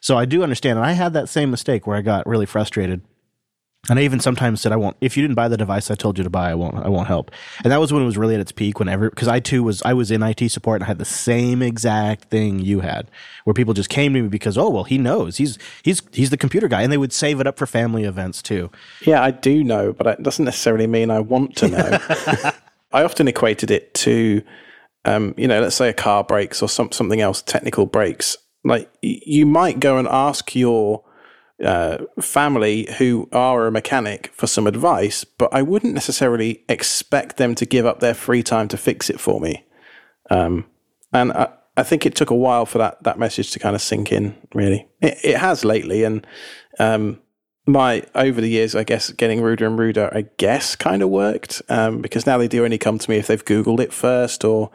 So 0.00 0.18
I 0.18 0.24
do 0.24 0.42
understand. 0.42 0.78
And 0.78 0.86
I 0.86 0.92
had 0.92 1.12
that 1.12 1.28
same 1.28 1.50
mistake 1.50 1.86
where 1.86 1.96
I 1.96 2.02
got 2.02 2.26
really 2.26 2.46
frustrated. 2.46 3.02
And 3.88 3.98
I 3.98 4.02
even 4.02 4.20
sometimes 4.20 4.60
said, 4.60 4.70
I 4.70 4.76
won't, 4.76 4.96
if 5.00 5.16
you 5.16 5.22
didn't 5.22 5.34
buy 5.34 5.48
the 5.48 5.56
device 5.56 5.90
I 5.90 5.96
told 5.96 6.16
you 6.16 6.22
to 6.22 6.30
buy, 6.30 6.50
I 6.52 6.54
won't, 6.54 6.76
I 6.76 6.88
won't 6.88 7.08
help. 7.08 7.32
And 7.64 7.72
that 7.72 7.80
was 7.80 7.92
when 7.92 8.00
it 8.00 8.06
was 8.06 8.16
really 8.16 8.34
at 8.34 8.40
its 8.40 8.52
peak 8.52 8.78
whenever, 8.78 9.10
cause 9.10 9.26
I 9.26 9.40
too 9.40 9.64
was, 9.64 9.82
I 9.82 9.92
was 9.92 10.12
in 10.12 10.22
IT 10.22 10.48
support 10.50 10.76
and 10.76 10.84
I 10.84 10.86
had 10.86 10.98
the 10.98 11.04
same 11.04 11.62
exact 11.62 12.30
thing 12.30 12.60
you 12.60 12.78
had 12.78 13.10
where 13.42 13.54
people 13.54 13.74
just 13.74 13.88
came 13.88 14.14
to 14.14 14.22
me 14.22 14.28
because, 14.28 14.56
oh, 14.56 14.70
well, 14.70 14.84
he 14.84 14.98
knows 14.98 15.36
he's, 15.38 15.58
he's, 15.82 16.00
he's 16.12 16.30
the 16.30 16.36
computer 16.36 16.68
guy. 16.68 16.82
And 16.82 16.92
they 16.92 16.96
would 16.96 17.12
save 17.12 17.40
it 17.40 17.46
up 17.48 17.58
for 17.58 17.66
family 17.66 18.04
events 18.04 18.40
too. 18.40 18.70
Yeah, 19.04 19.20
I 19.20 19.32
do 19.32 19.64
know, 19.64 19.92
but 19.92 20.06
it 20.06 20.22
doesn't 20.22 20.44
necessarily 20.44 20.86
mean 20.86 21.10
I 21.10 21.18
want 21.18 21.56
to 21.56 21.68
know. 21.68 21.98
I 22.92 23.04
often 23.04 23.28
equated 23.28 23.70
it 23.70 23.94
to, 23.94 24.42
um, 25.04 25.34
you 25.36 25.48
know, 25.48 25.60
let's 25.60 25.76
say 25.76 25.88
a 25.88 25.94
car 25.94 26.24
breaks 26.24 26.62
or 26.62 26.68
some, 26.68 26.92
something 26.92 27.20
else, 27.20 27.42
technical 27.42 27.86
breaks. 27.86 28.36
Like 28.64 28.90
you 29.02 29.46
might 29.46 29.80
go 29.80 29.98
and 29.98 30.06
ask 30.08 30.54
your 30.54 31.04
uh, 31.62 31.98
family 32.20 32.88
who 32.98 33.28
are 33.32 33.66
a 33.66 33.72
mechanic 33.72 34.30
for 34.34 34.46
some 34.46 34.66
advice, 34.66 35.24
but 35.24 35.52
I 35.52 35.62
wouldn't 35.62 35.94
necessarily 35.94 36.64
expect 36.68 37.36
them 37.36 37.54
to 37.56 37.66
give 37.66 37.86
up 37.86 38.00
their 38.00 38.14
free 38.14 38.42
time 38.42 38.68
to 38.68 38.76
fix 38.76 39.08
it 39.08 39.20
for 39.20 39.40
me. 39.40 39.64
Um, 40.30 40.66
and 41.12 41.32
I, 41.32 41.48
I, 41.76 41.82
think 41.82 42.04
it 42.04 42.14
took 42.14 42.30
a 42.30 42.34
while 42.34 42.66
for 42.66 42.78
that 42.78 43.02
that 43.04 43.18
message 43.18 43.50
to 43.52 43.58
kind 43.58 43.76
of 43.76 43.82
sink 43.82 44.10
in. 44.10 44.36
Really, 44.54 44.88
it, 45.00 45.18
it 45.22 45.36
has 45.38 45.64
lately, 45.64 46.04
and 46.04 46.26
um, 46.78 47.20
my 47.66 48.02
over 48.14 48.40
the 48.40 48.48
years, 48.48 48.74
I 48.74 48.84
guess 48.84 49.10
getting 49.12 49.40
ruder 49.40 49.66
and 49.66 49.78
ruder, 49.78 50.10
I 50.12 50.26
guess, 50.36 50.74
kind 50.74 51.02
of 51.02 51.10
worked 51.10 51.62
um, 51.68 52.00
because 52.00 52.26
now 52.26 52.38
they 52.38 52.48
do 52.48 52.64
only 52.64 52.78
come 52.78 52.98
to 52.98 53.10
me 53.10 53.16
if 53.16 53.28
they've 53.28 53.44
Googled 53.44 53.80
it 53.80 53.92
first, 53.92 54.44
or 54.44 54.70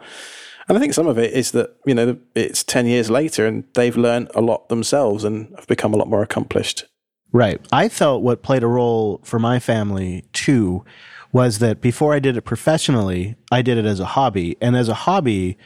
and 0.68 0.76
I 0.76 0.80
think 0.80 0.94
some 0.94 1.06
of 1.06 1.18
it 1.18 1.32
is 1.32 1.52
that 1.52 1.76
you 1.84 1.94
know 1.94 2.18
it's 2.34 2.64
ten 2.64 2.86
years 2.86 3.10
later 3.10 3.46
and 3.46 3.64
they've 3.74 3.96
learned 3.96 4.30
a 4.34 4.40
lot 4.40 4.68
themselves 4.68 5.24
and 5.24 5.52
have 5.56 5.66
become 5.66 5.92
a 5.92 5.96
lot 5.96 6.08
more 6.08 6.22
accomplished. 6.22 6.84
Right. 7.30 7.60
I 7.70 7.90
felt 7.90 8.22
what 8.22 8.42
played 8.42 8.62
a 8.62 8.68
role 8.68 9.20
for 9.22 9.38
my 9.38 9.58
family 9.58 10.24
too 10.32 10.84
was 11.30 11.58
that 11.58 11.82
before 11.82 12.14
I 12.14 12.20
did 12.20 12.38
it 12.38 12.42
professionally, 12.42 13.36
I 13.52 13.60
did 13.60 13.76
it 13.76 13.84
as 13.84 14.00
a 14.00 14.06
hobby, 14.06 14.56
and 14.60 14.76
as 14.76 14.88
a 14.88 14.94
hobby. 14.94 15.58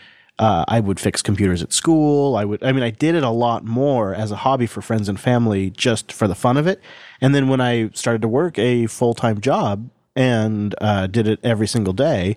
Uh, 0.43 0.65
I 0.67 0.81
would 0.81 0.99
fix 0.99 1.23
computers 1.23 1.63
at 1.63 1.73
school. 1.73 2.35
I 2.35 2.45
would, 2.45 2.65
I 2.65 2.73
mean, 2.73 2.83
I 2.83 2.91
did 2.91 3.15
it 3.15 3.23
a 3.23 3.31
lot 3.31 3.65
more 3.65 4.13
as 4.13 4.33
a 4.33 4.37
hobby 4.37 4.67
for 4.67 4.83
friends 4.83 5.09
and 5.09 5.21
family 5.21 5.71
just 5.71 6.11
for 6.11 6.27
the 6.27 6.35
fun 6.35 6.57
of 6.57 6.67
it. 6.67 6.81
And 7.21 7.33
then 7.33 7.47
when 7.47 7.61
I 7.61 7.91
started 7.95 8.23
to 8.23 8.29
work 8.29 8.59
a 8.59 8.89
full 8.89 9.15
time 9.15 9.41
job 9.41 9.89
and 10.17 10.75
uh, 10.81 11.07
did 11.07 11.29
it 11.29 11.39
every 11.45 11.69
single 11.69 11.93
day, 11.93 12.37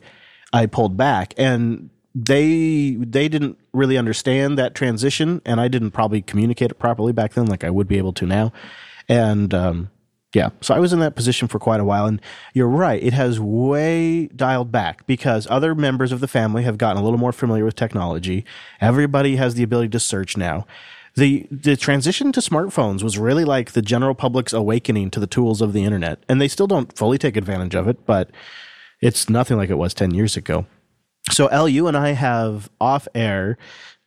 I 0.54 0.68
pulled 0.68 0.96
back. 0.96 1.34
And 1.36 1.90
they 2.14 2.92
they 3.00 3.28
didn't 3.28 3.58
really 3.74 3.98
understand 3.98 4.60
that 4.60 4.76
transition, 4.76 5.42
and 5.44 5.60
I 5.60 5.68
didn't 5.68 5.90
probably 5.90 6.22
communicate 6.22 6.70
it 6.70 6.76
properly 6.76 7.12
back 7.12 7.34
then, 7.34 7.48
like 7.48 7.64
I 7.64 7.72
would 7.72 7.88
be 7.88 7.98
able 7.98 8.14
to 8.14 8.28
now. 8.28 8.54
And 9.10 9.52
um, 9.52 9.90
yeah, 10.36 10.50
so 10.62 10.76
I 10.76 10.80
was 10.80 10.94
in 10.94 11.00
that 11.00 11.16
position 11.16 11.48
for 11.48 11.60
quite 11.60 11.80
a 11.80 11.86
while. 11.86 12.06
And 12.06 12.22
you're 12.54 12.68
right, 12.68 13.02
it 13.02 13.14
has 13.14 13.40
way 13.40 14.28
dialed 14.28 14.72
back 14.72 15.08
because 15.08 15.48
other 15.50 15.74
members 15.74 16.12
of 16.12 16.20
the 16.20 16.28
family 16.28 16.64
have 16.64 16.78
gotten 16.78 17.02
a 17.02 17.04
little 17.04 17.18
more 17.20 17.32
familiar 17.32 17.64
with 17.64 17.76
technology. 17.76 18.44
Everybody 18.82 19.38
has 19.38 19.56
the 19.56 19.64
ability 19.64 19.90
to 19.90 20.00
search 20.00 20.36
now. 20.38 20.66
the 21.16 21.48
the 21.50 21.78
transition 21.78 22.32
to 22.34 22.42
smartphones 22.42 23.02
was 23.02 23.18
really 23.18 23.46
like 23.46 23.72
the 23.72 23.82
general 23.82 24.14
public's 24.14 24.54
awakening 24.54 25.10
to 25.12 25.20
the 25.20 25.28
tools 25.28 25.62
of 25.62 25.72
the 25.74 25.84
internet, 25.84 26.20
and 26.28 26.40
they 26.42 26.48
still 26.50 26.68
don't 26.68 26.96
fully 26.98 27.18
take 27.18 27.38
advantage 27.38 27.74
of 27.74 27.88
it, 27.88 28.06
but 28.06 28.30
it's 29.02 29.30
nothing 29.30 29.58
like 29.58 29.70
it 29.70 29.78
was 29.78 29.94
ten 29.94 30.14
years 30.14 30.36
ago. 30.38 30.66
So, 31.32 31.48
Elle, 31.48 31.70
you 31.70 31.88
and 31.88 31.98
I 31.98 32.10
have 32.12 32.70
off 32.80 33.08
air 33.16 33.58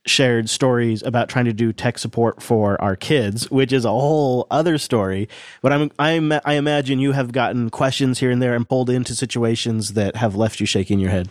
shared 0.07 0.49
stories 0.49 1.03
about 1.03 1.29
trying 1.29 1.45
to 1.45 1.53
do 1.53 1.73
tech 1.73 1.99
support 1.99 2.43
for 2.43 2.81
our 2.81 2.97
kids, 2.97 3.51
which 3.51 3.73
is 3.73 3.85
a 3.85 3.91
whole 3.91 4.47
other 4.51 4.79
story. 4.79 5.29
But 5.61 5.73
I'm, 5.73 5.91
I'm 5.99 6.33
I 6.45 6.55
imagine 6.55 6.99
you 6.99 7.13
have 7.13 7.33
gotten 7.33 7.71
questions 7.71 8.19
here 8.19 8.31
and 8.31 8.41
there 8.41 8.55
and 8.55 8.69
pulled 8.69 8.91
into 8.91 9.15
situations 9.15 9.95
that 9.95 10.17
have 10.17 10.35
left 10.35 10.61
you 10.61 10.67
shaking 10.67 10.99
your 10.99 11.11
head. 11.11 11.29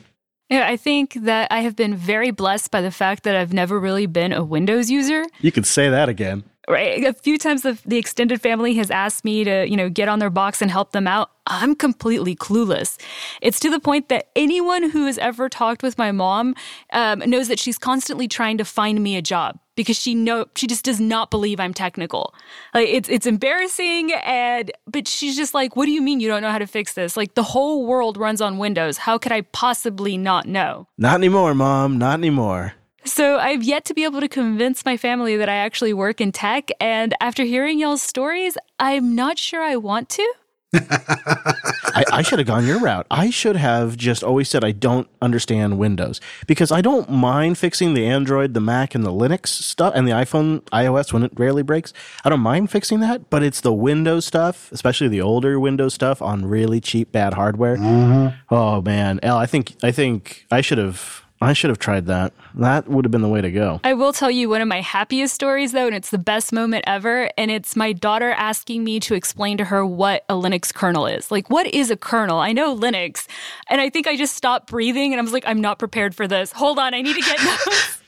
Yeah, 0.49 0.65
I 0.67 0.77
think 0.77 1.13
that 1.15 1.51
I 1.51 1.59
have 1.59 1.75
been 1.75 1.95
very 1.95 2.31
blessed 2.31 2.71
by 2.71 2.81
the 2.81 2.91
fact 2.91 3.23
that 3.23 3.35
I've 3.35 3.51
never 3.51 3.79
really 3.79 4.05
been 4.05 4.31
a 4.31 4.43
Windows 4.43 4.89
user. 4.89 5.25
You 5.41 5.51
could 5.51 5.65
say 5.65 5.89
that 5.89 6.07
again. 6.07 6.43
Right. 6.69 7.03
A 7.03 7.13
few 7.13 7.37
times 7.37 7.61
the, 7.61 7.77
the 7.85 7.97
extended 7.97 8.41
family 8.41 8.73
has 8.75 8.91
asked 8.91 9.23
me 9.23 9.45
to, 9.45 9.65
you 9.69 9.77
know, 9.77 9.89
get 9.89 10.09
on 10.09 10.19
their 10.19 10.29
box 10.29 10.61
and 10.61 10.69
help 10.69 10.91
them 10.91 11.07
out. 11.07 11.31
I'm 11.47 11.75
completely 11.75 12.35
clueless. 12.35 12.97
It's 13.41 13.59
to 13.61 13.69
the 13.69 13.79
point 13.79 14.09
that 14.09 14.27
anyone 14.35 14.89
who 14.89 15.05
has 15.05 15.17
ever 15.17 15.49
talked 15.49 15.81
with 15.83 15.97
my 15.97 16.11
mom 16.11 16.55
um, 16.93 17.19
knows 17.19 17.47
that 17.47 17.59
she's 17.59 17.77
constantly 17.77 18.27
trying 18.27 18.57
to 18.57 18.65
find 18.65 19.01
me 19.01 19.17
a 19.17 19.21
job 19.21 19.59
because 19.75 19.97
she 19.97 20.13
know 20.13 20.45
she 20.55 20.67
just 20.67 20.83
does 20.83 20.99
not 20.99 21.31
believe 21.31 21.59
I'm 21.59 21.73
technical. 21.73 22.33
Like 22.73 22.89
it's 22.89 23.07
it's 23.07 23.25
embarrassing 23.25 24.11
and 24.25 24.71
but 24.87 25.07
she's 25.07 25.37
just 25.37 25.53
like, 25.53 25.75
"What 25.75 25.85
do 25.85 25.91
you 25.91 26.01
mean 26.01 26.19
you 26.19 26.27
don't 26.27 26.41
know 26.41 26.51
how 26.51 26.59
to 26.59 26.67
fix 26.67 26.93
this? 26.93 27.15
Like 27.15 27.35
the 27.35 27.43
whole 27.43 27.85
world 27.85 28.17
runs 28.17 28.41
on 28.41 28.57
Windows. 28.57 28.97
How 28.97 29.17
could 29.17 29.31
I 29.31 29.41
possibly 29.41 30.17
not 30.17 30.47
know?" 30.47 30.87
Not 30.97 31.15
anymore, 31.15 31.53
mom. 31.53 31.97
Not 31.97 32.15
anymore. 32.15 32.73
So 33.05 33.37
I've 33.37 33.63
yet 33.63 33.85
to 33.85 33.93
be 33.93 34.03
able 34.03 34.19
to 34.19 34.27
convince 34.27 34.83
my 34.83 34.97
family 34.97 35.37
that 35.37 35.47
I 35.47 35.55
actually 35.55 35.93
work 35.93 36.19
in 36.19 36.33
tech. 36.33 36.69
And 36.81 37.15
after 37.21 37.43
hearing 37.45 37.79
y'all's 37.79 38.01
stories, 38.01 38.57
I'm 38.79 39.15
not 39.15 39.37
sure 39.37 39.63
I 39.63 39.77
want 39.77 40.09
to. 40.09 40.33
I, 40.73 42.03
I, 42.11 42.21
should 42.21 42.39
have 42.39 42.47
gone 42.47 42.65
your 42.65 42.79
route. 42.79 43.07
I 43.09 43.29
should 43.29 43.55
have 43.55 43.95
just 43.95 44.21
always 44.23 44.49
said 44.49 44.65
I 44.65 44.71
don't 44.71 45.07
understand 45.21 45.79
Windows 45.79 46.19
because 46.45 46.71
I 46.71 46.81
don't 46.81 47.09
mind 47.09 47.57
fixing 47.57 47.93
the 47.93 48.05
Android, 48.05 48.53
the 48.53 48.59
Mac, 48.59 48.93
and 48.93 49.05
the 49.05 49.11
Linux 49.11 49.47
stuff 49.47 49.93
and 49.95 50.05
the 50.05 50.11
iPhone, 50.11 50.61
iOS 50.71 51.13
when 51.13 51.23
it 51.23 51.31
rarely 51.37 51.63
breaks. 51.63 51.93
I 52.25 52.29
don't 52.29 52.41
mind 52.41 52.69
fixing 52.69 52.99
that, 52.99 53.29
but 53.29 53.43
it's 53.43 53.61
the 53.61 53.73
Windows 53.73 54.25
stuff, 54.25 54.69
especially 54.73 55.07
the 55.07 55.21
older 55.21 55.59
Windows 55.59 55.93
stuff 55.93 56.21
on 56.21 56.45
really 56.45 56.81
cheap, 56.81 57.13
bad 57.13 57.33
hardware. 57.33 57.77
Mm-hmm. 57.77 58.35
Oh 58.53 58.81
man, 58.81 59.19
Elle, 59.23 59.37
I 59.37 59.45
think 59.45 59.75
I 59.81 59.91
think 59.91 60.45
I 60.51 60.59
should 60.59 60.79
have 60.79 61.23
I 61.39 61.53
should 61.53 61.69
have 61.69 61.77
tried 61.77 62.07
that. 62.07 62.33
That 62.55 62.87
would 62.87 63.05
have 63.05 63.11
been 63.11 63.21
the 63.21 63.29
way 63.29 63.41
to 63.41 63.51
go. 63.51 63.79
I 63.83 63.93
will 63.93 64.11
tell 64.11 64.31
you 64.31 64.49
one 64.49 64.61
of 64.61 64.67
my 64.67 64.81
happiest 64.81 65.35
stories, 65.35 65.71
though, 65.71 65.85
and 65.85 65.95
it's 65.95 66.09
the 66.09 66.17
best 66.17 66.51
moment 66.51 66.83
ever. 66.87 67.29
And 67.37 67.51
it's 67.51 67.75
my 67.75 67.93
daughter 67.93 68.31
asking 68.31 68.83
me 68.83 68.99
to 69.01 69.13
explain 69.13 69.57
to 69.57 69.65
her 69.65 69.85
what 69.85 70.25
a 70.29 70.33
Linux 70.33 70.73
kernel 70.73 71.05
is. 71.05 71.29
Like, 71.29 71.49
what 71.51 71.67
is 71.67 71.91
a 71.91 71.97
kernel? 71.97 72.39
I 72.39 72.53
know 72.53 72.75
Linux. 72.75 73.27
And 73.69 73.79
I 73.79 73.89
think 73.91 74.07
I 74.07 74.15
just 74.17 74.35
stopped 74.35 74.67
breathing 74.67 75.13
and 75.13 75.19
I 75.19 75.23
was 75.23 75.33
like, 75.33 75.43
I'm 75.45 75.61
not 75.61 75.77
prepared 75.77 76.15
for 76.15 76.27
this. 76.27 76.51
Hold 76.53 76.79
on, 76.79 76.95
I 76.95 77.01
need 77.01 77.15
to 77.15 77.21
get 77.21 77.39
notes. 77.43 78.01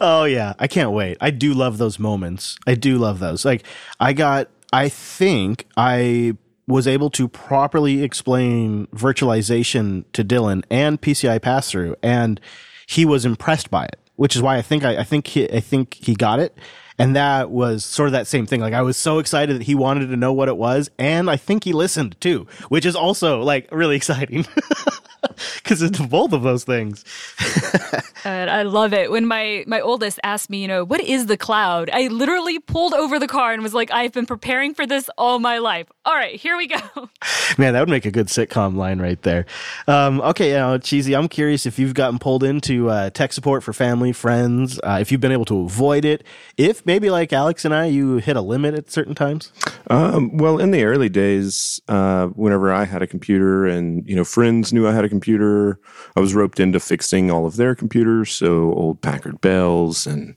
oh, 0.00 0.24
yeah. 0.24 0.54
I 0.58 0.68
can't 0.68 0.92
wait. 0.92 1.18
I 1.20 1.30
do 1.30 1.52
love 1.52 1.76
those 1.76 1.98
moments. 1.98 2.56
I 2.66 2.74
do 2.76 2.96
love 2.96 3.18
those. 3.18 3.44
Like, 3.44 3.64
I 4.00 4.14
got, 4.14 4.48
I 4.72 4.88
think 4.88 5.66
I 5.76 6.36
was 6.68 6.86
able 6.86 7.08
to 7.10 7.26
properly 7.26 8.04
explain 8.04 8.86
virtualization 8.88 10.04
to 10.12 10.22
Dylan 10.22 10.62
and 10.70 11.00
PCI 11.00 11.40
pass 11.40 11.70
through, 11.70 11.96
and 12.02 12.40
he 12.86 13.04
was 13.06 13.24
impressed 13.24 13.70
by 13.70 13.86
it, 13.86 13.98
which 14.16 14.36
is 14.36 14.42
why 14.42 14.58
I 14.58 14.62
think 14.62 14.84
I, 14.84 14.98
I 14.98 15.04
think 15.04 15.26
he, 15.26 15.50
I 15.50 15.60
think 15.60 15.94
he 15.94 16.14
got 16.14 16.38
it. 16.38 16.56
And 17.00 17.14
that 17.16 17.50
was 17.50 17.84
sort 17.84 18.08
of 18.08 18.12
that 18.12 18.26
same 18.26 18.44
thing. 18.44 18.60
Like 18.60 18.74
I 18.74 18.82
was 18.82 18.96
so 18.96 19.18
excited 19.18 19.56
that 19.56 19.62
he 19.62 19.74
wanted 19.74 20.08
to 20.08 20.16
know 20.16 20.32
what 20.32 20.48
it 20.48 20.56
was, 20.56 20.90
and 20.98 21.30
I 21.30 21.36
think 21.36 21.64
he 21.64 21.72
listened 21.72 22.20
too, 22.20 22.46
which 22.68 22.84
is 22.84 22.94
also 22.94 23.40
like 23.40 23.68
really 23.72 23.96
exciting. 24.00 24.46
because 25.56 25.82
it's 25.82 25.98
both 25.98 26.32
of 26.32 26.42
those 26.42 26.64
things. 26.64 27.04
and 28.24 28.50
I 28.50 28.62
love 28.62 28.92
it. 28.92 29.10
When 29.10 29.26
my 29.26 29.64
my 29.66 29.80
oldest 29.80 30.18
asked 30.22 30.50
me, 30.50 30.62
you 30.62 30.68
know, 30.68 30.84
what 30.84 31.00
is 31.00 31.26
the 31.26 31.36
cloud? 31.36 31.90
I 31.92 32.08
literally 32.08 32.58
pulled 32.58 32.94
over 32.94 33.18
the 33.18 33.28
car 33.28 33.52
and 33.52 33.62
was 33.62 33.74
like, 33.74 33.90
I've 33.90 34.12
been 34.12 34.26
preparing 34.26 34.74
for 34.74 34.86
this 34.86 35.10
all 35.18 35.38
my 35.38 35.58
life. 35.58 35.86
All 36.04 36.14
right, 36.14 36.38
here 36.38 36.56
we 36.56 36.66
go. 36.66 36.80
Man, 37.58 37.74
that 37.74 37.80
would 37.80 37.88
make 37.88 38.06
a 38.06 38.10
good 38.10 38.28
sitcom 38.28 38.76
line 38.76 39.00
right 39.00 39.20
there. 39.22 39.46
Um, 39.86 40.20
okay, 40.20 40.50
you 40.50 40.54
know, 40.54 40.78
cheesy. 40.78 41.14
I'm 41.14 41.28
curious 41.28 41.66
if 41.66 41.78
you've 41.78 41.94
gotten 41.94 42.18
pulled 42.18 42.42
into 42.42 42.90
uh, 42.90 43.10
tech 43.10 43.32
support 43.32 43.62
for 43.62 43.72
family, 43.72 44.12
friends. 44.12 44.80
Uh, 44.82 44.98
if 45.00 45.12
you've 45.12 45.20
been 45.20 45.32
able 45.32 45.44
to 45.46 45.60
avoid 45.60 46.04
it. 46.04 46.24
If 46.56 46.84
maybe 46.86 47.10
like 47.10 47.32
Alex 47.32 47.64
and 47.64 47.74
I, 47.74 47.86
you 47.86 48.16
hit 48.16 48.36
a 48.36 48.40
limit 48.40 48.74
at 48.74 48.90
certain 48.90 49.14
times. 49.14 49.52
Um, 49.90 50.36
well, 50.36 50.58
in 50.58 50.70
the 50.70 50.84
early 50.84 51.08
days, 51.08 51.80
uh, 51.88 52.28
whenever 52.28 52.72
I 52.72 52.84
had 52.84 53.02
a 53.02 53.06
computer 53.06 53.66
and 53.66 54.08
you 54.08 54.16
know 54.16 54.24
friends 54.24 54.72
knew 54.72 54.86
I 54.86 54.92
had 54.92 55.04
a 55.04 55.07
computer. 55.08 55.78
I 56.16 56.20
was 56.20 56.34
roped 56.34 56.60
into 56.60 56.80
fixing 56.80 57.30
all 57.30 57.46
of 57.46 57.56
their 57.56 57.74
computers, 57.74 58.30
so 58.32 58.72
old 58.74 59.00
Packard 59.02 59.40
Bells 59.40 60.06
and 60.06 60.36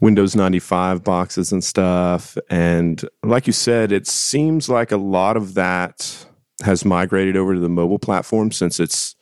Windows 0.00 0.36
95 0.36 1.02
boxes 1.02 1.52
and 1.52 1.62
stuff. 1.62 2.36
And 2.50 3.02
like 3.22 3.46
you 3.46 3.52
said, 3.52 3.92
it 3.92 4.06
seems 4.06 4.68
like 4.68 4.92
a 4.92 4.96
lot 4.96 5.36
of 5.36 5.54
that 5.54 6.26
has 6.62 6.84
migrated 6.84 7.36
over 7.36 7.54
to 7.54 7.60
the 7.60 7.68
mobile 7.68 7.98
platform 7.98 8.50
since 8.52 8.80
it's 8.80 9.14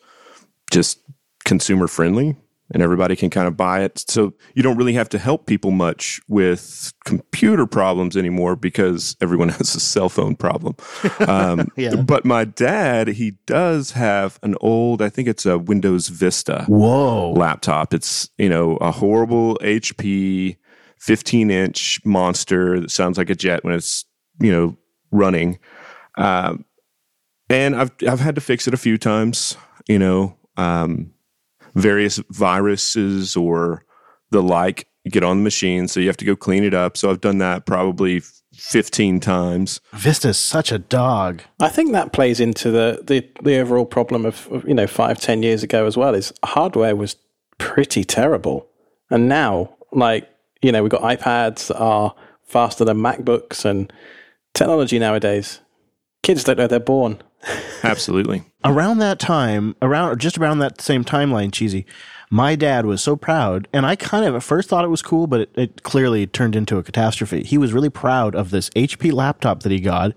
just 0.71 1.01
consumer 1.45 1.87
friendly 1.87 2.37
and 2.73 2.83
everybody 2.83 3.15
can 3.15 3.31
kind 3.31 3.47
of 3.47 3.57
buy 3.57 3.83
it. 3.83 4.05
So 4.09 4.35
you 4.55 4.63
don't 4.63 4.77
really 4.77 4.95
have 4.95 5.09
to 5.11 5.19
help 5.19 5.47
people 5.47 5.71
much 5.71 6.21
with 6.29 6.93
computer 7.05 7.67
problems 7.67 8.17
anymore 8.17 8.57
because 8.57 9.17
everyone 9.21 9.49
has 9.51 9.75
a 9.75 9.81
cell 9.81 10.09
phone 10.09 10.37
problem. 10.37 10.77
Um, 11.27 11.69
yeah. 11.77 11.97
But 11.97 12.25
my 12.25 12.45
dad, 12.45 13.09
he 13.09 13.33
does 13.47 13.93
have 13.93 14.39
an 14.43 14.55
old, 14.61 15.03
I 15.03 15.09
think 15.09 15.29
it's 15.29 15.45
a 15.47 15.59
Windows 15.59 16.09
Vista. 16.09 16.65
Whoa. 16.69 17.33
Laptop. 17.33 17.93
It's, 17.95 18.29
you 18.39 18.49
know, 18.49 18.77
a 18.77 18.93
horrible 18.93 19.57
HP 19.57 20.57
15 21.01 21.51
inch 21.51 22.01
monster 22.05 22.81
that 22.81 22.91
sounds 22.91 23.19
like 23.19 23.31
a 23.31 23.35
jet 23.35 23.65
when 23.65 23.75
it's, 23.75 24.05
you 24.41 24.53
know, 24.53 24.77
running. 25.11 25.59
Um, 26.17 26.65
and 27.49 27.75
I've, 27.75 27.93
I've 28.07 28.21
had 28.21 28.35
to 28.37 28.41
fix 28.41 28.69
it 28.69 28.75
a 28.75 28.79
few 28.79 28.99
times, 28.99 29.57
you 29.89 29.99
know, 29.99 30.37
um, 30.57 31.13
various 31.77 32.21
viruses 32.31 33.37
or 33.37 33.85
the 34.31 34.43
like 34.43 34.89
get 35.11 35.23
on 35.23 35.39
the 35.39 35.45
machine. 35.45 35.87
So 35.87 36.01
you 36.01 36.09
have 36.09 36.17
to 36.17 36.25
go 36.25 36.35
clean 36.35 36.65
it 36.65 36.75
up. 36.75 36.97
So 36.97 37.11
I've 37.11 37.21
done 37.21 37.39
that 37.39 37.65
probably 37.67 38.23
15 38.55 39.21
times. 39.21 39.81
Vista's 39.93 40.39
such 40.39 40.73
a 40.73 40.79
dog. 40.79 41.43
I 41.61 41.69
think 41.69 41.93
that 41.93 42.13
plays 42.13 42.41
into 42.41 42.71
the, 42.71 43.03
the, 43.07 43.29
the 43.43 43.59
overall 43.61 43.87
problem 43.87 44.25
of, 44.27 44.49
of, 44.51 44.67
you 44.67 44.75
know, 44.75 44.87
five, 44.87 45.21
ten 45.21 45.43
years 45.43 45.63
ago 45.63 45.87
as 45.87 45.97
well 45.97 46.15
is 46.15 46.33
hardware 46.45 46.97
was 46.97 47.17
pretty 47.59 48.03
terrible. 48.03 48.67
And 49.11 49.29
now, 49.29 49.75
like, 49.93 50.29
you 50.63 50.73
know, 50.73 50.83
we've 50.83 50.91
got 50.91 51.03
iPads 51.03 51.69
that 51.69 51.79
are 51.79 52.15
faster 52.45 52.85
than 52.85 52.99
MacBooks 52.99 53.65
and 53.65 53.93
technology 54.55 54.99
nowadays. 54.99 55.61
Kids 56.23 56.43
don't 56.43 56.59
know 56.59 56.67
they're 56.67 56.81
born. 56.81 57.23
Absolutely. 57.83 58.45
around 58.65 58.99
that 58.99 59.19
time, 59.19 59.77
around 59.81 60.19
just 60.19 60.39
around 60.39 60.59
that 60.59 60.81
same 60.81 61.05
timeline, 61.05 61.53
cheesy. 61.53 61.87
My 62.29 62.57
dad 62.57 62.87
was 62.87 63.01
so 63.01 63.15
proud, 63.15 63.69
and 63.73 63.87
I 63.87 63.95
kind 63.95 64.25
of 64.25 64.35
at 64.35 64.43
first 64.43 64.69
thought 64.69 64.85
it 64.85 64.89
was 64.89 65.03
cool, 65.03 65.29
but 65.29 65.43
it, 65.43 65.51
it 65.55 65.83
clearly 65.85 66.27
turned 66.27 66.57
into 66.57 66.77
a 66.77 66.83
catastrophe. 66.83 67.45
He 67.45 67.57
was 67.57 67.73
really 67.73 67.91
proud 67.91 68.35
of 68.35 68.51
this 68.51 68.69
HP 68.71 69.13
laptop 69.13 69.63
that 69.63 69.71
he 69.71 69.79
got 69.79 70.13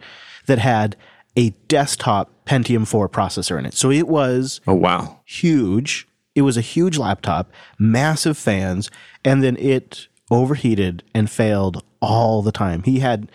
that 0.47 0.57
had 0.57 0.95
a 1.35 1.51
desktop 1.67 2.31
Pentium 2.45 2.87
4 2.87 3.07
processor 3.09 3.59
in 3.59 3.65
it. 3.65 3.75
So 3.75 3.91
it 3.91 4.07
was 4.07 4.59
oh 4.67 4.73
wow 4.73 5.19
huge. 5.25 6.07
It 6.35 6.41
was 6.41 6.57
a 6.57 6.61
huge 6.61 6.97
laptop, 6.97 7.51
massive 7.77 8.37
fans, 8.37 8.89
and 9.23 9.43
then 9.43 9.57
it 9.57 10.07
overheated 10.31 11.03
and 11.13 11.29
failed 11.29 11.83
all 12.01 12.41
the 12.41 12.51
time. 12.51 12.83
He 12.83 12.99
had 12.99 13.31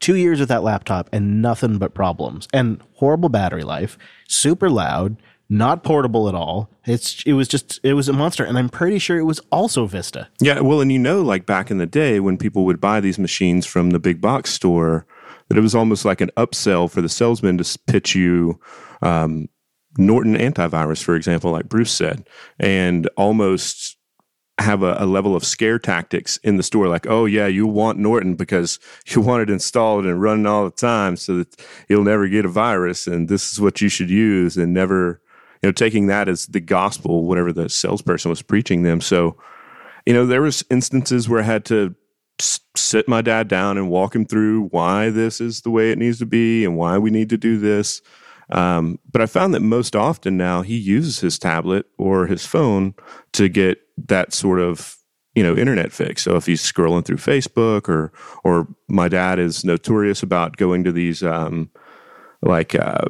two 0.00 0.16
years 0.16 0.40
with 0.40 0.48
that 0.48 0.62
laptop 0.62 1.08
and 1.12 1.40
nothing 1.42 1.78
but 1.78 1.94
problems 1.94 2.48
and 2.52 2.82
horrible 2.94 3.28
battery 3.28 3.64
life, 3.64 3.98
super 4.28 4.68
loud, 4.68 5.16
not 5.48 5.84
portable 5.84 6.28
at 6.28 6.34
all. 6.34 6.70
It's 6.84 7.22
it 7.24 7.34
was 7.34 7.48
just 7.48 7.80
it 7.82 7.94
was 7.94 8.08
a 8.08 8.12
monster, 8.12 8.44
and 8.44 8.58
I'm 8.58 8.68
pretty 8.68 8.98
sure 8.98 9.18
it 9.18 9.24
was 9.24 9.40
also 9.50 9.86
Vista. 9.86 10.28
Yeah, 10.40 10.60
well, 10.60 10.80
and 10.80 10.90
you 10.90 10.98
know, 10.98 11.22
like 11.22 11.46
back 11.46 11.70
in 11.70 11.78
the 11.78 11.86
day 11.86 12.20
when 12.20 12.36
people 12.36 12.64
would 12.64 12.80
buy 12.80 13.00
these 13.00 13.18
machines 13.18 13.66
from 13.66 13.90
the 13.90 13.98
big 13.98 14.20
box 14.20 14.52
store, 14.52 15.06
that 15.48 15.58
it 15.58 15.62
was 15.62 15.74
almost 15.74 16.04
like 16.04 16.20
an 16.20 16.30
upsell 16.36 16.90
for 16.90 17.00
the 17.00 17.08
salesman 17.08 17.58
to 17.58 17.78
pitch 17.86 18.14
you. 18.14 18.60
Um, 19.02 19.48
Norton 19.98 20.36
antivirus, 20.36 21.02
for 21.02 21.16
example, 21.16 21.52
like 21.52 21.70
Bruce 21.70 21.92
said, 21.92 22.28
and 22.58 23.08
almost 23.16 23.95
have 24.58 24.82
a, 24.82 24.96
a, 24.98 25.06
level 25.06 25.36
of 25.36 25.44
scare 25.44 25.78
tactics 25.78 26.38
in 26.38 26.56
the 26.56 26.62
store 26.62 26.88
like 26.88 27.06
oh 27.06 27.26
yeah 27.26 27.46
you 27.46 27.66
want 27.66 27.98
norton 27.98 28.34
because 28.34 28.78
you 29.08 29.20
want 29.20 29.42
it 29.42 29.50
installed 29.50 30.06
and 30.06 30.22
running 30.22 30.46
all 30.46 30.64
the 30.64 30.70
time 30.70 31.16
so 31.16 31.36
that 31.36 31.62
you'll 31.88 32.02
never 32.02 32.26
get 32.26 32.44
a 32.44 32.48
virus 32.48 33.06
and 33.06 33.28
this 33.28 33.52
is 33.52 33.60
what 33.60 33.80
you 33.80 33.88
should 33.88 34.08
use 34.10 34.56
and 34.56 34.72
never 34.72 35.20
you 35.62 35.68
know 35.68 35.72
taking 35.72 36.06
that 36.06 36.28
as 36.28 36.46
the 36.46 36.60
gospel 36.60 37.26
whatever 37.26 37.52
the 37.52 37.68
salesperson 37.68 38.30
was 38.30 38.40
preaching 38.40 38.82
them 38.82 39.00
so 39.00 39.36
you 40.06 40.14
know, 40.14 40.24
there 40.24 40.42
was 40.42 40.64
instances 40.70 41.28
where 41.28 41.40
I 41.40 41.44
had 41.44 41.64
to 41.66 41.94
sit 42.38 43.08
my 43.08 43.22
dad 43.22 43.48
down 43.48 43.76
and 43.76 43.90
walk 43.90 44.14
him 44.14 44.24
through 44.24 44.68
why 44.68 45.10
this 45.10 45.40
is 45.40 45.62
the 45.62 45.70
way 45.70 45.90
it 45.90 45.98
needs 45.98 46.20
to 46.20 46.26
be 46.26 46.64
and 46.64 46.76
why 46.76 46.96
we 46.96 47.10
need 47.10 47.28
to 47.30 47.36
do 47.36 47.58
this. 47.58 48.00
Um, 48.50 49.00
but 49.10 49.20
I 49.20 49.26
found 49.26 49.52
that 49.54 49.60
most 49.60 49.96
often 49.96 50.36
now 50.36 50.62
he 50.62 50.76
uses 50.76 51.18
his 51.18 51.38
tablet 51.38 51.86
or 51.98 52.28
his 52.28 52.46
phone 52.46 52.94
to 53.32 53.48
get 53.48 53.78
that 53.96 54.32
sort 54.32 54.60
of 54.60 54.96
you 55.34 55.42
know 55.42 55.56
internet 55.56 55.92
fix. 55.92 56.22
So 56.22 56.36
if 56.36 56.46
he's 56.46 56.62
scrolling 56.62 57.04
through 57.04 57.16
Facebook 57.16 57.88
or 57.88 58.12
or 58.44 58.68
my 58.88 59.08
dad 59.08 59.38
is 59.38 59.64
notorious 59.64 60.22
about 60.22 60.56
going 60.56 60.84
to 60.84 60.92
these 60.92 61.22
um, 61.22 61.70
like 62.42 62.74
uh, 62.74 63.06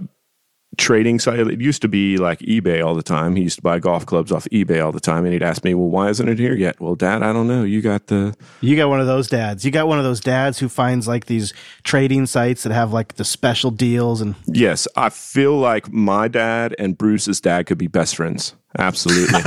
trading 0.76 1.18
site. 1.18 1.39
It 1.41 1.61
used 1.61 1.82
to 1.82 1.89
be 1.89 2.16
like 2.16 2.41
eBay 2.41 2.84
all 2.84 2.95
the 2.95 3.03
time. 3.03 3.37
He 3.37 3.43
used 3.43 3.57
to 3.57 3.62
buy 3.62 3.78
golf 3.78 4.07
clubs 4.07 4.30
off 4.32 4.45
eBay 4.53 4.84
all 4.84 4.93
the 4.93 5.01
time, 5.01 5.24
and 5.24 5.32
he'd 5.32 5.43
ask 5.43 5.64
me, 5.64 5.74
"Well, 5.74 5.89
why 5.89 6.09
isn't 6.11 6.28
it 6.28 6.39
here 6.39 6.55
yet?" 6.55 6.80
Well, 6.80 6.95
Dad, 6.95 7.22
I 7.22 7.32
don't 7.32 7.49
know. 7.49 7.64
You 7.64 7.80
got 7.80 8.09
the 8.09 8.34
You 8.61 8.76
got 8.76 8.89
one 8.89 9.01
of 9.01 9.07
those 9.07 9.28
dads. 9.28 9.64
You 9.64 9.70
got 9.70 9.89
one 9.89 9.99
of 9.99 10.05
those 10.05 10.20
dads 10.20 10.59
who 10.59 10.68
finds 10.68 11.09
like 11.09 11.26
these 11.26 11.53
trading 11.82 12.26
sites 12.26 12.62
that 12.62 12.72
have 12.72 12.93
like 12.93 13.14
the 13.14 13.24
special 13.24 13.70
deals 13.70 14.20
and 14.20 14.34
yes. 14.47 14.87
I 14.97 15.11
feel 15.11 15.57
like 15.57 15.93
my 15.93 16.28
dad 16.28 16.74
and 16.78 16.97
Bruce's 16.97 17.41
dad 17.41 17.66
could 17.66 17.78
be 17.78 17.87
best 17.87 18.16
friends. 18.16 18.55
Absolutely, 18.79 19.41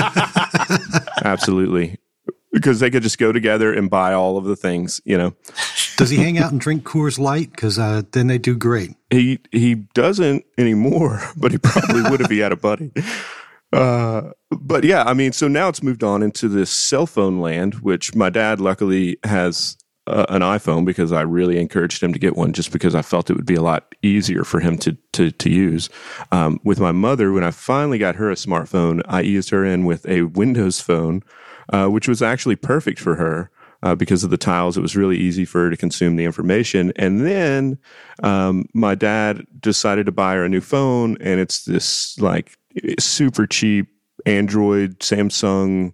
absolutely, 1.24 1.98
because 2.52 2.80
they 2.80 2.90
could 2.90 3.04
just 3.04 3.18
go 3.18 3.32
together 3.32 3.74
and 3.74 3.90
buy 3.90 4.14
all 4.14 4.38
of 4.38 4.46
the 4.46 4.56
things. 4.56 5.02
You 5.06 5.18
know. 5.18 5.36
Does 5.98 6.10
he 6.10 6.18
hang 6.18 6.38
out 6.38 6.52
and 6.52 6.62
drink 6.62 6.86
Coors 6.86 7.20
Light? 7.20 7.52
Because 7.52 7.78
uh, 7.78 8.04
then 8.14 8.28
they 8.28 8.38
do 8.38 8.56
great. 8.56 8.92
He 9.10 9.40
he 9.52 9.76
doesn't 9.76 10.46
anymore, 10.58 11.22
but 11.38 11.52
he 11.52 11.58
probably 11.58 12.10
would 12.10 12.22
if 12.22 12.30
he 12.30 12.40
had 12.40 12.52
a 12.52 12.58
buddy. 12.58 12.92
Uh, 13.72 14.32
but 14.50 14.84
yeah, 14.84 15.04
I 15.04 15.14
mean, 15.14 15.32
so 15.32 15.48
now 15.48 15.68
it's 15.68 15.84
moved 15.84 16.04
on 16.04 16.24
into 16.24 16.48
this 16.48 16.72
cell 16.72 17.06
phone 17.06 17.40
land, 17.40 17.76
which 17.76 18.16
my 18.16 18.30
dad 18.30 18.60
luckily 18.60 19.18
has 19.24 19.78
uh, 20.10 20.26
an 20.30 20.42
iPhone 20.42 20.86
because 20.86 21.12
I 21.12 21.22
really 21.22 21.60
encouraged 21.60 22.02
him 22.02 22.14
to 22.14 22.20
get 22.20 22.36
one, 22.36 22.54
just 22.54 22.72
because 22.72 22.96
I 22.96 23.02
felt 23.02 23.30
it 23.30 23.36
would 23.36 23.46
be 23.46 23.56
a 23.56 23.62
lot 23.62 23.96
easier 24.02 24.44
for 24.44 24.60
him 24.60 24.78
to 24.80 24.98
to 25.14 25.32
to 25.32 25.50
use. 25.50 25.90
Um, 26.32 26.60
with 26.64 26.80
my 26.80 26.92
mother, 26.92 27.32
when 27.32 27.44
I 27.44 27.52
finally 27.52 27.98
got 27.98 28.16
her 28.16 28.30
a 28.32 28.36
smartphone, 28.36 29.02
I 29.06 29.22
eased 29.22 29.50
her 29.50 29.64
in 29.64 29.86
with 29.86 30.08
a 30.08 30.24
Windows 30.24 30.80
phone, 30.80 31.24
uh, 31.72 31.88
which 31.88 32.08
was 32.08 32.22
actually 32.22 32.56
perfect 32.56 33.00
for 33.00 33.16
her 33.16 33.52
uh, 33.84 33.96
because 33.96 34.24
of 34.24 34.30
the 34.30 34.38
tiles. 34.38 34.78
It 34.78 34.82
was 34.82 34.96
really 34.96 35.18
easy 35.18 35.46
for 35.46 35.64
her 35.64 35.70
to 35.70 35.78
consume 35.78 36.16
the 36.16 36.26
information. 36.26 36.92
And 36.96 37.26
then 37.26 37.78
um, 38.24 38.66
my 38.74 38.96
dad 38.96 39.46
decided 39.60 40.06
to 40.08 40.12
buy 40.12 40.36
her 40.36 40.46
a 40.46 40.50
new 40.50 40.62
phone, 40.62 41.18
and 41.22 41.40
it's 41.40 41.66
this 41.66 42.20
like 42.20 42.58
super 43.00 43.48
cheap 43.48 43.88
Android, 44.26 45.00
Samsung, 45.00 45.94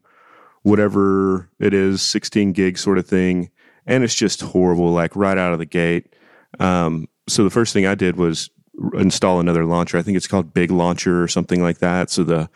whatever 0.63 1.49
it 1.59 1.73
is, 1.73 2.01
16 2.01 2.53
gig 2.53 2.77
sort 2.77 2.97
of 2.97 3.05
thing. 3.07 3.49
And 3.85 4.03
it's 4.03 4.15
just 4.15 4.41
horrible, 4.41 4.91
like 4.91 5.15
right 5.15 5.37
out 5.37 5.53
of 5.53 5.59
the 5.59 5.65
gate. 5.65 6.15
Um, 6.59 7.07
so 7.27 7.43
the 7.43 7.49
first 7.49 7.73
thing 7.73 7.85
I 7.85 7.95
did 7.95 8.15
was 8.15 8.49
install 8.93 9.39
another 9.39 9.65
launcher. 9.65 9.97
I 9.97 10.01
think 10.01 10.17
it's 10.17 10.27
called 10.27 10.53
Big 10.53 10.71
Launcher 10.71 11.21
or 11.21 11.27
something 11.27 11.61
like 11.61 11.79
that. 11.79 12.09
So 12.09 12.23
the 12.23 12.49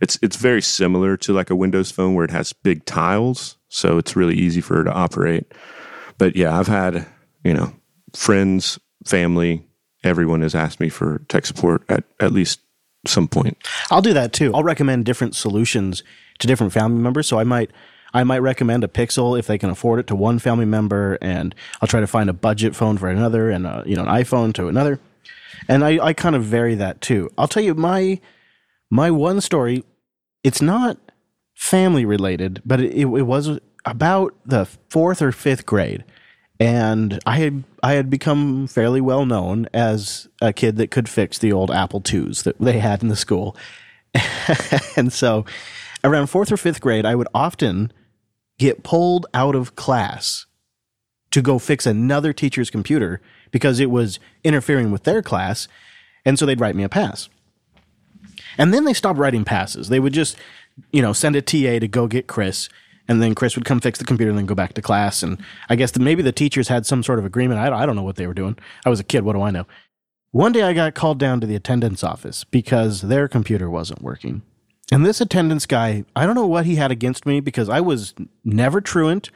it's 0.00 0.18
it's 0.22 0.36
very 0.36 0.62
similar 0.62 1.16
to 1.18 1.32
like 1.32 1.50
a 1.50 1.56
Windows 1.56 1.90
phone 1.90 2.14
where 2.14 2.24
it 2.24 2.30
has 2.30 2.52
big 2.52 2.84
tiles, 2.84 3.56
so 3.68 3.98
it's 3.98 4.16
really 4.16 4.34
easy 4.34 4.60
for 4.60 4.76
her 4.76 4.84
to 4.84 4.92
operate. 4.92 5.52
But 6.18 6.36
yeah, 6.36 6.58
I've 6.58 6.66
had 6.66 7.06
you 7.44 7.54
know 7.54 7.72
friends, 8.14 8.78
family, 9.04 9.66
everyone 10.04 10.42
has 10.42 10.54
asked 10.54 10.80
me 10.80 10.88
for 10.88 11.22
tech 11.28 11.46
support 11.46 11.82
at 11.88 12.04
at 12.20 12.32
least 12.32 12.60
some 13.06 13.28
point. 13.28 13.56
I'll 13.90 14.02
do 14.02 14.12
that 14.12 14.32
too. 14.32 14.52
I'll 14.54 14.64
recommend 14.64 15.04
different 15.04 15.34
solutions 15.34 16.02
to 16.40 16.46
different 16.46 16.72
family 16.72 17.00
members. 17.00 17.26
So 17.26 17.38
I 17.38 17.44
might 17.44 17.70
I 18.16 18.24
might 18.24 18.38
recommend 18.38 18.82
a 18.82 18.88
Pixel 18.88 19.38
if 19.38 19.46
they 19.46 19.58
can 19.58 19.68
afford 19.68 20.00
it 20.00 20.06
to 20.06 20.16
one 20.16 20.38
family 20.38 20.64
member, 20.64 21.18
and 21.20 21.54
I'll 21.82 21.86
try 21.86 22.00
to 22.00 22.06
find 22.06 22.30
a 22.30 22.32
budget 22.32 22.74
phone 22.74 22.96
for 22.96 23.10
another, 23.10 23.50
and 23.50 23.66
a, 23.66 23.82
you 23.84 23.94
know 23.94 24.04
an 24.04 24.08
iPhone 24.08 24.54
to 24.54 24.68
another. 24.68 24.98
And 25.68 25.84
I, 25.84 26.02
I 26.02 26.12
kind 26.14 26.34
of 26.34 26.42
vary 26.42 26.74
that 26.76 27.02
too. 27.02 27.28
I'll 27.36 27.46
tell 27.46 27.62
you 27.62 27.74
my 27.74 28.18
my 28.88 29.10
one 29.10 29.42
story. 29.42 29.84
It's 30.42 30.62
not 30.62 30.96
family 31.54 32.06
related, 32.06 32.62
but 32.64 32.80
it, 32.80 32.94
it 32.94 33.04
was 33.04 33.60
about 33.84 34.34
the 34.46 34.64
fourth 34.88 35.20
or 35.20 35.30
fifth 35.30 35.66
grade, 35.66 36.02
and 36.58 37.20
I 37.26 37.36
had 37.36 37.64
I 37.82 37.92
had 37.92 38.08
become 38.08 38.66
fairly 38.66 39.02
well 39.02 39.26
known 39.26 39.68
as 39.74 40.26
a 40.40 40.54
kid 40.54 40.76
that 40.78 40.90
could 40.90 41.10
fix 41.10 41.36
the 41.36 41.52
old 41.52 41.70
Apple 41.70 42.02
IIs 42.10 42.44
that 42.44 42.58
they 42.58 42.78
had 42.78 43.02
in 43.02 43.08
the 43.08 43.14
school, 43.16 43.54
and 44.96 45.12
so 45.12 45.44
around 46.02 46.28
fourth 46.28 46.50
or 46.50 46.56
fifth 46.56 46.80
grade, 46.80 47.04
I 47.04 47.14
would 47.14 47.28
often 47.34 47.92
get 48.58 48.82
pulled 48.82 49.26
out 49.34 49.54
of 49.54 49.76
class 49.76 50.46
to 51.30 51.42
go 51.42 51.58
fix 51.58 51.86
another 51.86 52.32
teacher's 52.32 52.70
computer 52.70 53.20
because 53.50 53.80
it 53.80 53.90
was 53.90 54.18
interfering 54.44 54.90
with 54.90 55.04
their 55.04 55.22
class, 55.22 55.68
and 56.24 56.38
so 56.38 56.46
they'd 56.46 56.60
write 56.60 56.76
me 56.76 56.82
a 56.82 56.88
pass. 56.88 57.28
And 58.58 58.72
then 58.72 58.84
they 58.84 58.94
stopped 58.94 59.18
writing 59.18 59.44
passes. 59.44 59.88
They 59.88 60.00
would 60.00 60.12
just, 60.12 60.36
you 60.92 61.02
know, 61.02 61.12
send 61.12 61.36
a 61.36 61.42
TA 61.42 61.78
to 61.78 61.88
go 61.88 62.06
get 62.06 62.26
Chris, 62.26 62.68
and 63.08 63.22
then 63.22 63.34
Chris 63.34 63.54
would 63.54 63.64
come 63.64 63.80
fix 63.80 63.98
the 63.98 64.04
computer 64.04 64.30
and 64.30 64.38
then 64.38 64.46
go 64.46 64.54
back 64.54 64.72
to 64.74 64.82
class. 64.82 65.22
And 65.22 65.38
I 65.68 65.76
guess 65.76 65.90
that 65.92 66.00
maybe 66.00 66.22
the 66.22 66.32
teachers 66.32 66.68
had 66.68 66.86
some 66.86 67.02
sort 67.02 67.18
of 67.18 67.24
agreement. 67.24 67.60
I, 67.60 67.82
I 67.82 67.86
don't 67.86 67.96
know 67.96 68.02
what 68.02 68.16
they 68.16 68.26
were 68.26 68.34
doing. 68.34 68.56
I 68.84 68.90
was 68.90 69.00
a 69.00 69.04
kid. 69.04 69.24
What 69.24 69.34
do 69.34 69.42
I 69.42 69.50
know? 69.50 69.66
One 70.32 70.52
day 70.52 70.62
I 70.62 70.72
got 70.72 70.94
called 70.94 71.18
down 71.18 71.40
to 71.40 71.46
the 71.46 71.54
attendance 71.54 72.02
office 72.02 72.44
because 72.44 73.02
their 73.02 73.28
computer 73.28 73.70
wasn't 73.70 74.02
working. 74.02 74.42
And 74.92 75.04
this 75.04 75.20
attendance 75.20 75.66
guy, 75.66 76.04
I 76.14 76.26
don't 76.26 76.36
know 76.36 76.46
what 76.46 76.66
he 76.66 76.76
had 76.76 76.92
against 76.92 77.26
me 77.26 77.40
because 77.40 77.68
I 77.68 77.80
was 77.80 78.14
never 78.44 78.80
truant. 78.80 79.30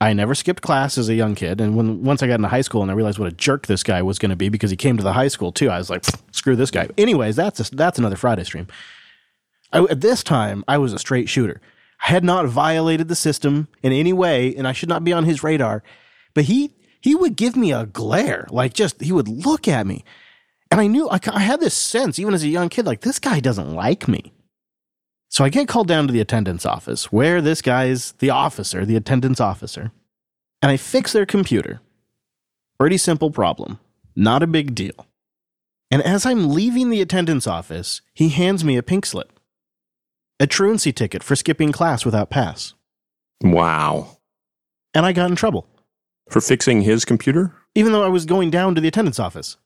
I 0.00 0.12
never 0.12 0.34
skipped 0.34 0.62
class 0.62 0.96
as 0.98 1.08
a 1.08 1.14
young 1.14 1.34
kid. 1.34 1.60
And 1.60 1.76
when 1.76 2.02
once 2.02 2.22
I 2.22 2.26
got 2.26 2.36
into 2.36 2.48
high 2.48 2.60
school 2.60 2.82
and 2.82 2.90
I 2.90 2.94
realized 2.94 3.18
what 3.18 3.28
a 3.28 3.36
jerk 3.36 3.66
this 3.66 3.82
guy 3.82 4.02
was 4.02 4.18
going 4.18 4.30
to 4.30 4.36
be 4.36 4.48
because 4.48 4.70
he 4.70 4.76
came 4.76 4.96
to 4.96 5.02
the 5.02 5.12
high 5.12 5.28
school 5.28 5.52
too, 5.52 5.70
I 5.70 5.78
was 5.78 5.90
like, 5.90 6.04
screw 6.30 6.56
this 6.56 6.70
guy. 6.70 6.88
Anyways, 6.96 7.36
that's 7.36 7.60
a, 7.60 7.74
that's 7.74 7.98
another 7.98 8.16
Friday 8.16 8.44
stream. 8.44 8.68
I, 9.72 9.82
at 9.84 10.00
this 10.00 10.22
time, 10.22 10.64
I 10.68 10.78
was 10.78 10.92
a 10.92 10.98
straight 10.98 11.28
shooter. 11.28 11.60
I 12.04 12.08
had 12.08 12.24
not 12.24 12.46
violated 12.46 13.08
the 13.08 13.14
system 13.14 13.68
in 13.82 13.92
any 13.92 14.12
way, 14.12 14.54
and 14.56 14.66
I 14.66 14.72
should 14.72 14.88
not 14.88 15.04
be 15.04 15.12
on 15.12 15.24
his 15.24 15.42
radar. 15.42 15.82
But 16.34 16.44
he 16.44 16.74
he 17.00 17.14
would 17.14 17.36
give 17.36 17.56
me 17.56 17.72
a 17.72 17.86
glare, 17.86 18.46
like 18.50 18.74
just 18.74 19.00
he 19.00 19.12
would 19.12 19.28
look 19.28 19.68
at 19.68 19.86
me, 19.86 20.04
and 20.70 20.80
I 20.80 20.86
knew 20.88 21.08
I, 21.08 21.20
I 21.28 21.40
had 21.40 21.60
this 21.60 21.74
sense, 21.74 22.18
even 22.18 22.34
as 22.34 22.42
a 22.42 22.48
young 22.48 22.68
kid, 22.68 22.86
like 22.86 23.02
this 23.02 23.18
guy 23.18 23.38
doesn't 23.38 23.72
like 23.72 24.08
me. 24.08 24.32
So 25.32 25.44
I 25.44 25.48
get 25.48 25.66
called 25.66 25.88
down 25.88 26.06
to 26.06 26.12
the 26.12 26.20
attendance 26.20 26.66
office, 26.66 27.10
where 27.10 27.40
this 27.40 27.62
guy's 27.62 28.12
the 28.18 28.28
officer, 28.28 28.84
the 28.84 28.96
attendance 28.96 29.40
officer, 29.40 29.90
and 30.60 30.70
I 30.70 30.76
fix 30.76 31.14
their 31.14 31.24
computer. 31.24 31.80
Pretty 32.78 32.98
simple 32.98 33.30
problem, 33.30 33.78
not 34.14 34.42
a 34.42 34.46
big 34.46 34.74
deal. 34.74 35.06
And 35.90 36.02
as 36.02 36.26
I'm 36.26 36.50
leaving 36.50 36.90
the 36.90 37.00
attendance 37.00 37.46
office, 37.46 38.02
he 38.12 38.28
hands 38.28 38.62
me 38.62 38.76
a 38.76 38.82
pink 38.82 39.06
slip 39.06 39.32
a 40.38 40.46
truancy 40.46 40.92
ticket 40.92 41.22
for 41.22 41.36
skipping 41.36 41.70
class 41.70 42.04
without 42.04 42.28
pass. 42.28 42.74
Wow. 43.42 44.18
And 44.92 45.06
I 45.06 45.12
got 45.12 45.30
in 45.30 45.36
trouble. 45.36 45.68
For 46.30 46.40
fixing 46.40 46.82
his 46.82 47.04
computer? 47.04 47.54
Even 47.76 47.92
though 47.92 48.04
I 48.04 48.08
was 48.08 48.26
going 48.26 48.50
down 48.50 48.74
to 48.74 48.80
the 48.80 48.88
attendance 48.88 49.20
office. 49.20 49.56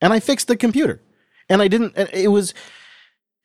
And 0.00 0.12
I 0.12 0.18
fixed 0.18 0.48
the 0.48 0.56
computer. 0.56 1.02
And 1.50 1.60
I 1.60 1.68
didn't, 1.68 1.92
it 2.14 2.28
was, 2.32 2.54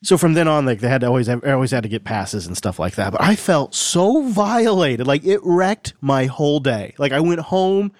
so 0.03 0.17
from 0.17 0.33
then 0.33 0.49
on, 0.49 0.65
like 0.65 0.81
they 0.81 0.89
had 0.89 1.01
to 1.01 1.07
always, 1.07 1.29
I 1.29 1.35
always 1.51 1.71
had 1.71 1.83
to 1.83 1.89
get 1.89 2.03
passes 2.03 2.45
and 2.45 2.57
stuff 2.57 2.77
like 2.77 2.95
that. 2.95 3.13
But 3.13 3.21
I 3.21 3.37
felt 3.37 3.73
so 3.73 4.27
violated. 4.27 5.07
Like 5.07 5.23
it 5.23 5.39
wrecked 5.43 5.93
my 6.01 6.25
whole 6.25 6.59
day. 6.59 6.93
Like 6.97 7.13
I 7.13 7.21
went 7.21 7.39
home 7.39 7.93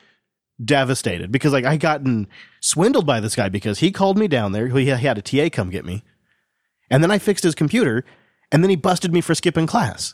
devastated 0.64 1.32
because 1.32 1.54
like 1.54 1.64
I 1.64 1.78
gotten 1.78 2.28
swindled 2.62 3.06
by 3.06 3.22
this 3.22 3.38
guy 3.38 3.48
because 3.48 3.80
he 3.80 3.90
called 3.92 4.18
me 4.18 4.28
down 4.28 4.52
there. 4.52 4.68
He 4.68 4.88
had 4.88 5.18
a 5.18 5.22
TA 5.22 5.50
come 5.50 5.70
get 5.70 5.86
me. 5.86 6.04
And 6.90 7.02
then 7.02 7.10
I 7.10 7.20
fixed 7.20 7.46
his 7.46 7.56
computer 7.56 8.04
and 8.52 8.62
then 8.62 8.70
he 8.70 8.76
busted 8.76 9.14
me 9.14 9.22
for 9.22 9.34
skipping 9.34 9.66
class. 9.66 10.14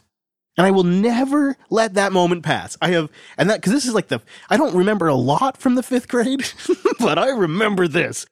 And 0.58 0.68
I 0.68 0.72
will 0.72 0.84
never 0.84 1.58
let 1.72 1.96
that 1.96 2.12
moment 2.12 2.44
pass. 2.44 2.78
I 2.82 2.90
have, 2.90 3.10
and 3.38 3.50
that, 3.50 3.62
because 3.62 3.74
this 3.74 3.86
is 3.86 3.94
like 3.96 4.10
the, 4.10 4.22
I 4.50 4.58
don't 4.58 4.76
remember 4.76 5.08
a 5.08 5.16
lot 5.16 5.58
from 5.58 5.76
the 5.76 5.84
fifth 5.84 6.08
grade, 6.08 6.46
but 7.00 7.18
I 7.18 7.30
remember 7.30 7.88
this. 7.88 8.26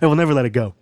I 0.00 0.06
will 0.06 0.14
never 0.14 0.32
let 0.32 0.44
it 0.44 0.50
go. 0.50 0.74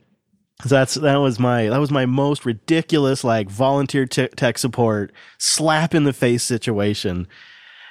So 0.63 0.69
that's, 0.69 0.95
that 0.95 1.17
was 1.17 1.39
my, 1.39 1.69
that 1.69 1.79
was 1.79 1.91
my 1.91 2.07
most 2.07 2.45
ridiculous, 2.45 3.25
like 3.25 3.49
volunteer 3.49 4.07
te- 4.07 4.29
tech 4.29 4.59
support, 4.59 5.13
slap 5.39 5.95
in 5.95 6.05
the 6.05 6.13
face 6.13 6.43
situation, 6.43 7.27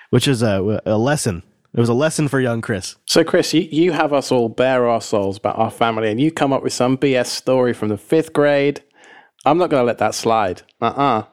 which 0.09 0.27
is 0.27 0.41
a, 0.41 0.81
a 0.85 0.97
lesson. 0.97 1.43
It 1.73 1.79
was 1.79 1.89
a 1.89 1.93
lesson 1.93 2.27
for 2.27 2.39
young 2.39 2.61
Chris. 2.61 2.95
So, 3.05 3.23
Chris, 3.23 3.53
you, 3.53 3.61
you 3.61 3.91
have 3.91 4.11
us 4.11 4.31
all 4.31 4.49
bare 4.49 4.87
our 4.87 5.01
souls 5.01 5.37
about 5.37 5.57
our 5.57 5.69
family, 5.69 6.09
and 6.09 6.19
you 6.19 6.31
come 6.31 6.51
up 6.51 6.63
with 6.63 6.73
some 6.73 6.97
BS 6.97 7.27
story 7.27 7.73
from 7.73 7.89
the 7.89 7.97
fifth 7.97 8.33
grade. 8.33 8.83
I'm 9.45 9.57
not 9.57 9.69
going 9.69 9.81
to 9.81 9.85
let 9.85 9.99
that 9.99 10.15
slide. 10.15 10.63
Uh 10.81 10.85
uh 10.85 11.01
uh 11.01 11.23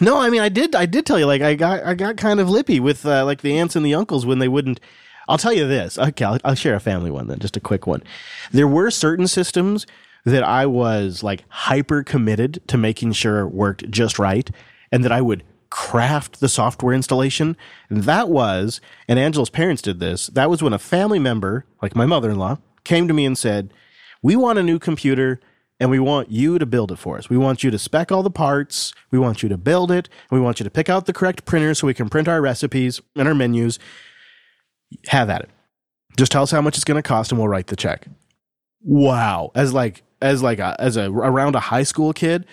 No, 0.00 0.18
I 0.18 0.30
mean, 0.30 0.40
I 0.40 0.48
did. 0.48 0.74
I 0.74 0.86
did 0.86 1.04
tell 1.04 1.18
you. 1.18 1.26
Like, 1.26 1.42
I 1.42 1.54
got, 1.54 1.84
I 1.84 1.94
got 1.94 2.16
kind 2.16 2.40
of 2.40 2.48
lippy 2.48 2.80
with 2.80 3.04
uh, 3.04 3.24
like 3.24 3.42
the 3.42 3.58
aunts 3.58 3.76
and 3.76 3.84
the 3.84 3.94
uncles 3.94 4.24
when 4.24 4.38
they 4.38 4.48
wouldn't. 4.48 4.80
I'll 5.28 5.38
tell 5.38 5.52
you 5.52 5.66
this. 5.66 5.98
Okay, 5.98 6.24
I'll, 6.24 6.38
I'll 6.42 6.54
share 6.54 6.74
a 6.74 6.80
family 6.80 7.10
one 7.10 7.26
then, 7.26 7.38
just 7.38 7.56
a 7.56 7.60
quick 7.60 7.86
one. 7.86 8.02
There 8.52 8.68
were 8.68 8.90
certain 8.90 9.26
systems 9.26 9.86
that 10.26 10.42
I 10.42 10.66
was 10.66 11.22
like 11.22 11.44
hyper 11.48 12.02
committed 12.02 12.60
to 12.66 12.76
making 12.76 13.12
sure 13.12 13.40
it 13.40 13.48
worked 13.48 13.90
just 13.90 14.18
right, 14.18 14.50
and 14.92 15.04
that 15.04 15.12
I 15.12 15.20
would 15.20 15.44
craft 15.70 16.40
the 16.40 16.48
software 16.48 16.94
installation. 16.94 17.56
And 17.88 18.04
that 18.04 18.28
was, 18.28 18.80
and 19.08 19.18
Angela's 19.18 19.50
parents 19.50 19.82
did 19.82 20.00
this, 20.00 20.26
that 20.28 20.50
was 20.50 20.62
when 20.62 20.72
a 20.72 20.78
family 20.78 21.18
member, 21.18 21.64
like 21.80 21.94
my 21.94 22.06
mother 22.06 22.30
in 22.30 22.38
law, 22.38 22.58
came 22.84 23.08
to 23.08 23.14
me 23.14 23.24
and 23.24 23.38
said, 23.38 23.72
We 24.22 24.36
want 24.36 24.58
a 24.58 24.62
new 24.62 24.78
computer 24.78 25.40
and 25.78 25.90
we 25.90 25.98
want 25.98 26.30
you 26.30 26.58
to 26.58 26.66
build 26.66 26.90
it 26.90 26.96
for 26.96 27.18
us. 27.18 27.28
We 27.28 27.36
want 27.36 27.62
you 27.62 27.70
to 27.70 27.78
spec 27.78 28.10
all 28.10 28.22
the 28.22 28.30
parts. 28.30 28.94
We 29.10 29.18
want 29.18 29.42
you 29.42 29.48
to 29.48 29.58
build 29.58 29.90
it. 29.90 30.08
We 30.30 30.40
want 30.40 30.58
you 30.58 30.64
to 30.64 30.70
pick 30.70 30.88
out 30.88 31.06
the 31.06 31.12
correct 31.12 31.44
printer 31.44 31.74
so 31.74 31.86
we 31.86 31.94
can 31.94 32.08
print 32.08 32.28
our 32.28 32.40
recipes 32.40 33.00
and 33.14 33.28
our 33.28 33.34
menus. 33.34 33.78
Have 35.08 35.28
at 35.28 35.42
it. 35.42 35.50
Just 36.16 36.32
tell 36.32 36.42
us 36.42 36.50
how 36.50 36.62
much 36.62 36.76
it's 36.76 36.84
going 36.84 36.96
to 36.96 37.06
cost 37.06 37.30
and 37.30 37.38
we'll 37.38 37.48
write 37.48 37.66
the 37.66 37.76
check. 37.76 38.06
Wow. 38.80 39.50
As 39.54 39.74
like, 39.74 40.02
as 40.20 40.42
like 40.42 40.58
a, 40.58 40.76
as 40.78 40.96
a 40.96 41.10
around 41.10 41.54
a 41.54 41.60
high 41.60 41.82
school 41.82 42.12
kid, 42.12 42.46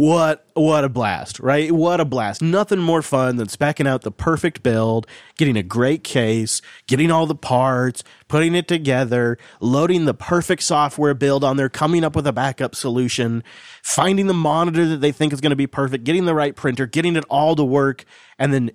what 0.00 0.46
what 0.54 0.82
a 0.82 0.88
blast, 0.88 1.40
right? 1.40 1.70
What 1.70 2.00
a 2.00 2.06
blast. 2.06 2.40
Nothing 2.40 2.78
more 2.78 3.02
fun 3.02 3.36
than 3.36 3.48
specking 3.48 3.86
out 3.86 4.00
the 4.00 4.10
perfect 4.10 4.62
build, 4.62 5.06
getting 5.36 5.58
a 5.58 5.62
great 5.62 6.04
case, 6.04 6.62
getting 6.86 7.10
all 7.10 7.26
the 7.26 7.34
parts, 7.34 8.02
putting 8.26 8.54
it 8.54 8.66
together, 8.66 9.36
loading 9.60 10.06
the 10.06 10.14
perfect 10.14 10.62
software 10.62 11.12
build 11.12 11.44
on 11.44 11.58
there, 11.58 11.68
coming 11.68 12.02
up 12.02 12.16
with 12.16 12.26
a 12.26 12.32
backup 12.32 12.74
solution, 12.74 13.44
finding 13.82 14.26
the 14.26 14.32
monitor 14.32 14.86
that 14.86 15.02
they 15.02 15.12
think 15.12 15.34
is 15.34 15.40
going 15.42 15.50
to 15.50 15.56
be 15.56 15.66
perfect, 15.66 16.04
getting 16.04 16.24
the 16.24 16.34
right 16.34 16.56
printer, 16.56 16.86
getting 16.86 17.14
it 17.14 17.24
all 17.28 17.54
to 17.54 17.64
work, 17.64 18.06
and 18.38 18.54
then 18.54 18.70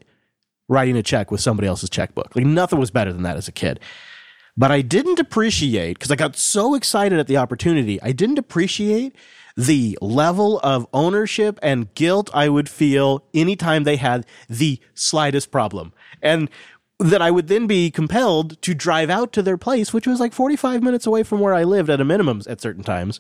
writing 0.68 0.96
a 0.96 1.02
check 1.02 1.32
with 1.32 1.42
somebody 1.42 1.68
else's 1.68 1.90
checkbook. 1.90 2.36
Like 2.36 2.46
nothing 2.46 2.78
was 2.78 2.92
better 2.92 3.12
than 3.12 3.24
that 3.24 3.38
as 3.38 3.48
a 3.48 3.52
kid. 3.52 3.80
But 4.58 4.72
I 4.72 4.82
didn't 4.82 5.20
appreciate 5.20 6.00
because 6.00 6.12
I 6.12 6.16
got 6.16 6.36
so 6.36 6.76
excited 6.76 7.20
at 7.20 7.28
the 7.28 7.38
opportunity. 7.38 8.02
I 8.02 8.12
didn't 8.12 8.40
appreciate 8.40 9.16
the 9.58 9.98
level 10.02 10.60
of 10.64 10.88
ownership 10.94 11.60
and 11.62 11.94
guilt 11.94 12.30
I 12.34 12.50
would 12.50 12.70
feel 12.70 13.24
anytime 13.34 13.84
they 13.84 13.96
had 13.98 14.26
the 14.50 14.80
slightest 14.94 15.52
problem. 15.52 15.94
And 16.22 16.50
that 17.00 17.22
I 17.22 17.32
would 17.32 17.48
then 17.48 17.68
be 17.68 17.92
compelled 17.92 18.62
to 18.62 18.74
drive 18.74 19.10
out 19.10 19.34
to 19.34 19.42
their 19.42 19.58
place, 19.58 19.94
which 19.94 20.08
was 20.08 20.20
like 20.20 20.34
45 20.34 20.82
minutes 20.82 21.06
away 21.06 21.24
from 21.24 21.40
where 21.42 21.54
I 21.54 21.64
lived 21.64 21.90
at 21.90 22.00
a 22.00 22.06
minimum 22.06 22.42
at 22.48 22.62
certain 22.62 22.84
times, 22.84 23.20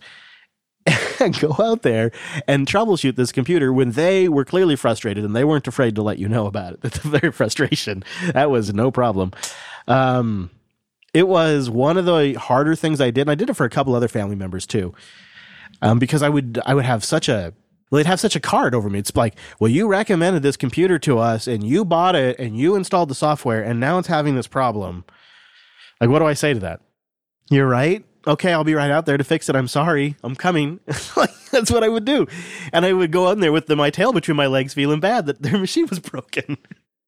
and 1.19 1.37
go 1.39 1.55
out 1.59 1.81
there 1.81 2.11
and 2.47 2.67
troubleshoot 2.67 3.15
this 3.15 3.31
computer 3.31 3.73
when 3.73 3.91
they 3.91 4.29
were 4.29 4.45
clearly 4.45 4.75
frustrated 4.75 5.25
and 5.25 5.35
they 5.35 5.43
weren't 5.43 5.67
afraid 5.67 5.95
to 5.95 6.01
let 6.01 6.19
you 6.19 6.29
know 6.29 6.45
about 6.45 6.73
it. 6.73 6.81
That's 6.83 6.99
their 6.99 7.31
frustration. 7.33 8.03
That 8.33 8.49
was 8.49 8.73
no 8.73 8.91
problem. 8.91 9.31
Um, 9.87 10.51
it 11.15 11.29
was 11.29 11.69
one 11.69 11.97
of 11.97 12.05
the 12.05 12.33
harder 12.33 12.75
things 12.75 12.99
I 12.99 13.09
did. 13.09 13.21
And 13.21 13.31
I 13.31 13.35
did 13.35 13.49
it 13.49 13.53
for 13.53 13.65
a 13.65 13.69
couple 13.69 13.95
other 13.95 14.09
family 14.09 14.35
members 14.35 14.65
too 14.65 14.93
um, 15.81 15.97
because 15.97 16.21
I 16.21 16.29
would 16.29 16.59
I 16.65 16.73
would 16.73 16.85
have 16.85 17.03
such 17.03 17.29
a 17.29 17.53
well, 17.89 17.99
they'd 17.99 18.07
have 18.07 18.19
such 18.19 18.35
a 18.35 18.39
card 18.39 18.73
over 18.73 18.89
me. 18.89 18.99
It's 18.99 19.15
like, 19.15 19.35
well, 19.59 19.69
you 19.69 19.87
recommended 19.87 20.41
this 20.41 20.57
computer 20.57 20.97
to 20.99 21.19
us, 21.19 21.47
and 21.47 21.63
you 21.63 21.85
bought 21.85 22.15
it, 22.15 22.37
and 22.39 22.57
you 22.57 22.75
installed 22.75 23.09
the 23.09 23.15
software, 23.15 23.63
and 23.63 23.79
now 23.79 23.99
it's 23.99 24.07
having 24.07 24.35
this 24.35 24.47
problem. 24.47 25.05
Like, 26.01 26.09
what 26.09 26.19
do 26.19 26.25
I 26.25 26.33
say 26.33 26.53
to 26.53 26.59
that? 26.61 26.81
You're 27.49 27.67
right. 27.67 28.03
Okay, 28.25 28.51
I'll 28.51 28.63
be 28.63 28.73
right 28.73 28.89
out 28.89 29.05
there 29.05 29.17
to 29.17 29.23
fix 29.23 29.49
it. 29.49 29.55
I'm 29.55 29.67
sorry. 29.67 30.15
I'm 30.23 30.35
coming. 30.35 30.79
That's 31.51 31.71
what 31.71 31.83
I 31.83 31.89
would 31.89 32.05
do, 32.05 32.25
and 32.73 32.85
I 32.85 32.91
would 32.91 33.11
go 33.11 33.27
on 33.27 33.39
there 33.39 33.51
with 33.51 33.67
the, 33.67 33.75
my 33.75 33.91
tail 33.91 34.11
between 34.11 34.35
my 34.35 34.47
legs, 34.47 34.73
feeling 34.73 34.99
bad 34.99 35.27
that 35.27 35.43
their 35.43 35.57
machine 35.57 35.87
was 35.87 35.99
broken. 35.99 36.57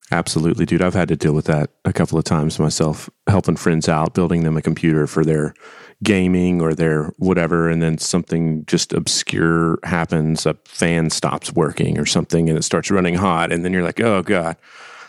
Absolutely, 0.09 0.65
dude. 0.65 0.81
I've 0.81 0.93
had 0.93 1.09
to 1.09 1.17
deal 1.17 1.33
with 1.33 1.45
that 1.45 1.69
a 1.83 1.91
couple 1.91 2.17
of 2.17 2.23
times 2.23 2.59
myself, 2.59 3.09
helping 3.27 3.57
friends 3.57 3.89
out, 3.89 4.13
building 4.13 4.43
them 4.43 4.55
a 4.55 4.61
computer 4.61 5.05
for 5.05 5.25
their 5.25 5.53
gaming 6.01 6.61
or 6.61 6.73
their 6.73 7.11
whatever, 7.17 7.69
and 7.69 7.81
then 7.81 7.97
something 7.97 8.65
just 8.67 8.93
obscure 8.93 9.79
happens, 9.83 10.45
a 10.45 10.55
fan 10.65 11.09
stops 11.09 11.51
working 11.51 11.99
or 11.99 12.05
something, 12.05 12.47
and 12.47 12.57
it 12.57 12.63
starts 12.63 12.89
running 12.89 13.15
hot, 13.15 13.51
and 13.51 13.65
then 13.65 13.73
you're 13.73 13.83
like, 13.83 13.99
oh 13.99 14.21
god. 14.21 14.55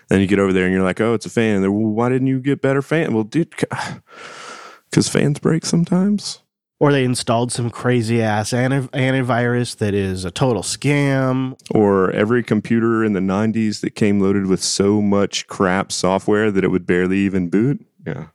Then 0.09 0.21
you 0.21 0.27
get 0.27 0.39
over 0.39 0.55
there 0.55 0.65
and 0.65 0.73
you're 0.73 0.83
like, 0.83 1.03
oh, 1.03 1.13
it's 1.13 1.27
a 1.27 1.31
fan. 1.31 1.71
Why 1.71 2.09
didn't 2.09 2.29
you 2.29 2.41
get 2.41 2.63
better 2.63 2.81
fan? 2.81 3.13
Well, 3.13 3.25
dude, 3.25 3.55
because 4.91 5.09
fans 5.09 5.39
break 5.39 5.67
sometimes. 5.67 6.41
Or 6.81 6.93
they 6.93 7.05
installed 7.05 7.51
some 7.51 7.71
crazy 7.71 8.23
ass 8.23 8.53
anti- 8.53 8.87
antivirus 8.97 9.77
that 9.79 9.95
is 9.95 10.25
a 10.25 10.31
total 10.31 10.63
scam. 10.63 11.59
Or 11.73 12.11
every 12.13 12.45
computer 12.45 13.05
in 13.05 13.15
the 13.15 13.21
90s 13.21 13.81
that 13.81 13.97
came 13.97 14.21
loaded 14.21 14.47
with 14.47 14.63
so 14.63 15.03
much 15.03 15.49
crap 15.49 15.91
software 15.91 16.53
that 16.53 16.63
it 16.63 16.69
would 16.69 16.87
barely 16.87 17.19
even 17.19 17.49
boot. 17.49 17.85
Yeah. 18.07 18.27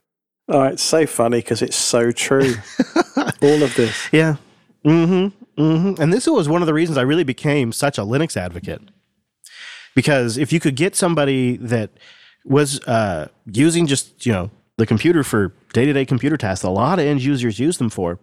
Oh, 0.48 0.64
it's 0.64 0.82
so 0.82 1.06
funny 1.06 1.38
because 1.38 1.62
it's 1.62 1.76
so 1.76 2.12
true. 2.12 2.54
All 3.42 3.62
of 3.62 3.74
this. 3.76 4.08
Yeah. 4.12 4.36
Mm-hmm. 4.84 5.62
Mm-hmm. 5.62 6.02
And 6.02 6.12
this 6.12 6.26
was 6.26 6.48
one 6.48 6.62
of 6.62 6.66
the 6.66 6.74
reasons 6.74 6.98
I 6.98 7.02
really 7.02 7.24
became 7.24 7.72
such 7.72 7.96
a 7.96 8.02
Linux 8.02 8.36
advocate. 8.36 8.82
Because 9.94 10.36
if 10.36 10.52
you 10.52 10.60
could 10.60 10.76
get 10.76 10.96
somebody 10.96 11.56
that 11.58 11.90
was 12.44 12.80
uh, 12.86 13.28
using 13.46 13.86
just, 13.86 14.26
you 14.26 14.32
know, 14.32 14.50
the 14.76 14.86
computer 14.86 15.22
for 15.22 15.54
day-to-day 15.72 16.04
computer 16.04 16.36
tasks, 16.36 16.64
a 16.64 16.70
lot 16.70 16.98
of 16.98 17.06
end 17.06 17.22
users 17.22 17.58
use 17.58 17.78
them 17.78 17.88
for. 17.88 18.18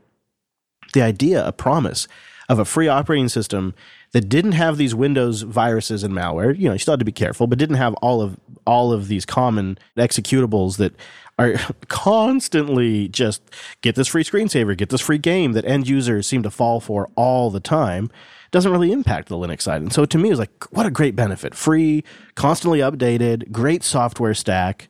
The 0.94 1.02
idea, 1.02 1.46
a 1.46 1.52
promise 1.52 2.08
of 2.50 2.60
a 2.60 2.66
free 2.66 2.88
operating 2.88 3.30
system 3.30 3.74
that 4.12 4.28
didn't 4.28 4.52
have 4.54 4.78
these 4.78 4.94
Windows 4.94 5.44
viruses 5.44 6.04
and 6.04 6.14
malware, 6.14 6.58
you 6.58 6.68
know, 6.68 6.74
you 6.74 6.80
still 6.80 6.94
had 6.94 7.00
to 7.00 7.06
be 7.06 7.12
careful, 7.12 7.48
but 7.48 7.58
didn't 7.58 7.78
have 7.78 7.94
all 7.96 8.22
of 8.22 8.38
all 8.68 8.92
of 8.92 9.08
these 9.08 9.26
common 9.26 9.78
executables 9.98 10.78
that 10.78 10.94
are 11.40 11.56
constantly 11.88 13.08
just 13.08 13.42
get 13.82 13.96
this 13.96 14.08
free 14.08 14.24
screensaver, 14.24 14.78
get 14.78 14.90
this 14.90 15.02
free 15.02 15.18
game 15.18 15.54
that 15.54 15.66
end 15.66 15.88
users 15.88 16.28
seem 16.28 16.44
to 16.44 16.52
fall 16.52 16.80
for 16.80 17.10
all 17.16 17.50
the 17.50 17.60
time, 17.60 18.12
doesn't 18.52 18.72
really 18.72 18.92
impact 18.92 19.30
the 19.30 19.38
Linux 19.38 19.62
side. 19.62 19.82
And 19.82 19.94
so 19.94 20.06
to 20.06 20.18
me, 20.18 20.30
it 20.30 20.34
was 20.34 20.40
like, 20.40 20.72
what 20.72 20.86
a 20.86 20.92
great 20.92 21.16
benefit. 21.16 21.56
Free, 21.56 22.04
constantly 22.36 22.80
updated, 22.80 23.52
great 23.52 23.84
software 23.84 24.34
stack. 24.34 24.90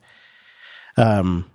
Um, 0.96 1.50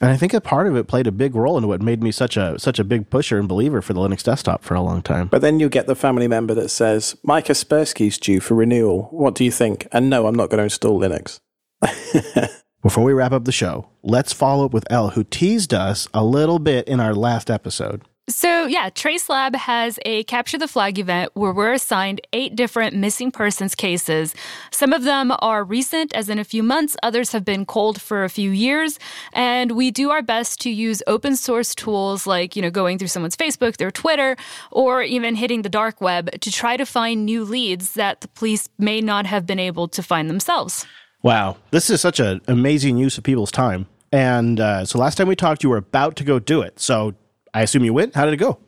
and 0.00 0.10
I 0.10 0.16
think 0.16 0.34
a 0.34 0.40
part 0.40 0.66
of 0.66 0.76
it 0.76 0.86
played 0.86 1.06
a 1.06 1.12
big 1.12 1.34
role 1.34 1.56
in 1.56 1.66
what 1.66 1.80
made 1.80 2.02
me 2.02 2.12
such 2.12 2.36
a 2.36 2.58
such 2.58 2.78
a 2.78 2.84
big 2.84 3.08
pusher 3.10 3.38
and 3.38 3.48
believer 3.48 3.80
for 3.80 3.92
the 3.92 4.00
Linux 4.00 4.22
desktop 4.22 4.62
for 4.62 4.74
a 4.74 4.82
long 4.82 5.02
time. 5.02 5.28
But 5.28 5.40
then 5.40 5.60
you 5.60 5.68
get 5.68 5.86
the 5.86 5.94
family 5.94 6.28
member 6.28 6.54
that 6.54 6.70
says, 6.70 7.16
"Mike 7.22 7.46
Kaspersky's 7.46 8.18
due 8.18 8.40
for 8.40 8.54
renewal. 8.54 9.08
What 9.10 9.34
do 9.34 9.44
you 9.44 9.50
think?" 9.50 9.86
And 9.92 10.10
no, 10.10 10.26
I'm 10.26 10.34
not 10.34 10.50
going 10.50 10.58
to 10.58 10.64
install 10.64 11.00
Linux. 11.00 11.38
Before 12.82 13.04
we 13.04 13.12
wrap 13.12 13.32
up 13.32 13.44
the 13.44 13.52
show, 13.52 13.88
let's 14.02 14.32
follow 14.32 14.66
up 14.66 14.72
with 14.72 14.86
Elle, 14.90 15.10
who 15.10 15.24
teased 15.24 15.74
us 15.74 16.08
a 16.14 16.24
little 16.24 16.58
bit 16.58 16.86
in 16.86 17.00
our 17.00 17.14
last 17.14 17.50
episode. 17.50 18.02
So, 18.28 18.66
yeah, 18.66 18.90
Trace 18.90 19.28
Lab 19.28 19.54
has 19.54 20.00
a 20.04 20.24
Capture 20.24 20.58
the 20.58 20.66
Flag 20.66 20.98
event 20.98 21.30
where 21.34 21.52
we're 21.52 21.74
assigned 21.74 22.20
eight 22.32 22.56
different 22.56 22.96
missing 22.96 23.30
persons 23.30 23.76
cases. 23.76 24.34
Some 24.72 24.92
of 24.92 25.04
them 25.04 25.32
are 25.38 25.62
recent, 25.62 26.12
as 26.12 26.28
in 26.28 26.40
a 26.40 26.44
few 26.44 26.64
months, 26.64 26.96
others 27.04 27.30
have 27.30 27.44
been 27.44 27.64
cold 27.64 28.02
for 28.02 28.24
a 28.24 28.28
few 28.28 28.50
years. 28.50 28.98
And 29.32 29.72
we 29.72 29.92
do 29.92 30.10
our 30.10 30.22
best 30.22 30.60
to 30.62 30.70
use 30.70 31.04
open 31.06 31.36
source 31.36 31.72
tools 31.72 32.26
like, 32.26 32.56
you 32.56 32.62
know, 32.62 32.70
going 32.70 32.98
through 32.98 33.08
someone's 33.08 33.36
Facebook, 33.36 33.76
their 33.76 33.92
Twitter, 33.92 34.36
or 34.72 35.02
even 35.02 35.36
hitting 35.36 35.62
the 35.62 35.68
dark 35.68 36.00
web 36.00 36.40
to 36.40 36.50
try 36.50 36.76
to 36.76 36.84
find 36.84 37.24
new 37.24 37.44
leads 37.44 37.92
that 37.92 38.22
the 38.22 38.28
police 38.28 38.68
may 38.76 39.00
not 39.00 39.26
have 39.26 39.46
been 39.46 39.60
able 39.60 39.86
to 39.86 40.02
find 40.02 40.28
themselves. 40.28 40.84
Wow, 41.22 41.58
this 41.70 41.90
is 41.90 42.00
such 42.00 42.18
an 42.18 42.40
amazing 42.48 42.96
use 42.96 43.18
of 43.18 43.22
people's 43.22 43.52
time. 43.52 43.86
And 44.10 44.58
uh, 44.58 44.84
so 44.84 44.98
last 44.98 45.14
time 45.14 45.28
we 45.28 45.36
talked, 45.36 45.62
you 45.62 45.70
were 45.70 45.76
about 45.76 46.16
to 46.16 46.24
go 46.24 46.40
do 46.40 46.60
it. 46.62 46.80
So 46.80 47.14
I 47.56 47.62
assume 47.62 47.84
you 47.84 47.94
went. 47.94 48.14
How 48.14 48.26
did 48.26 48.34
it 48.34 48.36
go? 48.36 48.58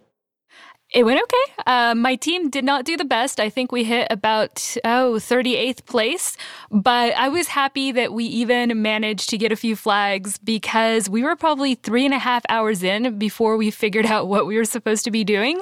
It 0.94 1.04
went 1.04 1.20
okay. 1.20 1.62
Uh, 1.66 1.94
my 1.94 2.14
team 2.14 2.48
did 2.48 2.64
not 2.64 2.86
do 2.86 2.96
the 2.96 3.04
best. 3.04 3.38
I 3.38 3.50
think 3.50 3.70
we 3.70 3.84
hit 3.84 4.06
about, 4.10 4.78
oh, 4.82 5.16
38th 5.18 5.84
place. 5.84 6.38
But 6.70 7.14
I 7.14 7.28
was 7.28 7.48
happy 7.48 7.92
that 7.92 8.14
we 8.14 8.24
even 8.24 8.80
managed 8.80 9.28
to 9.28 9.36
get 9.36 9.52
a 9.52 9.56
few 9.56 9.76
flags 9.76 10.38
because 10.38 11.10
we 11.10 11.22
were 11.22 11.36
probably 11.36 11.74
three 11.74 12.06
and 12.06 12.14
a 12.14 12.18
half 12.18 12.42
hours 12.48 12.82
in 12.82 13.18
before 13.18 13.58
we 13.58 13.70
figured 13.70 14.06
out 14.06 14.26
what 14.26 14.46
we 14.46 14.56
were 14.56 14.64
supposed 14.64 15.04
to 15.04 15.10
be 15.10 15.22
doing. 15.22 15.60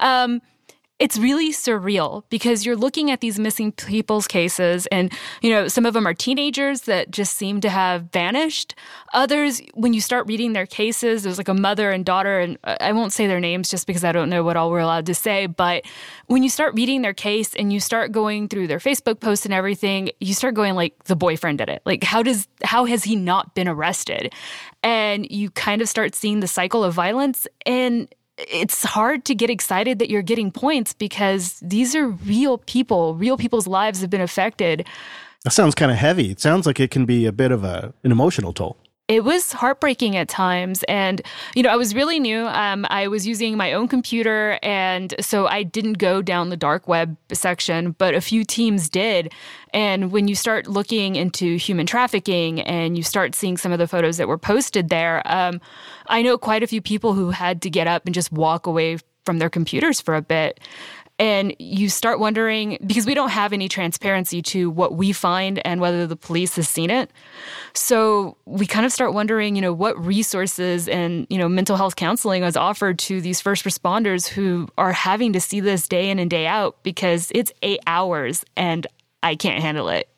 Um, 0.00 0.42
it's 0.98 1.18
really 1.18 1.52
surreal 1.52 2.22
because 2.30 2.64
you're 2.64 2.76
looking 2.76 3.10
at 3.10 3.20
these 3.20 3.38
missing 3.38 3.72
people's 3.72 4.26
cases 4.26 4.86
and 4.86 5.12
you 5.42 5.50
know 5.50 5.68
some 5.68 5.84
of 5.84 5.94
them 5.94 6.06
are 6.06 6.14
teenagers 6.14 6.82
that 6.82 7.10
just 7.10 7.36
seem 7.36 7.60
to 7.60 7.68
have 7.68 8.10
vanished. 8.12 8.74
Others 9.12 9.60
when 9.74 9.92
you 9.92 10.00
start 10.00 10.26
reading 10.26 10.52
their 10.52 10.66
cases 10.66 11.22
there's 11.22 11.38
like 11.38 11.48
a 11.48 11.54
mother 11.54 11.90
and 11.90 12.04
daughter 12.04 12.40
and 12.40 12.58
i 12.64 12.92
won't 12.92 13.12
say 13.12 13.26
their 13.26 13.40
names 13.40 13.70
just 13.70 13.86
because 13.86 14.04
i 14.04 14.12
don't 14.12 14.28
know 14.28 14.42
what 14.42 14.56
all 14.56 14.70
we're 14.70 14.78
allowed 14.78 15.06
to 15.06 15.14
say 15.14 15.46
but 15.46 15.84
when 16.26 16.42
you 16.42 16.50
start 16.50 16.74
reading 16.74 17.02
their 17.02 17.14
case 17.14 17.54
and 17.54 17.72
you 17.72 17.80
start 17.80 18.12
going 18.12 18.48
through 18.48 18.66
their 18.66 18.78
facebook 18.78 19.20
posts 19.20 19.44
and 19.44 19.54
everything 19.54 20.10
you 20.20 20.34
start 20.34 20.54
going 20.54 20.74
like 20.74 21.04
the 21.04 21.16
boyfriend 21.16 21.58
did 21.58 21.68
it. 21.68 21.82
Like 21.84 22.04
how 22.04 22.22
does 22.22 22.48
how 22.62 22.84
has 22.84 23.04
he 23.04 23.16
not 23.16 23.54
been 23.54 23.68
arrested? 23.68 24.32
And 24.82 25.28
you 25.30 25.50
kind 25.50 25.82
of 25.82 25.88
start 25.88 26.14
seeing 26.14 26.40
the 26.40 26.46
cycle 26.46 26.84
of 26.84 26.94
violence 26.94 27.46
and 27.64 28.08
it's 28.38 28.84
hard 28.84 29.24
to 29.26 29.34
get 29.34 29.50
excited 29.50 29.98
that 29.98 30.10
you're 30.10 30.22
getting 30.22 30.50
points 30.50 30.92
because 30.92 31.58
these 31.60 31.94
are 31.94 32.08
real 32.08 32.58
people. 32.58 33.14
Real 33.14 33.36
people's 33.36 33.66
lives 33.66 34.00
have 34.00 34.10
been 34.10 34.20
affected. 34.20 34.86
That 35.44 35.52
sounds 35.52 35.74
kind 35.74 35.90
of 35.90 35.96
heavy. 35.96 36.30
It 36.30 36.40
sounds 36.40 36.66
like 36.66 36.80
it 36.80 36.90
can 36.90 37.06
be 37.06 37.24
a 37.26 37.32
bit 37.32 37.52
of 37.52 37.64
a 37.64 37.94
an 38.04 38.12
emotional 38.12 38.52
toll. 38.52 38.76
It 39.08 39.22
was 39.22 39.52
heartbreaking 39.52 40.16
at 40.16 40.28
times. 40.28 40.82
And, 40.84 41.22
you 41.54 41.62
know, 41.62 41.68
I 41.68 41.76
was 41.76 41.94
really 41.94 42.18
new. 42.18 42.46
Um, 42.46 42.84
I 42.90 43.06
was 43.06 43.26
using 43.26 43.56
my 43.56 43.72
own 43.72 43.86
computer. 43.86 44.58
And 44.62 45.14
so 45.20 45.46
I 45.46 45.62
didn't 45.62 45.94
go 45.94 46.22
down 46.22 46.48
the 46.48 46.56
dark 46.56 46.88
web 46.88 47.16
section, 47.32 47.92
but 47.92 48.14
a 48.14 48.20
few 48.20 48.44
teams 48.44 48.88
did. 48.88 49.32
And 49.72 50.10
when 50.10 50.26
you 50.26 50.34
start 50.34 50.66
looking 50.66 51.14
into 51.14 51.56
human 51.56 51.86
trafficking 51.86 52.60
and 52.62 52.96
you 52.96 53.04
start 53.04 53.34
seeing 53.34 53.56
some 53.56 53.72
of 53.72 53.78
the 53.78 53.86
photos 53.86 54.16
that 54.16 54.26
were 54.26 54.38
posted 54.38 54.88
there, 54.88 55.22
um, 55.26 55.60
I 56.08 56.22
know 56.22 56.36
quite 56.36 56.64
a 56.64 56.66
few 56.66 56.82
people 56.82 57.14
who 57.14 57.30
had 57.30 57.62
to 57.62 57.70
get 57.70 57.86
up 57.86 58.06
and 58.06 58.14
just 58.14 58.32
walk 58.32 58.66
away 58.66 58.98
from 59.24 59.38
their 59.38 59.50
computers 59.50 60.00
for 60.00 60.14
a 60.14 60.22
bit. 60.22 60.58
And 61.18 61.54
you 61.58 61.88
start 61.88 62.20
wondering 62.20 62.76
because 62.86 63.06
we 63.06 63.14
don't 63.14 63.30
have 63.30 63.54
any 63.54 63.68
transparency 63.68 64.42
to 64.42 64.68
what 64.68 64.96
we 64.96 65.12
find 65.12 65.64
and 65.66 65.80
whether 65.80 66.06
the 66.06 66.16
police 66.16 66.56
has 66.56 66.68
seen 66.68 66.90
it. 66.90 67.10
So 67.72 68.36
we 68.44 68.66
kind 68.66 68.84
of 68.84 68.92
start 68.92 69.14
wondering, 69.14 69.56
you 69.56 69.62
know, 69.62 69.72
what 69.72 69.98
resources 69.98 70.88
and, 70.88 71.26
you 71.30 71.38
know, 71.38 71.48
mental 71.48 71.76
health 71.76 71.96
counseling 71.96 72.42
is 72.42 72.56
offered 72.56 72.98
to 73.00 73.22
these 73.22 73.40
first 73.40 73.64
responders 73.64 74.28
who 74.28 74.68
are 74.76 74.92
having 74.92 75.32
to 75.32 75.40
see 75.40 75.60
this 75.60 75.88
day 75.88 76.10
in 76.10 76.18
and 76.18 76.28
day 76.28 76.46
out 76.46 76.82
because 76.82 77.32
it's 77.34 77.50
eight 77.62 77.80
hours 77.86 78.44
and 78.54 78.86
I 79.22 79.36
can't 79.36 79.62
handle 79.62 79.88
it. 79.88 80.08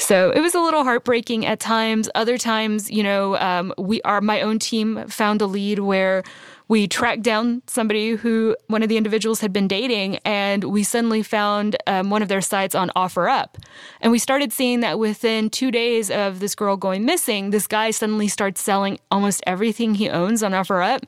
So 0.00 0.30
it 0.30 0.40
was 0.40 0.54
a 0.54 0.60
little 0.60 0.82
heartbreaking 0.82 1.44
at 1.44 1.60
times. 1.60 2.08
Other 2.14 2.38
times, 2.38 2.90
you 2.90 3.02
know, 3.02 3.36
um, 3.36 3.74
we 3.76 4.00
are 4.02 4.22
my 4.22 4.40
own 4.40 4.58
team 4.58 5.06
found 5.08 5.42
a 5.42 5.46
lead 5.46 5.80
where 5.80 6.22
we 6.70 6.86
tracked 6.86 7.22
down 7.22 7.62
somebody 7.66 8.10
who 8.10 8.56
one 8.68 8.80
of 8.84 8.88
the 8.88 8.96
individuals 8.96 9.40
had 9.40 9.52
been 9.52 9.66
dating, 9.66 10.18
and 10.18 10.62
we 10.62 10.84
suddenly 10.84 11.20
found 11.20 11.76
um, 11.88 12.10
one 12.10 12.22
of 12.22 12.28
their 12.28 12.40
sites 12.40 12.76
on 12.76 12.92
OfferUp. 12.94 13.56
And 14.00 14.12
we 14.12 14.20
started 14.20 14.52
seeing 14.52 14.78
that 14.78 14.96
within 14.96 15.50
two 15.50 15.72
days 15.72 16.12
of 16.12 16.38
this 16.38 16.54
girl 16.54 16.76
going 16.76 17.04
missing, 17.04 17.50
this 17.50 17.66
guy 17.66 17.90
suddenly 17.90 18.28
starts 18.28 18.60
selling 18.60 19.00
almost 19.10 19.42
everything 19.48 19.96
he 19.96 20.08
owns 20.08 20.44
on 20.44 20.52
OfferUp. 20.52 21.02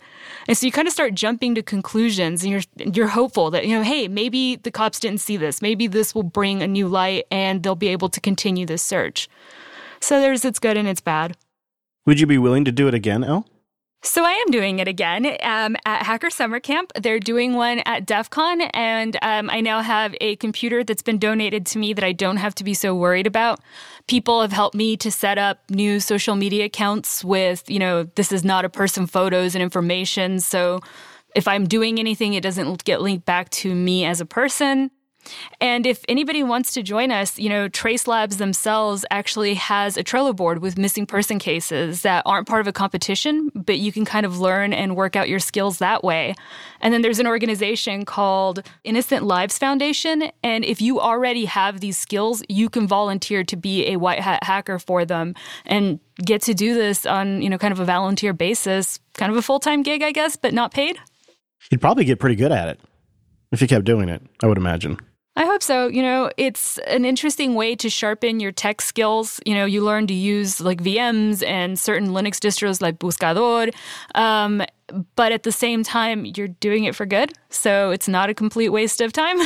And 0.48 0.58
so 0.58 0.66
you 0.66 0.72
kind 0.72 0.88
of 0.88 0.92
start 0.92 1.14
jumping 1.14 1.54
to 1.54 1.62
conclusions, 1.62 2.42
and 2.42 2.50
you're 2.50 2.92
you're 2.92 3.06
hopeful 3.06 3.52
that 3.52 3.64
you 3.64 3.76
know, 3.76 3.84
hey, 3.84 4.08
maybe 4.08 4.56
the 4.56 4.72
cops 4.72 4.98
didn't 4.98 5.20
see 5.20 5.36
this. 5.36 5.62
Maybe 5.62 5.86
this 5.86 6.12
will 6.12 6.24
bring 6.24 6.60
a 6.60 6.66
new 6.66 6.88
light, 6.88 7.26
and 7.30 7.62
they'll 7.62 7.76
be 7.76 7.86
able 7.86 8.08
to 8.08 8.20
continue 8.20 8.66
this 8.66 8.82
search. 8.82 9.28
So 10.00 10.20
there's 10.20 10.44
its 10.44 10.58
good 10.58 10.76
and 10.76 10.88
its 10.88 11.00
bad. 11.00 11.36
Would 12.04 12.18
you 12.18 12.26
be 12.26 12.36
willing 12.36 12.64
to 12.64 12.72
do 12.72 12.88
it 12.88 12.94
again, 12.94 13.22
Elle? 13.22 13.46
So 14.04 14.24
I 14.24 14.32
am 14.32 14.50
doing 14.50 14.80
it 14.80 14.88
again 14.88 15.36
um, 15.42 15.76
at 15.86 16.02
Hacker 16.02 16.28
Summer 16.28 16.58
Camp. 16.58 16.92
They're 17.00 17.20
doing 17.20 17.54
one 17.54 17.78
at 17.86 18.04
DEF 18.04 18.30
CON, 18.30 18.60
and 18.60 19.16
um, 19.22 19.48
I 19.48 19.60
now 19.60 19.80
have 19.80 20.12
a 20.20 20.34
computer 20.36 20.82
that's 20.82 21.02
been 21.02 21.18
donated 21.18 21.66
to 21.66 21.78
me 21.78 21.92
that 21.92 22.02
I 22.02 22.10
don't 22.10 22.38
have 22.38 22.52
to 22.56 22.64
be 22.64 22.74
so 22.74 22.96
worried 22.96 23.28
about. 23.28 23.60
People 24.08 24.40
have 24.40 24.50
helped 24.50 24.74
me 24.74 24.96
to 24.96 25.12
set 25.12 25.38
up 25.38 25.60
new 25.70 26.00
social 26.00 26.34
media 26.34 26.64
accounts 26.64 27.24
with, 27.24 27.70
you 27.70 27.78
know, 27.78 28.02
this 28.16 28.32
is 28.32 28.44
not 28.44 28.64
a 28.64 28.68
person 28.68 29.06
photos 29.06 29.54
and 29.54 29.62
information. 29.62 30.40
So 30.40 30.80
if 31.36 31.46
I'm 31.46 31.68
doing 31.68 32.00
anything, 32.00 32.34
it 32.34 32.42
doesn't 32.42 32.82
get 32.82 33.02
linked 33.02 33.24
back 33.24 33.50
to 33.50 33.72
me 33.72 34.04
as 34.04 34.20
a 34.20 34.26
person. 34.26 34.90
And 35.60 35.86
if 35.86 36.04
anybody 36.08 36.42
wants 36.42 36.72
to 36.74 36.82
join 36.82 37.10
us, 37.10 37.38
you 37.38 37.48
know, 37.48 37.68
Trace 37.68 38.06
Labs 38.06 38.38
themselves 38.38 39.04
actually 39.10 39.54
has 39.54 39.96
a 39.96 40.04
Trello 40.04 40.34
board 40.34 40.60
with 40.60 40.76
missing 40.76 41.06
person 41.06 41.38
cases 41.38 42.02
that 42.02 42.22
aren't 42.26 42.48
part 42.48 42.60
of 42.60 42.66
a 42.66 42.72
competition, 42.72 43.50
but 43.54 43.78
you 43.78 43.92
can 43.92 44.04
kind 44.04 44.26
of 44.26 44.40
learn 44.40 44.72
and 44.72 44.96
work 44.96 45.16
out 45.16 45.28
your 45.28 45.38
skills 45.38 45.78
that 45.78 46.02
way. 46.02 46.34
And 46.80 46.92
then 46.92 47.02
there's 47.02 47.18
an 47.18 47.26
organization 47.26 48.04
called 48.04 48.66
Innocent 48.84 49.24
Lives 49.24 49.58
Foundation. 49.58 50.30
And 50.42 50.64
if 50.64 50.80
you 50.80 51.00
already 51.00 51.44
have 51.44 51.80
these 51.80 51.96
skills, 51.96 52.42
you 52.48 52.68
can 52.68 52.86
volunteer 52.86 53.44
to 53.44 53.56
be 53.56 53.92
a 53.92 53.96
white 53.96 54.20
hat 54.20 54.42
hacker 54.44 54.78
for 54.78 55.04
them 55.04 55.34
and 55.64 56.00
get 56.24 56.42
to 56.42 56.54
do 56.54 56.74
this 56.74 57.06
on, 57.06 57.42
you 57.42 57.48
know, 57.48 57.58
kind 57.58 57.72
of 57.72 57.80
a 57.80 57.84
volunteer 57.84 58.32
basis, 58.32 58.98
kind 59.14 59.30
of 59.30 59.38
a 59.38 59.42
full 59.42 59.60
time 59.60 59.82
gig, 59.82 60.02
I 60.02 60.12
guess, 60.12 60.36
but 60.36 60.52
not 60.52 60.72
paid. 60.72 60.98
You'd 61.70 61.80
probably 61.80 62.04
get 62.04 62.18
pretty 62.18 62.36
good 62.36 62.50
at 62.50 62.68
it 62.68 62.80
if 63.52 63.60
you 63.60 63.68
kept 63.68 63.84
doing 63.84 64.08
it, 64.08 64.22
I 64.42 64.46
would 64.46 64.56
imagine. 64.56 64.98
I 65.34 65.46
hope 65.46 65.62
so. 65.62 65.86
You 65.88 66.02
know, 66.02 66.30
it's 66.36 66.76
an 66.86 67.06
interesting 67.06 67.54
way 67.54 67.74
to 67.76 67.88
sharpen 67.88 68.38
your 68.38 68.52
tech 68.52 68.82
skills. 68.82 69.40
You 69.46 69.54
know, 69.54 69.64
you 69.64 69.82
learn 69.82 70.06
to 70.08 70.14
use 70.14 70.60
like 70.60 70.82
VMs 70.82 71.46
and 71.46 71.78
certain 71.78 72.08
Linux 72.08 72.36
distros 72.36 72.82
like 72.82 72.98
Buscador. 72.98 73.74
Um, 74.14 74.62
but 75.16 75.32
at 75.32 75.42
the 75.42 75.52
same 75.52 75.82
time, 75.82 76.26
you're 76.26 76.48
doing 76.48 76.84
it 76.84 76.94
for 76.94 77.06
good. 77.06 77.32
So 77.48 77.90
it's 77.90 78.08
not 78.08 78.28
a 78.28 78.34
complete 78.34 78.68
waste 78.68 79.00
of 79.00 79.12
time. 79.12 79.38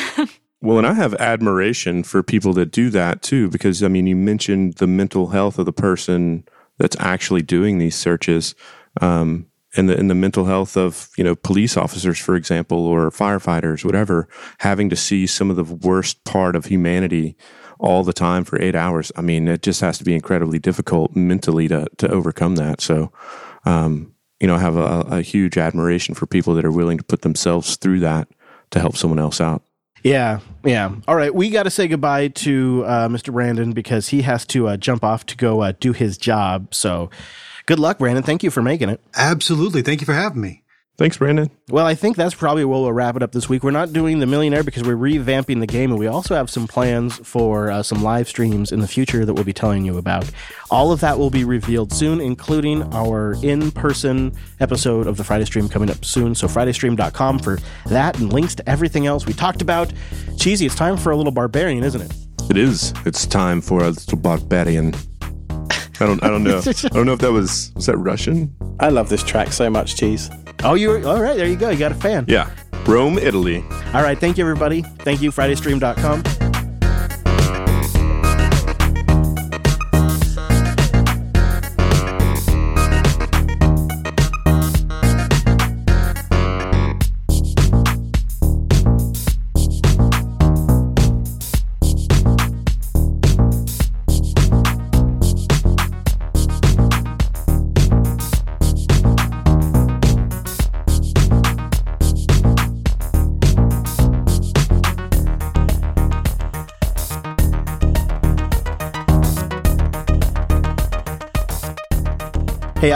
well, 0.61 0.79
and 0.79 0.87
I 0.89 0.95
have 0.95 1.15
admiration 1.15 2.03
for 2.03 2.21
people 2.23 2.53
that 2.55 2.73
do 2.73 2.91
that 2.91 3.23
too, 3.23 3.49
because 3.49 3.85
I 3.85 3.89
mean, 3.89 4.09
you 4.09 4.17
mentioned 4.17 4.75
the 4.75 4.89
mental 4.89 5.29
health 5.29 5.57
of 5.57 5.67
the 5.67 5.73
person 5.73 6.45
that's 6.79 6.97
actually 6.99 7.43
doing 7.43 7.79
these 7.79 7.95
searches. 7.95 8.57
Um, 9.01 9.47
in 9.77 9.87
the 9.87 9.97
in 9.97 10.09
the 10.09 10.15
mental 10.15 10.47
health 10.47 10.77
of 10.77 11.09
you 11.17 11.25
know 11.25 11.35
police 11.35 11.77
officers, 11.77 12.19
for 12.19 12.35
example, 12.35 12.87
or 12.87 13.11
firefighters, 13.11 13.85
whatever, 13.85 14.29
having 14.59 14.91
to 14.91 14.97
see 14.97 15.27
some 15.27 15.51
of 15.51 15.57
the 15.57 15.65
worst 15.65 16.25
part 16.25 16.57
of 16.57 16.67
humanity 16.67 17.37
all 17.79 18.03
the 18.03 18.13
time 18.13 18.45
for 18.45 18.61
eight 18.61 18.75
hours. 18.75 19.13
I 19.17 19.21
mean, 19.21 19.49
it 19.49 19.63
just 19.63 19.81
has 19.83 19.99
to 19.99 20.05
be 20.05 20.15
incredibly 20.15 20.59
difficult 20.59 21.15
mentally 21.15 21.69
to 21.69 21.87
to 21.99 22.09
overcome 22.09 22.57
that. 22.57 22.81
So, 22.81 23.13
um, 23.65 24.15
you 24.41 24.47
know, 24.47 24.57
I 24.57 24.61
have 24.61 24.77
a, 24.77 25.01
a 25.11 25.23
huge 25.23 25.59
admiration 25.59 26.15
for 26.15 26.27
people 26.27 26.55
that 26.55 26.65
are 26.65 26.73
willing 26.73 26.99
to 26.99 27.05
put 27.05 27.23
themselves 27.23 27.77
through 27.77 28.01
that 28.01 28.29
to 28.71 28.81
help 28.81 28.97
someone 28.97 29.19
else 29.19 29.41
out. 29.41 29.63
Yeah, 30.03 30.41
yeah. 30.65 30.95
All 31.09 31.17
right, 31.17 31.35
we 31.35 31.51
got 31.51 31.65
to 31.65 31.71
say 31.71 31.89
goodbye 31.89 32.29
to 32.29 32.85
uh, 32.87 33.09
Mr. 33.09 33.33
Brandon 33.33 33.73
because 33.73 34.09
he 34.09 34.23
has 34.23 34.47
to 34.47 34.69
uh, 34.69 34.77
jump 34.77 35.03
off 35.03 35.27
to 35.27 35.37
go 35.37 35.63
uh, 35.63 35.73
do 35.81 35.93
his 35.93 36.17
job. 36.17 36.73
So 36.75 37.11
good 37.67 37.79
luck, 37.79 37.99
Brandon. 37.99 38.23
Thank 38.23 38.43
you 38.43 38.51
for 38.51 38.63
making 38.63 38.89
it. 38.89 39.01
Absolutely. 39.15 39.83
Thank 39.83 40.01
you 40.01 40.07
for 40.07 40.15
having 40.15 40.41
me. 40.41 40.63
Thanks, 40.99 41.19
Brandon. 41.19 41.51
Well, 41.69 41.85
I 41.85 41.95
think 41.95 42.17
that's 42.17 42.35
probably 42.35 42.65
where 42.65 42.81
we'll 42.81 42.93
wrap 42.93 43.17
it 43.17 43.23
up 43.23 43.33
this 43.33 43.51
week. 43.51 43.63
We're 43.63 43.71
not 43.71 43.93
doing 43.93 44.19
the 44.19 44.27
millionaire 44.27 44.65
because 44.65 44.83
we're 44.83 44.97
revamping 44.97 45.61
the 45.61 45.67
game, 45.67 45.91
and 45.91 46.01
we 46.01 46.07
also 46.07 46.35
have 46.35 46.49
some 46.49 46.67
plans 46.67 47.17
for 47.17 47.71
uh, 47.71 47.83
some 47.83 48.03
live 48.03 48.29
streams 48.29 48.73
in 48.73 48.81
the 48.81 48.89
future 48.89 49.27
that 49.27 49.35
we'll 49.35 49.45
be 49.45 49.53
telling 49.53 49.85
you 49.85 49.99
about. 49.99 50.31
All 50.71 50.93
of 50.93 51.01
that 51.01 51.19
will 51.19 51.29
be 51.29 51.45
revealed 51.45 51.93
soon, 51.93 52.19
including 52.19 52.83
our 52.95 53.37
in 53.43 53.71
person 53.73 54.33
episode 54.59 55.07
of 55.07 55.19
the 55.19 55.25
Friday 55.25 55.45
stream 55.45 55.69
coming 55.69 55.91
up 55.91 56.03
soon. 56.03 56.35
So, 56.35 56.49
FridayStream.com 56.49 57.41
for 57.41 57.59
that 57.87 58.19
and 58.19 58.33
links 58.33 58.55
to 58.55 58.67
everything 58.67 59.07
else 59.07 59.27
we 59.27 59.35
talked 59.35 59.61
about. 59.61 59.93
Cheesy, 60.39 60.65
it's 60.65 60.75
time 60.75 60.97
for 60.97 61.13
a 61.13 61.17
little 61.17 61.33
barbarian, 61.33 61.85
isn't 61.85 62.01
it? 62.01 62.15
It 62.49 62.57
is. 62.57 62.95
It's 63.05 63.27
time 63.27 63.61
for 63.61 63.83
a 63.83 63.91
little 63.91 64.19
barbarian. 64.19 64.95
I 66.01 66.07
don't. 66.07 66.23
I 66.23 66.29
don't 66.29 66.43
know. 66.43 66.59
I 66.67 66.89
don't 66.89 67.07
know 67.07 67.13
if 67.13 67.21
that 67.21 67.33
was 67.33 67.73
was 67.75 67.87
that 67.87 67.97
Russian. 67.97 68.55
I 68.81 68.89
love 68.91 69.09
this 69.09 69.23
track 69.23 69.53
so 69.53 69.71
much. 69.71 69.97
Cheese. 69.97 70.31
Oh, 70.65 70.75
you 70.75 70.91
are 70.93 71.07
all 71.07 71.21
right. 71.21 71.37
There 71.37 71.47
you 71.47 71.57
go. 71.57 71.71
You 71.71 71.79
got 71.79 71.93
a 71.93 71.97
fan. 71.97 72.25
Yeah. 72.29 72.51
Rome, 72.87 73.19
Italy. 73.19 73.65
All 73.95 74.03
right. 74.03 74.19
Thank 74.19 74.39
you, 74.39 74.45
everybody. 74.45 74.83
Thank 74.83 75.21
you, 75.21 75.33
FridayStream.com. 75.33 76.23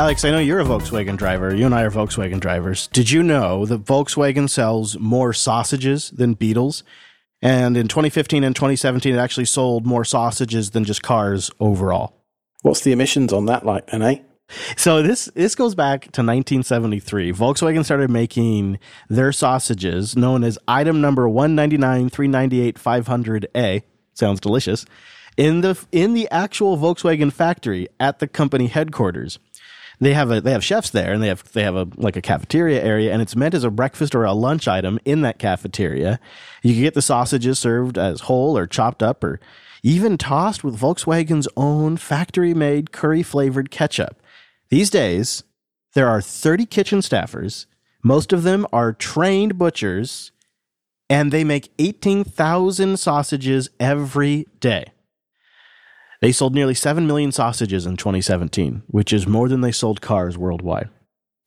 Alex, 0.01 0.24
I 0.24 0.31
know 0.31 0.39
you're 0.39 0.60
a 0.60 0.64
Volkswagen 0.64 1.18
driver. 1.18 1.55
You 1.55 1.66
and 1.66 1.74
I 1.74 1.82
are 1.82 1.90
Volkswagen 1.90 2.40
drivers. 2.40 2.86
Did 2.86 3.10
you 3.10 3.22
know 3.22 3.66
that 3.66 3.85
Volkswagen 3.85 4.48
sells 4.48 4.98
more 4.98 5.35
sausages 5.35 6.09
than 6.09 6.32
Beetles? 6.32 6.85
And 7.43 7.77
in 7.77 7.86
2015 7.86 8.43
and 8.43 8.56
2017, 8.56 9.14
it 9.14 9.18
actually 9.18 9.44
sold 9.44 9.85
more 9.85 10.06
sausages 10.06 10.70
than 10.70 10.85
just 10.85 11.02
cars 11.02 11.51
overall. 11.60 12.14
What's 12.62 12.81
the 12.81 12.93
emissions 12.93 13.31
on 13.31 13.44
that 13.44 13.66
like 13.66 13.89
then, 13.89 14.01
eh? 14.01 14.16
So 14.74 15.02
this 15.02 15.27
this 15.35 15.55
goes 15.55 15.74
back 15.74 16.01
to 16.12 16.22
1973. 16.22 17.32
Volkswagen 17.32 17.85
started 17.85 18.09
making 18.09 18.78
their 19.10 19.32
sausages 19.32 20.16
known 20.16 20.44
as 20.44 20.59
item 20.66 21.02
number 21.02 21.28
199 21.28 22.09
398 22.09 22.77
500A. 22.77 23.82
Sounds 24.14 24.40
delicious. 24.40 24.86
In 25.36 25.60
the 25.60 25.78
in 25.93 26.14
the 26.14 26.27
actual 26.31 26.78
Volkswagen 26.78 27.31
factory 27.31 27.86
at 28.01 28.18
the 28.18 28.27
company 28.27 28.68
headquarters 28.68 29.39
they 30.01 30.14
have 30.14 30.31
a 30.31 30.40
they 30.40 30.52
have 30.52 30.64
chefs 30.64 30.90
there 30.90 31.12
and 31.12 31.22
they 31.22 31.28
have 31.28 31.51
they 31.52 31.62
have 31.62 31.77
a 31.77 31.86
like 31.97 32.16
a 32.16 32.22
cafeteria 32.22 32.82
area 32.82 33.12
and 33.12 33.20
it's 33.20 33.36
meant 33.36 33.55
as 33.55 33.64
a 33.64 33.70
breakfast 33.70 34.14
or 34.14 34.24
a 34.24 34.32
lunch 34.32 34.66
item 34.66 34.98
in 35.05 35.20
that 35.22 35.39
cafeteria. 35.39 36.18
You 36.62 36.74
can 36.74 36.82
get 36.82 36.94
the 36.94 37.02
sausages 37.02 37.59
served 37.59 37.98
as 37.98 38.22
whole 38.22 38.56
or 38.56 38.66
chopped 38.66 39.02
up 39.02 39.22
or 39.22 39.40
even 39.82 40.18
tossed 40.18 40.64
with 40.64 40.78
Volkswagen's 40.78 41.48
own 41.56 41.97
factory 41.97 42.55
made 42.55 42.93
curry 42.93 43.22
flavored 43.22 43.70
ketchup. 43.70 44.22
These 44.70 44.90
days, 44.90 45.43
there 45.94 46.09
are 46.09 46.20
30 46.20 46.66
kitchen 46.66 47.01
staffers. 47.01 47.66
Most 48.02 48.32
of 48.32 48.43
them 48.43 48.66
are 48.72 48.93
trained 48.93 49.59
butchers, 49.59 50.32
and 51.09 51.32
they 51.32 51.44
make 51.44 51.72
18,000 51.78 52.98
sausages 52.98 53.68
every 53.78 54.47
day. 54.60 54.93
They 56.20 56.32
sold 56.32 56.55
nearly 56.55 56.74
7 56.74 57.06
million 57.06 57.32
sausages 57.32 57.86
in 57.86 57.97
2017, 57.97 58.82
which 58.88 59.12
is 59.12 59.26
more 59.26 59.48
than 59.48 59.62
they 59.62 59.72
sold 59.72 60.01
cars 60.01 60.36
worldwide. 60.36 60.90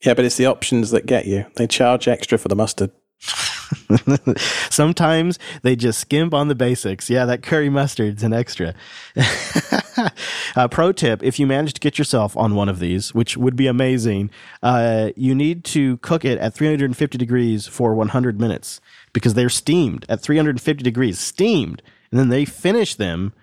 Yeah, 0.04 0.16
but 0.16 0.26
it's 0.26 0.38
the 0.38 0.48
options 0.48 0.92
that 0.92 1.06
get 1.06 1.28
you. 1.28 1.46
They 1.56 1.68
charge 1.68 2.08
extra 2.08 2.38
for 2.38 2.48
the 2.48 2.56
mustard. 2.56 2.92
Sometimes 4.70 5.40
they 5.62 5.76
just 5.76 6.00
skimp 6.00 6.34
on 6.34 6.48
the 6.48 6.56
basics. 6.56 7.10
Yeah, 7.10 7.26
that 7.26 7.44
curry 7.44 7.70
mustard's 7.70 8.24
an 8.24 8.34
extra. 8.34 8.74
uh, 10.56 10.68
pro 10.68 10.92
tip 10.92 11.24
if 11.24 11.40
you 11.40 11.48
manage 11.48 11.74
to 11.74 11.80
get 11.80 11.98
yourself 11.98 12.36
on 12.36 12.56
one 12.56 12.68
of 12.68 12.80
these, 12.80 13.14
which 13.14 13.38
would 13.38 13.56
be 13.56 13.68
amazing, 13.68 14.30
uh, 14.62 15.12
you 15.16 15.34
need 15.34 15.64
to 15.66 15.98
cook 15.98 16.26
it 16.26 16.38
at 16.40 16.54
350 16.54 17.18
degrees 17.18 17.68
for 17.68 17.94
100 17.94 18.40
minutes 18.40 18.82
because 19.14 19.36
they're 19.36 19.50
steamed 19.50 20.06
at 20.10 20.20
350 20.20 20.84
degrees, 20.84 21.20
steamed. 21.20 21.82
And 22.12 22.20
then 22.20 22.30
they 22.30 22.46
finish 22.46 22.96
them 22.96 23.34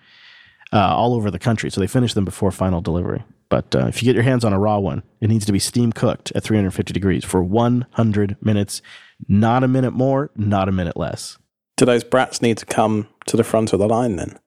uh, 0.73 0.95
all 0.95 1.15
over 1.15 1.31
the 1.31 1.39
country. 1.39 1.71
So 1.71 1.81
they 1.81 1.87
finish 1.87 2.15
them 2.15 2.25
before 2.25 2.51
final 2.51 2.81
delivery. 2.81 3.25
But 3.49 3.75
uh, 3.75 3.87
if 3.87 4.01
you 4.01 4.07
get 4.07 4.15
your 4.15 4.23
hands 4.23 4.45
on 4.45 4.53
a 4.53 4.59
raw 4.59 4.79
one, 4.79 5.03
it 5.21 5.29
needs 5.29 5.45
to 5.47 5.53
be 5.53 5.59
steam 5.59 5.93
cooked 5.93 6.33
at 6.35 6.45
350 6.45 6.93
degrees 6.93 7.25
for 7.25 7.43
100 7.43 8.37
minutes. 8.41 8.81
Not 9.29 9.65
a 9.65 9.69
minute 9.69 9.93
more, 9.93 10.31
not 10.37 10.69
a 10.69 10.73
minute 10.73 10.97
less. 10.97 11.37
Do 11.77 11.85
those 11.85 12.05
brats 12.05 12.41
need 12.41 12.59
to 12.59 12.67
come 12.67 13.09
to 13.27 13.37
the 13.37 13.45
front 13.45 13.73
of 13.73 13.79
the 13.79 13.89
line 13.89 14.17
then? 14.17 14.39